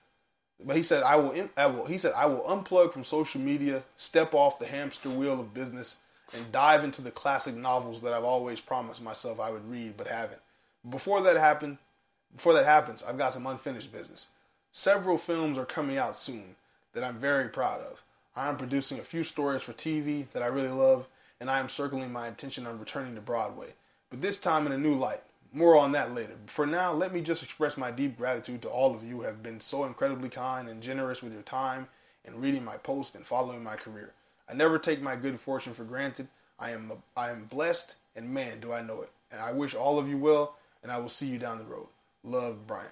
But 0.63 0.75
he 0.75 0.83
said, 0.83 1.03
I 1.03 1.15
will, 1.15 1.49
I 1.55 1.67
will. 1.67 1.85
He 1.85 1.97
said, 1.97 2.13
I 2.13 2.25
will 2.25 2.41
unplug 2.41 2.91
from 2.91 3.03
social 3.03 3.39
media, 3.39 3.83
step 3.95 4.33
off 4.33 4.59
the 4.59 4.65
hamster 4.65 5.09
wheel 5.09 5.39
of 5.39 5.53
business, 5.53 5.97
and 6.33 6.51
dive 6.51 6.83
into 6.83 7.01
the 7.01 7.11
classic 7.11 7.55
novels 7.55 8.01
that 8.01 8.13
I've 8.13 8.23
always 8.23 8.59
promised 8.59 9.01
myself 9.01 9.39
I 9.39 9.51
would 9.51 9.69
read, 9.69 9.95
but 9.97 10.07
haven't. 10.07 10.41
Before 10.89 11.21
that 11.21 11.37
happened, 11.37 11.77
before 12.33 12.53
that 12.53 12.65
happens, 12.65 13.03
I've 13.03 13.17
got 13.17 13.33
some 13.33 13.47
unfinished 13.47 13.91
business. 13.91 14.29
Several 14.71 15.17
films 15.17 15.57
are 15.57 15.65
coming 15.65 15.97
out 15.97 16.15
soon 16.15 16.55
that 16.93 17.03
I'm 17.03 17.17
very 17.17 17.49
proud 17.49 17.81
of. 17.81 18.03
I 18.35 18.47
am 18.47 18.57
producing 18.57 18.99
a 18.99 19.03
few 19.03 19.23
stories 19.23 19.61
for 19.61 19.73
TV 19.73 20.29
that 20.31 20.43
I 20.43 20.47
really 20.47 20.69
love, 20.69 21.07
and 21.39 21.49
I 21.49 21.59
am 21.59 21.69
circling 21.69 22.11
my 22.11 22.27
intention 22.27 22.67
on 22.67 22.79
returning 22.79 23.15
to 23.15 23.21
Broadway, 23.21 23.69
but 24.09 24.21
this 24.21 24.39
time 24.39 24.65
in 24.65 24.71
a 24.71 24.77
new 24.77 24.93
light. 24.93 25.23
More 25.51 25.77
on 25.77 25.91
that 25.93 26.13
later. 26.13 26.35
For 26.45 26.67
now, 26.67 26.93
let 26.93 27.13
me 27.13 27.21
just 27.21 27.41
express 27.41 27.75
my 27.75 27.89
deep 27.89 28.17
gratitude 28.17 28.61
to 28.61 28.69
all 28.69 28.93
of 28.93 29.03
you 29.03 29.17
who 29.17 29.21
have 29.23 29.41
been 29.41 29.59
so 29.59 29.85
incredibly 29.85 30.29
kind 30.29 30.69
and 30.69 30.81
generous 30.81 31.23
with 31.23 31.33
your 31.33 31.41
time 31.41 31.87
and 32.25 32.41
reading 32.41 32.63
my 32.63 32.77
post 32.77 33.15
and 33.15 33.25
following 33.25 33.63
my 33.63 33.75
career. 33.75 34.13
I 34.47 34.53
never 34.53 34.77
take 34.77 35.01
my 35.01 35.15
good 35.15 35.39
fortune 35.39 35.73
for 35.73 35.83
granted. 35.83 36.27
I 36.59 36.71
am 36.71 36.91
I 37.15 37.29
am 37.31 37.45
blessed, 37.45 37.95
and 38.15 38.29
man, 38.29 38.59
do 38.59 38.73
I 38.73 38.81
know 38.81 39.01
it. 39.01 39.09
And 39.31 39.41
I 39.41 39.51
wish 39.51 39.75
all 39.75 39.97
of 39.97 40.07
you 40.07 40.17
well, 40.17 40.55
and 40.83 40.91
I 40.91 40.97
will 40.97 41.09
see 41.09 41.27
you 41.27 41.39
down 41.39 41.57
the 41.57 41.63
road. 41.63 41.87
Love, 42.23 42.67
Bryan. 42.67 42.89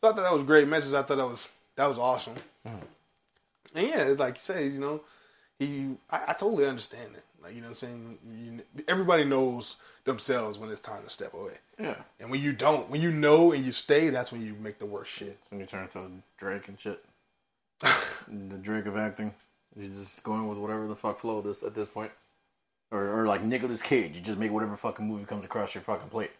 So 0.00 0.08
I 0.08 0.12
thought 0.12 0.22
that 0.22 0.32
was 0.32 0.42
a 0.42 0.46
great 0.46 0.68
message. 0.68 0.94
I 0.94 1.02
thought 1.02 1.16
that 1.16 1.26
was 1.26 1.48
that 1.76 1.86
was 1.86 1.98
awesome. 1.98 2.34
Mm-hmm. 2.66 2.86
And 3.74 3.88
yeah, 3.88 4.14
like 4.18 4.34
you 4.34 4.40
say, 4.40 4.68
you 4.68 4.80
know, 4.80 5.00
he 5.58 5.96
I, 6.10 6.22
I 6.28 6.32
totally 6.34 6.66
understand 6.66 7.14
it. 7.16 7.24
Like 7.42 7.54
you 7.54 7.60
know, 7.60 7.68
what 7.68 7.82
I'm 7.82 7.88
saying 7.88 8.18
you, 8.76 8.82
everybody 8.88 9.24
knows 9.24 9.76
themselves 10.04 10.58
when 10.58 10.70
it's 10.70 10.80
time 10.80 11.02
to 11.04 11.10
step 11.10 11.34
away. 11.34 11.52
Yeah. 11.78 11.96
And 12.20 12.30
when 12.30 12.40
you 12.40 12.52
don't, 12.52 12.88
when 12.90 13.00
you 13.00 13.10
know 13.10 13.52
and 13.52 13.64
you 13.64 13.72
stay, 13.72 14.10
that's 14.10 14.32
when 14.32 14.44
you 14.44 14.54
make 14.60 14.78
the 14.78 14.86
worst 14.86 15.10
shit. 15.10 15.38
When 15.50 15.60
you 15.60 15.66
turn 15.66 15.84
into 15.84 16.10
Drake 16.38 16.68
and 16.68 16.78
shit. 16.78 17.04
the 17.80 18.56
Drake 18.60 18.86
of 18.86 18.96
acting. 18.96 19.34
You're 19.76 19.90
just 19.90 20.22
going 20.22 20.48
with 20.48 20.58
whatever 20.58 20.86
the 20.86 20.96
fuck 20.96 21.20
flow 21.20 21.40
this 21.40 21.62
at 21.62 21.74
this 21.74 21.88
point. 21.88 22.12
Or, 22.90 23.20
or 23.20 23.26
like 23.26 23.42
Nicolas 23.42 23.80
Cage, 23.80 24.14
you 24.14 24.20
just 24.20 24.38
make 24.38 24.52
whatever 24.52 24.76
fucking 24.76 25.06
movie 25.06 25.24
comes 25.24 25.44
across 25.44 25.74
your 25.74 25.82
fucking 25.82 26.10
plate. 26.10 26.30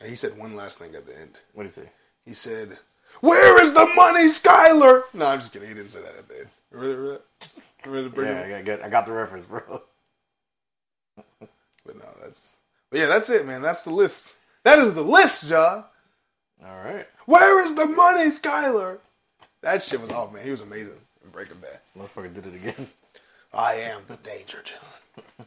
And 0.00 0.10
he 0.10 0.16
said 0.16 0.36
one 0.36 0.56
last 0.56 0.78
thing 0.78 0.94
at 0.96 1.06
the 1.06 1.16
end. 1.16 1.38
What 1.52 1.62
do 1.62 1.66
you 1.68 1.72
say? 1.72 1.88
He 2.24 2.34
said, 2.34 2.78
"Where 3.20 3.62
is 3.62 3.72
the 3.72 3.86
money, 3.94 4.28
Skyler?" 4.28 5.04
No, 5.14 5.26
I'm 5.26 5.38
just 5.38 5.52
kidding. 5.52 5.68
He 5.68 5.74
didn't 5.74 5.90
say 5.90 6.00
that 6.02 6.16
at 6.16 6.28
the 6.28 6.40
end. 6.40 6.48
Remember 6.72 7.12
that? 7.12 7.48
Remember 7.86 8.22
the 8.22 8.48
Yeah, 8.50 8.58
I 8.58 8.62
got, 8.62 8.82
I 8.82 8.88
got 8.88 9.06
the 9.06 9.12
reference, 9.12 9.44
bro. 9.44 9.82
But 11.84 11.98
no, 11.98 12.04
that's. 12.22 12.58
But 12.90 13.00
yeah, 13.00 13.06
that's 13.06 13.30
it, 13.30 13.46
man. 13.46 13.62
That's 13.62 13.82
the 13.82 13.90
list. 13.90 14.34
That 14.64 14.78
is 14.78 14.94
the 14.94 15.02
list, 15.02 15.48
John. 15.48 15.84
All 16.64 16.78
right. 16.78 17.06
Where 17.26 17.64
is 17.64 17.74
the 17.74 17.86
money, 17.86 18.30
Skyler? 18.30 18.98
That 19.62 19.82
shit 19.82 20.00
was 20.00 20.10
off, 20.10 20.32
man. 20.32 20.44
He 20.44 20.50
was 20.50 20.60
amazing 20.60 21.00
in 21.24 21.30
Breaking 21.30 21.56
Bad. 21.58 21.80
Motherfucker 21.98 22.32
did 22.34 22.46
it 22.46 22.54
again. 22.54 22.88
I 23.52 23.74
am 23.74 24.02
the 24.08 24.16
danger, 24.16 24.62
John. 24.64 25.46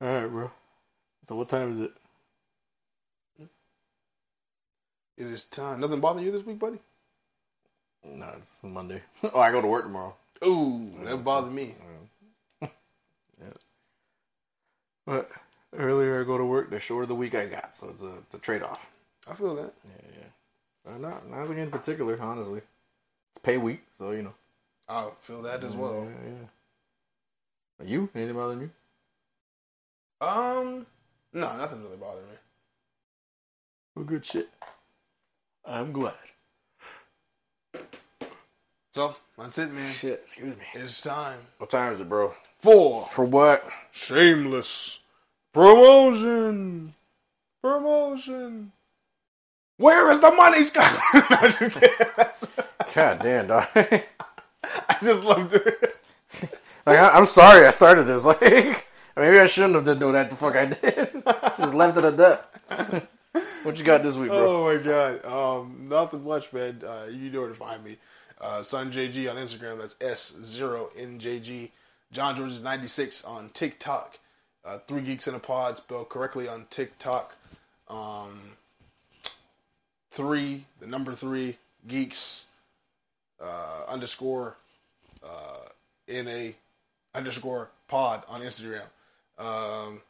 All 0.00 0.08
right, 0.08 0.26
bro. 0.26 0.50
So 1.28 1.34
what 1.36 1.48
time 1.48 1.74
is 1.74 1.80
it? 1.80 1.92
It 5.16 5.26
is 5.26 5.44
time. 5.44 5.80
Nothing 5.80 6.00
bother 6.00 6.22
you 6.22 6.30
this 6.30 6.46
week, 6.46 6.60
buddy? 6.60 6.78
No, 8.04 8.32
it's 8.38 8.62
Monday. 8.62 9.02
oh, 9.34 9.40
I 9.40 9.50
go 9.50 9.60
to 9.60 9.66
work 9.66 9.84
tomorrow. 9.84 10.14
Ooh, 10.46 10.90
that 11.04 11.24
bothered 11.24 11.52
me. 11.52 11.74
yeah. 12.62 12.68
But 15.08 15.30
earlier 15.74 16.20
I 16.20 16.24
go 16.24 16.36
to 16.36 16.44
work, 16.44 16.68
the 16.68 16.78
shorter 16.78 17.06
the 17.06 17.14
week 17.14 17.34
I 17.34 17.46
got, 17.46 17.74
so 17.74 17.88
it's 17.88 18.02
a, 18.02 18.18
it's 18.18 18.34
a 18.34 18.38
trade 18.38 18.62
off. 18.62 18.90
I 19.26 19.32
feel 19.32 19.56
that. 19.56 19.72
Yeah, 19.82 20.20
yeah. 20.20 20.92
Uh, 20.92 20.98
not 20.98 21.26
nothing 21.26 21.56
in 21.56 21.70
particular, 21.70 22.20
honestly. 22.20 22.58
It's 22.58 23.42
pay 23.42 23.56
week, 23.56 23.84
so 23.96 24.10
you 24.10 24.20
know. 24.20 24.34
I 24.86 25.08
feel 25.18 25.40
that 25.42 25.64
as 25.64 25.74
well. 25.74 26.04
Yeah, 26.04 26.30
yeah. 26.30 27.84
Are 27.84 27.88
you? 27.88 28.10
Anything 28.14 28.34
bothering 28.34 28.60
you? 28.60 28.70
Um, 30.20 30.84
no, 31.32 31.56
nothing 31.56 31.82
really 31.82 31.96
bothering 31.96 32.26
me. 32.26 32.36
Well, 33.94 34.04
good 34.04 34.26
shit. 34.26 34.50
I'm 35.64 35.90
glad. 35.90 36.12
So 38.92 39.16
that's 39.38 39.56
it, 39.56 39.72
man. 39.72 39.90
Shit, 39.94 40.20
excuse 40.26 40.54
me. 40.54 40.64
It's 40.74 41.00
time 41.00 41.40
What 41.56 41.70
time 41.70 41.94
is 41.94 42.00
it, 42.02 42.10
bro? 42.10 42.34
Four. 42.60 43.06
For 43.12 43.24
what? 43.24 43.64
shameless 43.92 44.97
promotion. 45.52 46.92
Promotion. 47.62 48.72
Where 49.78 50.10
is 50.10 50.20
the 50.20 50.30
money, 50.32 50.64
Scott? 50.64 50.98
I'm 51.12 51.50
just 51.50 51.58
kidding. 51.58 51.90
God 52.94 53.18
damn, 53.20 53.46
dog. 53.46 53.68
I 53.74 54.96
just 55.02 55.22
loved 55.22 55.54
it. 55.54 55.96
Like 56.84 56.98
I, 56.98 57.10
I'm 57.10 57.26
sorry 57.26 57.66
I 57.66 57.70
started 57.70 58.04
this. 58.04 58.24
Like 59.18 59.24
maybe 59.24 59.38
I 59.40 59.46
shouldn't 59.46 59.74
have 59.74 59.84
done 59.84 60.12
that. 60.12 60.30
The 60.30 60.36
fuck 60.36 60.54
I 60.54 60.66
did. 60.66 61.22
Just 61.58 61.74
left 61.74 61.98
it 61.98 62.04
at 62.04 62.16
that. 62.16 63.08
what 63.64 63.76
you 63.78 63.84
got 63.84 64.02
this 64.04 64.14
week, 64.14 64.28
bro? 64.28 64.68
Oh 64.68 64.76
my 64.76 64.82
god. 64.82 65.24
Um, 65.24 65.86
nothing 65.88 66.24
much, 66.24 66.52
man. 66.52 66.80
Uh, 66.86 67.06
you 67.10 67.30
know 67.30 67.40
where 67.40 67.48
to 67.48 67.54
find 67.54 67.82
me. 67.84 67.96
Uh, 68.40 68.62
Son 68.62 68.92
JG 68.92 69.28
on 69.28 69.36
Instagram. 69.36 69.80
That's 69.80 69.96
S 70.00 70.38
zero 70.42 70.90
NJG. 70.96 71.70
John 72.12 72.36
George 72.36 72.52
is 72.52 72.62
ninety 72.62 72.86
six 72.86 73.24
on 73.24 73.50
TikTok. 73.50 74.18
Uh, 74.68 74.78
Three 74.86 75.00
Geeks 75.00 75.26
in 75.26 75.34
a 75.34 75.38
Pod 75.38 75.76
spelled 75.78 76.08
correctly 76.10 76.46
on 76.46 76.66
TikTok. 76.68 77.34
Um, 77.88 78.38
three, 80.10 80.66
the 80.80 80.86
number 80.86 81.14
three 81.14 81.56
geeks 81.86 82.46
uh, 83.42 83.84
underscore 83.88 84.56
uh, 85.22 85.68
na 86.08 86.50
underscore 87.14 87.70
pod 87.88 88.24
on 88.28 88.42
Instagram. 88.42 88.82
Um, 89.38 90.02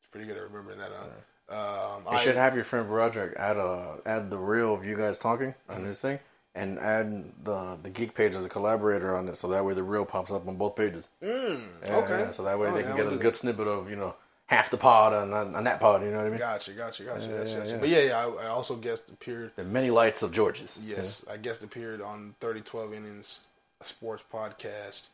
it's 0.00 0.08
pretty 0.10 0.26
good 0.26 0.36
at 0.36 0.50
remembering 0.50 0.78
that. 0.78 0.90
Huh? 0.92 1.96
Um, 1.96 2.02
You 2.10 2.18
I- 2.18 2.24
should 2.24 2.36
have 2.36 2.54
your 2.54 2.64
friend 2.64 2.86
Broderick 2.88 3.36
add 3.38 3.56
uh 3.56 3.96
add 4.04 4.30
the 4.30 4.38
reel 4.38 4.74
of 4.74 4.84
you 4.84 4.96
guys 4.96 5.18
talking 5.18 5.54
on 5.68 5.84
his 5.84 5.98
thing, 6.00 6.18
and 6.54 6.78
add 6.78 7.24
the 7.44 7.78
the 7.82 7.90
geek 7.90 8.14
page 8.14 8.34
as 8.34 8.44
a 8.44 8.48
collaborator 8.48 9.16
on 9.16 9.28
it, 9.28 9.36
so 9.36 9.48
that 9.48 9.64
way 9.64 9.74
the 9.74 9.82
reel 9.82 10.04
pops 10.04 10.30
up 10.30 10.46
on 10.46 10.56
both 10.56 10.76
pages. 10.76 11.08
Mm, 11.22 11.60
Yeah, 11.86 11.96
okay. 11.96 12.20
yeah, 12.20 12.30
so 12.32 12.42
that 12.44 12.58
way 12.58 12.68
Oh, 12.68 12.74
they 12.74 12.80
yeah, 12.80 12.86
can 12.88 12.96
get 12.96 13.12
a 13.12 13.16
good 13.16 13.34
snippet 13.34 13.66
of 13.66 13.90
you 13.90 13.96
know 13.96 14.14
half 14.46 14.70
the 14.70 14.76
pod 14.76 15.12
on 15.12 15.32
on, 15.32 15.54
on 15.54 15.64
that 15.64 15.80
pod. 15.80 16.02
You 16.02 16.10
know 16.10 16.18
what 16.18 16.26
I 16.26 16.30
mean? 16.30 16.38
Gotcha, 16.38 16.72
gotcha, 16.72 17.02
gotcha, 17.04 17.28
Yeah, 17.30 17.38
gotcha, 17.38 17.50
yeah, 17.50 17.58
gotcha. 17.58 17.70
yeah. 17.70 17.76
But 17.78 17.88
yeah, 17.88 18.00
yeah, 18.00 18.26
I, 18.26 18.30
I 18.44 18.46
also 18.48 18.76
guest 18.76 19.04
appeared. 19.12 19.52
The 19.56 19.64
many 19.64 19.90
lights 19.90 20.22
of 20.22 20.32
George's. 20.32 20.78
Yes, 20.84 21.24
I 21.30 21.36
guest 21.38 21.64
appeared 21.64 22.00
on 22.00 22.34
3012 22.40 22.94
Innings, 22.94 23.44
a 23.80 23.84
sports 23.84 24.22
podcast. 24.32 25.08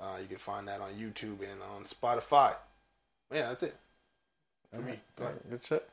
Uh, 0.00 0.16
you 0.20 0.26
can 0.26 0.38
find 0.38 0.66
that 0.68 0.80
on 0.80 0.90
YouTube 0.94 1.40
and 1.40 1.62
on 1.76 1.84
Spotify. 1.84 2.54
Yeah, 3.32 3.48
that's 3.48 3.62
it. 3.62 3.76
For 4.74 4.80
me. 4.80 4.98
Yeah. 5.20 5.28
Good 5.48 5.64
shit. 5.64 5.88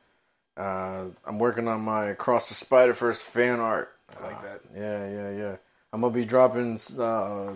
Uh, 0.56 1.06
I'm 1.24 1.38
working 1.38 1.68
on 1.68 1.80
my 1.82 2.06
Across 2.06 2.48
the 2.48 2.54
Spider 2.54 2.92
Verse 2.92 3.22
fan 3.22 3.60
art. 3.60 3.94
I 4.18 4.22
like 4.26 4.42
that. 4.42 4.60
Yeah, 4.74 5.08
yeah, 5.08 5.30
yeah. 5.30 5.56
I'm 5.92 6.00
gonna 6.00 6.12
be 6.12 6.24
dropping 6.24 6.78
uh, 6.98 7.54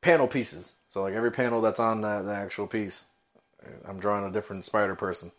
panel 0.00 0.28
pieces. 0.28 0.72
So 0.88 1.02
like 1.02 1.14
every 1.14 1.30
panel 1.30 1.60
that's 1.62 1.80
on 1.80 2.02
that 2.02 2.22
the 2.24 2.34
actual 2.34 2.66
piece, 2.66 3.04
I'm 3.88 3.98
drawing 3.98 4.24
a 4.28 4.32
different 4.32 4.64
spider 4.64 4.94
person. 4.94 5.32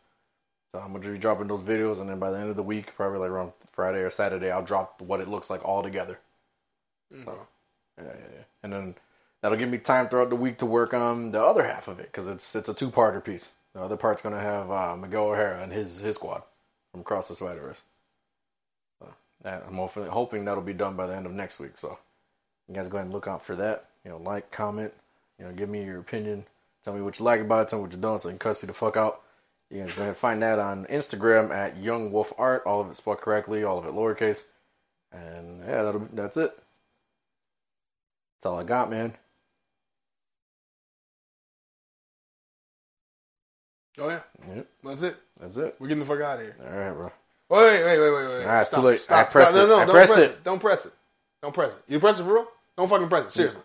So 0.72 0.80
I'm 0.80 0.94
gonna 0.94 1.12
be 1.12 1.18
dropping 1.20 1.48
those 1.48 1.62
videos, 1.62 2.00
and 2.02 2.10
then 2.10 2.20
by 2.20 2.32
the 2.32 2.40
end 2.40 2.50
of 2.50 2.56
the 2.56 2.64
week, 2.64 2.96
probably 2.96 3.20
like 3.20 3.30
around 3.30 3.54
Friday 3.72 4.00
or 4.00 4.10
Saturday, 4.10 4.50
I'll 4.50 4.64
drop 4.64 5.02
what 5.02 5.22
it 5.22 5.28
looks 5.28 5.50
like 5.50 5.64
all 5.64 5.84
together. 5.84 6.20
Mhm. 7.14 7.26
Yeah, 7.98 8.04
yeah, 8.06 8.14
yeah. 8.34 8.44
And 8.64 8.74
then 8.74 8.96
that'll 9.42 9.58
give 9.58 9.70
me 9.70 9.78
time 9.78 10.10
throughout 10.10 10.30
the 10.32 10.36
week 10.36 10.58
to 10.60 10.66
work 10.66 10.94
on 10.94 11.32
the 11.32 11.44
other 11.44 11.64
half 11.68 11.88
of 11.88 12.00
it 12.00 12.08
because 12.08 12.28
it's 12.28 12.56
it's 12.56 12.70
a 12.70 12.74
two 12.74 12.90
parter 12.90 13.24
piece. 13.24 13.54
The 13.74 13.82
other 13.82 13.98
part's 13.98 14.22
gonna 14.24 14.40
have 14.40 14.72
uh, 14.72 14.96
Miguel 14.96 15.30
O'Hara 15.30 15.62
and 15.62 15.72
his 15.72 15.98
his 16.00 16.16
squad 16.16 16.42
from 16.92 17.02
Across 17.02 17.28
the 17.28 17.36
Spider 17.36 17.62
Verse. 17.62 17.82
I'm 19.46 19.76
hoping, 19.76 20.06
hoping 20.08 20.46
that'll 20.46 20.64
be 20.64 20.74
done 20.74 20.96
by 20.96 21.08
the 21.08 21.16
end 21.16 21.26
of 21.26 21.32
next 21.34 21.60
week. 21.60 21.78
So 21.78 21.98
you 22.68 22.76
guys 22.76 22.88
go 22.88 22.98
ahead 22.98 23.06
and 23.08 23.14
look 23.14 23.28
out 23.28 23.46
for 23.46 23.56
that. 23.56 23.86
You 24.06 24.12
know, 24.12 24.18
like, 24.18 24.52
comment, 24.52 24.94
you 25.40 25.46
know, 25.46 25.52
give 25.52 25.70
me 25.70 25.84
your 25.84 26.00
opinion. 26.00 26.46
Tell 26.84 26.94
me 26.94 27.02
what 27.02 27.20
you 27.20 27.26
like 27.26 27.42
about 27.42 27.64
it. 27.64 27.68
Tell 27.70 27.80
me 27.80 27.84
what 27.84 27.92
you 27.94 27.98
don't, 28.00 28.22
so 28.22 28.30
I 28.30 28.34
can 28.34 28.40
cuss 28.40 28.64
you 28.64 28.68
the 28.68 28.74
fuck 28.74 28.98
out. 28.98 29.22
You 29.72 29.80
guys 29.82 29.90
go 29.94 30.02
ahead 30.04 30.10
and 30.10 30.18
find 30.18 30.42
that 30.44 30.60
on 30.60 30.86
Instagram 30.86 31.52
at 31.52 31.78
Young 31.78 32.12
Wolf 32.12 32.34
Art. 32.38 32.64
All 32.66 32.82
of 32.82 32.90
it 32.92 32.96
spelled 32.98 33.20
correctly, 33.22 33.64
all 33.64 33.80
of 33.80 33.86
it 33.86 33.94
lowercase. 33.94 34.44
And 35.12 35.60
yeah, 35.62 35.84
that'll 35.84 36.02
be, 36.02 36.08
that's 36.16 36.38
it. 36.38 36.52
That's 38.42 38.52
all 38.52 38.60
I 38.60 38.64
got, 38.64 38.90
man. 38.90 39.14
Oh 44.00 44.10
yeah, 44.10 44.22
Yep, 44.56 44.68
that's 44.84 45.04
it. 45.04 45.18
that's 45.40 45.58
it. 45.58 45.76
We're 45.80 45.88
getting 45.88 46.00
the 46.04 46.08
fuck 46.10 46.22
out 46.22 46.40
of 46.40 46.46
here. 46.46 46.56
All 46.66 46.78
right, 46.78 46.92
bro. 46.94 47.12
Wait, 47.50 47.84
wait, 47.84 48.00
wait, 48.00 48.00
wait, 48.00 48.28
wait. 48.28 48.42
All 48.42 48.48
right, 48.48 48.66
stop, 48.66 48.80
too 48.80 48.88
late. 48.88 49.02
Stop. 49.02 49.28
I 49.28 49.30
pressed 49.30 49.52
Stop. 49.52 49.56
No, 49.58 49.64
it. 49.66 49.68
no, 49.68 49.76
I 49.76 49.86
don't 49.86 49.94
press 49.94 50.10
it. 50.18 50.44
Don't 50.44 50.60
press 50.60 50.86
it. 50.86 50.94
Don't 51.42 51.54
press 51.54 51.74
it. 51.74 51.80
You 51.88 52.00
press 52.00 52.20
it 52.20 52.24
for 52.24 52.34
real? 52.34 52.48
Don't 52.78 52.90
fucking 52.90 53.10
press 53.10 53.26
it. 53.26 53.32
Seriously. 53.32 53.62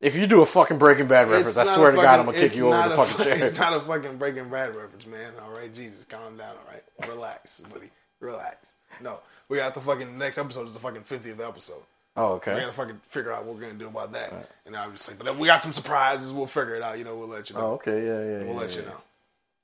If 0.00 0.14
you 0.14 0.26
do 0.26 0.42
a 0.42 0.46
fucking 0.46 0.78
Breaking 0.78 1.06
Bad 1.06 1.30
reference, 1.30 1.56
I 1.56 1.62
It's 1.62 1.70
not 1.70 1.76
swear 1.76 1.90
to 1.90 1.96
God, 1.96 2.20
I'm 2.20 2.26
gonna 2.26 2.38
kick 2.38 2.56
you 2.56 2.72
over 2.72 2.88
the 2.88 2.96
fucking 2.96 3.16
fu- 3.16 3.24
chair. 3.24 3.44
It's 3.44 3.58
not 3.58 3.72
a 3.72 3.86
fucking 3.86 4.18
Breaking 4.18 4.50
Bad 4.50 4.76
reference, 4.76 5.06
man. 5.06 5.32
All 5.42 5.50
right, 5.50 5.72
Jesus, 5.72 6.04
calm 6.04 6.36
down. 6.36 6.54
All 6.56 6.72
right, 6.72 7.08
relax, 7.08 7.60
buddy, 7.72 7.90
relax. 8.20 8.74
No, 9.00 9.20
we 9.48 9.56
got 9.56 9.74
the 9.74 9.80
fucking 9.80 10.18
next 10.18 10.38
episode 10.38 10.66
is 10.66 10.74
the 10.74 10.78
fucking 10.78 11.02
fiftieth 11.02 11.40
episode. 11.40 11.82
Oh, 12.16 12.34
okay. 12.34 12.54
We 12.54 12.60
gotta 12.60 12.72
fucking 12.72 13.00
figure 13.08 13.32
out 13.32 13.44
what 13.44 13.54
we're 13.54 13.62
gonna 13.62 13.74
do 13.74 13.88
about 13.88 14.12
that. 14.12 14.32
And 14.66 14.76
I 14.76 14.86
was 14.86 15.08
like, 15.08 15.18
but 15.18 15.26
then 15.26 15.38
we 15.38 15.46
got 15.46 15.62
some 15.62 15.72
surprises. 15.72 16.32
We'll 16.32 16.46
figure 16.46 16.74
it 16.74 16.82
out. 16.82 16.98
You 16.98 17.04
know, 17.04 17.16
we'll 17.16 17.28
let 17.28 17.50
you 17.50 17.56
know. 17.56 17.62
Oh, 17.62 17.72
okay. 17.72 18.04
Yeah, 18.06 18.20
yeah. 18.20 18.38
we'll 18.44 18.54
yeah, 18.54 18.60
let 18.60 18.74
yeah. 18.74 18.80
you 18.80 18.86
know. 18.86 19.02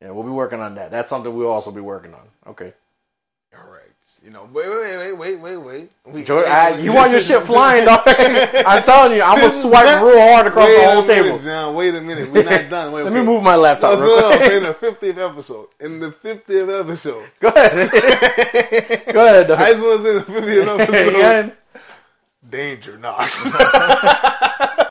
Yeah, 0.03 0.11
we'll 0.13 0.25
be 0.25 0.31
working 0.31 0.61
on 0.61 0.75
that. 0.77 0.91
That's 0.91 1.11
something 1.11 1.37
we'll 1.37 1.51
also 1.51 1.71
be 1.71 1.83
working 1.83 2.15
on. 2.15 2.27
Okay. 2.49 2.73
You 4.25 4.31
know, 4.31 4.49
wait, 4.53 4.69
wait, 4.69 4.97
wait, 4.97 5.13
wait, 5.13 5.37
wait, 5.41 5.57
wait. 5.57 5.91
Wait, 6.07 6.31
I, 6.31 6.79
you 6.79 6.93
want 6.93 7.11
your 7.13 7.21
shit 7.29 7.43
flying, 7.45 7.85
dog? 7.85 8.03
I'm 8.07 8.83
telling 8.83 9.17
you, 9.17 9.23
I'm 9.23 9.39
gonna 9.39 9.51
swipe 9.51 10.03
real 10.03 10.21
hard 10.21 10.47
across 10.47 10.69
the 10.69 10.85
whole 10.85 11.03
minute, 11.03 11.23
table. 11.25 11.39
John. 11.39 11.75
Wait 11.75 11.95
a 11.95 12.01
minute. 12.01 12.31
We're 12.31 12.45
not 12.45 12.69
done. 12.71 12.93
Wait, 12.93 13.05
Let 13.05 13.13
okay. 13.13 13.21
me 13.21 13.27
move 13.27 13.43
my 13.43 13.57
laptop 13.57 13.99
No, 13.99 14.05
real 14.05 14.37
quick. 14.37 14.53
in 14.53 14.63
the 14.65 14.75
fiftieth 14.75 15.19
episode. 15.19 15.69
In 15.81 16.01
the 16.01 16.11
fiftieth 16.13 16.69
episode. 16.69 17.27
Go 17.41 17.49
ahead. 17.49 17.91
Go 19.13 19.27
ahead. 19.27 19.47
dog. 19.49 19.59
I 19.61 19.73
just 19.73 19.83
was 19.83 20.05
in 20.05 20.15
the 20.17 20.23
fiftieth 20.23 20.69
episode. 20.69 21.57
Danger 22.49 22.99
knocks. 22.99 24.77